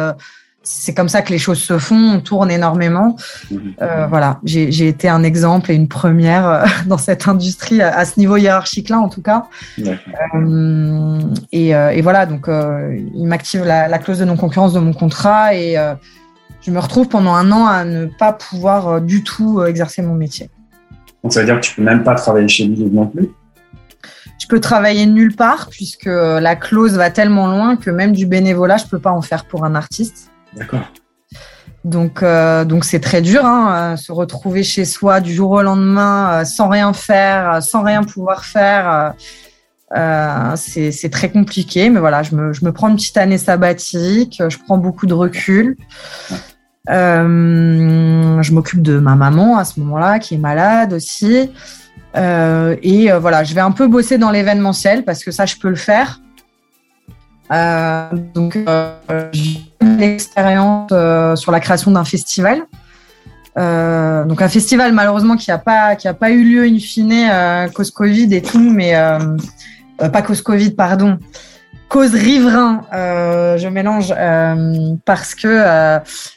c'est 0.70 0.93
comme 0.93 1.07
ça 1.07 1.22
que 1.22 1.32
les 1.32 1.38
choses 1.38 1.59
se 1.59 1.78
font, 1.78 2.15
on 2.15 2.20
tourne 2.20 2.51
énormément. 2.51 3.15
Euh, 3.82 4.05
voilà, 4.07 4.39
j'ai 4.43 4.88
été 4.88 5.07
un 5.07 5.24
exemple 5.24 5.72
et 5.72 5.76
une 5.76 5.88
première 5.88 6.47
euh, 6.47 6.65
dans 6.88 6.97
cette 6.97 7.28
industrie 7.28 7.82
à, 7.82 7.97
à 7.97 8.03
ce 8.03 8.20
niveau 8.20 8.36
hiérarchique-là, 8.36 8.99
en 8.99 9.07
tout 9.07 9.22
cas. 9.22 9.45
Euh, 9.80 11.20
et, 11.53 11.70
et, 11.70 12.01
voilà, 12.01 12.26
donc 12.26 12.49
euh, 12.49 12.99
il 13.15 13.28
m'active 13.28 13.63
la, 13.63 13.88
la, 13.88 13.97
clause 13.97 14.20
de 14.20 14.26
non-concurrence 14.26 14.74
de 14.74 14.80
mon 14.80 14.91
contrat 14.91 15.55
et 15.55 15.78
je 16.61 16.72
me 16.72 16.80
retrouve 16.80 17.07
pendant 17.07 17.34
un 17.34 17.49
an 17.51 17.65
à 17.65 17.86
ne 17.86 18.05
pas 18.05 18.34
pouvoir 18.34 18.99
du 18.99 19.24
tout 19.24 19.63
exercer 19.63 20.01
mon 20.01 20.15
métier. 20.15 20.49
Donc 21.24 21.32
ça 21.32 21.39
veut 21.39 21.45
dire 21.45 21.55
que 21.55 21.65
tu 21.65 21.76
peux 21.76 21.84
même 21.84 22.03
pas 22.03 22.15
travailler 22.15 22.47
chez 22.49 22.65
lui 22.65 22.89
non 22.91 23.07
plus? 23.07 23.30
Je 24.39 24.47
peux 24.47 24.59
travailler 24.59 25.05
nulle 25.05 25.36
part 25.36 25.70
puisque 25.70 26.05
la 26.05 26.55
clause 26.55 26.97
va 26.97 27.09
tellement 27.09 27.47
loin 27.47 27.78
que 27.78 27.89
même 27.89 28.11
du 28.11 28.26
bénévolat, 28.26 28.78
je 28.78 28.86
peux 28.86 28.99
pas 28.99 29.11
en 29.11 29.22
faire 29.22 29.45
pour 29.45 29.63
un 29.63 29.74
artiste. 29.74 30.30
D'accord. 30.56 30.91
Donc, 31.88 32.22
euh, 32.22 32.66
donc 32.66 32.84
c'est 32.84 33.00
très 33.00 33.22
dur, 33.22 33.45
hein, 33.45 33.95
se 33.95 34.12
retrouver 34.12 34.62
chez 34.64 34.84
soi 34.84 35.22
du 35.22 35.34
jour 35.34 35.52
au 35.52 35.62
lendemain, 35.62 36.41
euh, 36.41 36.43
sans 36.43 36.68
rien 36.68 36.91
faire, 36.91 37.64
sans 37.64 37.82
rien 37.82 38.04
pouvoir 38.04 38.43
faire. 38.43 39.14
Euh, 39.95 40.54
c'est 40.58 41.10
très 41.10 41.30
compliqué, 41.30 41.89
mais 41.89 42.02
voilà, 42.02 42.24
je 42.24 42.36
me, 42.36 42.52
je 42.52 42.66
me, 42.66 42.74
prends 42.74 42.89
une 42.89 42.98
petite 42.98 43.16
année 43.16 43.38
sabbatique, 43.38 44.43
je 44.50 44.58
prends 44.66 44.78
beaucoup 44.78 45.06
de 45.06 45.14
recul. 45.14 45.78
je 46.89 48.52
m'occupe 48.52 48.82
de 48.82 49.00
ma 49.00 49.16
maman 49.16 49.58
à 49.58 49.64
ce 49.64 49.80
moment-là, 49.80 50.20
qui 50.20 50.36
est 50.36 50.39
malade 50.39 50.91
aussi. 50.91 51.50
et 52.16 53.12
voilà, 53.22 53.45
je 53.45 53.54
vais 53.54 53.62
un 53.62 53.72
peu 53.72 53.88
bosser 53.88 54.18
dans 54.18 54.32
l'événementiel 54.32 55.06
parce 55.06 55.24
que 55.24 55.32
ça, 55.32 55.45
je 55.45 55.56
peux 55.56 55.70
le 55.70 55.76
faire. 55.76 56.20
Donc, 58.34 58.58
j'ai 59.32 59.62
l'expérience 59.82 60.89
sur 61.39 61.52
la 61.52 61.60
création 61.60 61.91
d'un 61.91 62.06
festival. 62.06 62.66
Euh, 63.58 64.24
donc 64.24 64.41
un 64.41 64.50
festival 64.50 64.93
malheureusement 64.93 65.36
qui 65.36 65.50
n'a 65.50 65.58
pas 65.58 65.95
qui 65.95 66.08
a 66.08 66.14
pas 66.14 66.30
eu 66.30 66.43
lieu 66.43 66.64
in 66.64 66.78
fine 66.78 67.12
euh, 67.12 67.68
cause 67.70 67.89
Covid 67.89 68.34
et 68.36 68.41
tout, 68.41 68.60
mais 68.60 68.95
euh, 68.95 69.18
euh 70.02 70.10
pas 70.10 70.22
cause 70.22 70.43
Covid 70.43 70.72
pardon, 70.72 71.18
cause 71.89 72.14
riverain. 72.14 72.84
Euh, 72.93 73.58
je 73.58 73.68
mélange 73.68 74.14
parce 75.06 75.34
que 75.34 75.64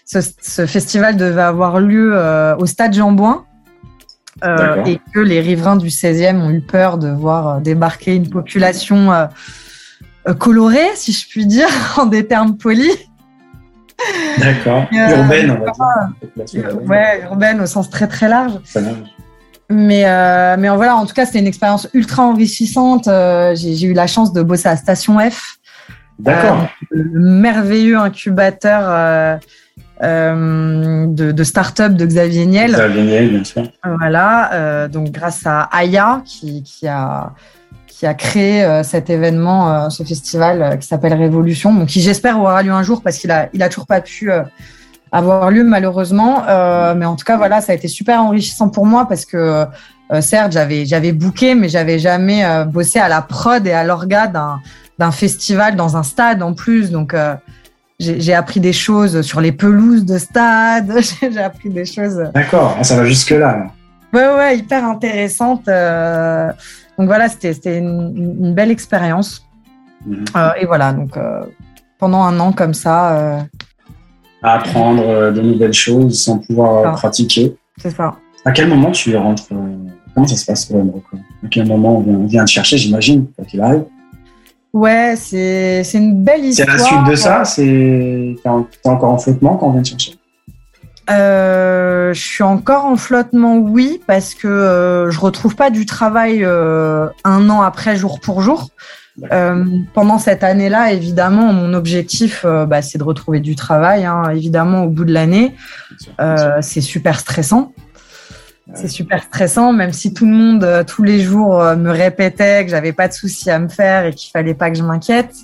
ce, 0.07 0.21
ce, 0.41 0.65
festival 0.65 1.17
devait 1.17 1.43
avoir 1.43 1.79
lieu 1.81 2.19
au 2.59 2.65
stade 2.65 2.95
Jean 2.95 3.13
Bouin. 3.13 3.45
et 4.87 4.99
que 5.13 5.21
les 5.21 5.41
riverains 5.41 5.77
du 5.77 5.89
16e 5.89 6.41
ont 6.41 6.51
eu 6.51 6.63
peur 6.63 6.97
de 6.97 7.09
voir 7.09 7.61
débarquer 7.61 8.15
une 8.15 8.31
population 8.31 9.11
colorée, 10.39 10.91
si 10.95 11.13
je 11.13 11.29
puis 11.29 11.47
dire, 11.47 11.69
en 11.97 12.07
des 12.07 12.27
termes 12.27 12.57
polis. 12.57 13.11
D'accord. 14.39 14.87
Euh, 14.93 15.17
urbaine, 15.17 15.51
on 15.51 15.65
va 15.65 16.45
dire. 16.45 16.79
Ouais, 16.87 17.23
urbaine 17.25 17.61
au 17.61 17.67
sens 17.67 17.91
très 17.91 18.07
très 18.07 18.29
large. 18.29 18.53
Mais, 19.69 20.03
euh, 20.05 20.57
mais 20.59 20.69
voilà, 20.69 20.97
en 20.97 21.07
tout 21.07 21.15
cas, 21.15 21.27
c'était 21.27 21.39
une 21.39 21.47
expérience 21.47 21.89
ultra 21.95 22.25
enrichissante. 22.25 23.07
Euh, 23.09 23.55
j'ai 23.55 23.87
eu 23.87 23.93
la 23.93 24.07
chance 24.07 24.33
de 24.33 24.43
bosser 24.43 24.69
à 24.69 24.77
Station 24.77 25.19
F. 25.19 25.59
D'accord. 26.19 26.67
le 26.91 27.19
merveilleux 27.19 27.97
incubateur 27.97 29.41
de, 30.03 31.33
de 31.33 31.45
start-up 31.45 31.95
de 31.95 32.05
Xavier 32.05 32.45
Niel. 32.45 32.73
Xavier 32.73 33.03
Niel, 33.03 33.31
bien 33.31 33.45
sûr. 33.45 33.63
Voilà, 33.85 34.89
donc 34.89 35.11
grâce 35.13 35.47
à 35.47 35.63
Aya, 35.73 36.23
qui, 36.27 36.63
qui 36.63 36.87
a 36.87 37.33
qui 38.01 38.07
a 38.07 38.15
créé 38.15 38.65
euh, 38.65 38.83
cet 38.83 39.11
événement, 39.11 39.71
euh, 39.71 39.91
ce 39.91 40.03
festival 40.05 40.63
euh, 40.63 40.77
qui 40.77 40.89
s'appelle 40.89 41.13
Révolution, 41.13 41.85
qui 41.85 42.01
j'espère 42.01 42.41
aura 42.41 42.63
lieu 42.63 42.73
un 42.73 42.83
jour 42.83 43.03
parce 43.03 43.19
qu'il 43.19 43.31
a, 43.31 43.51
il 43.53 43.63
a 43.63 43.69
toujours 43.69 43.87
pas 43.87 44.01
pu 44.01 44.31
avoir 45.13 45.51
lieu 45.51 45.65
malheureusement. 45.65 46.45
mais 46.97 47.05
en 47.05 47.15
tout 47.15 47.27
cas, 47.27 47.37
voilà, 47.37 47.61
ça 47.61 47.73
a 47.73 47.75
été 47.75 47.89
super 47.89 48.23
enrichissant 48.23 48.71
pour 48.71 48.87
moi 48.87 49.07
parce 49.07 49.27
que 49.27 49.67
certes, 50.21 50.53
j'avais, 50.53 50.87
j'avais 50.87 51.13
booké, 51.13 51.55
mais 51.55 51.69
j'avais 51.69 51.99
jamais 51.99 52.43
bossé 52.67 53.01
à 53.01 53.09
la 53.09 53.21
prod 53.21 53.67
et 53.67 53.73
à 53.73 53.85
l'orga 53.85 54.29
d'un, 54.29 54.61
d'un 54.99 55.11
festival 55.11 55.77
dans 55.77 55.97
un 55.97 56.05
stade 56.05 56.43
en 56.43 56.55
plus. 56.55 56.91
Donc, 56.91 57.15
j'ai, 57.99 58.33
appris 58.35 58.61
des 58.61 58.73
choses 58.73 59.21
sur 59.23 59.41
les 59.41 59.53
pelouses 59.53 60.07
de 60.07 60.17
stade. 60.17 61.01
j'ai 61.21 61.43
appris 61.43 61.69
des 61.71 61.85
choses. 61.85 62.23
D'accord, 62.33 62.77
ah, 62.79 62.85
ça 62.85 62.97
va 62.97 63.05
jusque 63.05 63.31
là. 63.33 63.67
Ouais, 64.15 64.29
ouais, 64.37 64.59
hyper 64.59 64.85
intéressante. 64.85 65.69
Donc 67.01 67.09
voilà, 67.09 67.31
c'était 67.31 67.79
une, 67.79 68.53
belle 68.53 68.71
expérience. 68.71 69.43
Mhm. 70.05 70.25
Euh, 70.37 70.51
et 70.61 70.67
voilà, 70.67 70.93
donc 70.93 71.17
euh, 71.17 71.41
pendant 71.99 72.23
un 72.23 72.39
an 72.39 72.53
comme 72.53 72.75
ça. 72.75 73.17
Euh, 73.17 73.41
apprendre 74.43 75.33
de 75.33 75.41
nouvelles 75.41 75.73
choses 75.73 76.23
sans 76.23 76.39
pouvoir 76.39 76.95
pratiquer. 76.97 77.57
C'est 77.79 77.89
ça. 77.89 78.17
À 78.45 78.53
quel 78.53 78.69
moment 78.69 78.91
tu 78.91 79.17
rentres 79.17 79.49
Comment 80.15 80.27
ça 80.27 80.37
se 80.37 80.45
passe 80.45 80.71
À 80.71 81.49
quel 81.51 81.67
moment 81.67 82.05
on 82.07 82.27
vient, 82.27 82.45
te 82.45 82.51
chercher, 82.51 82.77
j'imagine, 82.77 83.29
quand 83.35 83.45
il 83.51 83.63
arrive? 83.63 83.85
Ouais, 84.75 85.15
c'est 85.17 85.83
une 85.95 86.23
belle 86.23 86.45
histoire. 86.45 86.69
C'est 86.69 86.77
la 86.77 86.85
suite 86.85 87.11
de 87.11 87.15
ça? 87.15 87.45
C'est 87.47 88.37
encore 88.85 89.15
en 89.15 89.19
flottement 89.19 89.57
quand 89.57 89.69
on 89.69 89.73
vient 89.73 89.83
te 89.83 89.89
chercher? 89.89 90.20
Euh, 91.11 92.13
je 92.15 92.21
suis 92.21 92.43
encore 92.43 92.85
en 92.85 92.97
flottement, 92.97 93.57
oui, 93.57 94.01
parce 94.07 94.35
que 94.35 94.47
euh, 94.47 95.11
je 95.11 95.19
retrouve 95.19 95.57
pas 95.57 95.71
du 95.71 95.87
travail 95.87 96.45
euh, 96.45 97.09
un 97.25 97.49
an 97.51 97.63
après, 97.63 97.97
jour 97.97 98.21
pour 98.21 98.43
jour. 98.43 98.69
pendant 99.93 100.19
cette 100.19 100.45
année-là, 100.45 100.93
évidemment, 100.93 101.53
mon 101.53 101.75
objectif, 101.75 102.47
bah, 102.47 102.81
c'est 102.81 102.99
de 102.99 103.05
retrouver 103.05 103.41
du 103.41 103.55
travail. 103.55 104.05
Hein, 104.05 104.23
évidemment, 104.31 104.85
au 104.85 104.89
bout 104.89 105.05
de 105.05 105.13
l'année, 105.13 105.55
c'est 106.61 106.81
super 106.81 107.19
stressant. 107.19 107.73
C'est 108.73 108.89
super 108.89 109.25
stressant, 109.25 109.73
même 109.73 109.93
si 109.93 110.15
tout 110.15 110.27
le 110.27 110.31
monde, 110.31 110.85
tous 110.87 111.03
les 111.03 111.21
jours, 111.21 111.59
me 111.77 111.91
répétait 111.91 112.65
que 112.65 112.71
j'avais 112.71 112.93
pas 112.93 113.09
de 113.09 113.13
soucis 113.13 113.51
à 113.51 113.59
me 113.59 113.69
faire 113.69 114.07
et 114.07 114.15
qu'il 114.15 114.31
fallait 114.31 114.55
pas 114.55 114.71
que 114.71 114.79
je 114.79 114.85
m'inquiète. 114.85 115.35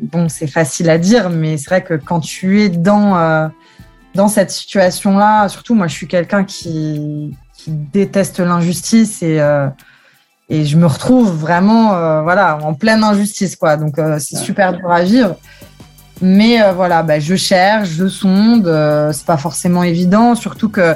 bon, 0.00 0.28
c'est 0.28 0.46
facile 0.46 0.88
à 0.88 0.98
dire, 0.98 1.28
mais 1.28 1.56
c'est 1.56 1.68
vrai 1.68 1.82
que 1.82 1.94
quand 1.94 2.20
tu 2.20 2.62
es 2.62 2.68
dans 2.68 3.50
dans 4.16 4.28
cette 4.28 4.50
situation-là, 4.50 5.48
surtout 5.48 5.74
moi, 5.74 5.86
je 5.86 5.94
suis 5.94 6.08
quelqu'un 6.08 6.42
qui, 6.44 7.36
déteste 7.68 8.38
l'injustice 8.38 9.24
et, 9.24 9.40
euh, 9.40 9.66
et 10.48 10.64
je 10.64 10.76
me 10.76 10.86
retrouve 10.86 11.30
vraiment 11.30 11.94
euh, 11.94 12.22
voilà, 12.22 12.58
en 12.62 12.74
pleine 12.74 13.02
injustice. 13.02 13.56
Quoi. 13.56 13.76
Donc, 13.76 13.98
euh, 13.98 14.18
c'est 14.20 14.36
super 14.36 14.72
dur 14.72 14.88
à 14.88 15.02
vivre. 15.02 15.34
Mais 16.22 16.58
voilà, 16.72 17.02
bah, 17.02 17.18
je 17.18 17.34
cherche, 17.34 17.88
je 17.88 18.06
sonde. 18.06 18.66
c'est 19.12 19.26
pas 19.26 19.36
forcément 19.36 19.82
évident, 19.82 20.34
surtout 20.34 20.68
que 20.68 20.94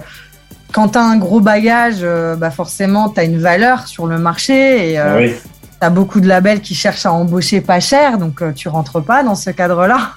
quand 0.73 0.91
tu 0.91 0.99
as 0.99 1.03
un 1.03 1.17
gros 1.17 1.41
bagage, 1.41 2.07
bah, 2.39 2.51
forcément, 2.51 3.11
tu 3.11 3.21
as 3.21 3.25
une 3.25 3.39
valeur 3.39 3.87
sur 3.87 4.07
le 4.07 4.19
marché 4.19 4.93
et 4.93 4.99
ah 4.99 5.19
tu 5.19 5.35
as 5.81 5.91
beaucoup 5.91 6.21
de 6.21 6.29
labels 6.29 6.61
qui 6.61 6.75
cherchent 6.75 7.05
à 7.05 7.13
embaucher 7.13 7.61
pas 7.61 7.81
cher, 7.81 8.17
donc 8.17 8.43
tu 8.55 8.69
rentres 8.69 9.03
pas 9.03 9.23
dans 9.23 9.35
ce 9.35 9.51
cadre-là. 9.51 10.13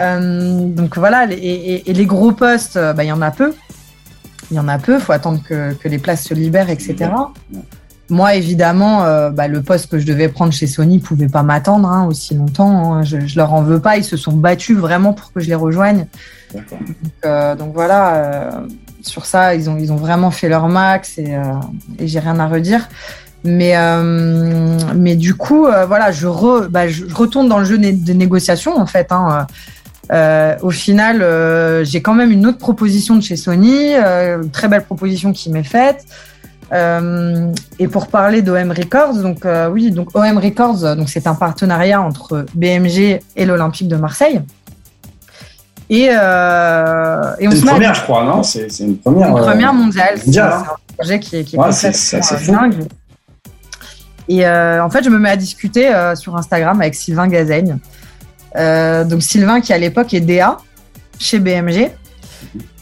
Euh, 0.00 0.66
donc 0.66 0.96
voilà, 0.96 1.26
et, 1.30 1.82
les 1.86 2.06
gros 2.06 2.32
postes, 2.32 2.76
euh, 2.76 2.92
bah, 2.92 3.04
il 3.04 3.08
y 3.08 3.12
en 3.12 3.22
a 3.22 3.30
peu. 3.30 3.52
Il 4.50 4.56
y 4.56 4.60
en 4.60 4.68
a 4.68 4.78
peu, 4.78 4.94
il 4.94 5.00
faut 5.00 5.12
attendre 5.12 5.40
que, 5.46 5.76
les 5.84 5.98
places 5.98 6.24
se 6.24 6.34
libèrent, 6.34 6.70
etc. 6.70 7.10
Moi, 8.08 8.34
évidemment, 8.34 9.04
euh, 9.04 9.30
bah, 9.30 9.46
le 9.46 9.62
poste 9.62 9.88
que 9.88 9.98
je 9.98 10.06
devais 10.06 10.28
prendre 10.28 10.52
chez 10.52 10.66
Sony 10.66 10.96
ne 10.96 11.00
pouvait 11.00 11.28
pas 11.28 11.44
m'attendre 11.44 11.88
hein, 11.88 12.06
aussi 12.06 12.34
longtemps. 12.34 12.94
Hein. 12.94 13.02
Je, 13.04 13.18
ne 13.18 13.36
leur 13.36 13.52
en 13.52 13.62
veux 13.62 13.80
pas. 13.80 13.96
Ils 13.98 14.04
se 14.04 14.16
sont 14.16 14.32
battus 14.32 14.76
vraiment 14.76 15.12
pour 15.12 15.32
que 15.32 15.38
je 15.38 15.46
les 15.46 15.54
rejoigne. 15.54 16.06
Donc, 17.22 17.72
voilà, 17.72 18.64
sur 19.02 19.26
ça, 19.26 19.54
ils 19.54 19.70
ont, 19.70 19.76
ils 19.76 19.92
ont 19.92 19.96
vraiment 19.96 20.32
fait 20.32 20.48
leur 20.48 20.68
max 20.68 21.18
et, 21.18 21.36
et 22.00 22.08
j'ai 22.08 22.18
rien 22.18 22.40
à 22.40 22.48
redire. 22.48 22.88
Mais, 23.44 23.76
mais 24.96 25.14
du 25.14 25.34
coup, 25.36 25.68
voilà, 25.86 26.10
je, 26.10 26.66
bah, 26.66 26.88
je, 26.88 27.04
retourne 27.14 27.48
dans 27.48 27.60
le 27.60 27.64
jeu 27.64 27.78
des 27.78 28.14
négociations, 28.14 28.76
en 28.76 28.86
fait. 28.86 29.12
Hein. 29.12 29.46
Euh, 30.12 30.56
au 30.62 30.70
final, 30.70 31.22
euh, 31.22 31.84
j'ai 31.84 32.02
quand 32.02 32.14
même 32.14 32.32
une 32.32 32.46
autre 32.46 32.58
proposition 32.58 33.14
de 33.14 33.20
chez 33.20 33.36
Sony, 33.36 33.94
euh, 33.94 34.42
une 34.42 34.50
très 34.50 34.66
belle 34.68 34.82
proposition 34.82 35.32
qui 35.32 35.50
m'est 35.50 35.62
faite. 35.62 36.04
et 36.72 37.88
pour 37.88 38.08
parler 38.08 38.42
d'OM 38.42 38.70
Records, 38.70 39.14
donc 39.14 39.44
oui, 39.72 39.90
donc 39.90 40.10
OM 40.14 40.38
Records, 40.38 40.96
donc 40.96 41.08
c'est 41.08 41.26
un 41.26 41.34
partenariat 41.34 42.00
entre 42.00 42.46
BMG 42.54 43.20
et 43.36 43.44
l'Olympique 43.44 43.88
de 43.88 43.96
Marseille. 43.96 44.40
Et, 45.88 46.04
et 46.04 46.08
on 46.12 47.50
une 47.50 47.60
première, 47.62 47.94
je 47.94 48.02
crois, 48.02 48.24
non? 48.24 48.44
C'est 48.44 48.68
une 48.78 48.98
première. 48.98 49.28
Une 49.28 49.42
première 49.42 49.74
mondiale. 49.74 50.18
C'est 50.24 50.38
un 50.38 50.64
projet 50.96 51.18
qui 51.18 51.36
est, 51.36 51.54
est 51.54 52.50
dingue. 52.50 52.86
Et 54.28 54.48
en 54.48 54.90
fait, 54.90 55.02
je 55.02 55.10
me 55.10 55.18
mets 55.18 55.30
à 55.30 55.36
discuter 55.36 55.90
sur 56.14 56.36
Instagram 56.36 56.80
avec 56.80 56.94
Sylvain 56.94 57.26
Gazaigne. 57.26 57.78
Euh, 58.56 59.04
donc 59.04 59.22
Sylvain 59.22 59.60
qui 59.60 59.72
à 59.72 59.78
l'époque 59.78 60.12
est 60.14 60.20
DA 60.20 60.58
chez 61.18 61.38
BMG. 61.38 61.90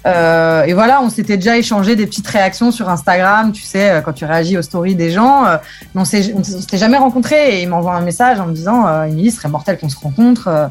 Euh, 0.07 0.63
et 0.65 0.73
voilà, 0.73 1.03
on 1.03 1.11
s'était 1.11 1.37
déjà 1.37 1.59
échangé 1.59 1.97
des 1.97 2.07
petites 2.07 2.29
réactions 2.29 2.71
sur 2.71 2.89
Instagram, 2.89 3.53
tu 3.53 3.63
sais, 3.63 3.91
euh, 3.91 4.01
quand 4.01 4.13
tu 4.13 4.25
réagis 4.25 4.57
aux 4.57 4.63
stories 4.63 4.95
des 4.95 5.11
gens. 5.11 5.45
mais 5.95 6.01
on 6.01 6.05
s'était 6.05 6.79
jamais 6.79 6.97
rencontrés 6.97 7.59
et 7.59 7.63
il 7.63 7.69
m'envoie 7.69 7.95
un 7.95 8.01
message 8.01 8.41
en 8.41 8.47
me 8.47 8.53
disant 8.53 9.05
Émilie, 9.05 9.31
ce 9.31 9.39
serait 9.39 9.49
mortel 9.49 9.79
qu'on 9.79 9.89
se 9.89 9.99
rencontre. 9.99 10.71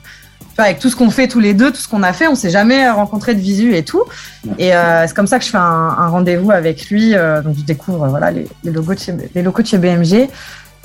avec 0.57 0.79
tout 0.79 0.89
ce 0.89 0.95
qu'on 0.95 1.11
fait 1.11 1.27
tous 1.27 1.39
les 1.39 1.53
deux, 1.53 1.71
tout 1.71 1.81
ce 1.81 1.87
qu'on 1.87 2.01
a 2.01 2.13
fait, 2.13 2.27
on 2.27 2.33
s'est 2.33 2.49
jamais 2.49 2.89
rencontré 2.89 3.35
de 3.35 3.39
visu 3.39 3.75
et 3.75 3.83
tout. 3.83 4.03
Et 4.57 4.71
c'est 4.71 5.13
comme 5.13 5.27
ça 5.27 5.37
que 5.37 5.45
je 5.45 5.51
fais 5.51 5.57
un, 5.57 6.07
rendez-vous 6.07 6.51
avec 6.51 6.89
lui. 6.89 7.11
donc 7.11 7.55
je 7.57 7.63
découvre 7.63 8.07
voilà 8.07 8.31
les, 8.31 8.47
logos 8.63 8.93
les 9.35 9.43
locaux 9.43 9.61
de 9.61 9.67
chez 9.67 9.77
BMG. 9.77 10.29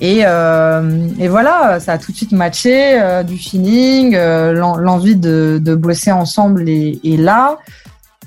Euh, 0.03 1.09
et, 1.18 1.28
voilà, 1.28 1.78
ça 1.80 1.92
a 1.92 1.98
tout 1.98 2.12
de 2.12 2.16
suite 2.16 2.32
matché, 2.32 3.00
euh, 3.00 3.22
du 3.22 3.36
feeling, 3.36 4.14
euh, 4.14 4.53
l'envie 4.53 5.16
de, 5.16 5.74
bosser 5.74 6.12
ensemble 6.12 6.68
est, 6.68 7.00
là. 7.05 7.59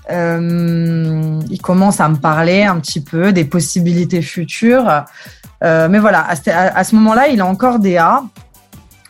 il 0.10 1.60
commence 1.62 2.00
à 2.00 2.08
me 2.10 2.16
parler 2.16 2.64
un 2.64 2.80
petit 2.80 3.02
peu 3.02 3.34
des 3.34 3.46
possibilités 3.46 4.22
futures. 4.22 5.06
mais 5.62 6.00
voilà, 6.00 6.26
à, 6.28 6.84
ce 6.84 6.96
moment-là, 6.96 7.28
il 7.28 7.42
a 7.42 7.46
encore 7.46 7.80
des 7.80 7.98
A. 7.98 8.24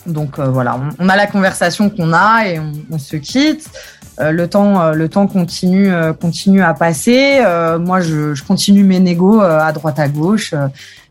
Donc 0.08 0.40
voilà, 0.40 0.80
on, 1.00 1.10
a 1.10 1.16
la 1.16 1.26
conversation 1.28 1.90
qu'on 1.90 2.14
a 2.14 2.48
et 2.48 2.60
on, 2.92 3.00
se 3.00 3.16
quitte. 3.16 3.70
le 4.20 4.46
temps, 4.46 4.92
le 4.92 5.10
temps 5.10 5.28
continue, 5.28 5.92
continue 6.20 6.64
à 6.64 6.74
passer. 6.74 7.42
moi, 7.80 8.02
je, 8.02 8.34
je, 8.34 8.44
continue 8.44 8.84
mes 8.84 9.00
négos 9.00 9.42
à 9.42 9.72
droite 9.72 10.00
à 10.00 10.08
gauche 10.08 10.54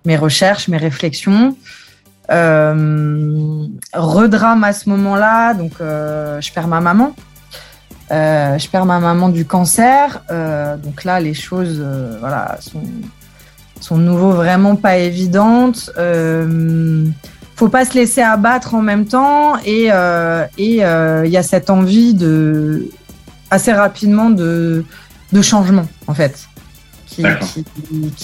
mes 0.05 0.17
recherches, 0.17 0.69
mes 0.69 0.77
réflexions. 0.77 1.57
Euh, 2.31 3.67
redrame 3.93 4.65
à 4.65 4.73
ce 4.73 4.89
moment-là, 4.89 5.53
donc 5.53 5.73
euh, 5.81 6.41
je 6.41 6.53
perds 6.53 6.69
ma 6.69 6.81
maman. 6.81 7.15
je 8.11 8.69
perds 8.69 8.87
ma 8.87 8.99
maman 8.99 9.29
du 9.29 9.45
cancer. 9.45 10.23
donc 10.83 11.05
là, 11.05 11.21
les 11.21 11.35
choses 11.35 11.85
voilà, 12.21 12.57
sont, 12.61 12.83
sont 13.81 13.97
nouveau 13.97 14.31
vraiment 14.33 14.77
pas 14.77 14.97
évidentes. 14.97 15.91
Euh, 15.99 17.05
faut 17.57 17.69
pas 17.69 17.85
se 17.85 17.95
laisser 17.95 18.23
abattre 18.23 18.75
en 18.75 18.83
même 18.83 19.07
temps 19.07 19.57
et 19.65 19.91
il 20.59 20.75
y 20.75 20.83
a 21.37 21.43
cette 21.43 21.71
envie 21.71 22.15
de 22.15 22.89
assez 23.51 23.73
rapidement 23.73 24.31
de, 24.31 24.85
de 25.33 25.43
changement 25.43 25.87
en 26.07 26.15
fait. 26.15 26.49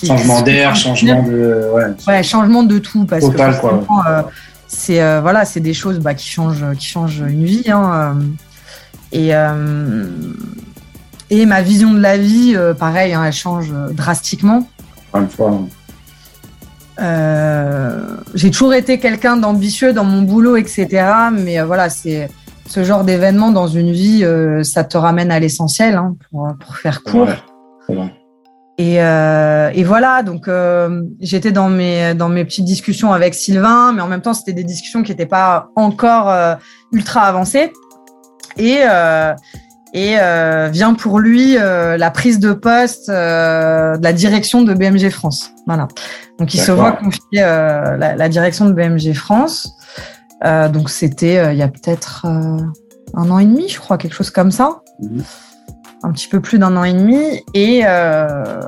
Changement 0.05 0.43
d'air, 0.43 0.75
changement 0.77 1.23
de 1.23 1.71
ouais. 2.07 2.23
changement 2.23 2.63
de 2.63 2.79
tout 2.79 3.05
parce 3.05 3.29
que 3.29 3.37
c'est 4.71 5.03
euh, 5.03 5.21
voilà, 5.21 5.45
c'est 5.45 5.61
des 5.61 5.75
choses 5.75 5.99
bah, 5.99 6.15
qui 6.15 6.29
changent, 6.29 6.65
qui 6.79 6.87
changent 6.87 7.25
une 7.27 7.45
vie. 7.45 7.71
Hein, 7.71 8.15
euh. 8.17 8.23
et 9.13 9.35
euh, 9.35 10.05
et 11.29 11.45
ma 11.45 11.61
vision 11.61 11.93
de 11.93 12.01
la 12.01 12.17
vie, 12.17 12.57
pareil, 12.79 13.13
hein, 13.13 13.25
elle 13.25 13.33
change 13.33 13.73
drastiquement. 13.93 14.67
Une 15.15 15.29
fois. 15.29 15.61
j'ai 18.35 18.51
toujours 18.51 18.75
été 18.75 18.99
quelqu'un 18.99 19.37
d'ambitieux 19.37 19.93
dans 19.93 20.05
mon 20.05 20.23
boulot, 20.23 20.57
etc. 20.57 20.89
Mais 21.33 21.61
voilà, 21.63 21.89
c'est 21.89 22.29
ce 22.67 22.83
genre 22.83 23.05
d'événement 23.05 23.51
dans 23.51 23.69
une 23.69 23.93
vie, 23.93 24.25
ça 24.65 24.83
te 24.83 24.97
ramène 24.97 25.31
à 25.31 25.39
l'essentiel 25.39 25.97
hein, 25.97 26.17
pour, 26.31 26.49
pour, 26.59 26.77
faire 26.77 27.03
court. 27.05 27.29
Euh, 28.81 29.71
et, 29.75 29.85
voilà, 29.85 30.23
donc 30.23 30.49
euh, 30.49 31.03
j'étais 31.21 31.53
dans 31.53 31.69
mes 31.69 32.15
dans 32.15 32.29
mes 32.29 32.45
petites 32.45 32.65
discussions 32.65 33.13
avec 33.13 33.35
Sylvain, 33.35 33.93
mais 33.93 34.01
en 34.01 34.09
même 34.09 34.23
temps 34.23 34.35
c'était 34.35 34.53
des 34.53 34.65
discussions 34.65 35.03
qui 35.03 35.11
n'étaient 35.11 35.27
pas 35.27 35.69
encore 35.77 36.31
euh, 36.31 36.55
ultra 36.93 37.23
avancées. 37.23 37.73
Et 38.57 38.81
et 39.93 40.17
vient 40.71 40.95
pour 40.95 41.19
lui 41.19 41.55
la 41.55 42.11
prise 42.11 42.39
de 42.39 42.53
poste 42.53 43.09
de 43.09 44.03
la 44.03 44.13
direction 44.13 44.63
de 44.63 44.75
BMG 44.75 45.11
France. 45.11 45.51
Voilà. 45.67 45.89
Donc 46.39 46.55
il 46.55 46.61
se 46.61 46.73
voit 46.73 46.93
confier 46.93 47.41
la, 47.41 48.29
direction 48.29 48.67
de 48.67 48.73
BMG 48.73 49.15
France. 49.15 49.73
donc 50.45 50.91
c'était 50.91 51.53
il 51.53 51.59
y 51.59 51.63
a 51.63 51.69
peut-être 51.69 52.27
un 52.27 53.31
an 53.31 53.39
et 53.39 53.47
demi, 53.47 53.69
je 53.69 53.79
crois, 53.79 53.99
quelque 53.99 54.15
chose 54.15 54.31
comme 54.31 54.51
ça. 54.51 54.81
Mhm 55.01 55.23
un 56.03 56.13
petit 56.13 56.29
peu 56.29 56.41
plus 56.41 56.59
d'un 56.59 56.77
an 56.77 56.85
et 56.85 56.93
demi. 56.93 57.45
Et 57.55 57.83
euh, 57.85 58.61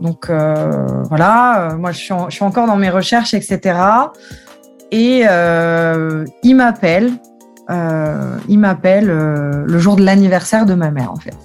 donc 0.00 0.30
euh, 0.30 0.86
voilà, 1.08 1.70
euh, 1.72 1.76
moi 1.76 1.92
je 1.92 1.98
suis, 1.98 2.44
encore 2.44 2.66
dans 2.66 2.76
mes 2.76 2.90
recherches, 2.90 3.34
etc. 3.34 3.78
Et 4.90 5.20
il 6.42 6.56
m'appelle, 6.56 7.12
il 7.68 8.58
m'appelle 8.58 9.06
le 9.06 9.78
jour 9.78 9.96
de 9.96 10.04
l'anniversaire 10.04 10.66
de 10.66 10.74
ma 10.74 10.90
mère 10.90 11.12
en 11.12 11.16
fait. 11.16 11.36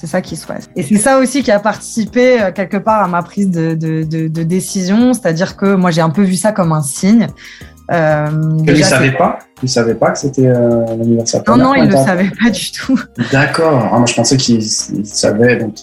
C'est 0.00 0.06
ça 0.06 0.20
qui 0.20 0.36
se 0.36 0.46
passe. 0.46 0.68
Et 0.76 0.82
c'est 0.82 0.98
ça 0.98 1.18
aussi 1.18 1.42
qui 1.42 1.50
a 1.50 1.60
participé 1.60 2.50
quelque 2.54 2.76
part 2.76 3.02
à 3.02 3.08
ma 3.08 3.22
prise 3.22 3.50
de 3.50 4.42
décision, 4.42 5.12
c'est-à-dire 5.12 5.56
que 5.56 5.74
moi 5.74 5.90
j'ai 5.90 6.02
un 6.02 6.10
peu 6.10 6.22
vu 6.22 6.36
ça 6.36 6.52
comme 6.52 6.72
un 6.72 6.82
signe. 6.82 7.28
Euh, 7.90 8.26
il 8.66 8.72
ne 8.72 8.82
savait 8.82 9.12
pas 9.12 9.38
Il 9.62 9.68
savait 9.68 9.94
pas 9.94 10.10
que 10.12 10.18
c'était 10.18 10.46
euh, 10.46 10.86
l'anniversaire 10.86 11.42
Non, 11.46 11.56
non, 11.56 11.74
il 11.74 11.84
ne 11.84 11.90
le 11.90 11.96
savait 11.96 12.30
pas 12.42 12.50
du 12.50 12.72
tout. 12.72 12.98
D'accord. 13.32 13.90
Ah, 13.92 13.98
moi, 13.98 14.06
je 14.06 14.14
pensais 14.14 14.36
qu'il 14.36 14.62
savait. 14.62 15.56
Donc 15.56 15.74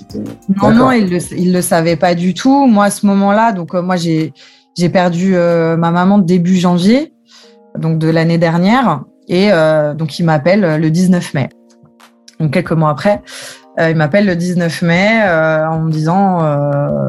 non, 0.61 0.71
non, 0.71 0.91
il 0.91 1.05
ne 1.05 1.09
le, 1.11 1.53
le 1.53 1.61
savait 1.61 1.95
pas 1.95 2.15
du 2.15 2.33
tout. 2.33 2.65
Moi, 2.65 2.85
à 2.85 2.89
ce 2.89 3.05
moment-là, 3.05 3.51
donc 3.51 3.75
euh, 3.75 3.81
moi, 3.81 3.97
j'ai 3.97 4.33
perdu 4.91 5.35
euh, 5.35 5.77
ma 5.77 5.91
maman 5.91 6.17
début 6.17 6.55
janvier, 6.55 7.13
donc 7.77 7.99
de 7.99 8.09
l'année 8.09 8.39
dernière. 8.39 9.03
Et 9.27 9.49
donc, 9.95 10.19
il 10.19 10.25
m'appelle 10.25 10.81
le 10.81 10.91
19 10.91 11.33
mai. 11.35 11.47
Donc, 12.41 12.51
quelques 12.51 12.73
mois 12.73 12.89
après. 12.89 13.21
il 13.79 13.95
m'appelle 13.95 14.25
le 14.25 14.35
19 14.35 14.81
mai 14.81 15.23
en 15.69 15.79
me 15.79 15.89
disant, 15.89 16.39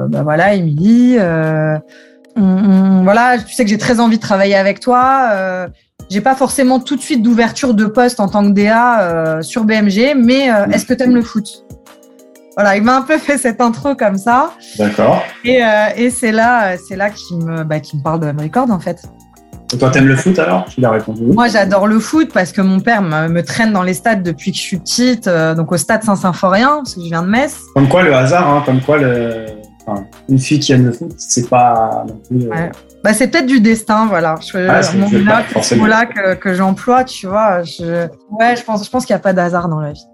bah 0.09 0.23
voilà, 0.23 0.55
Émilie, 0.55 1.19
voilà, 2.37 3.39
tu 3.39 3.55
sais 3.55 3.65
que 3.65 3.71
j'ai 3.71 3.79
très 3.79 4.01
envie 4.01 4.17
de 4.17 4.23
travailler 4.23 4.55
avec 4.55 4.81
toi. 4.81 5.29
Euh, 5.33 5.69
j'ai 6.13 6.21
pas 6.21 6.35
forcément 6.35 6.79
tout 6.79 6.97
de 6.97 7.01
suite 7.01 7.23
d'ouverture 7.23 7.73
de 7.73 7.87
poste 7.87 8.21
en 8.21 8.29
tant 8.29 8.45
que 8.45 8.51
DA 8.51 9.01
euh, 9.01 9.41
sur 9.41 9.65
BMG, 9.65 10.15
mais 10.15 10.53
euh, 10.53 10.67
est-ce 10.67 10.85
que 10.85 10.93
tu 10.93 11.05
aimes 11.05 11.15
le 11.15 11.23
foot? 11.23 11.65
Voilà, 12.55 12.77
il 12.77 12.83
m'a 12.83 12.97
un 12.97 13.03
peu 13.03 13.17
fait 13.19 13.39
cette 13.39 13.63
intro 13.63 13.95
comme 13.95 14.19
ça. 14.19 14.53
D'accord. 14.79 15.23
Et, 15.43 15.65
euh, 15.65 15.69
et 15.97 16.11
c'est 16.11 16.33
là, 16.33 16.77
c'est 16.77 16.97
là 16.97 17.09
qu'il 17.09 17.39
me, 17.39 17.65
bah, 17.65 17.77
me 17.77 18.03
parle 18.03 18.21
de 18.21 18.27
M 18.27 18.39
Record 18.41 18.71
en 18.71 18.79
fait. 18.79 19.03
Et 19.73 19.79
toi, 19.79 19.89
t'aimes 19.89 20.07
le 20.07 20.17
foot 20.17 20.39
alors? 20.39 20.67
Tu 20.67 20.83
l'as 20.83 20.91
répondu. 20.91 21.23
Moi, 21.25 21.49
j'adore 21.49 21.87
le 21.87 21.99
foot 21.99 22.31
parce 22.31 22.53
que 22.53 22.61
mon 22.61 22.81
père 22.81 23.01
me, 23.01 23.41
traîne 23.41 23.73
dans 23.73 23.83
les 23.83 23.95
stades 23.95 24.23
depuis 24.23 24.51
que 24.51 24.59
je 24.59 24.63
suis 24.63 24.77
petite, 24.77 25.31
donc 25.57 25.73
au 25.73 25.79
stade 25.79 26.03
Saint-Symphorien, 26.03 26.81
parce 26.85 26.95
que 26.95 27.01
je 27.01 27.07
viens 27.07 27.23
de 27.23 27.29
Metz. 27.29 27.59
Comme 27.75 27.89
quoi 27.89 28.03
le 28.03 28.15
hasard, 28.15 28.47
hein, 28.51 28.63
comme 28.67 28.83
quoi 28.83 28.99
le 28.99 29.47
une 30.29 30.39
fille 30.39 30.61
qui 30.61 30.73
aime 30.73 30.87
le 30.87 30.93
foot, 30.93 31.13
c'est 31.19 31.49
pas 31.49 32.05
non 32.09 32.21
plus. 32.29 32.51
Euh, 32.51 32.69
bah, 33.03 33.13
c'est 33.13 33.29
peut-être 33.29 33.47
du 33.47 33.61
destin, 33.61 34.07
voilà. 34.07 34.37
Je, 34.41 34.59
ah, 34.69 34.83
c'est 34.83 34.93
ce 35.63 35.75
mot-là 35.75 36.07
que, 36.07 36.35
que 36.35 36.55
j'emploie, 36.55 37.05
tu 37.05 37.27
vois. 37.27 37.63
Je, 37.63 38.07
ouais, 38.31 38.57
je 38.57 38.63
pense, 38.63 38.85
je 38.85 38.91
pense 38.91 39.05
qu'il 39.05 39.15
n'y 39.15 39.19
a 39.19 39.23
pas 39.23 39.33
d'hasard 39.33 39.69
dans 39.69 39.81
la 39.81 39.93
vie. 39.93 40.07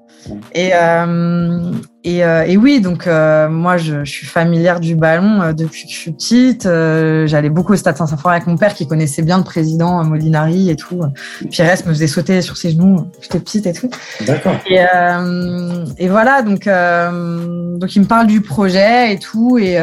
Et, 0.52 0.70
euh, 0.74 1.72
et, 2.04 2.24
euh, 2.24 2.44
et, 2.46 2.56
oui, 2.56 2.80
donc 2.80 3.06
euh, 3.06 3.48
moi, 3.48 3.76
je, 3.76 4.04
je, 4.04 4.10
suis 4.10 4.26
familière 4.26 4.80
du 4.80 4.94
ballon 4.94 5.52
depuis 5.52 5.84
que 5.84 5.92
je 5.92 5.96
suis 5.96 6.12
petite. 6.12 6.66
Euh, 6.66 7.26
j'allais 7.26 7.50
beaucoup 7.50 7.72
au 7.72 7.76
Stade 7.76 7.96
Saint-Symphorien 7.96 8.36
avec 8.36 8.46
mon 8.46 8.56
père 8.56 8.74
qui 8.74 8.86
connaissait 8.86 9.22
bien 9.22 9.38
le 9.38 9.44
président 9.44 10.02
Molinari 10.04 10.70
et 10.70 10.76
tout. 10.76 11.02
Pires 11.50 11.66
me 11.86 11.92
faisait 11.92 12.06
sauter 12.06 12.42
sur 12.42 12.56
ses 12.56 12.70
genoux. 12.70 13.06
J'étais 13.20 13.40
petite 13.40 13.66
et 13.66 13.72
tout. 13.72 13.90
D'accord. 14.26 14.54
Et, 14.68 14.78
et, 15.98 16.08
voilà, 16.08 16.42
donc, 16.42 16.68
donc 17.78 17.96
il 17.96 18.00
me 18.00 18.06
parle 18.06 18.26
du 18.26 18.40
projet 18.40 19.12
et 19.12 19.18
tout. 19.18 19.58
Et, 19.58 19.78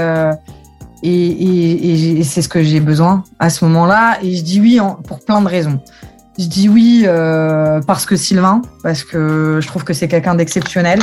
et, 1.03 2.19
et 2.19 2.23
c'est 2.23 2.41
ce 2.41 2.49
que 2.49 2.63
j'ai 2.63 2.79
besoin 2.79 3.23
à 3.39 3.49
ce 3.49 3.65
moment-là. 3.65 4.17
Et 4.23 4.35
je 4.35 4.43
dis 4.43 4.59
oui 4.59 4.79
en, 4.79 4.95
pour 4.95 5.23
plein 5.23 5.41
de 5.41 5.47
raisons. 5.47 5.79
Je 6.37 6.45
dis 6.47 6.67
oui 6.67 7.03
euh, 7.05 7.79
parce 7.87 8.05
que 8.05 8.15
Sylvain, 8.15 8.61
parce 8.83 9.03
que 9.03 9.59
je 9.61 9.67
trouve 9.67 9.83
que 9.83 9.93
c'est 9.93 10.07
quelqu'un 10.07 10.35
d'exceptionnel. 10.35 10.99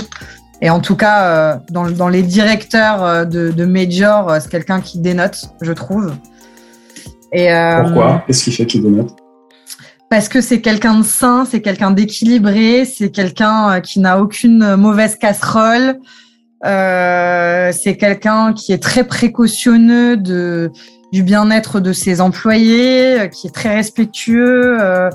Et 0.62 0.70
en 0.70 0.78
tout 0.78 0.94
cas, 0.94 1.26
euh, 1.26 1.56
dans, 1.70 1.90
dans, 1.90 2.08
les 2.08 2.22
directeurs 2.22 3.04
euh, 3.04 3.24
de, 3.24 3.50
de 3.50 3.64
Major, 3.64 4.30
euh, 4.30 4.38
c'est 4.40 4.48
quelqu'un 4.48 4.80
qui 4.80 5.00
dénote, 5.00 5.46
je 5.60 5.72
trouve. 5.72 6.14
Et, 7.32 7.48
Pourquoi? 7.82 8.22
Qu'est-ce 8.26 8.44
qui 8.44 8.52
fait 8.52 8.66
qu'il 8.66 8.84
dénote? 8.84 9.16
Parce 10.08 10.28
que 10.28 10.40
c'est 10.40 10.60
quelqu'un 10.60 11.00
de 11.00 11.02
sain, 11.04 11.46
c'est 11.50 11.62
quelqu'un 11.62 11.90
d'équilibré, 11.90 12.84
c'est 12.84 13.10
quelqu'un 13.10 13.80
qui 13.80 13.98
n'a 13.98 14.20
aucune 14.20 14.76
mauvaise 14.76 15.16
casserole. 15.16 15.98
c'est 16.62 17.96
quelqu'un 17.98 18.52
qui 18.52 18.72
est 18.72 18.82
très 18.82 19.04
précautionneux 19.04 20.16
de 20.16 20.70
du 21.12 21.22
bien-être 21.22 21.78
de 21.78 21.92
ses 21.92 22.20
employés, 22.20 23.20
euh, 23.20 23.26
qui 23.28 23.46
est 23.46 23.50
très 23.50 23.74
respectueux, 23.74 24.78
euh, 24.80 25.10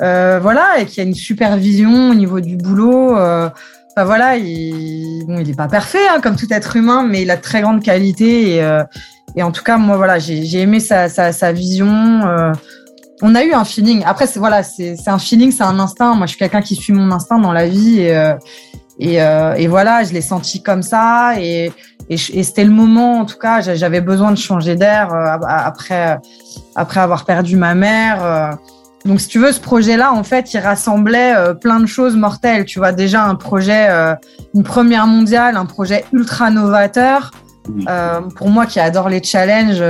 euh, 0.00 0.38
voilà, 0.40 0.78
et 0.78 0.86
qui 0.86 1.00
a 1.00 1.02
une 1.02 1.14
supervision 1.14 2.10
au 2.10 2.14
niveau 2.14 2.40
du 2.40 2.56
boulot. 2.56 3.16
Euh, 3.16 3.50
enfin 3.90 4.04
voilà, 4.04 4.36
il, 4.36 5.24
bon, 5.26 5.38
il 5.38 5.50
est 5.50 5.56
pas 5.56 5.66
parfait 5.68 6.06
hein, 6.08 6.20
comme 6.22 6.36
tout 6.36 6.46
être 6.50 6.76
humain, 6.76 7.04
mais 7.08 7.22
il 7.22 7.30
a 7.32 7.36
de 7.36 7.42
très 7.42 7.62
grande 7.62 7.82
qualité. 7.82 8.56
Et, 8.56 8.80
et 9.36 9.42
en 9.42 9.50
tout 9.50 9.64
cas, 9.64 9.76
moi 9.76 9.96
voilà, 9.96 10.20
j'ai 10.20 10.60
aimé 10.60 10.78
sa, 10.78 11.08
sa, 11.08 11.32
sa 11.32 11.52
vision. 11.52 12.22
on 13.22 13.34
a 13.34 13.44
eu 13.44 13.52
un 13.52 13.64
feeling. 13.64 14.02
Après, 14.06 14.28
c'est 14.28 14.38
voilà, 14.38 14.62
c'est 14.62 14.96
un 15.08 15.18
feeling, 15.18 15.50
c'est 15.50 15.64
un 15.64 15.78
instinct. 15.80 16.14
Moi, 16.14 16.26
je 16.26 16.30
suis 16.30 16.38
quelqu'un 16.38 16.62
qui 16.62 16.76
suit 16.76 16.92
mon 16.92 17.10
instinct 17.10 17.38
dans 17.38 17.52
la 17.52 17.66
vie 17.66 18.00
et 18.00 18.34
et, 19.00 19.16
et 19.16 19.66
voilà, 19.66 20.04
je 20.04 20.12
l'ai 20.12 20.20
senti 20.20 20.62
comme 20.62 20.82
ça 20.82 21.34
et 21.40 21.72
et, 22.10 22.16
c'était 22.16 22.64
le 22.64 22.70
moment, 22.70 23.20
en 23.20 23.24
tout 23.24 23.38
cas, 23.38 23.60
j'avais 23.60 24.00
besoin 24.00 24.30
de 24.30 24.38
changer 24.38 24.76
d'air 24.76 25.12
euh, 25.12 25.36
après, 25.48 26.18
après 26.74 27.00
avoir 27.00 27.24
perdu 27.24 27.56
ma 27.56 27.74
mère. 27.74 28.24
Euh. 28.24 28.50
Donc, 29.04 29.20
si 29.20 29.28
tu 29.28 29.38
veux, 29.38 29.52
ce 29.52 29.60
projet-là, 29.60 30.12
en 30.12 30.22
fait, 30.22 30.52
il 30.54 30.58
rassemblait 30.58 31.34
euh, 31.34 31.54
plein 31.54 31.80
de 31.80 31.86
choses 31.86 32.16
mortelles. 32.16 32.64
Tu 32.64 32.78
vois, 32.78 32.92
déjà 32.92 33.24
un 33.24 33.34
projet, 33.34 33.88
une 34.54 34.62
première 34.62 35.06
mondiale, 35.06 35.56
un 35.56 35.66
projet 35.66 36.04
ultra 36.12 36.50
novateur. 36.50 37.30
pour 38.36 38.48
moi 38.48 38.66
qui 38.66 38.80
adore 38.80 39.08
les 39.08 39.22
challenges, 39.22 39.82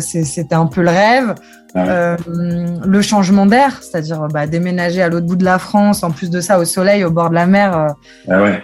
c'était 0.00 0.54
un 0.54 0.66
peu 0.66 0.82
le 0.82 0.90
rêve. 0.90 1.34
Ah 1.74 2.16
le 2.26 3.02
changement 3.02 3.44
d'air, 3.44 3.82
c'est-à-dire 3.82 4.26
bah, 4.32 4.46
déménager 4.46 5.02
à 5.02 5.08
l'autre 5.08 5.26
bout 5.26 5.36
de 5.36 5.44
la 5.44 5.58
France, 5.58 6.02
en 6.02 6.10
plus 6.10 6.30
de 6.30 6.40
ça 6.40 6.58
au 6.58 6.64
soleil, 6.64 7.04
au 7.04 7.10
bord 7.10 7.28
de 7.28 7.34
la 7.34 7.46
mer. 7.46 7.88
Ah 8.28 8.42
ouais 8.42 8.62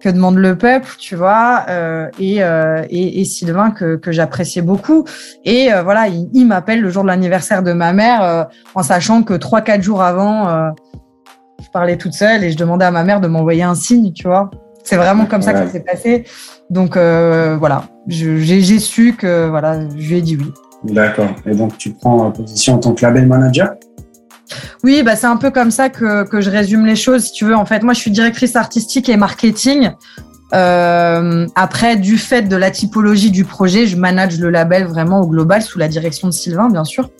que 0.00 0.08
demande 0.08 0.36
le 0.36 0.56
peuple, 0.56 0.88
tu 0.98 1.14
vois, 1.14 1.64
euh, 1.68 2.08
et, 2.18 2.42
euh, 2.42 2.84
et, 2.88 3.20
et, 3.20 3.24
Sylvain 3.24 3.70
que, 3.70 3.96
que 3.96 4.12
j'appréciais 4.12 4.62
beaucoup. 4.62 5.04
Et 5.44 5.72
euh, 5.72 5.82
voilà, 5.82 6.08
il, 6.08 6.46
m'appelle 6.46 6.80
le 6.80 6.90
jour 6.90 7.02
de 7.02 7.08
l'anniversaire 7.08 7.62
de 7.62 7.72
ma 7.72 7.92
mère, 7.92 8.48
en 8.74 8.82
sachant 8.82 9.22
que 9.22 9.34
trois 9.34 9.60
quatre 9.60 9.82
jours 9.82 10.02
avant, 10.02 10.72
je 11.62 11.68
parlais 11.72 11.96
toute 11.96 12.14
seule 12.14 12.42
et 12.42 12.50
je 12.50 12.56
demandais 12.56 12.86
à 12.86 12.90
ma 12.90 13.04
mère 13.04 13.20
de 13.20 13.28
m'envoyer 13.28 13.62
un 13.62 13.74
signe, 13.74 14.12
tu 14.12 14.26
vois. 14.26 14.50
C'est 14.82 14.96
vraiment 14.96 15.26
comme 15.26 15.42
ça 15.42 15.52
que 15.52 15.58
ça 15.58 15.68
s'est 15.68 15.84
passé. 15.84 16.24
Donc 16.70 16.96
voilà, 16.96 17.84
j'ai 18.08 18.78
su 18.78 19.14
que 19.14 19.48
voilà, 19.48 19.80
je 19.96 20.08
lui 20.08 20.16
ai 20.16 20.22
dit 20.22 20.36
oui. 20.36 20.52
D'accord. 20.82 21.28
Et 21.44 21.54
donc 21.54 21.76
tu 21.76 21.90
prends 21.90 22.30
position 22.32 22.74
en 22.74 22.78
tant 22.78 22.94
que 22.94 23.02
label 23.04 23.26
manager? 23.26 23.74
Oui, 24.84 25.02
bah 25.02 25.16
c'est 25.16 25.26
un 25.26 25.36
peu 25.36 25.50
comme 25.50 25.70
ça 25.70 25.88
que, 25.88 26.28
que 26.28 26.40
je 26.40 26.50
résume 26.50 26.86
les 26.86 26.96
choses, 26.96 27.24
si 27.24 27.32
tu 27.32 27.44
veux. 27.44 27.54
En 27.54 27.64
fait, 27.64 27.82
moi, 27.82 27.94
je 27.94 28.00
suis 28.00 28.10
directrice 28.10 28.56
artistique 28.56 29.08
et 29.08 29.16
marketing. 29.16 29.90
Euh, 30.52 31.46
après, 31.54 31.96
du 31.96 32.18
fait 32.18 32.42
de 32.42 32.56
la 32.56 32.70
typologie 32.70 33.30
du 33.30 33.44
projet, 33.44 33.86
je 33.86 33.96
manage 33.96 34.38
le 34.38 34.50
label 34.50 34.84
vraiment 34.84 35.20
au 35.20 35.26
global 35.26 35.62
sous 35.62 35.78
la 35.78 35.88
direction 35.88 36.28
de 36.28 36.32
Sylvain, 36.32 36.68
bien 36.68 36.84
sûr. 36.84 37.10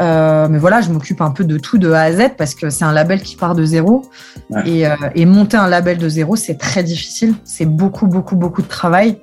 Euh, 0.00 0.48
mais 0.48 0.58
voilà, 0.58 0.80
je 0.80 0.90
m'occupe 0.90 1.20
un 1.20 1.32
peu 1.32 1.44
de 1.44 1.58
tout 1.58 1.76
de 1.76 1.90
A 1.90 2.02
à 2.02 2.12
Z 2.12 2.30
parce 2.38 2.54
que 2.54 2.70
c'est 2.70 2.84
un 2.84 2.92
label 2.92 3.20
qui 3.20 3.36
part 3.36 3.54
de 3.54 3.64
zéro. 3.64 4.02
Et, 4.64 4.86
euh, 4.86 4.94
et, 5.14 5.26
monter 5.26 5.56
un 5.56 5.68
label 5.68 5.98
de 5.98 6.08
zéro, 6.08 6.36
c'est 6.36 6.56
très 6.56 6.82
difficile. 6.82 7.34
C'est 7.44 7.66
beaucoup, 7.66 8.06
beaucoup, 8.06 8.36
beaucoup 8.36 8.62
de 8.62 8.68
travail. 8.68 9.18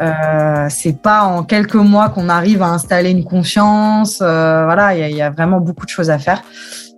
Euh, 0.00 0.66
c'est 0.68 1.00
pas 1.00 1.22
en 1.24 1.42
quelques 1.44 1.74
mois 1.74 2.08
qu'on 2.10 2.28
arrive 2.28 2.62
à 2.62 2.68
installer 2.68 3.10
une 3.10 3.24
confiance. 3.24 4.20
Euh, 4.20 4.64
voilà, 4.64 4.96
il 4.96 5.16
y, 5.16 5.22
a 5.22 5.30
vraiment 5.30 5.60
beaucoup 5.60 5.86
de 5.86 5.90
choses 5.90 6.10
à 6.10 6.18
faire. 6.18 6.42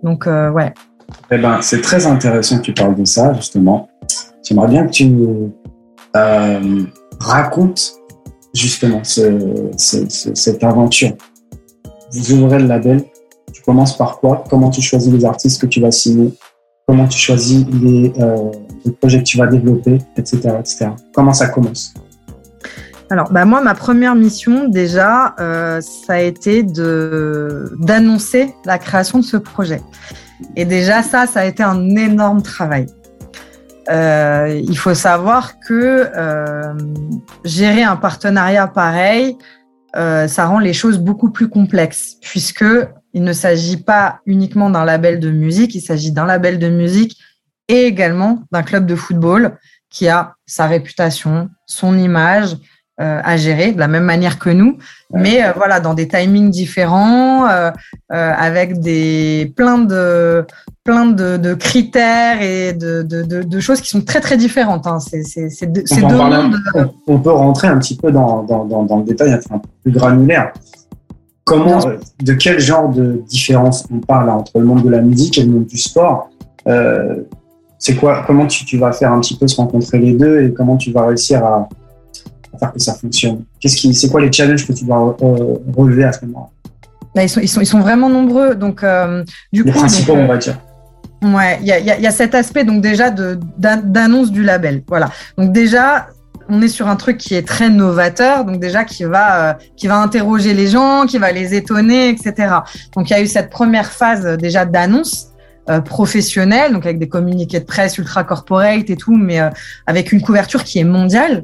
Donc, 0.03 0.27
euh, 0.27 0.49
ouais. 0.49 0.73
Eh 1.31 1.37
ben, 1.37 1.61
c'est 1.61 1.81
très 1.81 2.05
intéressant 2.05 2.57
que 2.57 2.63
tu 2.63 2.73
parles 2.73 2.95
de 2.95 3.05
ça, 3.05 3.33
justement. 3.33 3.89
J'aimerais 4.43 4.67
bien 4.67 4.85
que 4.85 4.91
tu 4.91 5.11
euh, 6.15 6.83
racontes 7.19 7.93
justement 8.53 9.03
ce, 9.03 9.71
ce, 9.77 10.09
ce, 10.09 10.35
cette 10.35 10.63
aventure. 10.63 11.13
Vous 12.11 12.33
ouvrez 12.33 12.59
le 12.59 12.67
label. 12.67 13.03
Tu 13.53 13.61
commences 13.61 13.97
par 13.97 14.19
quoi? 14.19 14.43
Comment 14.49 14.69
tu 14.69 14.81
choisis 14.81 15.11
les 15.11 15.25
artistes 15.25 15.61
que 15.61 15.67
tu 15.67 15.81
vas 15.81 15.91
signer? 15.91 16.33
Comment 16.87 17.07
tu 17.07 17.17
choisis 17.17 17.65
les, 17.81 18.13
les 18.85 18.91
projets 18.91 19.19
que 19.19 19.23
tu 19.23 19.37
vas 19.37 19.47
développer, 19.47 19.97
etc., 20.17 20.37
etc. 20.59 20.89
Comment 21.13 21.33
ça 21.33 21.47
commence? 21.47 21.93
Alors, 23.09 23.31
bah 23.31 23.45
moi, 23.45 23.61
ma 23.61 23.75
première 23.75 24.15
mission, 24.15 24.67
déjà, 24.67 25.35
euh, 25.39 25.79
ça 25.79 26.13
a 26.13 26.19
été 26.19 26.63
d'annoncer 26.63 28.55
la 28.65 28.79
création 28.79 29.19
de 29.19 29.23
ce 29.23 29.37
projet. 29.37 29.81
Et 30.55 30.65
déjà, 30.65 31.03
ça, 31.03 31.27
ça 31.27 31.41
a 31.41 31.45
été 31.45 31.61
un 31.61 31.95
énorme 31.95 32.41
travail. 32.41 32.87
Euh, 33.89 34.61
il 34.63 34.77
faut 34.77 34.95
savoir 34.95 35.59
que 35.59 36.09
euh, 36.15 36.73
gérer 37.43 37.83
un 37.83 37.95
partenariat 37.95 38.67
pareil, 38.67 39.37
euh, 39.95 40.27
ça 40.27 40.47
rend 40.47 40.59
les 40.59 40.73
choses 40.73 40.97
beaucoup 40.97 41.29
plus 41.29 41.49
complexes, 41.49 42.15
puisque 42.21 42.65
il 43.13 43.23
ne 43.23 43.33
s'agit 43.33 43.77
pas 43.77 44.19
uniquement 44.25 44.69
d'un 44.69 44.85
label 44.85 45.19
de 45.19 45.29
musique, 45.29 45.75
il 45.75 45.81
s'agit 45.81 46.11
d'un 46.11 46.25
label 46.25 46.57
de 46.57 46.69
musique 46.69 47.17
et 47.67 47.83
également 47.83 48.43
d'un 48.51 48.63
club 48.63 48.85
de 48.85 48.95
football 48.95 49.57
qui 49.89 50.09
a 50.09 50.35
sa 50.45 50.65
réputation, 50.65 51.49
son 51.65 51.97
image, 51.97 52.57
à 52.97 53.37
gérer 53.37 53.71
de 53.73 53.79
la 53.79 53.87
même 53.87 54.05
manière 54.05 54.39
que 54.39 54.49
nous, 54.49 54.77
mais 55.13 55.43
euh, 55.43 55.51
voilà 55.55 55.79
dans 55.79 55.93
des 55.93 56.07
timings 56.07 56.49
différents, 56.49 57.47
euh, 57.47 57.71
avec 58.09 58.79
des 58.79 59.53
plein 59.55 59.79
de 59.79 60.45
plein 60.83 61.07
de, 61.07 61.37
de 61.37 61.53
critères 61.55 62.41
et 62.41 62.73
de, 62.73 63.01
de, 63.01 63.23
de, 63.23 63.59
choses 63.59 63.81
qui 63.81 63.89
sont 63.89 64.01
très 64.01 64.19
très 64.19 64.37
différentes. 64.37 64.85
Hein. 64.85 64.99
C'est 64.99 65.65
deux 65.65 65.83
mondes. 66.15 66.57
On, 67.07 67.17
peut 67.17 67.31
rentrer 67.31 67.67
un 67.67 67.79
petit 67.79 67.97
peu 67.97 68.11
dans, 68.11 68.43
dans, 68.43 68.65
dans, 68.83 68.97
le 68.97 69.03
détail, 69.03 69.33
un 69.33 69.57
peu 69.57 69.69
plus 69.81 69.91
granulaire. 69.91 70.53
Comment, 71.43 71.79
de 72.21 72.33
quel 72.33 72.59
genre 72.59 72.89
de 72.89 73.23
différence 73.27 73.87
on 73.91 73.99
parle 73.99 74.29
entre 74.29 74.59
le 74.59 74.65
monde 74.65 74.83
de 74.83 74.89
la 74.89 75.01
musique 75.01 75.39
et 75.39 75.43
le 75.43 75.51
monde 75.51 75.65
du 75.65 75.77
sport 75.77 76.29
C'est 77.79 77.95
quoi 77.95 78.23
Comment 78.27 78.45
tu, 78.45 78.63
tu 78.65 78.77
vas 78.77 78.91
faire 78.91 79.11
un 79.11 79.21
petit 79.21 79.37
peu 79.37 79.47
se 79.47 79.55
rencontrer 79.55 79.97
les 79.97 80.13
deux 80.13 80.43
et 80.43 80.53
comment 80.53 80.77
tu 80.77 80.91
vas 80.91 81.07
réussir 81.07 81.43
à 81.43 81.67
faire 82.57 82.73
que 82.73 82.79
ça 82.79 82.93
fonctionne 82.93 83.43
Qu'est-ce 83.59 83.75
qui, 83.75 83.93
c'est 83.93 84.09
quoi 84.09 84.21
les 84.21 84.31
challenges 84.31 84.65
que 84.65 84.73
tu 84.73 84.85
dois 84.85 85.15
euh, 85.21 85.55
relever 85.75 86.03
à 86.03 86.11
ce 86.11 86.25
moment-là? 86.25 86.49
Bah, 87.15 87.23
ils, 87.23 87.29
sont, 87.29 87.39
ils, 87.39 87.47
sont, 87.47 87.61
ils 87.61 87.65
sont 87.65 87.79
vraiment 87.79 88.09
nombreux. 88.09 88.55
Donc, 88.55 88.83
euh, 88.83 89.23
du 89.53 89.63
les 89.63 89.71
coup, 89.71 89.79
principaux, 89.79 90.13
on 90.13 90.27
va 90.27 90.37
dire. 90.37 90.59
Ouais, 91.23 91.57
il 91.61 91.67
y 91.67 91.71
a, 91.71 91.79
y, 91.79 91.89
a, 91.89 91.99
y 91.99 92.07
a, 92.07 92.11
cet 92.11 92.35
aspect 92.35 92.65
donc 92.65 92.81
déjà 92.81 93.09
de 93.09 93.39
d'annonce 93.57 94.31
du 94.31 94.43
label. 94.43 94.83
Voilà. 94.87 95.09
Donc 95.37 95.53
déjà, 95.53 96.07
on 96.49 96.61
est 96.61 96.67
sur 96.67 96.87
un 96.87 96.97
truc 96.97 97.17
qui 97.17 97.35
est 97.35 97.47
très 97.47 97.69
novateur, 97.69 98.45
donc 98.45 98.59
déjà 98.59 98.83
qui 98.83 99.05
va 99.05 99.49
euh, 99.49 99.53
qui 99.77 99.87
va 99.87 99.97
interroger 99.97 100.53
les 100.53 100.67
gens, 100.67 101.05
qui 101.07 101.17
va 101.17 101.31
les 101.31 101.55
étonner, 101.55 102.09
etc. 102.09 102.55
Donc 102.95 103.09
il 103.09 103.13
y 103.13 103.15
a 103.15 103.21
eu 103.21 103.27
cette 103.27 103.49
première 103.49 103.91
phase 103.91 104.25
euh, 104.25 104.35
déjà 104.35 104.65
d'annonce. 104.65 105.31
Euh, 105.67 105.81
professionnelle, 105.81 106.73
donc 106.73 106.85
avec 106.85 106.99
des 106.99 107.09
communiqués 107.09 107.59
de 107.59 107.65
presse 107.65 107.97
ultra 107.97 108.23
corporate 108.23 108.87
et 108.87 108.95
tout, 108.95 109.15
mais 109.15 109.39
euh, 109.39 109.49
avec 109.87 110.11
une 110.11 110.21
couverture 110.21 110.63
qui 110.63 110.77
est 110.77 110.83
mondiale. 110.83 111.43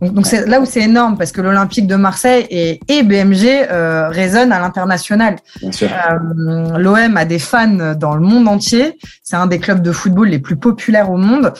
Donc 0.00 0.26
c'est 0.26 0.46
là 0.46 0.60
où 0.60 0.66
c'est 0.66 0.82
énorme 0.82 1.16
parce 1.16 1.32
que 1.32 1.40
l'Olympique 1.40 1.86
de 1.86 1.96
Marseille 1.96 2.46
et, 2.50 2.80
et 2.88 3.02
BMG 3.02 3.46
euh, 3.70 4.08
résonnent 4.08 4.52
à 4.52 4.60
l'international. 4.60 5.36
Euh, 5.62 6.78
L'OM 6.78 7.16
a 7.16 7.24
des 7.24 7.38
fans 7.38 7.94
dans 7.94 8.14
le 8.14 8.20
monde 8.20 8.46
entier. 8.46 8.98
C'est 9.22 9.36
un 9.36 9.46
des 9.46 9.58
clubs 9.58 9.82
de 9.82 9.92
football 9.92 10.28
les 10.28 10.38
plus 10.38 10.56
populaires 10.56 11.10
au 11.10 11.16
monde. 11.16 11.52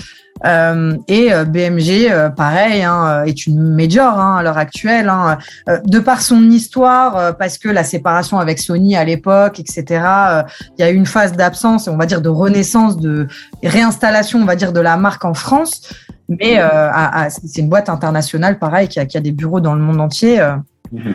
Euh, 0.44 0.96
et 1.08 1.32
euh, 1.32 1.44
BMG, 1.44 2.10
euh, 2.10 2.28
pareil, 2.28 2.82
hein, 2.82 3.24
est 3.24 3.46
une 3.46 3.74
major 3.74 4.18
hein, 4.18 4.36
à 4.36 4.42
l'heure 4.42 4.58
actuelle, 4.58 5.08
hein, 5.08 5.38
de 5.84 5.98
par 5.98 6.20
son 6.20 6.50
histoire, 6.50 7.36
parce 7.36 7.58
que 7.58 7.68
la 7.68 7.84
séparation 7.84 8.38
avec 8.38 8.58
Sony 8.58 8.96
à 8.96 9.04
l'époque, 9.04 9.60
etc. 9.60 9.84
Il 10.78 10.80
y 10.80 10.82
a 10.82 10.90
eu 10.90 10.94
une 10.94 11.06
phase 11.06 11.32
d'absence, 11.32 11.88
on 11.88 11.96
va 11.96 12.06
dire 12.06 12.20
de 12.20 12.28
renaissance, 12.28 12.98
de 12.98 13.28
réinstallation, 13.62 14.40
on 14.40 14.44
va 14.44 14.56
dire 14.56 14.72
de 14.72 14.80
la 14.80 14.96
marque 14.96 15.24
en 15.24 15.34
France. 15.34 15.82
Mais 16.28 16.58
c'est 17.28 17.60
une 17.60 17.68
boîte 17.68 17.88
internationale, 17.88 18.58
pareil, 18.58 18.88
qui 18.88 18.98
a, 18.98 19.06
qui 19.06 19.16
a, 19.16 19.20
des 19.20 19.32
bureaux 19.32 19.60
dans 19.60 19.74
le 19.74 19.80
monde 19.80 20.00
entier. 20.00 20.38
Mm-hmm. 20.92 21.14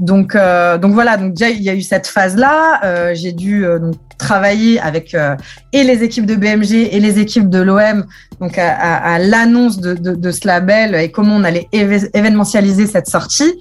Donc, 0.00 0.34
euh, 0.34 0.78
donc 0.78 0.94
voilà, 0.94 1.18
donc 1.18 1.34
déjà 1.34 1.50
il 1.50 1.62
y 1.62 1.68
a 1.68 1.74
eu 1.74 1.82
cette 1.82 2.06
phase-là. 2.06 2.80
Euh, 2.84 3.12
j'ai 3.14 3.32
dû 3.32 3.66
euh, 3.66 3.78
donc, 3.78 3.94
travailler 4.16 4.80
avec 4.80 5.14
euh, 5.14 5.36
et 5.74 5.84
les 5.84 6.02
équipes 6.02 6.24
de 6.24 6.36
BMG 6.36 6.88
et 6.90 7.00
les 7.00 7.18
équipes 7.18 7.50
de 7.50 7.60
l'OM 7.60 8.06
donc 8.40 8.56
à, 8.56 8.70
à, 8.70 9.14
à 9.14 9.18
l'annonce 9.18 9.78
de, 9.78 9.92
de, 9.94 10.14
de, 10.14 10.30
ce 10.30 10.46
label 10.46 10.94
et 10.94 11.10
comment 11.10 11.36
on 11.36 11.44
allait 11.44 11.68
événementialiser 11.72 12.86
cette 12.86 13.08
sortie. 13.08 13.52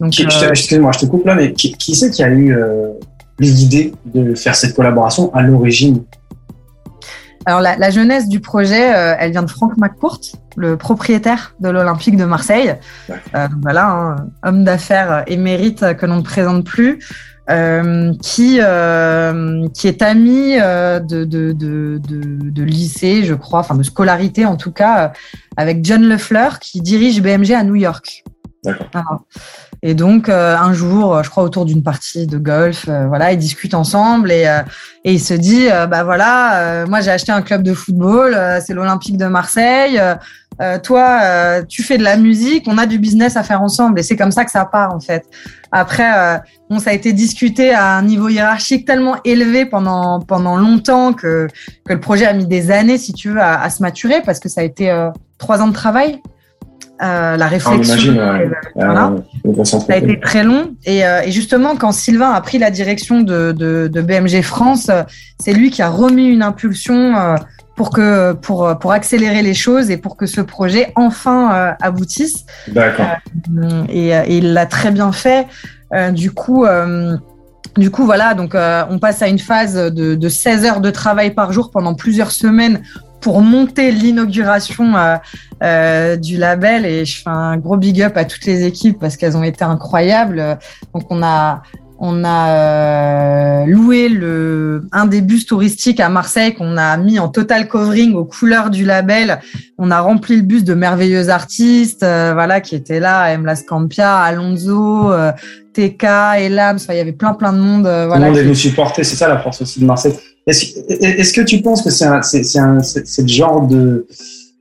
Donc, 0.00 0.18
excuse-moi, 0.18 0.92
je 0.92 1.00
te 1.00 1.06
coupe 1.06 1.26
là, 1.26 1.34
mais 1.34 1.52
qui, 1.52 1.72
qui 1.74 1.94
c'est 1.94 2.10
qui 2.10 2.22
a 2.22 2.30
eu 2.30 2.56
l'idée 3.38 3.92
de 4.06 4.34
faire 4.34 4.54
cette 4.54 4.74
collaboration 4.74 5.32
à 5.34 5.42
l'origine? 5.42 6.02
Alors 7.44 7.60
la, 7.60 7.76
la, 7.76 7.90
jeunesse 7.90 8.28
du 8.28 8.40
projet, 8.40 8.94
euh, 8.94 9.14
elle 9.18 9.32
vient 9.32 9.42
de 9.42 9.50
Franck 9.50 9.76
McCourt, 9.76 10.20
le 10.56 10.76
propriétaire 10.76 11.54
de 11.60 11.68
l'Olympique 11.68 12.16
de 12.16 12.24
Marseille. 12.24 12.74
Euh, 13.34 13.48
voilà, 13.62 13.88
hein, 13.88 14.16
homme 14.44 14.64
d'affaires 14.64 15.24
émérite 15.26 15.96
que 15.96 16.06
l'on 16.06 16.16
ne 16.16 16.22
présente 16.22 16.64
plus, 16.64 17.00
euh, 17.50 18.12
qui 18.22 18.58
euh, 18.60 19.68
qui 19.74 19.88
est 19.88 20.00
ami 20.00 20.58
euh, 20.60 21.00
de, 21.00 21.24
de, 21.24 21.50
de, 21.50 21.98
de, 22.00 22.62
lycée, 22.62 23.24
je 23.24 23.34
crois, 23.34 23.58
enfin 23.58 23.74
de 23.74 23.82
scolarité 23.82 24.46
en 24.46 24.56
tout 24.56 24.70
cas, 24.70 25.12
avec 25.56 25.84
John 25.84 26.02
Lefleur 26.04 26.60
qui 26.60 26.80
dirige 26.80 27.20
BMG 27.20 27.50
à 27.52 27.64
New 27.64 27.74
York. 27.74 28.22
D'accord. 28.64 29.24
Et 29.82 29.94
donc 29.94 30.28
euh, 30.28 30.56
un 30.56 30.72
jour, 30.72 31.24
je 31.24 31.30
crois 31.30 31.42
autour 31.42 31.64
d'une 31.64 31.82
partie 31.82 32.28
de 32.28 32.38
golf, 32.38 32.86
euh, 32.88 33.08
voilà, 33.08 33.32
ils 33.32 33.38
discutent 33.38 33.74
ensemble 33.74 34.30
et 34.30 34.46
euh, 34.46 34.60
et 35.04 35.14
il 35.14 35.20
se 35.20 35.34
dit 35.34 35.66
bah 35.90 36.04
voilà, 36.04 36.86
moi 36.86 37.00
j'ai 37.00 37.10
acheté 37.10 37.32
un 37.32 37.42
club 37.42 37.64
de 37.64 37.74
football, 37.74 38.38
c'est 38.64 38.72
l'Olympique 38.72 39.16
de 39.16 39.26
Marseille. 39.26 40.00
toi, 40.84 41.60
tu 41.68 41.82
fais 41.82 41.98
de 41.98 42.04
la 42.04 42.16
musique, 42.16 42.68
on 42.68 42.78
a 42.78 42.86
du 42.86 43.00
business 43.00 43.36
à 43.36 43.42
faire 43.42 43.62
ensemble 43.62 43.98
et 43.98 44.04
c'est 44.04 44.14
comme 44.14 44.30
ça 44.30 44.44
que 44.44 44.52
ça 44.52 44.64
part 44.64 44.94
en 44.94 45.00
fait. 45.00 45.24
Après, 45.72 46.40
bon, 46.70 46.78
ça 46.78 46.90
a 46.90 46.92
été 46.92 47.12
discuté 47.12 47.74
à 47.74 47.96
un 47.96 48.02
niveau 48.02 48.28
hiérarchique 48.28 48.86
tellement 48.86 49.16
élevé 49.24 49.66
pendant 49.66 50.20
pendant 50.20 50.56
longtemps 50.56 51.14
que 51.14 51.48
que 51.84 51.94
le 51.94 51.98
projet 51.98 52.26
a 52.26 52.32
mis 52.32 52.46
des 52.46 52.70
années, 52.70 52.98
si 52.98 53.12
tu 53.12 53.30
veux, 53.30 53.40
à, 53.40 53.60
à 53.60 53.70
se 53.70 53.82
maturer 53.82 54.22
parce 54.24 54.38
que 54.38 54.48
ça 54.48 54.60
a 54.60 54.64
été 54.64 55.08
trois 55.36 55.60
ans 55.62 55.68
de 55.68 55.74
travail. 55.74 56.22
Euh, 57.02 57.36
la 57.36 57.46
réflexion. 57.48 58.16
Ah, 58.20 58.34
ouais. 58.34 58.50
voilà. 58.76 59.12
euh, 59.44 59.64
ça 59.64 59.78
a 59.88 59.96
été 59.96 60.20
très 60.20 60.44
long. 60.44 60.74
Et, 60.84 61.04
euh, 61.04 61.22
et, 61.24 61.32
justement, 61.32 61.74
quand 61.74 61.90
Sylvain 61.90 62.30
a 62.30 62.40
pris 62.40 62.58
la 62.58 62.70
direction 62.70 63.22
de, 63.22 63.50
de, 63.50 63.90
de 63.92 64.00
BMG 64.02 64.42
France, 64.42 64.88
c'est 65.40 65.52
lui 65.52 65.70
qui 65.70 65.82
a 65.82 65.88
remis 65.88 66.26
une 66.26 66.42
impulsion 66.42 67.14
pour 67.74 67.90
que 67.90 68.34
pour 68.34 68.78
pour 68.78 68.92
accélérer 68.92 69.42
les 69.42 69.54
choses 69.54 69.90
et 69.90 69.96
pour 69.96 70.16
que 70.16 70.26
ce 70.26 70.40
projet 70.40 70.92
enfin 70.94 71.74
aboutisse. 71.80 72.44
D'accord. 72.68 73.06
Et, 73.88 74.10
et, 74.10 74.36
il 74.36 74.52
l'a 74.52 74.66
très 74.66 74.90
bien 74.92 75.10
fait. 75.12 75.46
du 76.12 76.30
coup. 76.30 76.66
Du 77.78 77.90
coup, 77.90 78.04
voilà, 78.04 78.34
donc 78.34 78.54
on 78.54 78.98
passe 78.98 79.22
à 79.22 79.28
une 79.28 79.38
phase 79.38 79.74
de, 79.74 80.14
de 80.14 80.28
16 80.28 80.64
heures 80.66 80.80
de 80.82 80.90
travail 80.90 81.30
par 81.32 81.52
jour 81.52 81.70
pendant 81.70 81.94
plusieurs 81.94 82.30
semaines 82.30 82.82
pour 83.22 83.40
monter 83.40 83.92
l'inauguration 83.92 84.96
euh, 84.96 85.16
euh, 85.62 86.16
du 86.16 86.36
label 86.36 86.84
et 86.84 87.06
je 87.06 87.22
fais 87.22 87.30
un 87.30 87.56
gros 87.56 87.76
big 87.76 88.02
up 88.02 88.16
à 88.16 88.24
toutes 88.26 88.44
les 88.44 88.66
équipes 88.66 88.98
parce 88.98 89.16
qu'elles 89.16 89.36
ont 89.36 89.44
été 89.44 89.64
incroyables. 89.64 90.58
Donc 90.92 91.04
on 91.08 91.22
a 91.22 91.62
on 92.04 92.24
a 92.24 93.64
loué 93.64 94.08
le, 94.08 94.88
un 94.90 95.06
des 95.06 95.20
bus 95.20 95.46
touristiques 95.46 96.00
à 96.00 96.08
Marseille 96.08 96.52
qu'on 96.52 96.76
a 96.76 96.96
mis 96.96 97.20
en 97.20 97.28
total 97.28 97.68
covering 97.68 98.14
aux 98.14 98.24
couleurs 98.24 98.70
du 98.70 98.84
label. 98.84 99.38
On 99.78 99.92
a 99.92 100.00
rempli 100.00 100.34
le 100.34 100.42
bus 100.42 100.64
de 100.64 100.74
merveilleux 100.74 101.28
artistes, 101.28 102.00
voilà, 102.00 102.60
qui 102.60 102.74
étaient 102.74 102.98
là, 102.98 103.28
Scampia, 103.54 104.18
Alonso, 104.18 105.12
TK, 105.74 106.04
Elams, 106.38 106.80
il 106.88 106.96
y 106.96 106.98
avait 106.98 107.12
plein 107.12 107.34
plein 107.34 107.52
de 107.52 107.58
monde. 107.58 107.82
voilà, 107.82 108.16
Tout 108.16 108.20
le 108.20 108.26
monde 108.26 108.36
est 108.36 108.42
venu 108.42 108.56
supporter, 108.56 109.04
c'est 109.04 109.14
ça 109.14 109.28
la 109.28 109.38
force 109.38 109.62
aussi 109.62 109.78
de 109.78 109.84
Marseille. 109.84 110.18
Est-ce 110.46 111.32
que 111.32 111.40
tu 111.42 111.62
penses 111.62 111.82
que 111.82 111.90
c'est 111.90 113.22
le 113.22 113.28
genre 113.28 113.66
de 113.66 114.06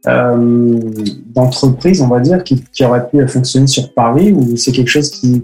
euh, 0.08 0.80
d'entreprise, 1.28 2.02
on 2.02 2.08
va 2.08 2.20
dire, 2.20 2.44
qui, 2.44 2.64
qui, 2.74 2.84
aurait 2.84 3.08
pu 3.08 3.28
fonctionner 3.28 3.68
sur 3.68 3.94
Paris 3.94 4.32
ou 4.32 4.58
c'est 4.58 4.72
quelque 4.72 4.90
chose 4.90 5.12
qui, 5.12 5.44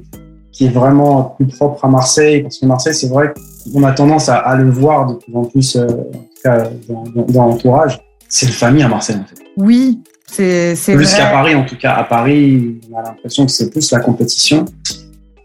qui 0.51 0.65
est 0.65 0.69
vraiment 0.69 1.35
plus 1.37 1.45
propre 1.47 1.85
à 1.85 1.87
Marseille? 1.87 2.41
Parce 2.41 2.57
que 2.57 2.65
Marseille, 2.65 2.95
c'est 2.95 3.07
vrai 3.07 3.33
qu'on 3.71 3.83
a 3.83 3.91
tendance 3.91 4.29
à, 4.29 4.37
à, 4.37 4.55
le 4.55 4.69
voir 4.69 5.07
de 5.07 5.13
plus 5.15 5.35
en 5.35 5.43
plus, 5.43 5.75
euh, 5.75 5.85
en 5.85 5.87
tout 5.87 6.41
cas 6.43 6.69
dans, 6.89 7.03
dans, 7.03 7.25
dans 7.25 7.45
l'entourage. 7.47 7.99
C'est 8.29 8.47
une 8.47 8.51
famille 8.51 8.83
à 8.83 8.89
Marseille, 8.89 9.17
en 9.17 9.25
fait. 9.25 9.43
Oui, 9.57 9.99
c'est 10.29 10.75
Plus 10.95 11.13
qu'à 11.13 11.27
Paris, 11.27 11.55
en 11.55 11.65
tout 11.65 11.77
cas. 11.77 11.93
À 11.93 12.03
Paris, 12.03 12.79
on 12.91 12.97
a 12.97 13.03
l'impression 13.03 13.45
que 13.45 13.51
c'est 13.51 13.69
plus 13.69 13.91
la 13.91 13.99
compétition. 13.99 14.65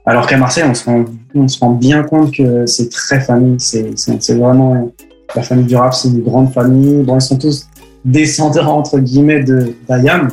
Alors 0.05 0.27
qu'à 0.27 0.37
Marseille, 0.37 0.65
on 0.67 0.75
se, 0.75 0.85
rend, 0.85 1.05
on 1.35 1.49
se 1.49 1.61
rend 1.61 1.71
bien 1.71 2.03
compte 2.03 2.35
que 2.35 2.67
c'est 2.67 2.91
très 2.91 3.21
famille. 3.21 3.61
C'est 3.61 4.35
vraiment 4.35 4.91
la 5.35 5.43
famille 5.43 5.67
du 5.67 5.77
rap, 5.77 5.95
c'est 5.95 6.09
une 6.09 6.23
grande 6.23 6.53
famille. 6.53 7.03
Bon, 7.05 7.17
ils 7.17 7.23
sont 7.23 7.39
tous 7.39 7.69
descendants 8.05 8.79
entre 8.79 8.99
guillemets 8.99 9.45
de 9.45 9.75
d'Ayam. 9.89 10.29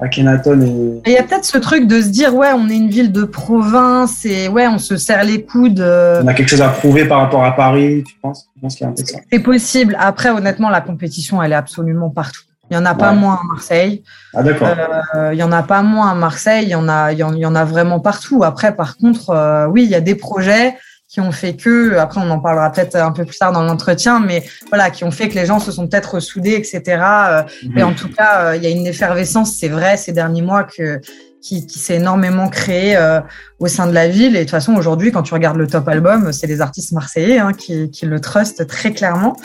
Akhenaton 0.00 0.62
et. 0.62 1.10
Il 1.10 1.12
y 1.12 1.16
a 1.16 1.24
peut-être 1.24 1.44
ce 1.44 1.58
truc 1.58 1.88
de 1.88 2.00
se 2.00 2.08
dire 2.08 2.32
ouais, 2.32 2.52
on 2.54 2.68
est 2.68 2.76
une 2.76 2.88
ville 2.88 3.10
de 3.10 3.24
province 3.24 4.24
et 4.24 4.46
ouais, 4.46 4.68
on 4.68 4.78
se 4.78 4.96
serre 4.96 5.24
les 5.24 5.42
coudes. 5.42 5.80
On 5.80 6.26
a 6.28 6.34
quelque 6.34 6.50
chose 6.50 6.62
à 6.62 6.68
prouver 6.68 7.04
par 7.04 7.18
rapport 7.18 7.44
à 7.44 7.56
Paris, 7.56 8.04
tu 8.06 8.14
penses, 8.22 8.48
tu 8.54 8.60
penses 8.60 8.76
qu'il 8.76 8.84
y 8.84 8.86
a 8.86 8.90
un 8.90 8.94
peu 8.94 9.04
ça? 9.04 9.18
C'est 9.32 9.40
possible. 9.40 9.96
Après, 9.98 10.30
honnêtement, 10.30 10.70
la 10.70 10.80
compétition, 10.82 11.42
elle 11.42 11.50
est 11.50 11.56
absolument 11.56 12.10
partout. 12.10 12.42
Il 12.70 12.74
y 12.74 12.76
en 12.76 12.84
a 12.84 12.94
pas 12.94 13.12
moins 13.12 13.34
à 13.34 13.44
Marseille. 13.44 14.02
Ah 14.34 14.42
d'accord. 14.42 14.68
Euh, 15.14 15.30
il 15.32 15.38
y 15.38 15.42
en 15.42 15.52
a 15.52 15.62
pas 15.62 15.82
moins 15.82 16.10
à 16.10 16.14
Marseille. 16.14 16.64
Il 16.64 16.70
y 16.70 16.74
en 16.74 16.88
a, 16.88 17.12
il 17.12 17.18
y 17.18 17.22
en, 17.22 17.32
il 17.32 17.40
y 17.40 17.46
en 17.46 17.54
a 17.54 17.64
vraiment 17.64 18.00
partout. 18.00 18.44
Après, 18.44 18.74
par 18.74 18.96
contre, 18.96 19.30
euh, 19.30 19.66
oui, 19.66 19.84
il 19.84 19.90
y 19.90 19.94
a 19.94 20.00
des 20.00 20.14
projets 20.14 20.76
qui 21.08 21.20
ont 21.22 21.32
fait 21.32 21.56
que, 21.56 21.96
après 21.96 22.20
on 22.20 22.30
en 22.30 22.38
parlera 22.38 22.70
peut-être 22.70 22.96
un 22.96 23.12
peu 23.12 23.24
plus 23.24 23.38
tard 23.38 23.50
dans 23.50 23.62
l'entretien, 23.62 24.20
mais 24.20 24.44
voilà, 24.68 24.90
qui 24.90 25.04
ont 25.04 25.10
fait 25.10 25.28
que 25.30 25.34
les 25.34 25.46
gens 25.46 25.58
se 25.58 25.72
sont 25.72 25.88
peut-être 25.88 26.20
soudés, 26.20 26.52
etc. 26.52 27.02
Euh. 27.02 27.42
Et 27.76 27.82
en 27.82 27.94
tout 27.94 28.10
cas, 28.10 28.42
euh, 28.42 28.56
il 28.56 28.62
y 28.62 28.66
a 28.66 28.70
une 28.70 28.86
effervescence, 28.86 29.56
c'est 29.56 29.68
vrai, 29.68 29.96
ces 29.96 30.12
derniers 30.12 30.42
mois 30.42 30.64
que 30.64 31.00
qui, 31.40 31.66
qui 31.66 31.78
s'est 31.78 31.96
énormément 31.96 32.48
créée 32.48 32.96
euh, 32.96 33.20
au 33.60 33.66
sein 33.66 33.86
de 33.86 33.92
la 33.92 34.08
ville. 34.08 34.34
Et 34.34 34.40
de 34.40 34.44
toute 34.44 34.50
façon, 34.50 34.74
aujourd'hui, 34.74 35.12
quand 35.12 35.22
tu 35.22 35.34
regardes 35.34 35.56
le 35.56 35.66
top 35.66 35.88
album, 35.88 36.32
c'est 36.32 36.46
les 36.46 36.60
artistes 36.60 36.92
marseillais 36.92 37.38
hein, 37.38 37.52
qui, 37.52 37.90
qui 37.90 38.06
le 38.06 38.20
trustent 38.20 38.66
très 38.66 38.92
clairement. 38.92 39.36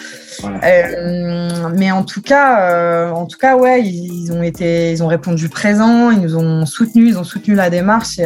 Voilà. 0.41 0.59
Euh, 0.63 1.69
mais 1.75 1.91
en 1.91 2.03
tout 2.03 2.21
cas, 2.21 2.71
euh, 2.71 3.11
en 3.11 3.25
tout 3.25 3.37
cas, 3.37 3.55
ouais, 3.57 3.81
ils, 3.81 4.25
ils 4.25 4.31
ont 4.31 4.43
été, 4.43 4.91
ils 4.91 5.03
ont 5.03 5.07
répondu 5.07 5.49
présent, 5.49 6.09
ils 6.11 6.21
nous 6.21 6.35
ont 6.35 6.65
soutenus, 6.65 7.09
ils 7.09 7.17
ont 7.17 7.23
soutenu 7.23 7.55
la 7.55 7.69
démarche. 7.69 8.19
Et, 8.19 8.25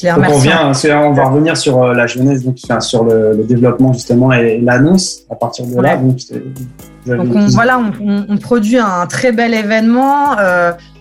je 0.00 0.06
les 0.06 0.12
Donc 0.12 0.24
on, 0.24 1.12
va 1.12 1.24
revenir 1.24 1.56
sur 1.58 1.92
la 1.92 2.06
jeunesse, 2.06 2.42
donc 2.42 2.56
enfin, 2.64 2.80
sur 2.80 3.04
le, 3.04 3.34
le 3.36 3.44
développement 3.44 3.92
justement 3.92 4.32
et 4.32 4.58
l'annonce 4.58 5.24
à 5.28 5.34
partir 5.34 5.66
de 5.66 5.78
là. 5.78 5.98
Ouais. 5.98 7.16
Donc, 7.16 7.28
on, 7.34 7.46
voilà, 7.48 7.80
on 8.00 8.38
produit 8.38 8.78
un 8.78 9.06
très 9.06 9.32
bel 9.32 9.52
événement. 9.52 10.36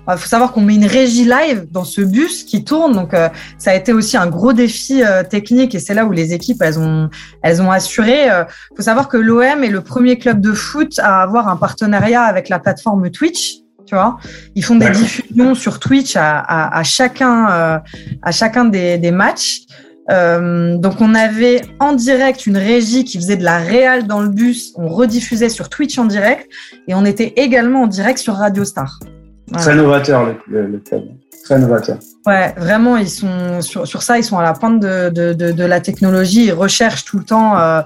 Euh, 0.10 0.14
il 0.14 0.18
faut 0.18 0.28
savoir 0.28 0.52
qu'on 0.52 0.62
met 0.62 0.76
une 0.76 0.86
régie 0.86 1.26
live 1.26 1.68
dans 1.72 1.84
ce 1.84 2.02
bus 2.02 2.44
qui 2.44 2.64
tourne. 2.64 2.94
Donc 2.94 3.14
euh, 3.14 3.30
ça 3.58 3.72
a 3.72 3.76
été 3.76 3.94
aussi 3.94 4.18
un 4.18 4.28
gros 4.28 4.54
défi 4.54 5.04
euh, 5.04 5.24
technique 5.24 5.76
et 5.76 5.80
c'est 5.80 5.94
là 5.94 6.06
où 6.06 6.12
les 6.12 6.34
équipes 6.34 6.62
elles 6.62 6.80
ont 6.80 7.10
elles 7.42 7.62
ont 7.62 7.72
assuré. 7.72 8.26
Il 8.26 8.76
faut 8.76 8.84
savoir 8.84 9.08
que 9.08 9.18
l'OM 9.18 9.64
est 9.64 9.70
le 9.70 9.82
premier 9.82 10.18
club 10.18 10.42
de 10.42 10.54
foot 10.54 11.00
à 11.00 11.22
avoir 11.22 11.48
un 11.48 11.56
partenariat 11.56 12.24
avec 12.24 12.50
la 12.50 12.60
plateforme 12.60 13.10
Twitch. 13.10 13.60
Tu 13.86 13.96
vois, 13.96 14.18
ils 14.54 14.64
font 14.64 14.76
des 14.76 14.92
diffusions 14.92 15.56
sur 15.56 15.80
Twitch 15.80 16.16
à, 16.16 16.38
à, 16.38 16.78
à 16.78 16.84
chacun 16.84 17.50
euh, 17.50 17.80
à 18.22 18.32
chacun 18.32 18.66
des, 18.66 19.00
des 19.00 19.12
matchs. 19.12 19.62
Euh, 20.12 20.78
donc 20.78 21.02
on 21.02 21.14
avait 21.14 21.62
en 21.80 21.94
direct 21.94 22.48
une 22.48 22.58
régie 22.58 23.04
qui 23.04 23.18
faisait 23.18 23.38
de 23.38 23.44
la 23.44 23.60
réal 23.60 24.08
dans 24.08 24.22
le 24.22 24.30
bus, 24.30 24.74
on 24.76 24.88
rediffusait 24.88 25.50
sur 25.50 25.70
Twitch 25.70 25.98
en 26.00 26.06
direct 26.06 26.50
et 26.88 26.96
on 26.96 27.06
était 27.06 27.34
également 27.36 27.84
en 27.84 27.88
direct 27.88 28.18
sur 28.20 28.36
Radio 28.36 28.66
Star. 28.66 29.00
Voilà. 29.50 29.66
Très 29.66 29.76
novateur 29.76 30.26
le, 30.26 30.36
le, 30.48 30.68
le 30.68 30.78
club. 30.80 31.04
Très 31.44 31.58
novateur. 31.58 31.98
Ouais, 32.26 32.54
vraiment, 32.58 32.98
ils 32.98 33.10
sont 33.10 33.62
sur, 33.62 33.88
sur 33.88 34.04
ça, 34.04 34.18
ils 34.18 34.24
sont 34.24 34.38
à 34.38 34.44
la 34.44 34.54
pointe 34.54 34.80
de, 34.80 35.10
de, 35.10 35.34
de, 35.34 35.52
de 35.52 35.64
la 35.64 35.80
technologie. 35.80 36.46
Ils 36.46 36.54
recherchent 36.54 37.06
tout 37.06 37.18
le 37.18 37.24
temps, 37.24 37.58
euh, 37.58 37.82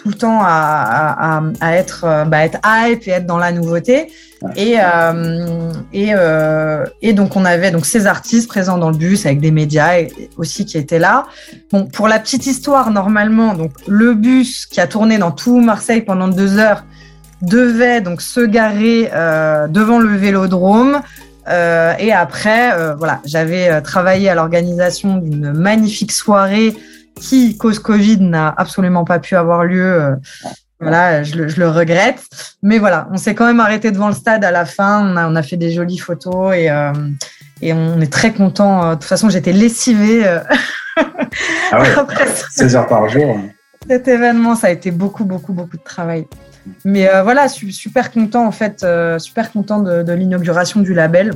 tout 0.00 0.08
le 0.08 0.14
temps 0.14 0.40
à, 0.42 1.42
à, 1.60 1.72
être, 1.74 2.04
euh, 2.04 2.24
bah, 2.24 2.44
être 2.44 2.58
hype 2.64 3.08
et 3.08 3.10
être 3.12 3.26
dans 3.26 3.38
la 3.38 3.50
nouveauté. 3.50 4.12
Ouais. 4.42 4.52
Et, 4.56 4.76
euh, 4.78 5.72
et, 5.92 6.10
euh, 6.14 6.84
et 7.02 7.12
donc 7.12 7.34
on 7.34 7.44
avait 7.44 7.72
donc 7.72 7.86
ces 7.86 8.06
artistes 8.06 8.46
présents 8.46 8.78
dans 8.78 8.90
le 8.90 8.96
bus 8.96 9.26
avec 9.26 9.40
des 9.40 9.50
médias 9.50 9.94
aussi 10.36 10.64
qui 10.64 10.78
étaient 10.78 11.00
là. 11.00 11.26
Bon, 11.72 11.86
pour 11.86 12.06
la 12.06 12.20
petite 12.20 12.46
histoire, 12.46 12.92
normalement, 12.92 13.54
donc 13.54 13.72
le 13.88 14.14
bus 14.14 14.66
qui 14.66 14.80
a 14.80 14.86
tourné 14.86 15.18
dans 15.18 15.32
tout 15.32 15.58
Marseille 15.60 16.02
pendant 16.02 16.28
deux 16.28 16.56
heures 16.58 16.84
devait 17.42 18.00
donc 18.00 18.20
se 18.20 18.40
garer 18.40 19.10
euh, 19.12 19.68
devant 19.68 19.98
le 19.98 20.14
Vélodrome. 20.16 21.00
Euh, 21.48 21.94
et 21.98 22.12
après, 22.12 22.72
euh, 22.72 22.94
voilà, 22.94 23.20
j'avais 23.24 23.80
travaillé 23.80 24.28
à 24.28 24.34
l'organisation 24.34 25.16
d'une 25.16 25.52
magnifique 25.52 26.12
soirée 26.12 26.76
qui, 27.20 27.56
cause 27.56 27.78
Covid, 27.78 28.20
n'a 28.20 28.54
absolument 28.56 29.04
pas 29.04 29.18
pu 29.18 29.34
avoir 29.34 29.64
lieu. 29.64 30.16
Voilà, 30.80 31.24
je 31.24 31.34
le, 31.34 31.48
je 31.48 31.58
le, 31.58 31.68
regrette. 31.68 32.22
Mais 32.62 32.78
voilà, 32.78 33.08
on 33.10 33.16
s'est 33.16 33.34
quand 33.34 33.46
même 33.46 33.58
arrêté 33.58 33.90
devant 33.90 34.08
le 34.08 34.14
stade 34.14 34.44
à 34.44 34.52
la 34.52 34.64
fin. 34.64 35.04
On 35.04 35.16
a, 35.16 35.28
on 35.28 35.34
a 35.34 35.42
fait 35.42 35.56
des 35.56 35.72
jolies 35.72 35.98
photos 35.98 36.54
et, 36.54 36.70
et 37.60 37.72
on 37.72 38.00
est 38.00 38.12
très 38.12 38.32
content. 38.32 38.90
De 38.90 38.94
toute 38.94 39.04
façon, 39.04 39.28
j'étais 39.28 39.52
lessivée. 39.52 40.24
Ah 41.72 41.80
ouais, 41.80 41.94
après 41.96 42.26
16 42.26 42.76
heures 42.76 42.86
par 42.86 43.08
jour. 43.08 43.36
cet 43.88 44.06
événement. 44.06 44.54
Ça 44.54 44.68
a 44.68 44.70
été 44.70 44.92
beaucoup, 44.92 45.24
beaucoup, 45.24 45.52
beaucoup 45.52 45.76
de 45.76 45.82
travail. 45.82 46.26
Mais 46.84 47.08
euh, 47.08 47.22
voilà, 47.22 47.48
su 47.48 47.72
super 47.72 48.10
content 48.10 48.46
en 48.46 48.52
fait, 48.52 48.82
euh, 48.82 49.18
super 49.18 49.52
content 49.52 49.80
de, 49.80 50.12
l'inauguration 50.12 50.80
du 50.80 50.94
label, 50.94 51.32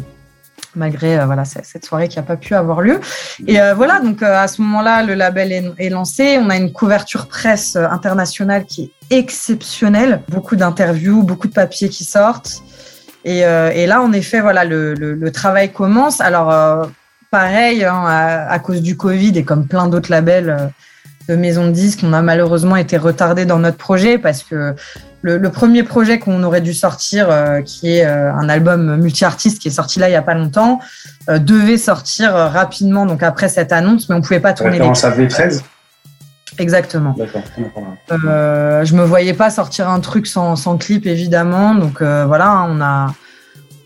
malgré 0.74 1.18
euh, 1.18 1.26
voilà 1.26 1.44
cette 1.44 1.84
soirée 1.84 2.08
qui 2.08 2.18
n'a 2.18 2.22
pas 2.22 2.36
pu 2.36 2.54
avoir 2.54 2.80
lieu. 2.80 3.00
Et 3.46 3.60
euh, 3.60 3.74
voilà, 3.74 4.00
donc 4.00 4.22
à 4.22 4.48
ce 4.48 4.62
moment-là, 4.62 5.02
le 5.02 5.14
label 5.14 5.74
est, 5.78 5.90
lancé. 5.90 6.38
On 6.38 6.50
a 6.50 6.56
une 6.56 6.72
couverture 6.72 7.28
presse 7.28 7.76
internationale 7.76 8.64
qui 8.64 8.92
est 9.10 9.16
exceptionnelle, 9.16 10.22
beaucoup 10.28 10.56
d'interviews, 10.56 11.22
beaucoup 11.22 11.48
de 11.48 11.52
papiers 11.54 11.88
qui 11.88 12.04
sortent. 12.04 12.62
Et, 13.24 13.42
là, 13.86 14.02
en 14.02 14.12
effet, 14.12 14.40
voilà, 14.40 14.64
le, 14.64 15.30
travail 15.30 15.72
commence. 15.72 16.20
Alors 16.20 16.88
pareil, 17.30 17.84
hein, 17.84 18.04
à, 18.04 18.58
cause 18.58 18.82
du 18.82 18.96
Covid 18.96 19.38
et 19.38 19.44
comme 19.44 19.66
plein 19.66 19.86
d'autres 19.86 20.10
labels 20.10 20.72
de 21.28 21.36
maisons 21.36 21.66
de 21.66 21.72
disques, 21.72 22.00
on 22.02 22.12
a 22.12 22.22
malheureusement 22.22 22.76
été 22.76 22.96
retardé 22.96 23.44
dans 23.44 23.58
notre 23.58 23.76
projet 23.76 24.18
parce 24.18 24.42
que 24.42 24.74
le, 25.22 25.38
le 25.38 25.50
premier 25.50 25.84
projet 25.84 26.18
qu'on 26.18 26.42
aurait 26.42 26.60
dû 26.60 26.74
sortir, 26.74 27.28
euh, 27.30 27.62
qui 27.62 27.96
est 27.96 28.04
euh, 28.04 28.32
un 28.34 28.48
album 28.48 28.96
multi-artiste 28.96 29.60
qui 29.60 29.68
est 29.68 29.72
sorti 29.72 29.98
là 29.98 30.08
il 30.08 30.12
y 30.12 30.16
a 30.16 30.22
pas 30.22 30.34
longtemps, 30.34 30.80
euh, 31.30 31.38
devait 31.38 31.78
sortir 31.78 32.32
rapidement 32.34 33.06
donc 33.06 33.22
après 33.22 33.48
cette 33.48 33.72
annonce, 33.72 34.08
mais 34.08 34.16
on 34.16 34.20
pouvait 34.20 34.40
pas 34.40 34.52
tourner. 34.52 34.72
Référence 34.72 35.04
à 35.04 35.10
V13. 35.12 35.62
Exactement. 36.58 37.14
D'accord. 37.16 37.42
Je 38.10 38.94
me 38.94 39.04
voyais 39.04 39.32
pas 39.32 39.48
sortir 39.48 39.88
un 39.88 40.00
truc 40.00 40.26
sans, 40.26 40.54
sans 40.56 40.76
clip 40.76 41.06
évidemment, 41.06 41.74
donc 41.74 42.02
voilà, 42.02 42.50
hein, 42.50 42.66
on 42.68 42.80
a 42.82 43.14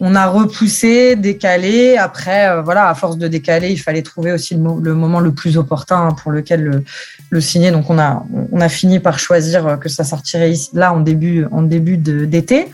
on 0.01 0.14
a 0.14 0.27
repoussé, 0.27 1.16
décalé. 1.16 1.97
Après, 1.97 2.48
euh, 2.48 2.62
voilà, 2.62 2.89
à 2.89 2.94
force 2.94 3.18
de 3.18 3.28
décaler, 3.28 3.70
il 3.70 3.78
fallait 3.78 4.02
trouver 4.02 4.32
aussi 4.32 4.55
le, 4.55 4.60
mo 4.60 4.81
le 4.81 4.94
moment 4.94 5.20
le 5.20 5.32
plus 5.32 5.56
opportun 5.56 6.10
pour 6.12 6.32
lequel 6.32 6.62
le, 6.62 6.85
le, 7.31 7.40
signer. 7.40 7.70
Donc, 7.70 7.89
on 7.90 7.98
a, 7.98 8.24
on 8.52 8.60
a 8.60 8.68
fini 8.68 9.01
par 9.01 9.18
choisir 9.18 9.78
que 9.78 9.89
ça 9.89 10.05
sortirait 10.05 10.51
ici, 10.51 10.70
là 10.74 10.93
en 10.93 11.01
début, 11.01 11.47
en 11.51 11.62
début 11.62 11.97
d'été. 11.97 12.68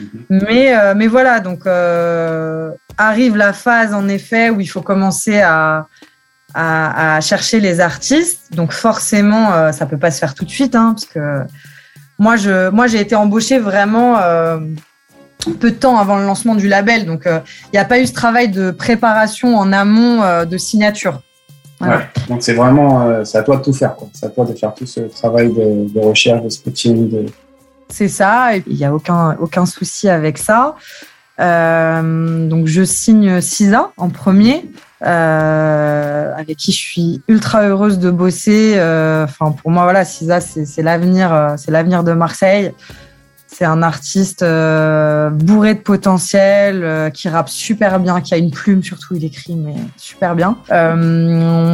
Mhm. 0.00 0.08
Mais, 0.30 0.76
euh, 0.76 0.94
mais 0.96 1.06
voilà, 1.06 1.40
donc 1.40 1.66
euh, 1.66 2.70
arrive 2.98 3.36
la 3.36 3.52
phase 3.52 3.94
en 3.94 4.08
effet 4.08 4.50
où 4.50 4.60
il 4.60 4.66
faut 4.66 4.82
commencer 4.82 5.40
à, 5.40 5.86
à, 6.54 7.16
à 7.16 7.20
chercher 7.20 7.60
les 7.60 7.80
artistes. 7.80 8.52
Donc, 8.52 8.72
forcément, 8.72 9.52
euh, 9.52 9.72
ça 9.72 9.86
peut 9.86 9.98
pas 9.98 10.10
se 10.10 10.18
faire 10.18 10.34
tout 10.34 10.44
de 10.44 10.50
suite, 10.50 10.74
hein, 10.74 10.94
parce 10.94 11.06
que 11.06 11.44
moi, 12.18 12.36
je, 12.36 12.70
moi, 12.70 12.86
j'ai 12.86 13.00
été 13.00 13.14
embauchée 13.14 13.58
vraiment 13.58 14.18
euh, 14.18 14.58
peu 15.52 15.70
de 15.70 15.76
temps 15.76 15.98
avant 15.98 16.18
le 16.18 16.24
lancement 16.24 16.54
du 16.54 16.68
label. 16.68 17.06
Donc, 17.06 17.22
il 17.24 17.32
euh, 17.32 17.38
n'y 17.72 17.78
a 17.78 17.84
pas 17.84 17.98
eu 17.98 18.06
ce 18.06 18.12
travail 18.12 18.48
de 18.48 18.70
préparation 18.70 19.56
en 19.56 19.72
amont 19.72 20.22
euh, 20.22 20.44
de 20.44 20.58
signature. 20.58 21.20
Voilà. 21.78 21.98
Ouais. 21.98 22.04
Donc, 22.28 22.42
c'est 22.42 22.54
vraiment, 22.54 23.02
euh, 23.02 23.24
c'est 23.24 23.38
à 23.38 23.42
toi 23.42 23.56
de 23.56 23.62
tout 23.62 23.72
faire. 23.72 23.96
C'est 24.12 24.26
à 24.26 24.28
toi 24.30 24.44
de 24.44 24.54
faire 24.54 24.74
tout 24.74 24.86
ce 24.86 25.00
travail 25.00 25.48
de, 25.48 25.92
de 25.92 26.00
recherche, 26.00 26.42
de 26.42 26.48
scouting. 26.48 27.10
De... 27.10 27.26
C'est 27.88 28.08
ça. 28.08 28.56
Il 28.66 28.76
n'y 28.76 28.84
a 28.84 28.94
aucun, 28.94 29.36
aucun 29.40 29.66
souci 29.66 30.08
avec 30.08 30.38
ça. 30.38 30.74
Euh, 31.38 32.48
donc, 32.48 32.66
je 32.66 32.82
signe 32.82 33.40
CISA 33.40 33.92
en 33.96 34.08
premier. 34.08 34.70
avec 35.00 36.56
qui 36.56 36.72
je 36.72 36.78
suis 36.78 37.22
ultra 37.28 37.62
heureuse 37.62 37.98
de 37.98 38.10
bosser. 38.10 38.72
Enfin, 39.24 39.52
pour 39.52 39.70
moi, 39.70 39.82
voilà, 39.82 40.04
Sisa, 40.04 40.40
c'est 40.40 40.82
l'avenir, 40.82 41.54
c'est 41.58 41.70
l'avenir 41.70 42.02
de 42.04 42.12
Marseille. 42.12 42.72
C'est 43.58 43.64
un 43.64 43.82
artiste 43.82 44.42
euh, 44.42 45.30
bourré 45.30 45.72
de 45.72 45.78
potentiel, 45.78 46.84
euh, 46.84 47.08
qui 47.08 47.30
rappe 47.30 47.48
super 47.48 47.98
bien, 48.00 48.20
qui 48.20 48.34
a 48.34 48.36
une 48.36 48.50
plume 48.50 48.82
surtout, 48.82 49.14
il 49.16 49.24
écrit 49.24 49.56
mais 49.56 49.76
super 49.96 50.34
bien. 50.34 50.58
Euh, 50.70 50.94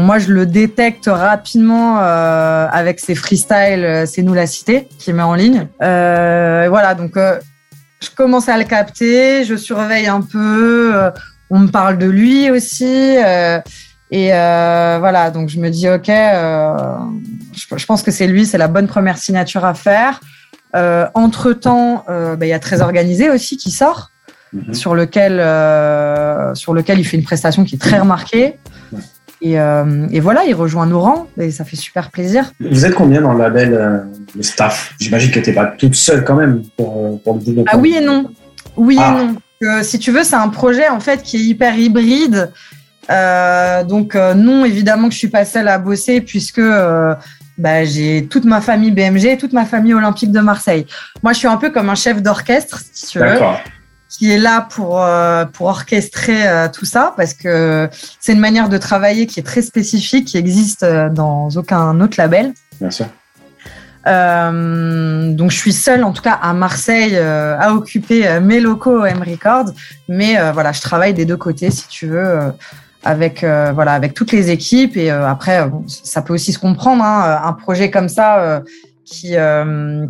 moi, 0.05 0.21
je 0.21 0.33
le 0.33 0.47
détecte 0.47 1.07
rapidement 1.13 1.97
avec 1.99 3.01
ses 3.01 3.17
freestyles, 3.17 4.05
c'est 4.07 4.23
nous 4.23 4.33
la 4.33 4.47
cité, 4.47 4.87
qui 5.01 5.13
met 5.13 5.25
en 5.25 5.35
ligne. 5.35 5.67
voilà, 5.81 6.95
donc 6.95 7.15
je 7.17 8.11
commence 8.15 8.49
à 8.49 8.57
le 8.59 8.65
capter, 8.65 9.45
je 9.45 9.57
surveille 9.57 10.07
un 10.07 10.21
peu, 10.21 11.11
on 11.51 11.59
me 11.59 11.69
parle 11.69 11.99
de 11.99 12.07
lui 12.07 12.49
aussi. 12.49 13.17
Et 14.13 14.29
voilà, 14.29 15.33
donc 15.33 15.49
je 15.49 15.59
me 15.59 15.69
dis, 15.69 15.89
OK, 15.89 16.07
je, 16.07 17.87
pense 17.87 18.05
que 18.05 18.13
c'est 18.13 18.29
lui, 18.29 18.47
c'est 18.47 18.59
la 18.59 18.69
bonne 18.69 18.87
première 18.87 19.19
signature 19.19 19.65
à 19.65 19.75
faire. 19.75 20.21
Euh, 20.75 21.07
entre 21.15 21.53
temps, 21.53 22.05
euh, 22.09 22.37
bah, 22.37 22.47
il 22.47 22.49
y 22.49 22.55
a 22.55 22.59
très 22.59 22.81
organisé 22.81 23.29
aussi 23.29 23.57
qui 23.57 23.71
sort, 23.71 24.11
mhm. 24.53 24.73
sur 24.73 24.95
lequel 24.95 25.39
euh, 25.39 26.55
sur 26.55 26.73
lequel 26.73 26.99
il 26.99 27.05
fait 27.05 27.17
une 27.17 27.25
prestation 27.25 27.65
qui 27.65 27.75
est 27.75 27.79
très 27.79 27.99
remarquée. 27.99 28.59
Et, 29.45 29.55
et, 29.55 30.21
voilà, 30.21 30.45
il 30.45 30.55
rejoint 30.55 30.87
nos 30.87 31.01
rangs 31.01 31.27
et 31.37 31.51
ça 31.51 31.65
fait 31.65 31.75
super 31.75 32.13
plaisir. 32.13 32.53
Vous 32.61 32.87
êtes 32.87 32.95
combien 32.95 33.21
dans 33.21 33.33
le 33.33 33.41
label, 33.41 34.07
le 34.37 34.43
staff? 34.45 34.95
J'imagine 35.01 35.33
que 35.33 35.41
tu 35.41 35.51
n'es 35.51 35.57
pas 35.57 35.67
toute 35.67 35.97
seule 35.97 36.23
quand 36.23 36.37
même 36.37 36.63
pour, 36.77 37.21
pour 37.25 37.35
le 37.35 37.41
développement. 37.41 37.73
Ah 37.75 37.77
oui 37.77 37.97
et 37.97 38.01
non. 38.01 38.31
Oui 38.77 38.95
et 38.95 39.03
ah. 39.03 39.19
non. 39.61 39.83
si 39.83 39.99
tu 39.99 40.13
veux, 40.13 40.23
c'est 40.23 40.37
un 40.37 40.49
projet 40.49 40.89
en 40.89 41.01
fait 41.01 41.25
qui 41.25 41.39
est 41.39 41.41
hyper 41.41 41.77
hybride. 41.77 42.53
Euh, 43.11 43.83
donc 43.83 44.15
non, 44.15 44.65
évidemment 44.65 45.09
que 45.09 45.15
je 45.15 45.19
suis 45.19 45.29
pas 45.29 45.45
seule 45.45 45.67
à 45.67 45.79
bosser 45.79 46.21
puisque 46.21 46.61
bah, 47.63 47.85
j'ai 47.85 48.27
toute 48.27 48.45
ma 48.45 48.61
famille 48.61 48.91
BMG, 48.91 49.39
toute 49.39 49.53
ma 49.53 49.65
famille 49.65 49.95
olympique 49.95 50.33
de 50.33 50.41
Marseille. 50.41 50.85
Moi, 51.23 51.33
je 51.33 51.39
suis 51.39 51.47
un 51.47 51.57
peu 51.57 51.71
comme 51.71 51.91
un 51.91 51.95
chef 51.95 52.21
d'orchestre, 52.21 52.81
si 52.93 53.07
tu 53.07 53.19
veux, 53.21 53.39
qui 54.09 54.33
est 54.33 54.39
là 54.39 54.67
pour 54.69 55.01
euh, 55.01 55.45
pour 55.45 55.69
orchestrer 55.69 56.49
euh, 56.49 56.67
tout 56.69 56.85
ça, 56.85 57.15
parce 57.17 57.35
que 57.35 57.89
c'est 58.19 58.33
une 58.33 58.41
manière 58.41 58.69
de 58.69 58.79
travailler 58.79 59.29
qui 59.29 59.39
est 59.39 59.45
très 59.45 59.63
spécifique, 59.63 60.27
qui 60.27 60.39
existe 60.39 60.83
euh, 60.83 61.09
dans 61.09 61.51
aucun 61.51 62.01
autre 62.01 62.17
label. 62.19 62.53
Bien 62.81 62.91
sûr. 62.91 63.07
donc 64.05 65.53
je 65.53 65.57
suis 65.57 65.73
seule, 65.73 66.03
en 66.03 66.13
tout 66.13 66.23
cas 66.23 66.37
à 66.43 66.53
Marseille, 66.55 67.17
à 67.17 67.73
occuper 67.75 68.41
mes 68.41 68.59
locaux 68.59 69.05
M 69.05 69.23
Records, 69.25 69.71
mais 70.09 70.37
voilà, 70.51 70.73
je 70.73 70.81
travaille 70.81 71.15
des 71.15 71.27
deux 71.27 71.37
côtés, 71.37 71.71
si 71.71 71.87
tu 71.87 72.09
veux 72.09 72.53
avec 73.05 73.43
euh, 73.43 73.73
voilà 73.75 73.93
avec 73.93 74.15
toutes 74.15 74.33
les 74.33 74.51
équipes. 74.51 74.97
Et 74.97 75.11
euh, 75.11 75.27
après 75.27 75.69
ça 75.87 76.23
peut 76.23 76.35
aussi 76.35 76.53
se 76.53 76.59
comprendre 76.59 77.03
hein, 77.03 77.25
euh, 77.27 77.49
un 77.49 77.53
projet 77.53 77.91
comme 77.91 78.09
ça 78.09 78.63
qui 79.05 79.35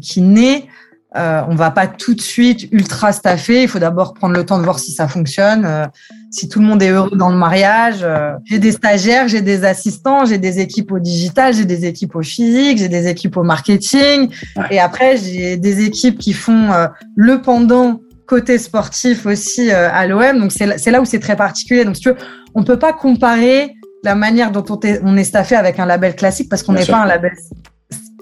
qui 0.01 0.21
naît 0.21 0.67
on 1.15 1.55
va 1.55 1.71
pas 1.71 1.87
tout 1.87 2.15
de 2.15 2.21
suite 2.21 2.69
ultra 2.73 3.13
staffer. 3.13 3.63
Il 3.63 3.69
faut 3.69 3.79
d'abord 3.79 4.15
prendre 4.15 4.35
le 4.35 4.45
temps 4.45 4.59
de 4.59 4.65
voir 4.65 4.79
si 4.79 4.93
ça 4.93 5.09
fonctionne 5.09 5.89
si 6.31 6.49
tout 6.49 6.61
le 6.61 6.67
monde 6.67 6.83
est 6.83 6.89
heureux 6.89 7.15
dans 7.15 7.29
le 7.31 7.37
mariage 7.37 8.07
j'ai 8.45 8.59
des 8.59 8.73
stagiaires 8.73 9.29
j'ai 9.29 9.43
des 9.43 9.65
assistants 9.65 10.25
j'ai 10.25 10.39
des 10.39 10.61
équipes 10.61 10.93
au 10.93 10.99
digital 10.99 11.53
j'ai 11.53 11.67
des 11.67 11.85
équipes 11.85 12.17
au 12.17 12.23
physique 12.23 12.79
j'ai 12.79 12.89
des 12.89 13.09
équipes 13.09 13.37
au 13.37 13.43
marketing. 13.43 14.31
Et 14.71 14.79
après 14.79 15.17
j'ai 15.17 15.57
des 15.57 15.85
équipes 15.85 16.19
qui 16.19 16.33
font 16.33 16.71
le 17.17 17.43
pendant 17.43 18.01
côté 18.27 18.59
sportif 18.59 19.27
aussi 19.27 19.71
à 19.71 20.07
l'OM 20.07 20.39
donc 20.39 20.53
c'est 20.53 20.91
là 20.91 21.01
où 21.01 21.05
c'est 21.05 21.19
très 21.19 21.37
particulier 21.37 21.85
donc 21.85 21.97
si 21.97 22.03
tu 22.03 22.09
veux 22.11 22.17
on 22.55 22.65
peut 22.65 22.79
pas 22.79 22.93
comparer 22.93 23.75
la 24.03 24.15
manière 24.15 24.51
dont 24.51 24.65
on 24.69 25.17
est, 25.17 25.25
staffé 25.25 25.55
avec 25.55 25.79
un 25.79 25.87
label 25.87 26.17
classique 26.17 26.49
parce 26.49 26.63
qu'on 26.63 26.73
n'est 26.73 26.87
pas 26.87 27.03
un 27.03 27.07
label. 27.07 27.33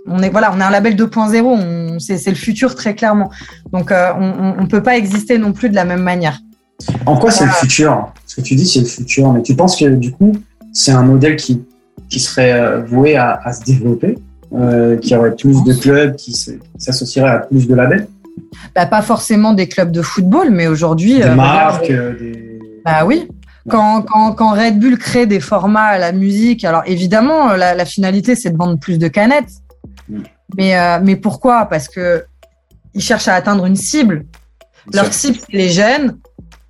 On 0.07 0.23
est 0.23 0.31
voilà, 0.31 0.53
on 0.55 0.61
est 0.61 0.65
un 0.65 0.71
label 0.71 0.95
2.0. 0.95 1.99
C'est 1.99 2.31
le 2.31 2.37
futur 2.37 2.75
très 2.75 2.95
clairement. 2.95 3.31
Donc 3.73 3.91
euh, 3.91 4.13
on 4.17 4.61
ne 4.61 4.67
peut 4.67 4.83
pas 4.83 4.97
exister 4.97 5.39
non 5.39 5.53
plus 5.53 5.71
de 5.71 5.75
la 5.75 5.85
même 5.85 6.03
manière. 6.03 6.39
En 7.07 7.17
quoi 7.17 7.31
c'est 7.31 7.45
le 7.45 7.53
futur? 7.53 8.13
Ce 8.27 8.37
que 8.37 8.41
tu 8.41 8.55
dis, 8.55 8.67
c'est 8.67 8.81
le 8.81 8.87
futur. 8.87 9.33
Mais 9.33 9.43
tu 9.43 9.55
penses 9.55 9.77
que 9.77 9.87
du 9.87 10.13
coup, 10.13 10.33
c'est 10.73 10.93
un 10.93 11.03
modèle 11.03 11.37
qui, 11.37 11.63
qui 12.09 12.21
serait 12.21 12.53
euh, 12.53 12.83
voué 12.83 13.17
à, 13.17 13.53
se 13.53 13.65
développer, 13.65 14.19
euh, 14.55 14.97
qui 14.97 15.15
aurait 15.15 15.35
plus 15.35 15.63
de 15.65 15.75
clubs, 15.75 16.17
qui 16.17 16.35
s'associerait 16.79 17.31
à 17.31 17.39
plus 17.39 17.67
de 17.67 17.75
labels? 17.75 18.07
Bah, 18.75 18.87
Pas 18.87 19.03
forcément 19.03 19.53
des 19.53 19.69
clubs 19.69 19.91
de 19.91 20.03
football, 20.03 20.51
mais 20.51 20.67
aujourd'hui. 20.67 21.21
Des 21.21 21.31
marques, 21.31 21.89
des... 21.89 22.59
Bah 22.85 23.05
oui, 23.05 23.29
quand, 23.69 24.03
quand, 24.03 24.33
quand, 24.33 24.53
Red 24.53 24.79
Bull 24.79 24.99
crée 24.99 25.27
des 25.27 25.41
formats 25.41 25.85
à 25.85 25.99
la 25.99 26.13
musique, 26.13 26.65
alors 26.65 26.83
évidemment, 26.87 27.53
la, 27.53 27.75
la 27.75 27.85
finalité, 27.85 28.35
c'est 28.35 28.51
de 28.51 28.57
vendre 28.57 28.79
plus 28.79 28.99
de 28.99 29.09
canettes. 29.09 29.51
Mm. 30.09 30.21
Mais, 30.57 30.79
euh, 30.79 30.99
mais 31.03 31.17
pourquoi? 31.17 31.67
Parce 31.67 31.89
que 31.89 32.25
ils 32.95 33.03
cherchent 33.03 33.29
à 33.29 33.35
atteindre 33.35 33.67
une 33.67 33.77
cible. 33.77 34.27
Leur 34.93 35.13
cible, 35.13 35.37
c'est 35.39 35.57
les 35.57 35.69
jeunes 35.69 36.19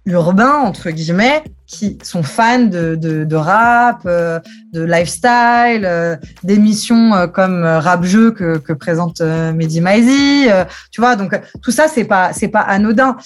urbains, 0.06 0.59
entre 0.59 0.90
guillemets, 0.90 1.43
qui 1.66 1.98
sont 2.02 2.22
fans 2.22 2.59
de, 2.59 2.97
de, 2.97 3.24
de 3.24 3.36
rap, 3.36 4.01
euh, 4.06 4.40
de 4.72 4.82
lifestyle, 4.82 5.85
euh, 5.85 6.16
d'émissions 6.43 7.14
euh, 7.14 7.27
comme 7.27 7.64
Rap 7.64 8.05
Jeu 8.05 8.32
que, 8.32 8.59
que 8.59 8.72
présente 8.72 9.20
Mehdi 9.20 9.81
Maizi. 9.81 10.48
tu 10.90 11.01
vois, 11.01 11.16
donc 11.16 11.39
tout 11.62 11.70
ça, 11.70 11.86
c'est 11.86 12.05
pas 12.05 12.32
c'est 12.32 12.48
pas 12.48 12.60
anodin. 12.60 13.16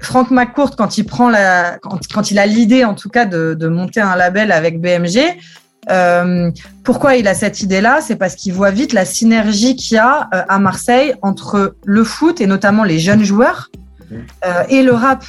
Franck 0.00 0.30
McCourt, 0.30 0.76
quand 0.76 0.98
il 0.98 1.04
prend 1.04 1.30
la, 1.30 1.78
quand, 1.78 2.00
quand 2.12 2.30
il 2.30 2.38
a 2.38 2.46
l'idée, 2.46 2.84
en 2.84 2.94
tout 2.94 3.08
cas, 3.08 3.24
de, 3.24 3.54
de 3.54 3.68
monter 3.68 4.00
un 4.00 4.16
label 4.16 4.52
avec 4.52 4.80
BMG, 4.80 5.38
euh, 5.88 6.50
pourquoi 6.84 7.16
il 7.16 7.26
a 7.26 7.34
cette 7.34 7.62
idée-là? 7.62 8.00
C'est 8.00 8.16
parce 8.16 8.34
qu'il 8.34 8.52
voit 8.52 8.70
vite 8.70 8.92
la 8.92 9.04
synergie 9.04 9.76
qu'il 9.76 9.96
y 9.96 9.98
a 9.98 10.28
à 10.30 10.58
Marseille 10.58 11.14
entre 11.22 11.76
le 11.84 12.04
foot 12.04 12.40
et 12.40 12.46
notamment 12.46 12.84
les 12.84 12.98
jeunes 12.98 13.24
joueurs 13.24 13.70
euh, 14.12 14.64
et 14.68 14.82
le 14.82 14.92
rap 14.92 15.24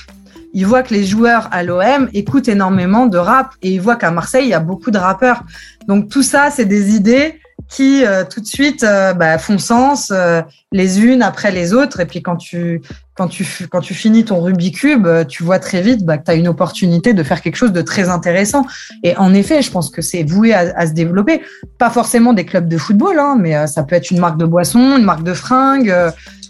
il 0.53 0.65
voit 0.65 0.83
que 0.83 0.93
les 0.93 1.05
joueurs 1.05 1.47
à 1.51 1.63
l'OM 1.63 2.09
écoutent 2.13 2.47
énormément 2.47 3.07
de 3.07 3.17
rap 3.17 3.51
et 3.61 3.71
il 3.71 3.81
voit 3.81 3.95
qu'à 3.95 4.11
Marseille, 4.11 4.45
il 4.45 4.49
y 4.49 4.53
a 4.53 4.59
beaucoup 4.59 4.91
de 4.91 4.97
rappeurs. 4.97 5.43
Donc 5.87 6.09
tout 6.09 6.23
ça, 6.23 6.49
c'est 6.51 6.65
des 6.65 6.95
idées 6.95 7.39
qui 7.71 8.05
euh, 8.05 8.25
tout 8.29 8.41
de 8.41 8.45
suite 8.45 8.83
euh, 8.83 9.13
bah, 9.13 9.37
font 9.37 9.57
sens 9.57 10.11
euh, 10.11 10.41
les 10.71 11.01
unes 11.01 11.21
après 11.21 11.51
les 11.51 11.73
autres. 11.73 12.01
Et 12.01 12.05
puis 12.05 12.21
quand 12.21 12.35
tu, 12.35 12.81
quand 13.15 13.29
tu, 13.29 13.45
quand 13.71 13.79
tu 13.79 13.93
finis 13.93 14.25
ton 14.25 14.41
Rubik's 14.41 14.79
Cube, 14.79 15.07
tu 15.27 15.43
vois 15.43 15.57
très 15.57 15.81
vite 15.81 16.03
bah, 16.03 16.17
que 16.17 16.25
tu 16.25 16.31
as 16.31 16.35
une 16.35 16.49
opportunité 16.49 17.13
de 17.13 17.23
faire 17.23 17.41
quelque 17.41 17.55
chose 17.55 17.71
de 17.71 17.81
très 17.81 18.09
intéressant. 18.09 18.65
Et 19.03 19.15
en 19.15 19.33
effet, 19.33 19.61
je 19.61 19.71
pense 19.71 19.89
que 19.89 20.01
c'est 20.01 20.23
voué 20.23 20.53
à, 20.53 20.85
se 20.85 20.91
développer. 20.91 21.41
Pas 21.77 21.89
forcément 21.89 22.33
des 22.33 22.45
clubs 22.45 22.67
de 22.67 22.77
football, 22.77 23.17
hein, 23.19 23.37
mais 23.39 23.67
ça 23.67 23.83
peut 23.83 23.95
être 23.95 24.11
une 24.11 24.19
marque 24.19 24.37
de 24.37 24.45
boisson, 24.45 24.97
une 24.97 25.05
marque 25.05 25.23
de 25.23 25.33
fringues 25.33 25.95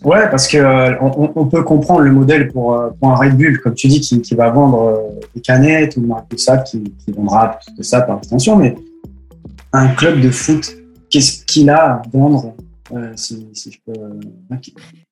Ouais, 0.04 0.30
parce 0.32 0.48
que 0.48 0.58
euh, 0.58 0.96
on, 1.00 1.46
peut 1.46 1.64
comprendre 1.64 2.02
le 2.02 2.12
modèle 2.12 2.48
pour, 2.48 2.74
euh, 2.74 2.90
pour 3.00 3.12
un 3.12 3.16
Red 3.16 3.38
Bull, 3.38 3.62
comme 3.62 3.76
tu 3.76 3.88
dis, 3.88 4.02
qui, 4.02 4.20
qui 4.22 4.34
va 4.34 4.50
vendre 4.50 4.84
euh, 4.84 5.20
des 5.36 5.42
canettes 5.42 5.96
ou 5.96 6.02
de 6.02 6.38
ça 6.38 6.58
qui, 6.58 6.84
qui 6.84 7.12
vendra 7.12 7.60
de 7.78 7.84
ça 7.84 8.02
par 8.02 8.18
extension. 8.18 8.56
Mais 8.56 8.76
un 9.74 9.90
club 9.90 10.20
de 10.20 10.32
foot, 10.32 10.72
qu'est-ce 11.12 11.46
qu'il 11.46 11.70
a 11.70 11.94
à 11.94 12.02
vendre 12.12 12.56
si, 13.16 13.48
si, 13.54 13.72
je 13.72 13.78
peux. 13.86 14.00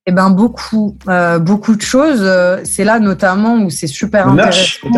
Eh 0.06 0.12
ben 0.12 0.32
beaucoup, 0.32 0.98
beaucoup 1.40 1.76
de 1.78 1.82
choses. 1.82 2.30
C'est 2.66 2.84
là 2.84 3.00
notamment 3.00 3.56
où 3.64 3.70
c'est 3.70 3.88
super 3.88 4.28
intéressant. 4.28 4.90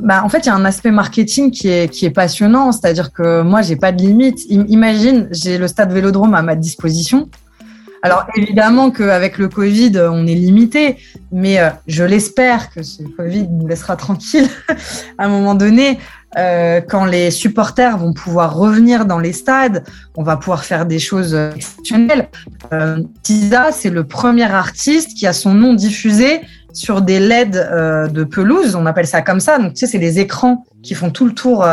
Bah, 0.00 0.22
en 0.24 0.28
fait, 0.28 0.40
il 0.40 0.46
y 0.46 0.48
a 0.50 0.54
un 0.54 0.64
aspect 0.64 0.92
marketing 0.92 1.50
qui 1.50 1.68
est, 1.68 1.88
qui 1.88 2.06
est 2.06 2.10
passionnant, 2.10 2.70
c'est-à-dire 2.70 3.12
que 3.12 3.42
moi, 3.42 3.62
j'ai 3.62 3.76
pas 3.76 3.90
de 3.90 4.00
limite. 4.00 4.44
Imagine, 4.48 5.28
j'ai 5.32 5.58
le 5.58 5.66
stade 5.66 5.92
Vélodrome 5.92 6.34
à 6.34 6.42
ma 6.42 6.54
disposition. 6.54 7.28
Alors 8.02 8.26
évidemment 8.36 8.90
qu'avec 8.90 9.38
le 9.38 9.48
Covid, 9.48 9.92
on 10.10 10.26
est 10.26 10.34
limité, 10.34 10.98
mais 11.30 11.60
euh, 11.60 11.70
je 11.86 12.02
l'espère 12.02 12.70
que 12.70 12.82
ce 12.82 13.04
Covid 13.04 13.46
nous 13.48 13.68
laissera 13.68 13.94
tranquille 13.96 14.48
à 15.18 15.26
un 15.26 15.28
moment 15.28 15.54
donné. 15.54 15.98
Euh, 16.38 16.80
quand 16.80 17.04
les 17.04 17.30
supporters 17.30 17.98
vont 17.98 18.14
pouvoir 18.14 18.56
revenir 18.56 19.04
dans 19.04 19.18
les 19.18 19.34
stades, 19.34 19.84
on 20.16 20.22
va 20.22 20.38
pouvoir 20.38 20.64
faire 20.64 20.86
des 20.86 20.98
choses 20.98 21.34
exceptionnelles. 21.34 22.28
Euh, 22.72 23.02
Tisa, 23.22 23.70
c'est 23.70 23.90
le 23.90 24.04
premier 24.04 24.50
artiste 24.50 25.10
qui 25.16 25.26
a 25.26 25.34
son 25.34 25.52
nom 25.52 25.74
diffusé 25.74 26.40
sur 26.72 27.02
des 27.02 27.20
LED 27.20 27.56
euh, 27.56 28.08
de 28.08 28.24
pelouse, 28.24 28.74
on 28.76 28.86
appelle 28.86 29.06
ça 29.06 29.20
comme 29.20 29.40
ça. 29.40 29.58
Donc 29.58 29.74
tu 29.74 29.80
sais, 29.80 29.86
c'est 29.86 29.98
les 29.98 30.20
écrans 30.20 30.64
qui 30.82 30.94
font 30.94 31.10
tout 31.10 31.26
le 31.26 31.34
tour 31.34 31.66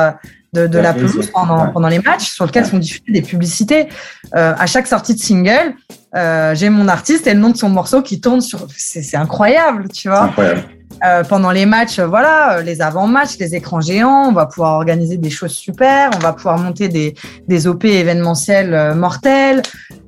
de, 0.54 0.68
de 0.68 0.80
la 0.80 0.94
pelouse 0.94 1.30
pendant, 1.32 1.68
pendant 1.72 1.88
les 1.88 2.00
matchs, 2.00 2.32
sur 2.32 2.46
lesquels 2.46 2.66
sont 2.66 2.80
diffusées 2.80 3.12
des 3.12 3.22
publicités. 3.22 3.88
Euh, 4.36 4.54
à 4.58 4.66
chaque 4.66 4.88
sortie 4.88 5.14
de 5.14 5.20
single, 5.20 5.76
euh, 6.16 6.56
j'ai 6.56 6.70
mon 6.70 6.88
artiste 6.88 7.28
et 7.28 7.34
le 7.34 7.40
nom 7.40 7.50
de 7.50 7.58
son 7.58 7.70
morceau 7.70 8.02
qui 8.02 8.20
tourne 8.20 8.42
sur. 8.42 8.68
C'est 8.76 9.18
incroyable, 9.18 9.90
tu 9.90 10.10
vois. 10.10 10.24
Incroyable. 10.24 10.64
Euh, 11.06 11.24
pendant 11.24 11.52
les 11.52 11.66
matchs, 11.66 12.00
voilà, 12.00 12.58
euh, 12.58 12.62
les 12.62 12.82
avant-matchs, 12.82 13.38
les 13.40 13.56
écrans 13.56 13.80
géants, 13.80 14.28
on 14.28 14.34
va 14.34 14.48
pouvoir 14.48 14.74
organiser 14.74 15.16
des 15.16 15.30
choses 15.30 15.52
super, 15.52 16.10
on 16.16 16.20
va 16.20 16.34
pouvoir 16.34 16.58
monter 16.58 16.90
des, 16.90 17.14
des 17.48 17.68
OP 17.68 17.86
événementiels 17.86 18.74
euh, 18.74 18.94
mortels. 18.96 19.62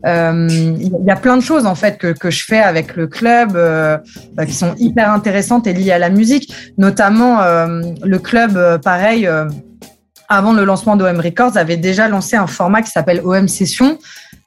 Il 0.04 0.92
y 1.06 1.12
a 1.12 1.16
plein 1.16 1.38
de 1.38 1.42
choses 1.42 1.66
en 1.66 1.76
fait 1.76 1.98
que, 1.98 2.08
que 2.08 2.30
je 2.30 2.44
fais 2.44 2.60
avec 2.60 2.96
le 2.96 3.08
club 3.08 3.54
bah, 3.54 4.46
qui 4.48 4.54
sont 4.54 4.74
hyper 4.80 5.12
intéressantes 5.12 5.68
et 5.68 5.74
liées 5.74 5.92
à 5.92 6.00
la 6.00 6.10
musique, 6.10 6.52
notamment 6.80 7.38
le 7.44 8.18
club, 8.18 8.82
pareil 8.82 9.30
avant 10.28 10.54
le 10.54 10.64
lancement 10.64 10.96
d'OM 10.96 11.20
Records, 11.20 11.56
avait 11.56 11.78
déjà 11.78 12.08
lancé 12.08 12.36
un 12.36 12.48
format 12.48 12.82
qui 12.82 12.90
s'appelle 12.90 13.22
OM 13.24 13.48
Session, 13.48 14.00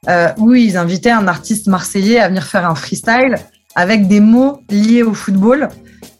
euh, 0.09 0.29
où 0.37 0.53
ils 0.53 0.77
invitaient 0.77 1.11
un 1.11 1.27
artiste 1.27 1.67
marseillais 1.67 2.19
à 2.19 2.27
venir 2.27 2.43
faire 2.43 2.69
un 2.69 2.75
freestyle 2.75 3.35
avec 3.75 4.07
des 4.07 4.19
mots 4.19 4.61
liés 4.69 5.03
au 5.03 5.13
football. 5.13 5.69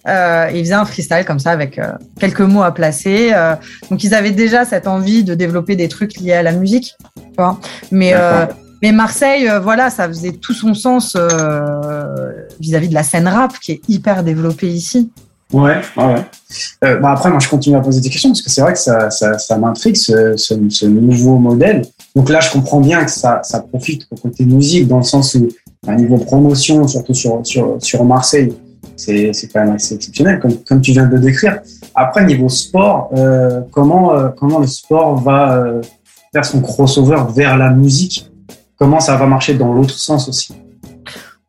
Euh, 0.08 0.52
ils 0.54 0.60
faisaient 0.60 0.74
un 0.74 0.86
freestyle 0.86 1.26
comme 1.26 1.40
ça 1.40 1.52
avec 1.52 1.80
euh, 1.80 1.94
quelques 2.20 2.42
mots 2.42 2.62
à 2.62 2.72
placer. 2.72 3.32
Euh, 3.34 3.56
donc 3.90 4.04
ils 4.04 4.14
avaient 4.14 4.32
déjà 4.32 4.66
cette 4.66 4.88
envie 4.88 5.24
de 5.24 5.34
développer 5.34 5.76
des 5.76 5.88
trucs 5.88 6.18
liés 6.18 6.34
à 6.34 6.44
la 6.44 6.52
musique. 6.52 6.96
Tu 7.16 7.22
vois 7.38 7.60
mais 7.92 8.14
mais 8.82 8.92
Marseille, 8.92 9.50
voilà, 9.64 9.90
ça 9.90 10.08
faisait 10.08 10.34
tout 10.34 10.54
son 10.54 10.74
sens 10.74 11.16
vis-à-vis 12.60 12.88
-vis 12.88 12.90
de 12.90 12.94
la 12.94 13.04
scène 13.04 13.28
rap 13.28 13.58
qui 13.60 13.72
est 13.72 13.82
hyper 13.88 14.22
développée 14.22 14.68
ici. 14.68 15.12
Ouais, 15.54 15.80
ouais. 15.96 16.16
Bah 16.82 17.12
après, 17.12 17.30
moi, 17.30 17.40
je 17.40 17.48
continue 17.48 17.78
à 17.78 17.80
poser 17.80 18.02
des 18.02 18.10
questions 18.10 18.30
parce 18.30 18.42
que 18.42 18.50
c'est 18.50 18.62
vrai 18.62 18.74
que 18.74 18.80
ça, 18.80 19.10
ça, 19.10 19.40
ça 19.40 19.58
m'intrigue 19.58 19.96
ce, 19.96 20.36
ce, 20.36 20.54
ce, 20.70 20.86
nouveau 20.86 21.38
modèle. 21.38 21.84
Donc 22.16 22.30
là, 22.30 22.40
je 22.40 22.52
comprends 22.52 22.80
bien 22.80 23.04
que 23.04 23.12
ça, 23.12 23.42
ça 23.44 23.60
profite 23.60 24.08
au 24.10 24.16
côté 24.16 24.46
musique 24.46 24.88
dans 24.88 24.98
le 24.98 25.04
sens 25.04 25.36
où, 25.36 25.50
à 25.86 25.96
niveau 25.96 26.18
promotion, 26.18 26.88
surtout 26.88 27.14
sur, 27.14 27.46
sur, 27.46 27.76
sur 27.80 28.04
Marseille, 28.06 28.54
c'est 28.96 29.32
quand 29.52 29.66
même 29.66 29.76
assez 29.76 29.96
exceptionnel, 29.96 30.40
comme, 30.40 30.56
comme 30.64 30.82
tu 30.82 30.92
viens 30.92 31.06
de 31.06 31.16
le 31.16 31.20
décrire. 31.20 31.60
Après, 31.94 32.26
niveau 32.26 32.50
sport, 32.50 33.10
euh, 33.18 33.62
comment, 33.72 34.14
euh, 34.14 34.30
comment 34.30 34.60
le 34.60 34.68
sport 34.68 35.18
va 35.18 35.58
euh, 35.58 35.82
faire 36.34 36.46
son 36.46 36.62
crossover 36.62 37.22
vers 37.34 37.58
la 37.58 37.72
musique? 37.72 38.32
Comment 38.78 39.00
ça 39.00 39.16
va 39.18 39.26
marcher 39.26 39.54
dans 39.56 39.74
l'autre 39.74 39.98
sens 39.98 40.30
aussi? 40.30 40.54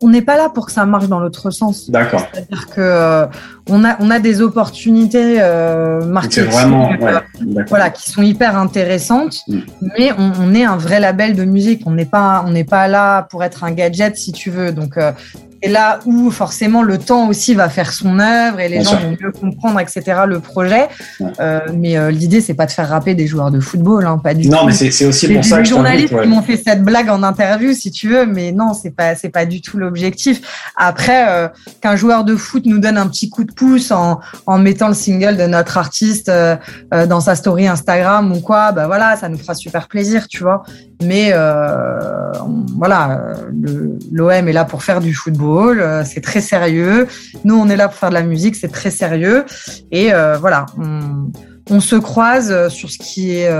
On 0.02 0.08
n'est 0.08 0.22
pas 0.22 0.36
là 0.36 0.50
pour 0.50 0.66
que 0.66 0.72
ça 0.72 0.84
marche 0.84 1.08
dans 1.08 1.20
l'autre 1.20 1.50
sens. 1.50 1.90
D'accord. 1.90 2.22
C'est-à-dire 2.32 2.66
que 2.68 3.26
on 3.68 3.84
a 3.84 3.96
on 4.00 4.10
a 4.10 4.18
des 4.18 4.40
opportunités 4.40 5.38
euh, 5.40 6.04
marketing, 6.04 6.44
vraiment, 6.44 6.90
euh, 7.02 7.20
voilà, 7.68 7.90
qui 7.90 8.10
sont 8.10 8.22
hyper 8.22 8.56
intéressantes, 8.56 9.40
mm. 9.48 9.58
mais 9.98 10.12
on, 10.16 10.32
on, 10.40 10.54
est 10.54 10.64
un 10.64 10.76
vrai 10.76 11.00
label 11.00 11.34
de 11.34 11.44
musique. 11.44 11.82
On 11.86 11.92
n'est 11.92 12.04
pas 12.04 12.44
on 12.46 12.50
n'est 12.50 12.64
pas 12.64 12.88
là 12.88 13.22
pour 13.22 13.42
être 13.44 13.64
un 13.64 13.72
gadget 13.72 14.16
si 14.16 14.32
tu 14.32 14.50
veux. 14.50 14.72
Donc 14.72 14.96
euh, 14.96 15.12
et 15.62 15.68
là 15.68 16.00
où 16.04 16.30
forcément 16.30 16.82
le 16.82 16.98
temps 16.98 17.28
aussi 17.28 17.54
va 17.54 17.68
faire 17.68 17.92
son 17.92 18.18
œuvre 18.18 18.60
et 18.60 18.68
les 18.68 18.82
gens 18.82 18.96
vont 18.96 19.16
mieux 19.20 19.32
comprendre, 19.32 19.80
etc. 19.80 20.22
le 20.26 20.40
projet. 20.40 20.88
Euh, 21.40 21.60
mais 21.74 21.96
euh, 21.96 22.10
l'idée, 22.10 22.40
c'est 22.40 22.54
pas 22.54 22.66
de 22.66 22.70
faire 22.70 22.88
rapper 22.88 23.14
des 23.14 23.26
joueurs 23.26 23.50
de 23.50 23.60
football, 23.60 24.06
hein, 24.06 24.18
pas 24.18 24.34
du 24.34 24.48
non, 24.48 24.58
tout. 24.60 24.66
mais 24.66 24.72
c'est 24.72 25.06
aussi 25.06 25.28
pour 25.32 25.44
ça 25.44 25.58
que 25.58 25.64
je 25.64 25.70
journalistes 25.70 26.20
qui 26.20 26.28
m'ont 26.28 26.42
fait 26.42 26.56
cette 26.56 26.82
blague 26.82 27.08
en 27.08 27.22
interview, 27.22 27.72
si 27.72 27.90
tu 27.90 28.08
veux, 28.08 28.26
mais 28.26 28.52
non, 28.52 28.74
c'est 28.74 28.90
pas 28.90 29.14
c'est 29.14 29.30
pas 29.30 29.46
du 29.46 29.60
tout 29.60 29.78
l'objectif. 29.78 30.40
Après, 30.76 31.28
euh, 31.28 31.48
qu'un 31.80 31.96
joueur 31.96 32.24
de 32.24 32.36
foot 32.36 32.64
nous 32.66 32.78
donne 32.78 32.98
un 32.98 33.08
petit 33.08 33.30
coup 33.30 33.44
de 33.44 33.52
pouce 33.56 33.90
en, 33.90 34.20
mettant 34.58 34.88
le 34.88 34.94
single 34.94 35.36
de 35.36 35.46
notre 35.46 35.78
artiste 35.78 36.28
euh, 36.28 36.56
euh, 36.94 37.06
dans 37.06 37.20
sa 37.20 37.34
story 37.34 37.66
Instagram 37.66 38.30
ou 38.32 38.40
quoi, 38.40 38.70
bah 38.72 38.86
voilà, 38.86 39.16
ça 39.16 39.28
nous 39.28 39.38
fera 39.38 39.54
super 39.54 39.88
plaisir, 39.88 40.28
tu 40.28 40.42
vois. 40.42 40.62
Mais 41.02 41.30
euh, 41.32 41.98
voilà, 42.76 43.34
l'OM 44.12 44.48
est 44.48 44.52
là 44.52 44.64
pour 44.64 44.82
faire 44.82 45.00
du 45.00 45.14
football, 45.14 45.84
c'est 46.04 46.20
très 46.20 46.40
sérieux. 46.40 47.08
Nous, 47.44 47.56
on 47.56 47.68
est 47.68 47.76
là 47.76 47.88
pour 47.88 47.96
faire 47.96 48.10
de 48.10 48.14
la 48.14 48.22
musique, 48.22 48.54
c'est 48.54 48.72
très 48.72 48.90
sérieux. 48.90 49.44
Et 49.90 50.10
voilà, 50.40 50.66
on, 51.70 51.80
se 51.80 51.96
croise 51.96 52.68
sur 52.68 52.90
ce 52.90 52.98
qui 52.98 53.36
est 53.36 53.50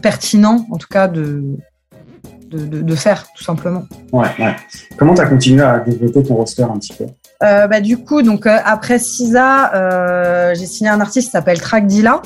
pertinent, 0.00 0.66
en 0.70 0.76
tout 0.76 0.88
cas, 0.88 1.08
de, 1.08 1.42
de, 2.50 2.66
de, 2.66 2.82
de, 2.82 2.94
faire, 2.94 3.26
tout 3.36 3.42
simplement. 3.42 3.84
Ouais, 4.12 4.28
ouais. 4.38 4.54
Comment 4.96 5.14
tu 5.14 5.22
as 5.22 5.26
continué 5.26 5.62
à 5.62 5.80
développer 5.80 6.22
ton 6.22 6.36
roster 6.36 6.62
un 6.62 6.78
petit 6.78 6.94
peu? 6.94 7.06
Euh, 7.42 7.66
bah, 7.66 7.80
Du 7.80 7.98
coup, 7.98 8.22
donc, 8.22 8.46
euh, 8.46 8.58
après 8.64 8.98
CISA, 8.98 10.54
j'ai 10.54 10.66
signé 10.66 10.90
un 10.90 11.00
artiste 11.00 11.28
qui 11.28 11.32
s'appelle 11.32 11.60
Track 11.60 11.86
Dilla. 11.86 12.22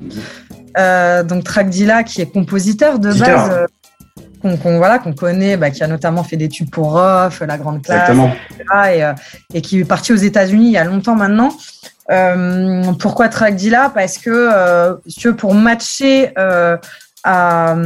Mmh. 0.00 1.22
donc 1.26 1.44
Track 1.44 1.68
Dilla, 1.68 2.02
qui 2.02 2.20
est 2.20 2.26
compositeur 2.26 2.98
de 2.98 3.12
Dilla. 3.12 3.26
base 3.26 3.66
qu'on 4.42 4.56
qu 4.56 4.76
voilà, 4.76 4.98
qu'on 4.98 5.12
connaît, 5.12 5.56
bah, 5.56 5.70
qui 5.70 5.82
a 5.82 5.86
notamment 5.86 6.24
fait 6.24 6.36
des 6.36 6.48
tubes 6.48 6.68
pour 6.68 6.92
Roth, 6.92 7.40
La 7.40 7.56
Grande 7.56 7.82
Classe, 7.82 8.10
etc., 8.10 8.64
et, 8.94 9.04
euh, 9.04 9.12
et, 9.54 9.62
qui 9.62 9.80
est 9.80 9.84
parti 9.84 10.12
aux 10.12 10.16
États-Unis 10.16 10.66
il 10.66 10.72
y 10.72 10.78
a 10.78 10.84
longtemps 10.84 11.14
maintenant. 11.14 11.52
Euh, 12.10 12.92
pourquoi 12.98 13.28
Tragdila? 13.28 13.90
Parce 13.94 14.18
que 14.18 14.30
euh, 14.30 15.32
pour 15.38 15.54
matcher 15.54 16.32
euh, 16.36 16.76
à, 17.24 17.76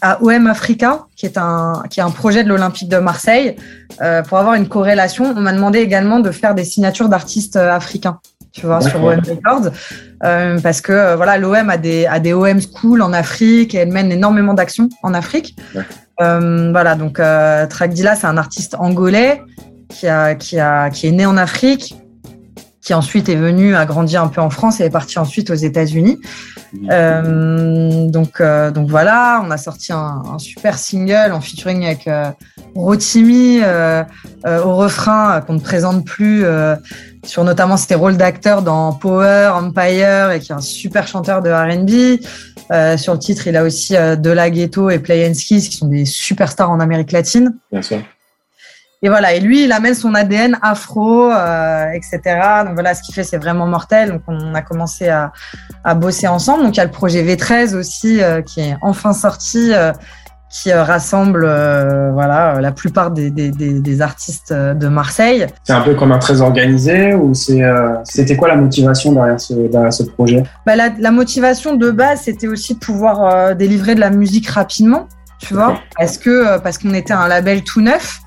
à, 0.00 0.22
OM 0.22 0.46
Africa, 0.46 1.06
qui 1.16 1.26
est 1.26 1.38
un, 1.38 1.82
qui 1.90 2.00
est 2.00 2.02
un 2.02 2.10
projet 2.10 2.44
de 2.44 2.48
l'Olympique 2.48 2.88
de 2.88 2.98
Marseille, 2.98 3.56
euh, 4.00 4.22
pour 4.22 4.38
avoir 4.38 4.54
une 4.54 4.68
corrélation, 4.68 5.34
on 5.36 5.40
m'a 5.40 5.52
demandé 5.52 5.80
également 5.80 6.20
de 6.20 6.30
faire 6.30 6.54
des 6.54 6.64
signatures 6.64 7.08
d'artistes 7.08 7.56
euh, 7.56 7.72
africains 7.72 8.20
tu 8.56 8.64
vois, 8.64 8.80
sur 8.80 9.04
OM 9.04 9.20
Records, 9.20 9.70
euh, 10.24 10.58
parce 10.60 10.80
que 10.80 10.92
euh, 10.92 11.16
voilà, 11.16 11.36
l'OM 11.36 11.68
a 11.68 11.76
des 11.76 12.06
a 12.06 12.18
des 12.18 12.32
OM 12.32 12.58
School 12.60 13.02
en 13.02 13.12
Afrique 13.12 13.74
et 13.74 13.78
elle 13.78 13.92
mène 13.92 14.10
énormément 14.10 14.54
d'actions 14.54 14.88
en 15.02 15.12
Afrique. 15.12 15.56
Euh, 16.22 16.70
voilà, 16.72 16.94
donc 16.94 17.20
euh, 17.20 17.66
Tragdila, 17.66 18.16
c'est 18.16 18.26
un 18.26 18.38
artiste 18.38 18.74
angolais 18.78 19.42
qui 19.90 20.08
a 20.08 20.34
qui 20.34 20.58
a 20.58 20.88
qui 20.88 21.06
est 21.06 21.12
né 21.12 21.26
en 21.26 21.36
Afrique, 21.36 21.96
qui 22.80 22.94
ensuite 22.94 23.28
est 23.28 23.36
venu 23.36 23.76
a 23.76 23.84
grandi 23.84 24.16
un 24.16 24.28
peu 24.28 24.40
en 24.40 24.48
France 24.48 24.80
et 24.80 24.84
est 24.84 24.90
parti 24.90 25.18
ensuite 25.18 25.50
aux 25.50 25.54
États-Unis. 25.54 26.18
Euh, 26.90 28.06
donc 28.06 28.40
euh, 28.40 28.70
donc 28.70 28.88
voilà, 28.88 29.42
on 29.44 29.50
a 29.50 29.56
sorti 29.56 29.92
un, 29.92 30.22
un, 30.32 30.38
super 30.38 30.78
single 30.78 31.32
en 31.32 31.40
featuring 31.40 31.84
avec 31.84 32.06
euh, 32.06 32.30
Rotimi 32.74 33.60
au 33.62 34.76
refrain 34.76 35.40
qu'on 35.40 35.54
ne 35.54 35.60
présente 35.60 36.04
plus 36.04 36.44
sur 37.24 37.44
notamment 37.44 37.76
ses 37.76 37.94
rôles 37.94 38.16
d'acteur 38.16 38.62
dans 38.62 38.92
Power, 38.92 39.50
Empire, 39.54 40.30
et 40.30 40.40
qui 40.40 40.52
est 40.52 40.54
un 40.54 40.60
super 40.60 41.06
chanteur 41.06 41.42
de 41.42 41.50
R&B. 41.50 42.22
Euh, 42.72 42.96
sur 42.96 43.12
le 43.12 43.18
titre, 43.18 43.46
il 43.46 43.56
a 43.56 43.64
aussi 43.64 43.96
euh, 43.96 44.16
De 44.16 44.30
La 44.30 44.50
Ghetto 44.50 44.90
et 44.90 44.98
Play 44.98 45.28
and 45.28 45.34
Skis, 45.34 45.68
qui 45.68 45.76
sont 45.76 45.88
des 45.88 46.04
superstars 46.04 46.70
en 46.70 46.80
Amérique 46.80 47.12
latine. 47.12 47.56
Bien 47.70 47.82
sûr. 47.82 47.98
Et 49.02 49.08
voilà, 49.08 49.34
et 49.34 49.40
lui, 49.40 49.64
il 49.64 49.72
amène 49.72 49.94
son 49.94 50.14
ADN 50.14 50.58
afro, 50.62 51.30
euh, 51.30 51.90
etc. 51.90 52.20
Donc 52.64 52.74
voilà, 52.74 52.94
ce 52.94 53.02
qu'il 53.02 53.14
fait, 53.14 53.24
c'est 53.24 53.36
vraiment 53.36 53.66
mortel. 53.66 54.10
Donc 54.10 54.22
on 54.26 54.54
a 54.54 54.62
commencé 54.62 55.08
à, 55.08 55.32
à, 55.84 55.94
bosser 55.94 56.26
ensemble. 56.28 56.64
Donc 56.64 56.74
il 56.74 56.78
y 56.78 56.80
a 56.80 56.86
le 56.86 56.90
projet 56.90 57.22
V13 57.22 57.76
aussi, 57.76 58.22
euh, 58.22 58.40
qui 58.40 58.60
est 58.60 58.76
enfin 58.80 59.12
sorti 59.12 59.72
euh, 59.72 59.92
qui 60.48 60.72
rassemble 60.72 61.44
euh, 61.44 62.12
voilà 62.12 62.60
la 62.60 62.72
plupart 62.72 63.10
des, 63.10 63.30
des, 63.30 63.50
des, 63.50 64.00
artistes 64.00 64.52
de 64.52 64.88
Marseille. 64.88 65.46
C'est 65.64 65.72
un 65.72 65.80
peu 65.80 65.94
comme 65.94 66.12
un 66.12 66.18
très 66.18 66.40
organisé 66.40 67.14
ou 67.14 67.34
c'est 67.34 67.62
euh, 67.62 67.94
c'était 68.04 68.36
quoi 68.36 68.48
la 68.48 68.56
motivation 68.56 69.12
derrière 69.12 69.40
ce, 69.40 69.54
derrière 69.54 69.92
ce 69.92 70.04
projet? 70.04 70.44
Bah, 70.64 70.76
la, 70.76 70.90
la, 70.98 71.10
motivation 71.10 71.74
de 71.74 71.90
base 71.90 72.22
c'était 72.22 72.46
aussi 72.46 72.74
de 72.74 72.78
pouvoir 72.78 73.24
euh, 73.24 73.54
délivrer 73.54 73.94
de 73.94 74.00
la 74.00 74.10
musique 74.10 74.48
rapidement, 74.48 75.08
tu 75.40 75.54
vois, 75.54 75.80
parce 75.98 76.16
que 76.16 76.58
parce 76.60 76.78
qu'on 76.78 76.94
était 76.94 77.14
un 77.14 77.28
label 77.28 77.62
tout 77.62 77.80
neuf. 77.80 78.20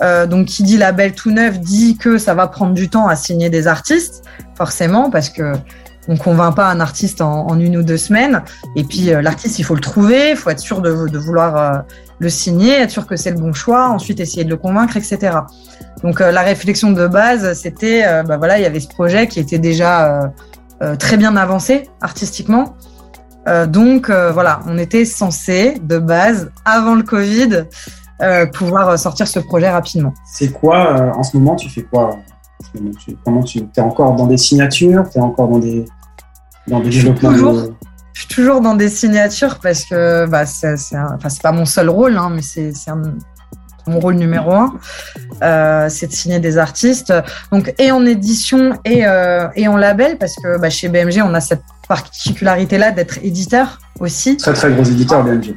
Donc 0.00 0.46
qui 0.46 0.62
dit 0.62 0.76
label 0.78 1.12
tout 1.12 1.30
neuf 1.30 1.60
dit 1.60 1.96
que 1.98 2.16
ça 2.16 2.34
va 2.34 2.46
prendre 2.46 2.72
du 2.72 2.88
temps 2.88 3.06
à 3.06 3.16
signer 3.16 3.50
des 3.50 3.66
artistes, 3.66 4.22
forcément, 4.56 5.10
parce 5.10 5.28
que 5.28 5.52
on 6.08 6.16
convainc 6.16 6.56
pas 6.56 6.68
un 6.68 6.80
artiste 6.80 7.20
en, 7.20 7.58
une 7.58 7.76
ou 7.76 7.82
deux 7.82 7.96
semaines. 7.96 8.42
Et 8.74 8.84
puis 8.84 9.12
euh, 9.12 9.22
l'artiste, 9.22 9.58
il 9.58 9.64
faut 9.64 9.74
le 9.74 9.80
trouver, 9.80 10.30
il 10.30 10.36
faut 10.36 10.50
être 10.50 10.58
sûr 10.58 10.80
de, 10.80 10.90
vouloir 10.90 11.56
euh, 11.56 11.78
le 12.18 12.28
signer, 12.28 12.80
être 12.80 12.90
sûr 12.90 13.06
que 13.06 13.16
c'est 13.16 13.30
le 13.30 13.38
bon 13.38 13.52
choix, 13.52 13.88
ensuite 13.88 14.20
essayer 14.20 14.44
de 14.44 14.50
le 14.50 14.56
convaincre, 14.56 14.96
etc. 14.96 15.38
Donc 16.02 16.20
euh, 16.20 16.32
la 16.32 16.42
réflexion 16.42 16.90
de 16.90 17.06
base, 17.06 17.52
c'était, 17.54 18.04
bah 18.24 18.36
voilà, 18.36 18.58
il 18.58 18.62
y 18.62 18.66
avait 18.66 18.80
ce 18.80 18.88
projet 18.88 19.28
qui 19.28 19.40
était 19.40 19.58
déjà 19.58 20.32
très 20.98 21.16
bien 21.16 21.36
avancé 21.36 21.88
artistiquement. 22.00 22.74
donc 23.68 24.10
voilà, 24.10 24.60
on 24.66 24.78
était 24.78 25.04
censé 25.04 25.74
de 25.82 25.98
base, 25.98 26.50
avant 26.64 26.94
le 26.94 27.02
Covid, 27.02 27.64
pouvoir 28.52 28.98
sortir 28.98 29.26
ce 29.26 29.38
projet 29.38 29.70
rapidement. 29.70 30.12
C'est 30.24 30.52
quoi 30.52 31.12
en 31.16 31.22
ce 31.22 31.36
moment 31.36 31.56
Tu 31.56 31.68
fais 31.68 31.82
quoi 31.82 32.18
Comment 33.24 33.42
tu 33.42 33.58
es 33.58 33.80
encore 33.80 34.14
dans 34.14 34.26
des 34.26 34.36
signatures 34.36 35.08
Tu 35.10 35.18
es 35.18 35.20
encore 35.20 35.48
dans 35.48 35.58
des, 35.58 35.84
dans 36.68 36.80
des 36.80 36.90
développements 36.90 37.32
toujours, 37.32 37.54
de... 37.54 37.74
Je 38.12 38.20
suis 38.20 38.28
toujours 38.28 38.60
dans 38.60 38.74
des 38.74 38.88
signatures 38.88 39.58
parce 39.60 39.84
que 39.84 40.26
bah, 40.26 40.46
c'est 40.46 40.74
enfin, 40.92 41.28
pas 41.42 41.52
mon 41.52 41.64
seul 41.64 41.88
rôle, 41.88 42.16
hein, 42.16 42.30
mais 42.34 42.42
c'est 42.42 42.72
mon 43.86 43.98
rôle 43.98 44.14
numéro 44.14 44.52
un. 44.52 44.74
Euh, 45.42 45.88
c'est 45.88 46.06
de 46.06 46.12
signer 46.12 46.38
des 46.38 46.58
artistes. 46.58 47.12
Donc, 47.50 47.74
et 47.78 47.90
en 47.90 48.04
édition 48.04 48.78
et, 48.84 49.06
euh, 49.06 49.48
et 49.56 49.68
en 49.68 49.76
label, 49.76 50.18
parce 50.18 50.36
que 50.36 50.58
bah, 50.58 50.70
chez 50.70 50.88
BMG, 50.88 51.22
on 51.24 51.34
a 51.34 51.40
cette 51.40 51.62
particularité-là 51.88 52.92
d'être 52.92 53.18
éditeur 53.22 53.78
aussi. 53.98 54.36
Très, 54.36 54.52
très 54.52 54.70
gros 54.72 54.84
éditeur, 54.84 55.24
BMG. 55.24 55.56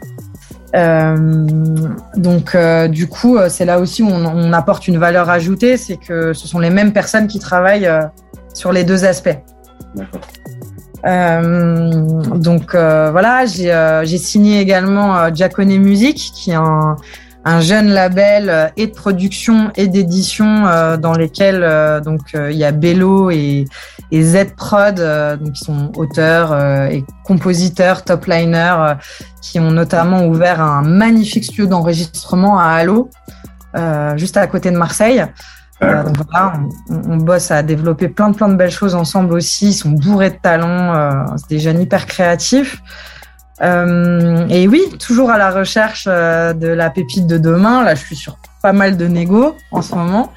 Euh, 0.75 1.47
donc, 2.15 2.55
euh, 2.55 2.87
du 2.87 3.07
coup, 3.07 3.37
c'est 3.47 3.65
là 3.65 3.79
aussi 3.79 4.01
où 4.01 4.07
on, 4.07 4.25
on, 4.25 4.53
apporte 4.53 4.87
une 4.87 4.97
valeur 4.97 5.29
ajoutée, 5.29 5.77
c'est 5.77 5.97
que 5.97 6.33
ce 6.33 6.47
sont 6.47 6.59
les 6.59 6.71
mêmes 6.71 6.93
personnes 6.93 7.27
qui 7.27 7.39
travaillent 7.39 7.85
euh, 7.85 8.03
sur 8.53 8.71
les 8.71 8.83
deux 8.83 9.05
aspects. 9.05 9.37
donc 11.03 12.75
voilà, 12.75 13.45
j'ai 13.45 14.17
signé 14.17 14.61
également 14.61 15.33
Giacone 15.33 15.77
Music, 15.77 16.31
qui 16.33 16.51
est 16.51 16.55
un, 16.55 16.95
un 17.45 17.59
jeune 17.61 17.89
label 17.89 18.71
et 18.77 18.87
de 18.87 18.91
production 18.93 19.71
et 19.75 19.87
d'édition 19.87 20.63
dans 20.97 21.13
lesquels 21.13 22.01
donc 22.03 22.21
il 22.33 22.55
y 22.55 22.63
a 22.63 22.71
Bello 22.71 23.29
et, 23.31 23.65
et 24.11 24.23
Z 24.23 24.55
Prod, 24.55 24.95
donc 24.95 25.53
qui 25.53 25.63
sont 25.63 25.91
auteurs 25.97 26.53
et 26.89 27.03
compositeurs, 27.25 28.03
top 28.03 28.25
liners, 28.25 28.95
qui 29.41 29.59
ont 29.59 29.71
notamment 29.71 30.25
ouvert 30.25 30.61
un 30.61 30.83
magnifique 30.83 31.43
studio 31.43 31.65
d'enregistrement 31.65 32.59
à 32.59 32.67
Halo, 32.67 33.09
juste 34.15 34.37
à 34.37 34.47
côté 34.47 34.71
de 34.71 34.77
Marseille. 34.77 35.25
Euh, 35.83 36.03
on, 36.89 37.17
bosse 37.17 37.51
à 37.51 37.63
développer 37.63 38.07
plein 38.07 38.29
de 38.29 38.35
plein 38.35 38.47
de 38.47 38.55
belles 38.55 38.71
choses 38.71 38.95
ensemble 38.95 39.33
aussi. 39.33 39.69
Ils 39.69 39.73
sont 39.73 39.89
bourrés 39.89 40.29
de 40.29 40.37
talents, 40.41 40.95
euh, 40.95 41.11
c'est 41.37 41.49
des 41.49 41.59
jeunes 41.59 41.81
hyper 41.81 42.05
créatifs. 42.05 42.81
Euh, 43.63 44.47
et 44.49 44.67
oui, 44.67 44.81
toujours 44.99 45.29
à 45.29 45.37
la 45.37 45.51
recherche 45.51 46.05
de 46.05 46.67
la 46.67 46.89
pépite 46.89 47.27
de 47.27 47.37
demain. 47.37 47.83
Là, 47.83 47.95
je 47.95 48.01
suis 48.01 48.15
sur 48.15 48.37
pas 48.61 48.73
mal 48.73 48.97
de 48.97 49.07
négo 49.07 49.55
en 49.71 49.81
ce 49.81 49.95
moment. 49.95 50.31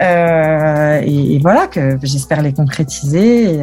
Et, 0.00 1.38
voilà, 1.40 1.66
que 1.66 1.98
j'espère 2.02 2.42
les 2.42 2.52
concrétiser. 2.52 3.60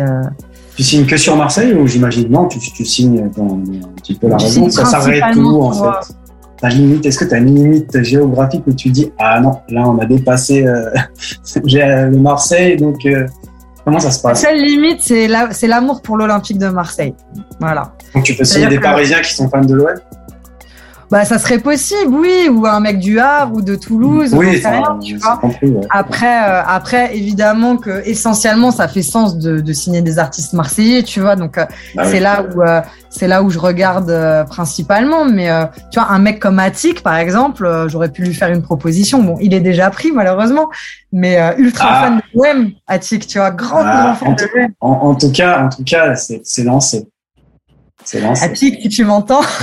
Tu 0.76 0.84
signes 0.84 1.06
que 1.06 1.18
sur 1.18 1.36
Marseille 1.36 1.74
ou 1.74 1.86
j'imagine 1.86 2.30
non, 2.30 2.48
tu, 2.48 2.60
signes 2.60 3.30
dans 3.38 3.56
un 3.56 3.94
petit 3.96 4.16
peu 4.16 4.28
la 4.28 4.38
raison. 4.38 4.70
Ça 4.70 4.86
s'arrête 4.86 5.24
tout 5.34 5.62
en 5.62 5.72
fait? 5.72 6.14
Limite 6.70 7.06
Est-ce 7.06 7.20
que 7.20 7.26
tu 7.26 7.34
as 7.34 7.38
une 7.38 7.56
limite 7.56 8.02
géographique 8.04 8.64
où 8.68 8.74
tu 8.74 8.90
dis 8.90 9.12
ah 9.20 9.40
non, 9.40 9.60
là 9.70 9.88
on 9.88 9.98
a 10.00 10.06
dépassé 10.06 10.66
euh, 10.66 10.90
le 11.56 12.18
Marseille, 12.18 12.78
donc 12.78 13.06
euh, 13.06 13.28
comment 13.84 14.00
ça 14.00 14.12
se 14.12 14.22
passe 14.22 14.44
La 14.44 14.50
seule 14.50 14.62
limite, 14.62 15.02
c'est 15.02 15.68
l'amour 15.68 16.02
pour 16.02 16.18
l'Olympique 16.18 16.58
de 16.58 16.68
Marseille. 16.68 17.14
Voilà. 17.60 17.94
Donc 18.14 18.24
tu 18.24 18.36
peux 18.36 18.44
signer 18.44 18.68
des 18.68 18.80
Parisiens 18.80 19.22
qui 19.22 19.34
sont 19.34 19.50
fans 19.50 19.62
de 19.62 19.74
l'OM 19.74 19.96
bah, 21.14 21.26
ça 21.26 21.38
serait 21.38 21.60
possible, 21.60 22.12
oui, 22.12 22.50
ou 22.50 22.66
un 22.66 22.80
mec 22.80 22.98
du 22.98 23.20
Havre 23.20 23.58
ou 23.58 23.62
de 23.62 23.76
Toulouse. 23.76 24.34
Oui, 24.34 24.60
rien, 24.66 24.98
tu 24.98 25.18
vois. 25.18 25.40
Après, 25.92 26.50
euh, 26.50 26.64
après, 26.66 27.16
évidemment 27.16 27.78
que 27.78 28.02
essentiellement, 28.10 28.72
ça 28.72 28.88
fait 28.88 29.04
sens 29.04 29.38
de, 29.38 29.60
de 29.60 29.74
signer 29.74 30.02
des 30.02 30.18
artistes 30.18 30.54
marseillais, 30.54 31.04
tu 31.04 31.22
vois. 31.22 31.36
Donc, 31.36 31.60
euh, 31.60 31.66
bah 31.94 32.06
c'est 32.06 32.20
là 32.20 32.44
où 32.44 32.64
euh, 32.64 32.82
c'est 33.12 33.28
là 33.28 33.44
où 33.44 33.52
je 33.52 33.60
regarde 33.60 34.12
principalement. 34.50 35.26
Mais 35.26 35.50
tu 35.92 36.00
vois, 36.00 36.10
un 36.10 36.18
mec 36.18 36.40
comme 36.40 36.58
Attic, 36.58 37.04
par 37.04 37.18
exemple, 37.18 37.86
j'aurais 37.90 38.10
pu 38.10 38.24
lui 38.24 38.34
faire 38.34 38.50
une 38.50 38.64
proposition. 38.64 39.22
Bon, 39.22 39.38
il 39.40 39.54
est 39.54 39.60
déjà 39.60 39.92
pris 39.92 40.12
malheureusement, 40.12 40.72
mais 41.12 41.38
ultra 41.60 41.90
ah. 41.92 42.02
fan 42.02 42.16
de 42.18 42.24
l'OM, 42.34 42.72
Attic, 42.88 43.28
tu 43.28 43.38
vois, 43.38 43.52
grand, 43.52 43.84
ah, 43.86 44.18
fan 44.20 44.34
de 44.34 44.46
l'OM. 44.56 44.72
En, 44.82 44.90
en, 44.90 45.14
tout 45.14 45.32
cas, 45.32 45.66
en 45.66 45.70
tout 45.70 45.84
cas, 45.84 46.16
c'est 46.16 46.64
lancé. 46.64 47.08
C'est 48.04 48.20
lancé. 48.20 48.44
Attic, 48.44 48.82
si 48.82 48.90
tu 48.90 49.06
m'entends? 49.06 49.44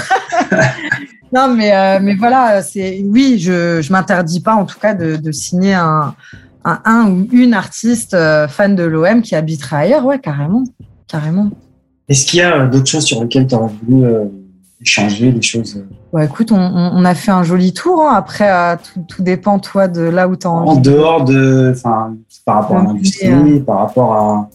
Non, 1.33 1.55
mais, 1.55 1.75
euh, 1.75 1.99
mais 2.03 2.15
voilà, 2.17 2.63
c'est 2.63 3.03
oui, 3.05 3.39
je 3.39 3.81
je 3.81 3.93
m'interdis 3.93 4.41
pas 4.41 4.55
en 4.55 4.65
tout 4.65 4.79
cas 4.79 4.95
de, 4.95 5.17
de 5.17 5.33
signer 5.33 5.75
un, 5.75 6.15
un, 6.65 6.81
un 6.85 7.11
ou 7.11 7.29
une 7.33 7.55
artiste 7.55 8.15
euh, 8.15 8.49
fan 8.49 8.75
de 8.75 8.83
l'OM 8.83 9.23
qui 9.23 9.37
habiterait 9.37 9.77
ailleurs, 9.77 10.05
ouais, 10.05 10.19
carrément, 10.19 10.65
carrément. 11.07 11.51
Est-ce 12.09 12.27
qu'il 12.27 12.41
y 12.41 12.43
a 12.43 12.57
euh, 12.63 12.69
d'autres 12.69 12.91
choses 12.91 13.05
sur 13.05 13.23
lesquelles 13.23 13.47
tu 13.47 13.55
aurais 13.55 13.73
voulu 13.87 14.09
échanger, 14.81 15.31
des 15.31 15.43
choses 15.43 15.85
Ouais, 16.13 16.25
écoute, 16.25 16.51
on, 16.51 16.59
on, 16.59 17.05
a 17.05 17.15
fait 17.15 17.31
un 17.31 17.45
joli 17.45 17.73
tour. 17.73 18.03
Hein. 18.03 18.15
Après, 18.17 18.77
tout, 18.79 19.05
tout, 19.07 19.23
dépend 19.23 19.61
toi 19.61 19.87
de 19.87 20.01
là 20.01 20.27
où 20.27 20.35
tu 20.35 20.49
envie. 20.49 20.71
En 20.71 20.77
dehors 20.77 21.25
de, 21.25 21.73
enfin, 21.77 22.17
par 22.45 22.57
rapport 22.57 22.79
à 22.79 22.83
l'industrie, 22.83 23.61
par 23.61 23.79
rapport 23.79 24.13
à 24.15 24.49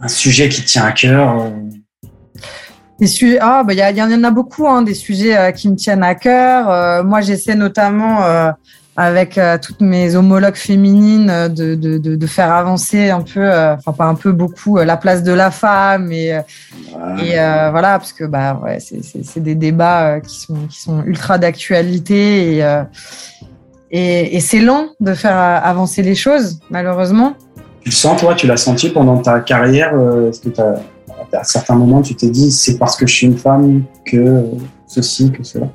un 0.00 0.08
sujet 0.08 0.48
qui 0.48 0.64
tient 0.64 0.84
à 0.84 0.92
cœur. 0.92 1.52
Des 2.98 3.06
sujets, 3.06 3.38
ah, 3.40 3.62
bah, 3.64 3.74
il 3.74 3.78
y, 3.78 3.98
y, 3.98 4.02
en 4.02 4.24
a 4.24 4.30
beaucoup, 4.32 4.66
hein, 4.66 4.82
des 4.82 4.94
sujets 4.94 5.36
euh, 5.36 5.52
qui 5.52 5.68
me 5.68 5.76
tiennent 5.76 6.02
à 6.02 6.16
cœur. 6.16 6.68
Euh, 6.68 7.04
moi, 7.04 7.20
j'essaie 7.20 7.54
notamment 7.54 8.24
euh, 8.24 8.50
avec 8.96 9.38
toutes 9.62 9.80
mes 9.80 10.16
homologues 10.16 10.56
féminines 10.56 11.48
de, 11.48 11.76
de, 11.76 11.98
de, 11.98 12.16
de 12.16 12.26
faire 12.26 12.52
avancer 12.52 13.10
un 13.10 13.20
peu, 13.20 13.48
enfin 13.48 13.92
pas 13.92 14.06
un 14.06 14.16
peu 14.16 14.32
beaucoup, 14.32 14.78
la 14.78 14.96
place 14.96 15.22
de 15.22 15.30
la 15.30 15.52
femme 15.52 16.10
et, 16.10 16.30
et 17.22 17.34
voilà, 17.36 18.00
parce 18.00 18.12
que 18.12 18.24
bah 18.24 18.60
ouais, 18.60 18.78
c'est 18.80 19.38
des 19.40 19.54
débats 19.54 20.18
qui 20.18 20.40
sont 20.40 20.66
qui 20.68 20.80
sont 20.80 21.04
ultra 21.04 21.38
d'actualité 21.38 22.56
et, 22.56 22.82
et, 23.92 24.36
et 24.36 24.40
c'est 24.40 24.58
lent 24.58 24.88
de 24.98 25.14
faire 25.14 25.36
avancer 25.36 26.02
les 26.02 26.16
choses, 26.16 26.58
malheureusement. 26.68 27.36
Tu 27.82 27.90
le 27.90 27.94
sens, 27.94 28.20
toi, 28.20 28.34
tu 28.34 28.48
l'as 28.48 28.56
senti 28.56 28.90
pendant 28.90 29.18
ta 29.18 29.38
carrière 29.38 29.92
Est-ce 30.28 30.40
que 30.40 30.48
tu 30.48 30.60
as 30.60 30.74
à 31.32 31.44
certains 31.44 31.74
moments, 31.74 32.02
tu 32.02 32.14
t'es 32.14 32.30
dit, 32.30 32.50
c'est 32.50 32.78
parce 32.78 32.96
que 32.96 33.06
je 33.06 33.14
suis 33.14 33.26
une 33.26 33.38
femme 33.38 33.82
que 34.04 34.44
ceci, 34.86 35.30
que 35.30 35.42
cela 35.42 35.66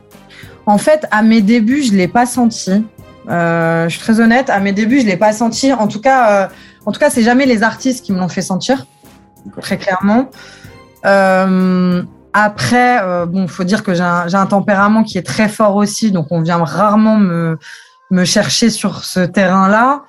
En 0.66 0.78
fait, 0.78 1.06
à 1.12 1.22
mes 1.22 1.42
débuts, 1.42 1.84
je 1.84 1.92
ne 1.92 1.98
l'ai 1.98 2.08
pas 2.08 2.26
senti. 2.26 2.84
Euh, 3.30 3.86
je 3.88 3.96
suis 3.96 4.00
très 4.00 4.20
honnête, 4.20 4.50
à 4.50 4.60
mes 4.60 4.74
débuts, 4.74 5.00
je 5.00 5.06
ne 5.06 5.10
l'ai 5.10 5.18
pas 5.18 5.34
senti. 5.34 5.72
En 5.72 5.88
tout 5.88 6.02
cas, 6.02 6.44
euh, 6.44 6.48
en 6.86 6.92
tout 6.92 7.00
cas, 7.00 7.10
c'est 7.10 7.24
jamais 7.24 7.46
les 7.46 7.64
artistes 7.64 8.04
qui 8.04 8.12
me 8.12 8.20
l'ont 8.20 8.28
fait 8.28 8.42
sentir, 8.42 8.86
très 9.62 9.78
clairement. 9.78 10.30
Euh, 11.06 12.04
après, 12.34 13.00
bon, 13.28 13.48
faut 13.48 13.64
dire 13.64 13.84
que 13.84 13.94
j'ai 13.94 14.02
un, 14.02 14.34
un, 14.34 14.46
tempérament 14.48 15.04
qui 15.04 15.20
est 15.20 15.24
très 15.24 15.48
fort 15.48 15.76
aussi, 15.76 16.12
donc 16.12 16.28
on 16.32 16.42
vient 16.42 16.58
rarement 16.64 17.18
me, 17.18 17.60
me 18.10 18.26
chercher 18.26 18.72
sur 18.72 19.06
ce 19.06 19.20
terrain-là. 19.20 20.02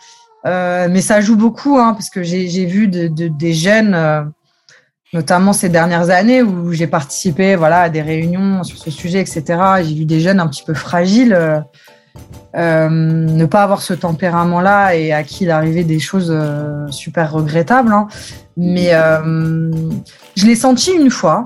mais 0.45 1.03
ça 1.03 1.21
joue 1.21 1.37
beaucoup, 1.37 1.79
hein, 1.79 1.93
parce 1.93 2.09
que 2.09 2.23
j'ai 2.23 2.65
vu 2.65 2.89
de, 2.89 3.09
de, 3.09 3.29
des 3.29 3.53
jeunes 3.53 4.33
notamment 5.13 5.53
ces 5.53 5.69
dernières 5.69 6.11
années 6.11 6.43
où 6.43 6.73
j'ai 6.73 6.87
participé 6.87 7.57
voilà, 7.57 7.83
à 7.83 7.89
des 7.89 8.03
réunions 8.03 8.65
sur 8.65 8.79
ce 8.79 8.91
sujet, 8.91 9.21
etc. 9.21 9.45
J'ai 9.83 9.95
vu 9.95 10.05
des 10.05 10.21
jeunes 10.21 10.41
un 10.41 10.49
petit 10.49 10.65
peu 10.65 10.75
fragiles 10.75 11.35
euh, 11.35 11.61
euh, 12.57 12.89
ne 12.89 13.45
pas 13.47 13.65
avoir 13.65 13.83
ce 13.83 13.95
tempérament-là 13.95 14.95
et 14.95 15.13
à 15.13 15.25
qui 15.25 15.45
il 15.45 15.51
arrivait 15.51 15.85
des 15.85 15.99
choses 15.99 16.33
euh, 16.33 16.87
super 16.91 17.33
regrettables. 17.33 17.93
Hein. 17.93 18.09
Mais 18.57 18.91
je 20.37 20.47
l'ai 20.47 20.57
senti 20.57 20.93
une 20.93 21.11
fois. 21.11 21.45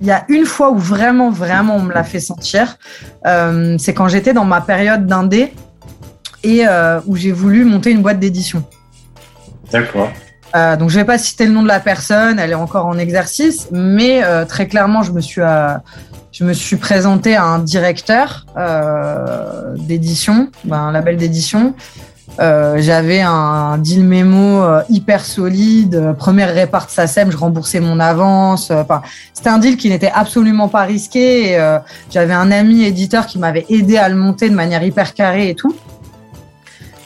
Il 0.00 0.06
y 0.08 0.12
a 0.12 0.24
une 0.28 0.44
fois 0.44 0.70
où 0.70 0.78
vraiment, 0.78 1.30
vraiment, 1.30 1.76
on 1.76 1.82
me 1.82 1.92
l'a 1.92 2.04
fait 2.04 2.20
sentir. 2.20 2.78
C'est 3.24 3.94
quand 3.94 4.08
j'étais 4.08 4.32
dans 4.32 4.44
ma 4.44 4.60
période 4.60 5.06
d'indé 5.06 5.52
et 6.42 6.64
où 7.06 7.16
j'ai 7.16 7.32
voulu 7.32 7.64
monter 7.64 7.90
une 7.90 8.02
boîte 8.02 8.20
d'édition. 8.20 8.64
D'accord. 9.72 10.10
Euh, 10.54 10.76
donc 10.76 10.90
je 10.90 10.98
vais 10.98 11.04
pas 11.04 11.18
citer 11.18 11.46
le 11.46 11.52
nom 11.52 11.62
de 11.62 11.68
la 11.68 11.80
personne, 11.80 12.38
elle 12.38 12.52
est 12.52 12.54
encore 12.56 12.86
en 12.86 12.96
exercice, 12.96 13.68
mais 13.72 14.22
euh, 14.22 14.44
très 14.44 14.68
clairement 14.68 15.02
je 15.02 15.10
me 15.10 15.20
suis 15.20 15.40
euh, 15.40 15.74
je 16.30 16.44
me 16.44 16.52
suis 16.52 16.76
présenté 16.76 17.34
à 17.34 17.44
un 17.44 17.58
directeur 17.58 18.46
euh, 18.56 19.74
d'édition, 19.76 20.50
ben, 20.64 20.78
un 20.78 20.92
label 20.92 21.16
d'édition. 21.16 21.74
J'avais 22.36 23.20
un 23.20 23.78
deal 23.78 24.02
mémo 24.02 24.64
hyper 24.88 25.24
solide, 25.24 26.14
première 26.18 26.52
répart 26.52 26.86
de 26.86 26.90
SACEM, 26.90 27.30
je 27.30 27.36
remboursais 27.36 27.78
mon 27.78 28.00
avance. 28.00 28.72
Enfin, 28.72 29.02
c'était 29.32 29.50
un 29.50 29.58
deal 29.58 29.76
qui 29.76 29.88
n'était 29.88 30.10
absolument 30.12 30.66
pas 30.66 30.82
risqué. 30.82 31.56
J'avais 32.10 32.34
un 32.34 32.50
ami 32.50 32.82
éditeur 32.82 33.28
qui 33.28 33.38
m'avait 33.38 33.66
aidé 33.68 33.98
à 33.98 34.08
le 34.08 34.16
monter 34.16 34.50
de 34.50 34.56
manière 34.56 34.82
hyper 34.82 35.14
carrée 35.14 35.50
et 35.50 35.54
tout. 35.54 35.76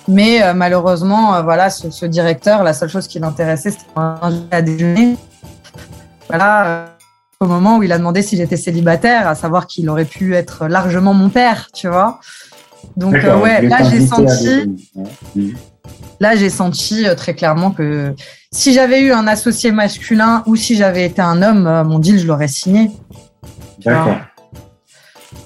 Mais 0.08 0.42
euh, 0.42 0.54
malheureusement, 0.54 1.34
euh, 1.34 1.42
voilà, 1.42 1.68
ce, 1.68 2.06
directeur, 2.06 2.64
la 2.64 2.72
seule 2.72 2.88
chose 2.88 3.06
qui 3.06 3.18
l'intéressait, 3.18 3.70
c'était 3.70 3.84
à 4.50 4.62
déjeuner. 4.62 5.16
Voilà, 6.28 6.66
euh, 6.66 6.86
au 7.40 7.46
moment 7.46 7.76
où 7.76 7.82
il 7.82 7.92
a 7.92 7.98
demandé 7.98 8.22
si 8.22 8.36
j'étais 8.38 8.56
célibataire, 8.56 9.28
à 9.28 9.34
savoir 9.34 9.66
qu'il 9.66 9.88
aurait 9.90 10.06
pu 10.06 10.34
être 10.34 10.66
largement 10.66 11.12
mon 11.12 11.28
père, 11.28 11.68
tu 11.74 11.88
vois. 11.88 12.20
Donc 12.96 13.12
ouais, 13.12 13.62
là 13.62 13.78
j'ai 13.90 14.06
senti, 14.06 14.76
là 16.20 16.36
j'ai 16.36 16.48
senti 16.48 17.04
très 17.16 17.34
clairement 17.34 17.70
que 17.70 18.14
si 18.52 18.72
j'avais 18.72 19.02
eu 19.02 19.12
un 19.12 19.26
associé 19.26 19.72
masculin 19.72 20.42
ou 20.46 20.56
si 20.56 20.74
j'avais 20.74 21.04
été 21.04 21.20
un 21.20 21.42
homme, 21.42 21.64
mon 21.86 21.98
deal 21.98 22.18
je 22.18 22.26
l'aurais 22.26 22.48
signé. 22.48 22.90
D'accord. 23.84 24.16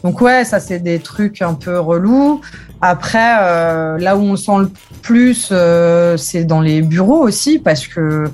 Donc 0.04 0.20
ouais, 0.20 0.44
ça 0.44 0.60
c'est 0.60 0.78
des 0.78 0.98
trucs 0.98 1.42
un 1.42 1.54
peu 1.54 1.78
relous. 1.78 2.40
Après, 2.84 3.36
euh, 3.40 3.96
là 3.98 4.16
où 4.16 4.22
on 4.22 4.34
sent 4.34 4.58
le 4.58 4.70
plus, 5.02 5.50
euh, 5.52 6.16
c'est 6.16 6.42
dans 6.42 6.60
les 6.60 6.82
bureaux 6.82 7.22
aussi, 7.22 7.60
parce 7.60 7.86
que 7.86 8.24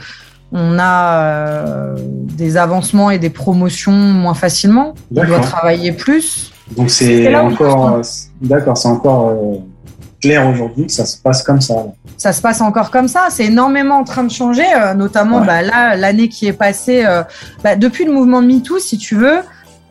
on 0.51 0.79
a 0.79 1.23
euh, 1.23 1.97
des 1.99 2.57
avancements 2.57 3.11
et 3.11 3.19
des 3.19 3.29
promotions 3.29 3.93
moins 3.93 4.33
facilement. 4.33 4.95
On 5.15 5.23
doit 5.23 5.41
travailler 5.41 5.93
plus. 5.93 6.51
Donc 6.75 6.89
c'est 6.89 7.35
encore, 7.37 8.01
d'accord, 8.41 8.79
c'est 8.79 8.89
encore 8.89 9.37
clair 10.23 10.49
aujourd'hui 10.49 10.87
que 10.87 10.93
ça 10.93 11.05
se 11.05 11.19
passe 11.19 11.43
comme 11.43 11.61
ça. 11.61 11.75
Ça 12.17 12.33
se 12.33 12.41
passe 12.41 12.63
encore 12.63 12.91
comme 12.91 13.07
ça. 13.07 13.27
C'est 13.29 13.45
énormément 13.45 13.99
en 13.99 14.05
train 14.05 14.25
de 14.25 14.31
changer, 14.31 14.65
notamment 14.97 15.43
bah, 15.43 15.61
là 15.61 15.95
l'année 15.95 16.31
qui 16.31 16.47
est 16.47 16.55
passée. 16.55 17.05
Bah, 17.63 17.77
depuis 17.77 18.07
le 18.07 18.13
mouvement 18.13 18.41
MeToo, 18.41 18.79
si 18.79 18.97
tu 18.97 19.15
veux 19.15 19.41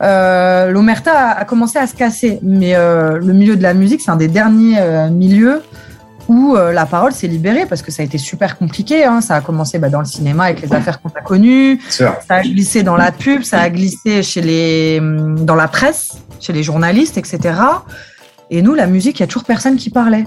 euh, 0.02 0.70
l'omerta 0.70 1.32
a, 1.32 1.46
commencé 1.46 1.80
à 1.80 1.88
se 1.88 1.96
casser. 1.96 2.40
Mais 2.42 2.76
euh, 2.76 3.18
le 3.18 3.34
milieu 3.34 3.56
de 3.56 3.64
la 3.64 3.74
musique, 3.74 4.02
c'est 4.02 4.12
un 4.12 4.18
des 4.18 4.28
derniers 4.28 4.80
euh, 4.80 5.10
milieux 5.10 5.62
où 6.28 6.58
la 6.58 6.86
parole 6.86 7.14
s'est 7.14 7.28
libérée 7.28 7.66
parce 7.66 7.82
que 7.82 7.90
ça 7.90 8.02
a 8.02 8.06
été 8.06 8.18
super 8.18 8.58
compliqué. 8.58 9.06
Hein. 9.06 9.22
Ça 9.22 9.36
a 9.36 9.42
commencé 9.42 9.80
bah, 9.80 9.88
dans 9.88 10.00
le 10.00 10.06
cinéma 10.06 10.44
avec 10.44 10.62
les 10.62 10.74
affaires 10.74 11.02
qu'on 11.02 11.08
a 11.08 11.22
connues. 11.22 11.80
Ça 11.90 12.18
a 12.28 12.42
glissé 12.42 12.84
dans 12.84 12.98
la 12.98 13.14
pub, 13.14 13.44
ça 13.44 13.62
a 13.62 13.70
glissé 13.70 14.24
chez 14.24 14.42
les, 14.42 14.98
hum, 15.00 15.46
dans 15.46 15.56
la 15.56 15.70
presse, 15.70 16.18
chez 16.42 16.52
les 16.52 16.64
journalistes, 16.64 17.18
etc. 17.18 17.54
Et 18.50 18.62
nous, 18.62 18.74
la 18.74 18.88
musique, 18.88 19.20
il 19.20 19.22
y 19.22 19.24
a 19.24 19.28
toujours 19.28 19.46
personne 19.46 19.78
qui 19.78 19.90
parlait. 19.90 20.26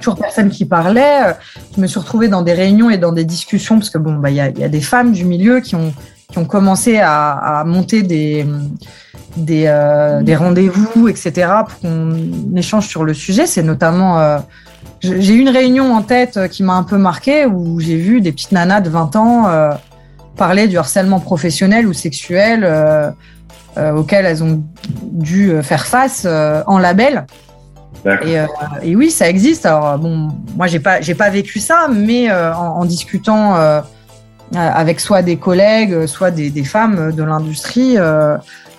Toujours 0.00 0.16
personne 0.16 0.50
qui 0.50 0.64
parlait. 0.64 1.36
Je 1.76 1.80
me 1.80 1.86
suis 1.86 2.00
retrouvée 2.00 2.26
dans 2.26 2.42
des 2.42 2.54
réunions 2.54 2.90
et 2.90 2.98
dans 2.98 3.12
des 3.12 3.24
discussions 3.24 3.76
parce 3.78 3.90
que 3.90 3.98
bon, 3.98 4.14
bah, 4.14 4.30
il 4.30 4.36
y 4.36 4.40
a 4.40 4.50
des 4.50 4.80
femmes 4.80 5.12
du 5.12 5.24
milieu 5.24 5.60
qui 5.60 5.76
ont, 5.76 5.94
qui 6.30 6.38
ont 6.38 6.44
commencé 6.44 6.98
à, 6.98 7.32
à 7.60 7.64
monter 7.64 8.02
des, 8.02 8.44
des, 9.36 9.64
euh, 9.66 10.22
des 10.22 10.36
rendez-vous, 10.36 11.08
etc., 11.08 11.48
pour 11.68 11.78
qu'on 11.80 12.56
échange 12.56 12.88
sur 12.88 13.04
le 13.04 13.14
sujet. 13.14 13.46
C'est 13.46 13.62
notamment. 13.62 14.18
Euh, 14.18 14.38
j'ai 15.02 15.34
eu 15.34 15.40
une 15.40 15.50
réunion 15.50 15.94
en 15.94 16.02
tête 16.02 16.48
qui 16.48 16.62
m'a 16.62 16.74
un 16.74 16.82
peu 16.82 16.96
marqué 16.96 17.44
où 17.46 17.78
j'ai 17.80 17.96
vu 17.96 18.20
des 18.20 18.32
petites 18.32 18.52
nanas 18.52 18.80
de 18.80 18.88
20 18.88 19.16
ans 19.16 19.46
euh, 19.46 19.70
parler 20.36 20.68
du 20.68 20.78
harcèlement 20.78 21.20
professionnel 21.20 21.86
ou 21.86 21.92
sexuel 21.92 22.64
euh, 22.64 23.10
euh, 23.76 23.92
auquel 23.92 24.24
elles 24.24 24.42
ont 24.42 24.62
dû 25.02 25.52
faire 25.62 25.86
face 25.86 26.26
en 26.26 26.78
label. 26.78 27.26
Et, 28.24 28.36
et, 28.82 28.94
oui, 28.94 29.10
ça 29.10 29.28
existe. 29.28 29.66
Alors 29.66 29.98
bon, 29.98 30.28
moi 30.56 30.68
j'ai 30.68 30.78
pas 30.78 31.00
j'ai 31.00 31.14
pas 31.14 31.28
vécu 31.28 31.58
ça, 31.58 31.88
mais 31.92 32.30
en, 32.32 32.78
en, 32.78 32.84
discutant 32.84 33.56
avec 34.54 35.00
soit 35.00 35.22
des 35.22 35.36
collègues, 35.36 36.06
soit 36.06 36.30
des, 36.30 36.50
des 36.50 36.64
femmes 36.64 37.12
de 37.12 37.22
l'industrie, 37.22 37.96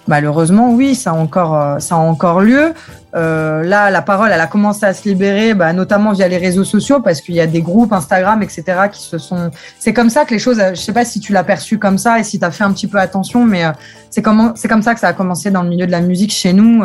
malheureusement, 0.07 0.73
oui, 0.73 0.95
ça 0.95 1.11
a 1.11 1.13
encore, 1.13 1.55
euh, 1.55 1.79
ça 1.79 1.95
a 1.95 1.97
encore 1.97 2.41
lieu. 2.41 2.73
Euh, 3.15 3.63
là, 3.63 3.89
la 3.89 4.01
parole, 4.01 4.29
elle 4.31 4.39
a 4.39 4.47
commencé 4.47 4.85
à 4.85 4.93
se 4.93 5.07
libérer, 5.07 5.53
bah, 5.53 5.73
notamment 5.73 6.11
via 6.11 6.27
les 6.27 6.37
réseaux 6.37 6.63
sociaux, 6.63 6.99
parce 7.01 7.21
qu'il 7.21 7.35
y 7.35 7.41
a 7.41 7.47
des 7.47 7.61
groupes 7.61 7.93
Instagram, 7.93 8.41
etc., 8.41 8.63
qui 8.91 9.01
se 9.01 9.17
sont. 9.17 9.51
C'est 9.79 9.93
comme 9.93 10.09
ça 10.09 10.25
que 10.25 10.33
les 10.33 10.39
choses. 10.39 10.61
Je 10.71 10.79
sais 10.79 10.93
pas 10.93 11.05
si 11.05 11.19
tu 11.19 11.33
l'as 11.33 11.43
perçu 11.43 11.77
comme 11.77 11.97
ça 11.97 12.19
et 12.19 12.23
si 12.23 12.39
tu 12.39 12.45
as 12.45 12.51
fait 12.51 12.63
un 12.63 12.71
petit 12.71 12.87
peu 12.87 12.97
attention, 12.97 13.45
mais 13.45 13.65
euh, 13.65 13.71
c'est 14.09 14.21
comme, 14.21 14.53
c'est 14.55 14.67
comme 14.67 14.81
ça 14.81 14.93
que 14.93 14.99
ça 14.99 15.09
a 15.09 15.13
commencé 15.13 15.51
dans 15.51 15.63
le 15.63 15.69
milieu 15.69 15.85
de 15.85 15.91
la 15.91 16.01
musique 16.01 16.31
chez 16.31 16.53
nous. 16.53 16.83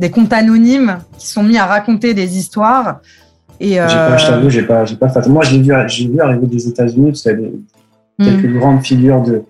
des 0.00 0.10
comptes 0.10 0.32
anonymes 0.32 0.98
qui 1.18 1.26
sont 1.26 1.42
mis 1.42 1.58
à 1.58 1.66
raconter 1.66 2.14
des 2.14 2.38
histoires. 2.38 3.00
Et, 3.60 3.80
euh... 3.80 3.86
pas, 3.86 4.16
je 4.16 4.26
t'avoue, 4.26 4.50
j'ai 4.50 4.62
pas, 4.62 4.84
j'ai 4.84 4.94
pas 4.94 5.08
fait. 5.08 5.26
Moi, 5.26 5.42
j'ai 5.44 5.60
vu, 5.60 5.72
j'ai 5.88 6.06
vu 6.06 6.20
arriver 6.20 6.46
des 6.46 6.68
États-unis 6.68 7.10
parce 7.10 7.22
qu'il 7.22 7.32
y 7.32 7.34
a 7.34 7.36
des, 7.36 7.52
quelques 8.18 8.52
grandes 8.52 8.84
figures 8.84 9.22
de, 9.22 9.42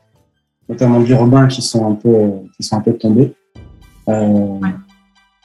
notamment 0.69 1.01
urbains 1.01 1.47
qui 1.47 1.63
sont 1.63 1.91
un 1.91 1.95
peu, 1.95 2.31
qui 2.57 2.63
sont 2.63 2.77
un 2.77 2.81
peu 2.81 2.93
tombés. 2.93 3.35
Euh, 4.09 4.61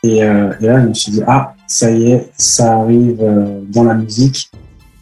et, 0.04 0.24
euh, 0.24 0.54
et, 0.60 0.66
là, 0.66 0.82
je 0.82 0.88
me 0.88 0.94
suis 0.94 1.12
dit, 1.12 1.22
ah, 1.26 1.54
ça 1.68 1.92
y 1.92 2.12
est, 2.12 2.32
ça 2.38 2.80
arrive 2.80 3.18
euh, 3.22 3.62
dans 3.70 3.84
la 3.84 3.94
musique. 3.94 4.52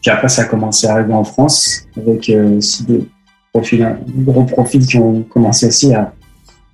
Puis 0.00 0.10
après, 0.10 0.28
ça 0.28 0.42
a 0.42 0.44
commencé 0.46 0.86
à 0.86 0.94
arriver 0.94 1.14
en 1.14 1.24
France 1.24 1.86
avec 1.96 2.30
aussi 2.56 2.84
des 2.84 3.08
profils, 3.52 3.96
gros 4.18 4.44
profils 4.44 4.84
qui 4.84 4.98
ont 4.98 5.22
commencé 5.22 5.66
aussi 5.66 5.94
à, 5.94 6.12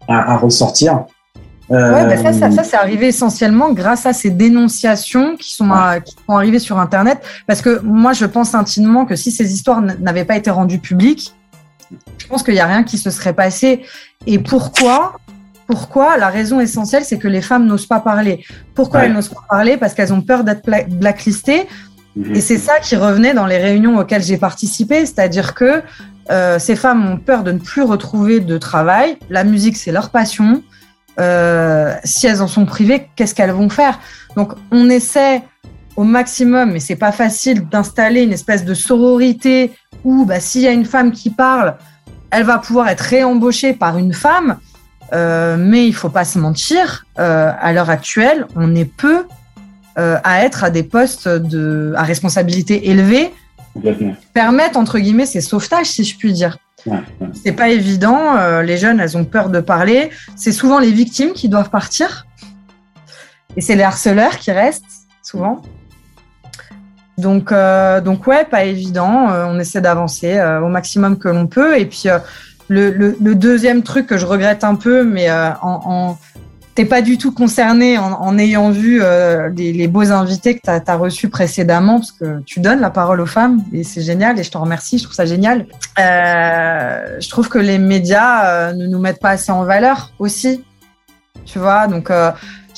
à, 0.07 0.35
à 0.35 0.37
ressortir. 0.37 1.05
Euh, 1.71 1.95
ouais, 1.95 2.07
ben 2.07 2.23
ça, 2.23 2.33
ça, 2.33 2.51
ça 2.51 2.65
c'est 2.65 2.77
arrivé 2.77 3.09
essentiellement 3.09 3.73
grâce 3.73 4.07
à 4.07 4.15
ces 4.15 4.31
dénonciations 4.31 5.37
qui 5.37 5.55
sont, 5.55 5.69
ouais. 5.69 6.01
qui 6.03 6.17
sont 6.27 6.35
arrivées 6.35 6.59
sur 6.59 6.79
Internet. 6.79 7.19
Parce 7.47 7.61
que 7.61 7.81
moi, 7.83 8.15
je 8.15 8.25
pense 8.25 8.55
intimement 8.55 9.05
que 9.05 9.17
si 9.17 9.31
ces 9.31 9.53
histoires 9.53 9.83
n'avaient 9.83 10.25
pas 10.25 10.37
été 10.37 10.51
rendues 10.51 10.79
publiques, 10.79 11.35
je 12.19 12.27
pense 12.27 12.43
qu'il 12.43 12.55
n'y 12.55 12.61
a 12.61 12.67
rien 12.67 12.83
qui 12.83 12.99
se 12.99 13.11
serait 13.11 13.33
passé. 13.33 13.85
Et 14.27 14.39
pourquoi 14.39 15.17
Pourquoi 15.67 16.17
La 16.17 16.29
raison 16.29 16.61
essentielle, 16.61 17.05
c'est 17.05 17.19
que 17.19 17.29
les 17.29 17.43
femmes 17.43 17.67
n'osent 17.67 17.87
pas 17.87 18.01
parler? 18.01 18.45
Pourquoi 18.75 19.01
ouais. 19.01 19.07
elles 19.07 19.13
n'osent 19.13 19.29
pas 19.29 19.45
parler? 19.49 19.77
Parce 19.77 19.95
qu'elles 19.95 20.13
ont 20.13 20.23
peur 20.23 20.45
d'être 20.45 20.69
blacklistées. 20.89 21.67
Mmh. 22.17 22.35
Et 22.35 22.41
c'est 22.41 22.59
ça 22.59 22.79
qui 22.81 22.97
revenait 22.97 23.35
dans 23.35 23.47
les 23.47 23.59
réunions 23.59 23.99
auxquelles 23.99 24.23
j'ai 24.23 24.39
participé, 24.39 25.07
c'est-à-dire 25.07 25.55
que 25.55 25.83
euh, 26.31 26.59
ces 26.59 26.77
femmes 26.77 27.07
ont 27.11 27.17
peur 27.17 27.43
de 27.43 27.53
ne 27.53 27.59
plus 27.59 27.83
retrouver 27.83 28.41
de 28.41 28.59
travail. 28.59 29.17
La 29.31 29.45
musique, 29.45 29.77
c'est 29.77 29.93
leur 29.93 30.11
passion. 30.11 30.63
Euh, 31.19 31.95
si 32.05 32.27
elles 32.27 32.43
en 32.43 32.49
sont 32.49 32.67
privées, 32.67 33.09
qu'est-ce 33.17 33.35
qu'elles 33.35 33.51
vont 33.51 33.69
faire? 33.69 33.99
Donc, 34.37 34.53
on 34.71 34.89
essaie 34.91 35.43
au 35.99 36.05
maximum, 36.05 36.71
mais 36.71 36.79
c'est 36.79 36.95
pas 36.95 37.11
facile 37.11 37.69
d'installer 37.69 38.23
une 38.23 38.33
espèce 38.33 38.65
de 38.65 38.73
sororité 38.73 39.73
où 40.05 40.25
bah, 40.25 40.39
s'il 40.39 40.61
y 40.61 40.69
a 40.69 40.71
une 40.71 40.85
femme 40.85 41.11
qui 41.11 41.29
parle, 41.29 41.77
elle 42.31 42.45
va 42.45 42.59
pouvoir 42.59 42.89
être 42.89 43.01
réembauchée 43.01 43.73
par 43.73 43.99
une 43.99 44.13
femme. 44.13 44.59
Euh, 45.13 45.57
mais 45.59 45.89
il 45.89 45.93
faut 45.93 46.09
pas 46.09 46.25
se 46.25 46.39
mentir, 46.39 47.05
euh, 47.19 47.51
à 47.61 47.73
l'heure 47.73 47.91
actuelle, 47.91 48.47
on 48.55 48.77
est 48.77 48.85
peu 48.85 49.25
euh, 49.99 50.19
à 50.23 50.45
être 50.45 50.63
à 50.63 50.71
des 50.71 50.85
postes 50.85 51.27
de, 51.27 51.93
à 51.97 52.05
responsabilité 52.05 52.91
élevée, 52.91 53.35
permettent 54.35 54.77
entre 54.77 55.01
guillemets 55.01 55.27
ces 55.27 55.41
sauvetages, 55.41 55.87
si 55.87 56.05
je 56.05 56.17
puis 56.17 56.33
dire. 56.33 56.59
Ouais, 56.87 56.99
ouais. 57.21 57.29
C'est 57.43 57.53
pas 57.53 57.71
évident. 57.71 58.61
Les 58.61 58.77
jeunes, 58.77 59.01
elles 59.01 59.17
ont 59.17 59.25
peur 59.25 59.49
de 59.49 59.59
parler. 59.59 60.11
C'est 60.37 60.53
souvent 60.53 60.79
les 60.79 60.93
victimes 60.93 61.33
qui 61.33 61.49
doivent 61.49 61.71
partir, 61.71 62.27
et 63.57 63.61
c'est 63.61 63.75
les 63.75 63.83
harceleurs 63.83 64.39
qui 64.39 64.53
restent 64.53 64.85
souvent. 65.23 65.61
Donc, 67.19 67.51
euh, 67.51 68.01
donc 68.01 68.27
ouais, 68.27 68.45
pas 68.45 68.65
évident. 68.65 69.31
Euh, 69.31 69.45
on 69.49 69.59
essaie 69.59 69.81
d'avancer 69.81 70.39
euh, 70.39 70.61
au 70.61 70.69
maximum 70.69 71.19
que 71.19 71.29
l'on 71.29 71.49
peut. 71.49 71.79
Et 71.79 71.87
puis 71.87 72.05
le, 72.69 73.35
deuxième 73.35 73.83
truc 73.83 74.07
que 74.07 74.17
je 74.17 74.25
regrette 74.25 74.65
un 74.65 74.77
peu, 74.77 75.05
mais 75.05 75.29
t'es 76.75 76.85
pas 76.85 77.03
du 77.03 77.19
tout 77.19 77.33
concerné 77.33 77.99
en, 77.99 78.39
ayant 78.39 78.71
vu 78.71 79.03
les, 79.57 79.89
beaux 79.89 80.13
invités 80.13 80.57
que 80.57 80.61
tu 80.63 80.71
as, 80.71 80.81
as 80.87 80.97
reçus 80.97 81.29
précédemment, 81.29 81.99
parce 81.99 82.13
que 82.13 82.41
tu 82.47 82.61
donnes 82.61 82.81
la 82.81 82.91
parole 82.91 83.21
aux 83.21 83.27
femmes 83.27 83.65
et 83.73 83.83
c'est 83.83 84.03
génial. 84.03 84.39
Et 84.39 84.45
je 84.45 84.51
t'en 84.53 84.61
remercie. 84.61 84.99
Je 84.99 85.05
trouve 85.05 85.17
ça 85.17 85.27
génial. 85.27 85.67
je 85.97 87.29
trouve 87.29 87.49
que 87.49 87.59
les 87.59 87.79
médias 87.79 88.73
ne 88.75 88.87
nous 88.87 89.01
mettent 89.01 89.21
pas 89.21 89.31
assez 89.31 89.51
en 89.51 89.65
valeur 89.65 90.13
aussi. 90.21 90.65
Tu 91.45 91.59
vois, 91.59 91.89
donc 91.89 92.13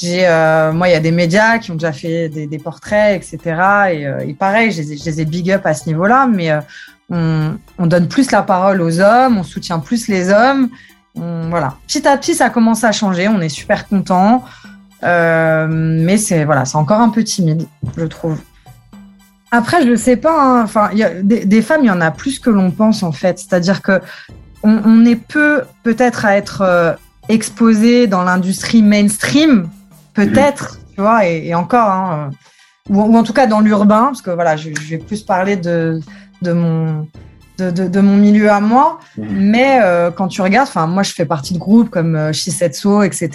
euh, 0.04 0.72
moi, 0.72 0.88
il 0.88 0.92
y 0.92 0.94
a 0.94 1.00
des 1.00 1.10
médias 1.12 1.58
qui 1.58 1.70
ont 1.70 1.74
déjà 1.74 1.92
fait 1.92 2.28
des, 2.28 2.58
portraits, 2.58 3.16
etc. 3.16 3.38
Et, 3.92 4.06
euh, 4.06 4.18
et 4.26 4.34
pareil, 4.34 4.72
je 4.72 4.82
les, 4.82 5.20
ai, 5.20 5.24
big 5.24 5.50
up 5.50 5.62
à 5.64 5.74
ce 5.74 5.86
niveau-là, 5.86 6.26
mais 6.26 6.50
euh, 6.50 6.60
on, 7.10 7.56
on, 7.78 7.86
donne 7.86 8.08
plus 8.08 8.30
la 8.30 8.42
parole 8.42 8.80
aux 8.80 9.00
hommes, 9.00 9.38
on 9.38 9.42
soutient 9.42 9.78
plus 9.78 10.08
les 10.08 10.30
hommes. 10.30 10.68
Voilà, 11.14 11.74
petit 11.86 12.06
à 12.06 12.16
petit, 12.16 12.34
ça 12.34 12.50
commence 12.50 12.84
à 12.84 12.92
changer. 12.92 13.28
On 13.28 13.40
est 13.40 13.48
super 13.48 13.88
content, 13.88 14.44
mais 15.02 16.16
c'est 16.16 16.44
voilà, 16.44 16.64
c'est 16.64 16.76
encore 16.76 17.00
un 17.00 17.10
peu 17.10 17.24
timide, 17.24 17.66
je 17.96 18.04
trouve. 18.04 18.40
Après, 19.50 19.82
je 19.82 19.90
ne 19.90 19.96
sais 19.96 20.16
pas. 20.16 20.40
Hein, 20.40 20.62
enfin, 20.62 20.90
des, 21.22 21.62
femmes, 21.62 21.80
il 21.82 21.88
y 21.88 21.90
en 21.90 22.00
a 22.00 22.10
plus 22.10 22.38
que 22.38 22.50
l'on 22.50 22.70
pense 22.70 23.02
en 23.02 23.12
fait. 23.12 23.38
C'est-à-dire 23.38 23.82
que 23.82 24.00
on 24.62 25.04
est 25.06 25.16
peu, 25.16 25.62
peut-être, 25.82 26.24
à 26.24 26.36
être 26.36 26.60
euh, 26.62 26.92
exposé 27.28 28.06
dans 28.06 28.22
l'industrie 28.22 28.82
mainstream 28.82 29.68
peut-être, 30.26 30.78
tu 30.94 31.00
vois, 31.00 31.26
et, 31.26 31.48
et 31.48 31.54
encore, 31.54 31.88
hein, 31.88 32.30
ou, 32.88 33.00
ou, 33.00 33.16
en 33.16 33.22
tout 33.22 33.32
cas 33.32 33.46
dans 33.46 33.60
l'urbain, 33.60 34.06
parce 34.06 34.22
que 34.22 34.30
voilà, 34.30 34.56
je, 34.56 34.70
je, 34.74 34.90
vais 34.90 34.98
plus 34.98 35.22
parler 35.22 35.56
de, 35.56 36.00
de 36.42 36.52
mon. 36.52 37.06
De, 37.58 37.70
de, 37.70 37.88
de 37.88 38.00
mon 38.00 38.16
milieu 38.16 38.50
à 38.50 38.58
moi, 38.58 39.00
mmh. 39.18 39.22
mais 39.32 39.80
euh, 39.82 40.10
quand 40.10 40.28
tu 40.28 40.40
regardes, 40.40 40.66
enfin 40.66 40.86
moi 40.86 41.02
je 41.02 41.12
fais 41.12 41.26
partie 41.26 41.52
de 41.52 41.58
groupes 41.58 41.90
comme 41.90 42.16
euh, 42.16 42.32
Shisetsu, 42.32 43.04
etc., 43.04 43.28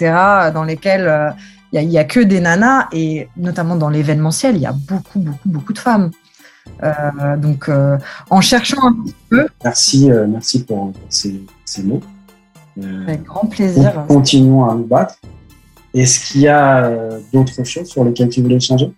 dans 0.52 0.64
lesquels 0.64 1.32
il 1.72 1.78
euh, 1.78 1.82
n'y 1.84 1.96
a, 1.96 2.00
a, 2.00 2.04
que 2.04 2.18
des 2.18 2.40
nanas 2.40 2.88
et 2.90 3.28
notamment 3.36 3.76
dans 3.76 3.88
l'événementiel, 3.88 4.56
il 4.56 4.62
y 4.62 4.66
a 4.66 4.72
beaucoup, 4.72 5.20
beaucoup, 5.20 5.48
beaucoup 5.48 5.72
de 5.72 5.78
femmes. 5.78 6.10
Euh, 6.82 7.36
donc, 7.36 7.68
euh, 7.68 7.98
en 8.30 8.40
cherchant 8.40 8.82
un 8.82 8.92
petit 8.92 9.14
peu. 9.30 9.46
Merci, 9.64 10.10
euh, 10.10 10.26
merci 10.26 10.64
pour, 10.64 10.92
pour 10.92 11.02
ces, 11.08 11.42
ces, 11.64 11.82
mots. 11.82 12.00
Avec 13.06 13.24
grand 13.24 13.46
plaisir. 13.46 14.04
Continuons 14.06 14.68
à 14.68 14.74
nous 14.74 14.84
battre. 14.84 15.16
Est-ce 15.96 16.26
qu'il 16.26 16.42
y 16.42 16.48
a 16.48 16.84
euh, 16.84 17.18
d'autres 17.32 17.64
choses 17.64 17.88
sur 17.88 18.04
lesquelles 18.04 18.28
tu 18.28 18.42
voulais 18.42 18.56
échanger 18.56 18.92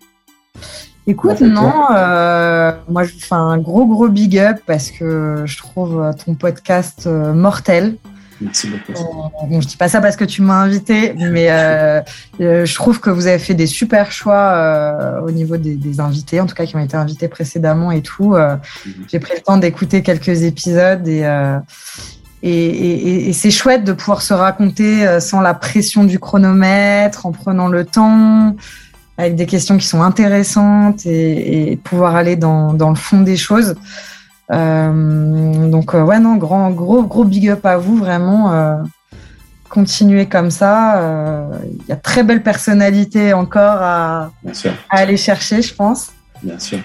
Écoute, 1.07 1.39
non, 1.41 1.85
euh, 1.91 2.71
moi 2.89 3.03
je 3.03 3.13
fais 3.17 3.33
un 3.33 3.57
gros 3.57 3.85
gros 3.85 4.09
big 4.09 4.37
up 4.37 4.57
parce 4.67 4.91
que 4.91 5.43
je 5.45 5.57
trouve 5.57 6.01
euh, 6.01 6.11
ton 6.13 6.35
podcast 6.35 7.07
mortel. 7.07 7.95
Merci 8.41 8.67
beaucoup. 8.67 8.91
Euh, 8.91 9.47
bon, 9.47 9.61
je 9.61 9.67
dis 9.67 9.77
pas 9.77 9.87
ça 9.87 10.01
parce 10.01 10.15
que 10.15 10.23
tu 10.25 10.41
m'as 10.41 10.61
invité, 10.61 11.13
mais 11.17 11.51
euh, 11.51 12.01
je 12.39 12.75
trouve 12.75 12.99
que 12.99 13.09
vous 13.09 13.27
avez 13.27 13.39
fait 13.39 13.53
des 13.53 13.67
super 13.67 14.11
choix 14.11 15.21
au 15.25 15.31
niveau 15.31 15.57
des, 15.57 15.75
des, 15.75 15.99
invités, 15.99 16.39
en 16.39 16.45
tout 16.45 16.55
cas 16.55 16.65
qui 16.65 16.75
ont 16.75 16.79
été 16.79 16.95
invités 16.97 17.27
précédemment 17.27 17.91
et 17.91 18.01
tout. 18.01 18.35
-hmm. 18.35 18.59
J'ai 19.11 19.19
pris 19.19 19.33
le 19.35 19.41
temps 19.41 19.57
d'écouter 19.57 20.03
quelques 20.03 20.43
épisodes 20.43 21.07
et 21.07 21.23
et, 22.41 22.51
et, 22.51 23.29
et 23.29 23.33
c'est 23.33 23.51
chouette 23.51 23.83
de 23.83 23.93
pouvoir 23.93 24.21
se 24.21 24.33
raconter 24.33 25.05
euh, 25.05 25.19
sans 25.19 25.41
la 25.41 25.53
pression 25.53 26.03
du 26.03 26.19
chronomètre, 26.19 27.25
en 27.25 27.31
prenant 27.31 27.67
le 27.67 27.85
temps, 27.85 28.55
avec 29.17 29.35
des 29.35 29.45
questions 29.45 29.77
qui 29.77 29.85
sont 29.85 30.01
intéressantes 30.01 31.05
et, 31.05 31.71
et 31.71 31.75
pouvoir 31.75 32.15
aller 32.15 32.37
dans, 32.37 32.73
dans, 32.73 32.89
le 32.89 32.95
fond 32.95 33.21
des 33.21 33.35
choses. 33.35 33.75
Euh, 34.51 35.69
donc 35.69 35.93
euh, 35.93 36.01
ouais 36.01 36.19
non, 36.19 36.35
grand 36.35 36.71
gros 36.71 37.03
gros 37.03 37.23
big 37.23 37.49
up 37.49 37.65
à 37.65 37.77
vous 37.77 37.97
vraiment. 37.97 38.53
Euh, 38.53 38.77
continuez 39.69 40.25
comme 40.25 40.49
ça. 40.49 40.95
Il 40.95 41.01
euh, 41.03 41.89
y 41.89 41.91
a 41.91 41.95
très 41.95 42.23
belle 42.23 42.41
personnalité 42.41 43.33
encore 43.33 43.77
à, 43.81 44.31
à 44.89 44.97
aller 44.97 45.17
chercher, 45.17 45.61
je 45.61 45.73
pense. 45.75 46.11
Bien 46.41 46.57
sûr. 46.57 46.79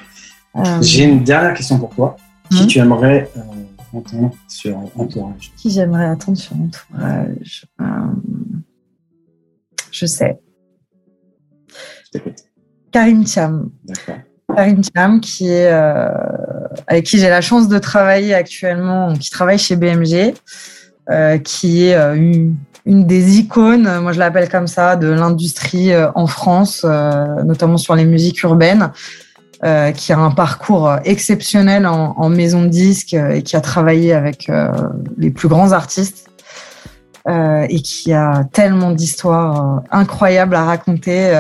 J'ai 0.80 1.04
une 1.04 1.24
dernière 1.24 1.54
question 1.54 1.78
pour 1.78 1.90
toi. 1.90 2.16
Qui 2.50 2.64
hmm. 2.64 2.66
tu 2.66 2.78
aimerais 2.78 3.30
entendre 3.96 4.34
sur 4.48 4.76
Entourage 4.96 5.52
Qui 5.56 5.70
j'aimerais 5.70 6.06
attendre 6.06 6.38
sur 6.38 6.56
Entourage 6.56 7.66
Je 9.90 10.06
sais. 10.06 10.38
Karim 12.92 13.26
Cham. 13.26 13.70
Karim 14.54 14.82
Cham, 14.84 15.20
qui 15.20 15.48
est, 15.48 15.72
euh, 15.72 16.08
avec 16.86 17.06
qui 17.06 17.18
j'ai 17.18 17.28
la 17.28 17.40
chance 17.40 17.68
de 17.68 17.78
travailler 17.78 18.34
actuellement, 18.34 19.12
qui 19.14 19.30
travaille 19.30 19.58
chez 19.58 19.76
BMG, 19.76 20.34
euh, 21.10 21.38
qui 21.38 21.86
est 21.86 21.94
euh, 21.94 22.14
une, 22.14 23.06
des 23.06 23.38
icônes, 23.38 24.00
moi 24.00 24.12
je 24.12 24.18
l'appelle 24.18 24.48
comme 24.48 24.66
ça, 24.66 24.96
de 24.96 25.08
l'industrie 25.08 25.90
en 26.14 26.26
France, 26.26 26.84
notamment 26.84 27.78
sur 27.78 27.94
les 27.94 28.04
musiques 28.04 28.42
urbaines. 28.42 28.92
Qui 29.96 30.12
a 30.12 30.18
un 30.18 30.30
parcours 30.30 30.96
exceptionnel 31.04 31.86
en, 31.86 32.28
maison 32.28 32.62
de 32.62 32.68
disques 32.68 33.14
et 33.14 33.42
qui 33.42 33.56
a 33.56 33.60
travaillé 33.62 34.12
avec 34.12 34.50
les 35.16 35.30
plus 35.30 35.48
grands 35.48 35.72
artistes 35.72 36.28
et 37.26 37.80
qui 37.82 38.12
a 38.12 38.44
tellement 38.52 38.90
d'histoires 38.90 39.82
incroyables 39.90 40.54
à 40.54 40.64
raconter 40.64 41.32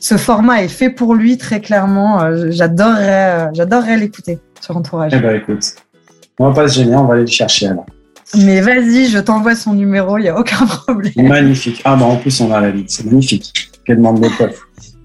ce 0.00 0.16
format 0.16 0.62
est 0.62 0.68
fait 0.68 0.90
pour 0.90 1.14
lui 1.14 1.38
très 1.38 1.60
clairement. 1.60 2.22
Euh, 2.22 2.50
j'adorerais, 2.50 3.48
euh, 3.48 3.50
j'adorerais 3.54 3.96
l'écouter 3.96 4.38
sur 4.60 4.76
Entourage. 4.76 5.12
Eh 5.14 5.18
ben 5.18 5.36
écoute, 5.36 5.74
on 6.38 6.48
va 6.48 6.54
pas 6.54 6.68
se 6.68 6.76
gêner, 6.76 6.96
on 6.96 7.04
va 7.04 7.14
aller 7.14 7.22
le 7.22 7.28
chercher 7.28 7.68
alors. 7.68 7.86
Mais 8.36 8.60
vas-y, 8.60 9.06
je 9.06 9.18
t'envoie 9.18 9.54
son 9.54 9.74
numéro, 9.74 10.18
il 10.18 10.22
n'y 10.22 10.28
a 10.28 10.38
aucun 10.38 10.66
problème. 10.66 11.12
Magnifique. 11.16 11.80
Ah 11.84 11.96
bah 11.96 12.06
en 12.06 12.16
plus 12.16 12.40
on 12.40 12.52
a 12.52 12.60
la 12.60 12.70
vie, 12.70 12.84
c'est 12.88 13.04
magnifique. 13.04 13.70
Quelle 13.84 13.98
demande 13.98 14.20
de 14.20 14.28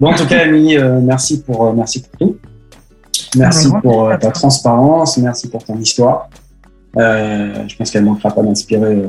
Bon 0.02 0.10
en 0.10 0.14
tout 0.14 0.26
cas 0.26 0.40
Amy, 0.40 0.76
euh, 0.76 1.00
merci 1.00 1.42
pour 1.42 1.72
merci 1.72 2.02
pour 2.02 2.18
tout. 2.18 2.36
Merci 3.36 3.68
pour 3.82 4.12
ta 4.20 4.30
transparence, 4.30 5.16
merci 5.16 5.48
pour 5.48 5.64
ton 5.64 5.78
histoire. 5.78 6.28
je 6.96 7.76
pense 7.76 7.90
qu'elle 7.90 8.02
ne 8.02 8.08
manquera 8.08 8.30
pas 8.30 8.42
d'inspirer 8.42 9.08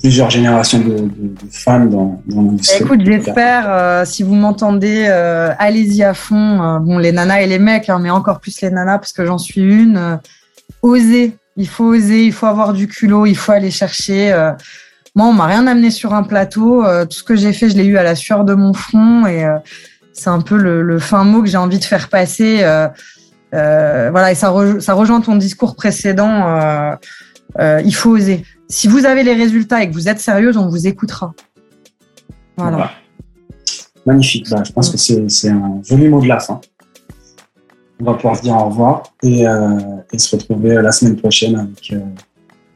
plusieurs 0.00 0.30
générations 0.30 0.80
de, 0.80 1.08
fans 1.50 1.86
dans, 1.86 2.22
dans 2.26 2.42
l'industrie. 2.42 2.84
Écoute, 2.84 3.00
j'espère, 3.04 3.64
euh, 3.68 4.04
si 4.04 4.22
vous 4.22 4.34
m'entendez, 4.34 5.06
euh, 5.08 5.52
allez-y 5.58 6.02
à 6.02 6.14
fond. 6.14 6.62
Euh, 6.62 6.78
bon, 6.78 6.98
les 6.98 7.12
nanas 7.12 7.40
et 7.42 7.46
les 7.46 7.58
mecs, 7.58 7.88
hein, 7.88 7.98
mais 8.00 8.10
encore 8.10 8.40
plus 8.40 8.60
les 8.60 8.70
nanas, 8.70 8.98
parce 8.98 9.12
que 9.12 9.24
j'en 9.24 9.38
suis 9.38 9.62
une. 9.62 10.20
osez, 10.82 11.36
il 11.56 11.68
faut 11.68 11.84
oser, 11.84 12.24
il 12.24 12.32
faut 12.32 12.46
avoir 12.46 12.72
du 12.72 12.86
culot, 12.86 13.26
il 13.26 13.36
faut 13.36 13.52
aller 13.52 13.70
chercher. 13.70 14.30
moi, 15.14 15.26
on 15.26 15.32
m'a 15.32 15.46
rien 15.46 15.66
amené 15.66 15.90
sur 15.90 16.14
un 16.14 16.22
plateau. 16.22 16.84
tout 17.04 17.16
ce 17.16 17.24
que 17.24 17.34
j'ai 17.34 17.52
fait, 17.52 17.68
je 17.68 17.76
l'ai 17.76 17.86
eu 17.86 17.96
à 17.96 18.02
la 18.02 18.14
sueur 18.14 18.44
de 18.44 18.54
mon 18.54 18.72
front. 18.72 19.26
Et 19.26 19.44
c'est 20.18 20.30
un 20.30 20.40
peu 20.40 20.56
le, 20.56 20.98
fin 20.98 21.24
mot 21.24 21.42
que 21.42 21.48
j'ai 21.48 21.56
envie 21.56 21.78
de 21.78 21.84
faire 21.84 22.08
passer. 22.08 22.64
voilà, 23.52 24.32
et 24.32 24.34
ça, 24.34 24.50
rejoint 24.50 25.20
ton 25.20 25.36
discours 25.36 25.76
précédent. 25.76 26.96
il 27.60 27.94
faut 27.94 28.10
oser 28.10 28.44
si 28.68 28.86
vous 28.86 29.06
avez 29.06 29.22
les 29.22 29.34
résultats 29.34 29.82
et 29.82 29.88
que 29.88 29.94
vous 29.94 30.08
êtes 30.08 30.20
sérieuse, 30.20 30.56
on 30.56 30.68
vous 30.68 30.86
écoutera. 30.86 31.32
Voilà. 32.56 32.90
Magnifique. 34.04 34.48
Bah, 34.50 34.62
je 34.64 34.72
pense 34.72 34.90
que 34.90 34.96
c'est 34.96 35.50
un 35.50 35.80
joli 35.82 36.08
mot 36.08 36.20
de 36.20 36.28
la 36.28 36.38
fin. 36.38 36.60
On 38.00 38.04
va 38.04 38.14
pouvoir 38.14 38.40
dire 38.40 38.54
au 38.54 38.68
revoir 38.68 39.02
et, 39.22 39.46
euh, 39.46 39.78
se 40.16 40.36
retrouver 40.36 40.74
la 40.74 40.92
semaine 40.92 41.16
prochaine 41.16 41.56
avec 41.56 41.92
euh, 41.92 42.00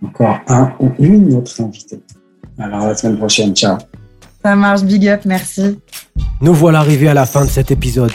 encore 0.05 0.39
un 0.49 0.73
ou 0.81 0.91
une 0.99 1.35
autre 1.35 1.61
invitée. 1.61 2.03
Alors, 2.59 2.89
la 2.89 2.95
semaine 2.97 3.19
prochaine. 3.19 3.55
Ciao. 3.55 3.79
Ça 4.45 4.57
marche. 4.57 4.83
Big 4.83 5.09
up. 5.09 5.23
Merci. 5.25 5.79
Nous 6.41 6.55
voilà 6.55 6.81
arrivés 6.81 7.09
à 7.09 7.15
la 7.15 7.27
fin 7.27 7.45
de 7.45 7.51
cet 7.51 7.71
épisode. 7.71 8.13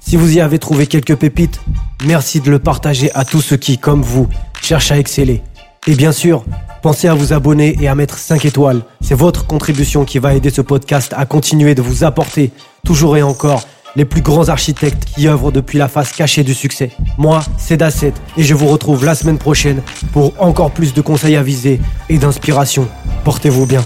Si 0.00 0.16
vous 0.16 0.36
y 0.36 0.40
avez 0.40 0.58
trouvé 0.58 0.86
quelques 0.86 1.16
pépites, 1.16 1.60
merci 2.04 2.40
de 2.40 2.50
le 2.50 2.58
partager 2.58 3.10
à 3.14 3.24
tous 3.24 3.42
ceux 3.42 3.56
qui, 3.56 3.78
comme 3.78 4.02
vous, 4.02 4.28
cherchent 4.62 4.90
à 4.90 4.98
exceller. 4.98 5.42
Et 5.86 5.94
bien 5.94 6.12
sûr, 6.12 6.44
Pensez 6.82 7.08
à 7.08 7.14
vous 7.14 7.32
abonner 7.32 7.76
et 7.80 7.88
à 7.88 7.94
mettre 7.94 8.16
5 8.18 8.44
étoiles. 8.44 8.82
C'est 9.00 9.14
votre 9.14 9.46
contribution 9.46 10.04
qui 10.04 10.18
va 10.18 10.34
aider 10.34 10.50
ce 10.50 10.60
podcast 10.60 11.12
à 11.16 11.26
continuer 11.26 11.74
de 11.74 11.82
vous 11.82 12.04
apporter, 12.04 12.52
toujours 12.84 13.16
et 13.16 13.22
encore, 13.22 13.64
les 13.96 14.04
plus 14.04 14.20
grands 14.20 14.48
architectes 14.48 15.04
qui 15.04 15.26
œuvrent 15.26 15.50
depuis 15.50 15.78
la 15.78 15.88
face 15.88 16.12
cachée 16.12 16.44
du 16.44 16.54
succès. 16.54 16.92
Moi, 17.16 17.42
c'est 17.56 17.76
Dasset 17.76 18.12
et 18.36 18.44
je 18.44 18.54
vous 18.54 18.68
retrouve 18.68 19.04
la 19.04 19.16
semaine 19.16 19.38
prochaine 19.38 19.82
pour 20.12 20.34
encore 20.38 20.70
plus 20.70 20.94
de 20.94 21.00
conseils 21.00 21.36
avisés 21.36 21.80
et 22.08 22.18
d'inspiration. 22.18 22.86
Portez-vous 23.24 23.66
bien. 23.66 23.84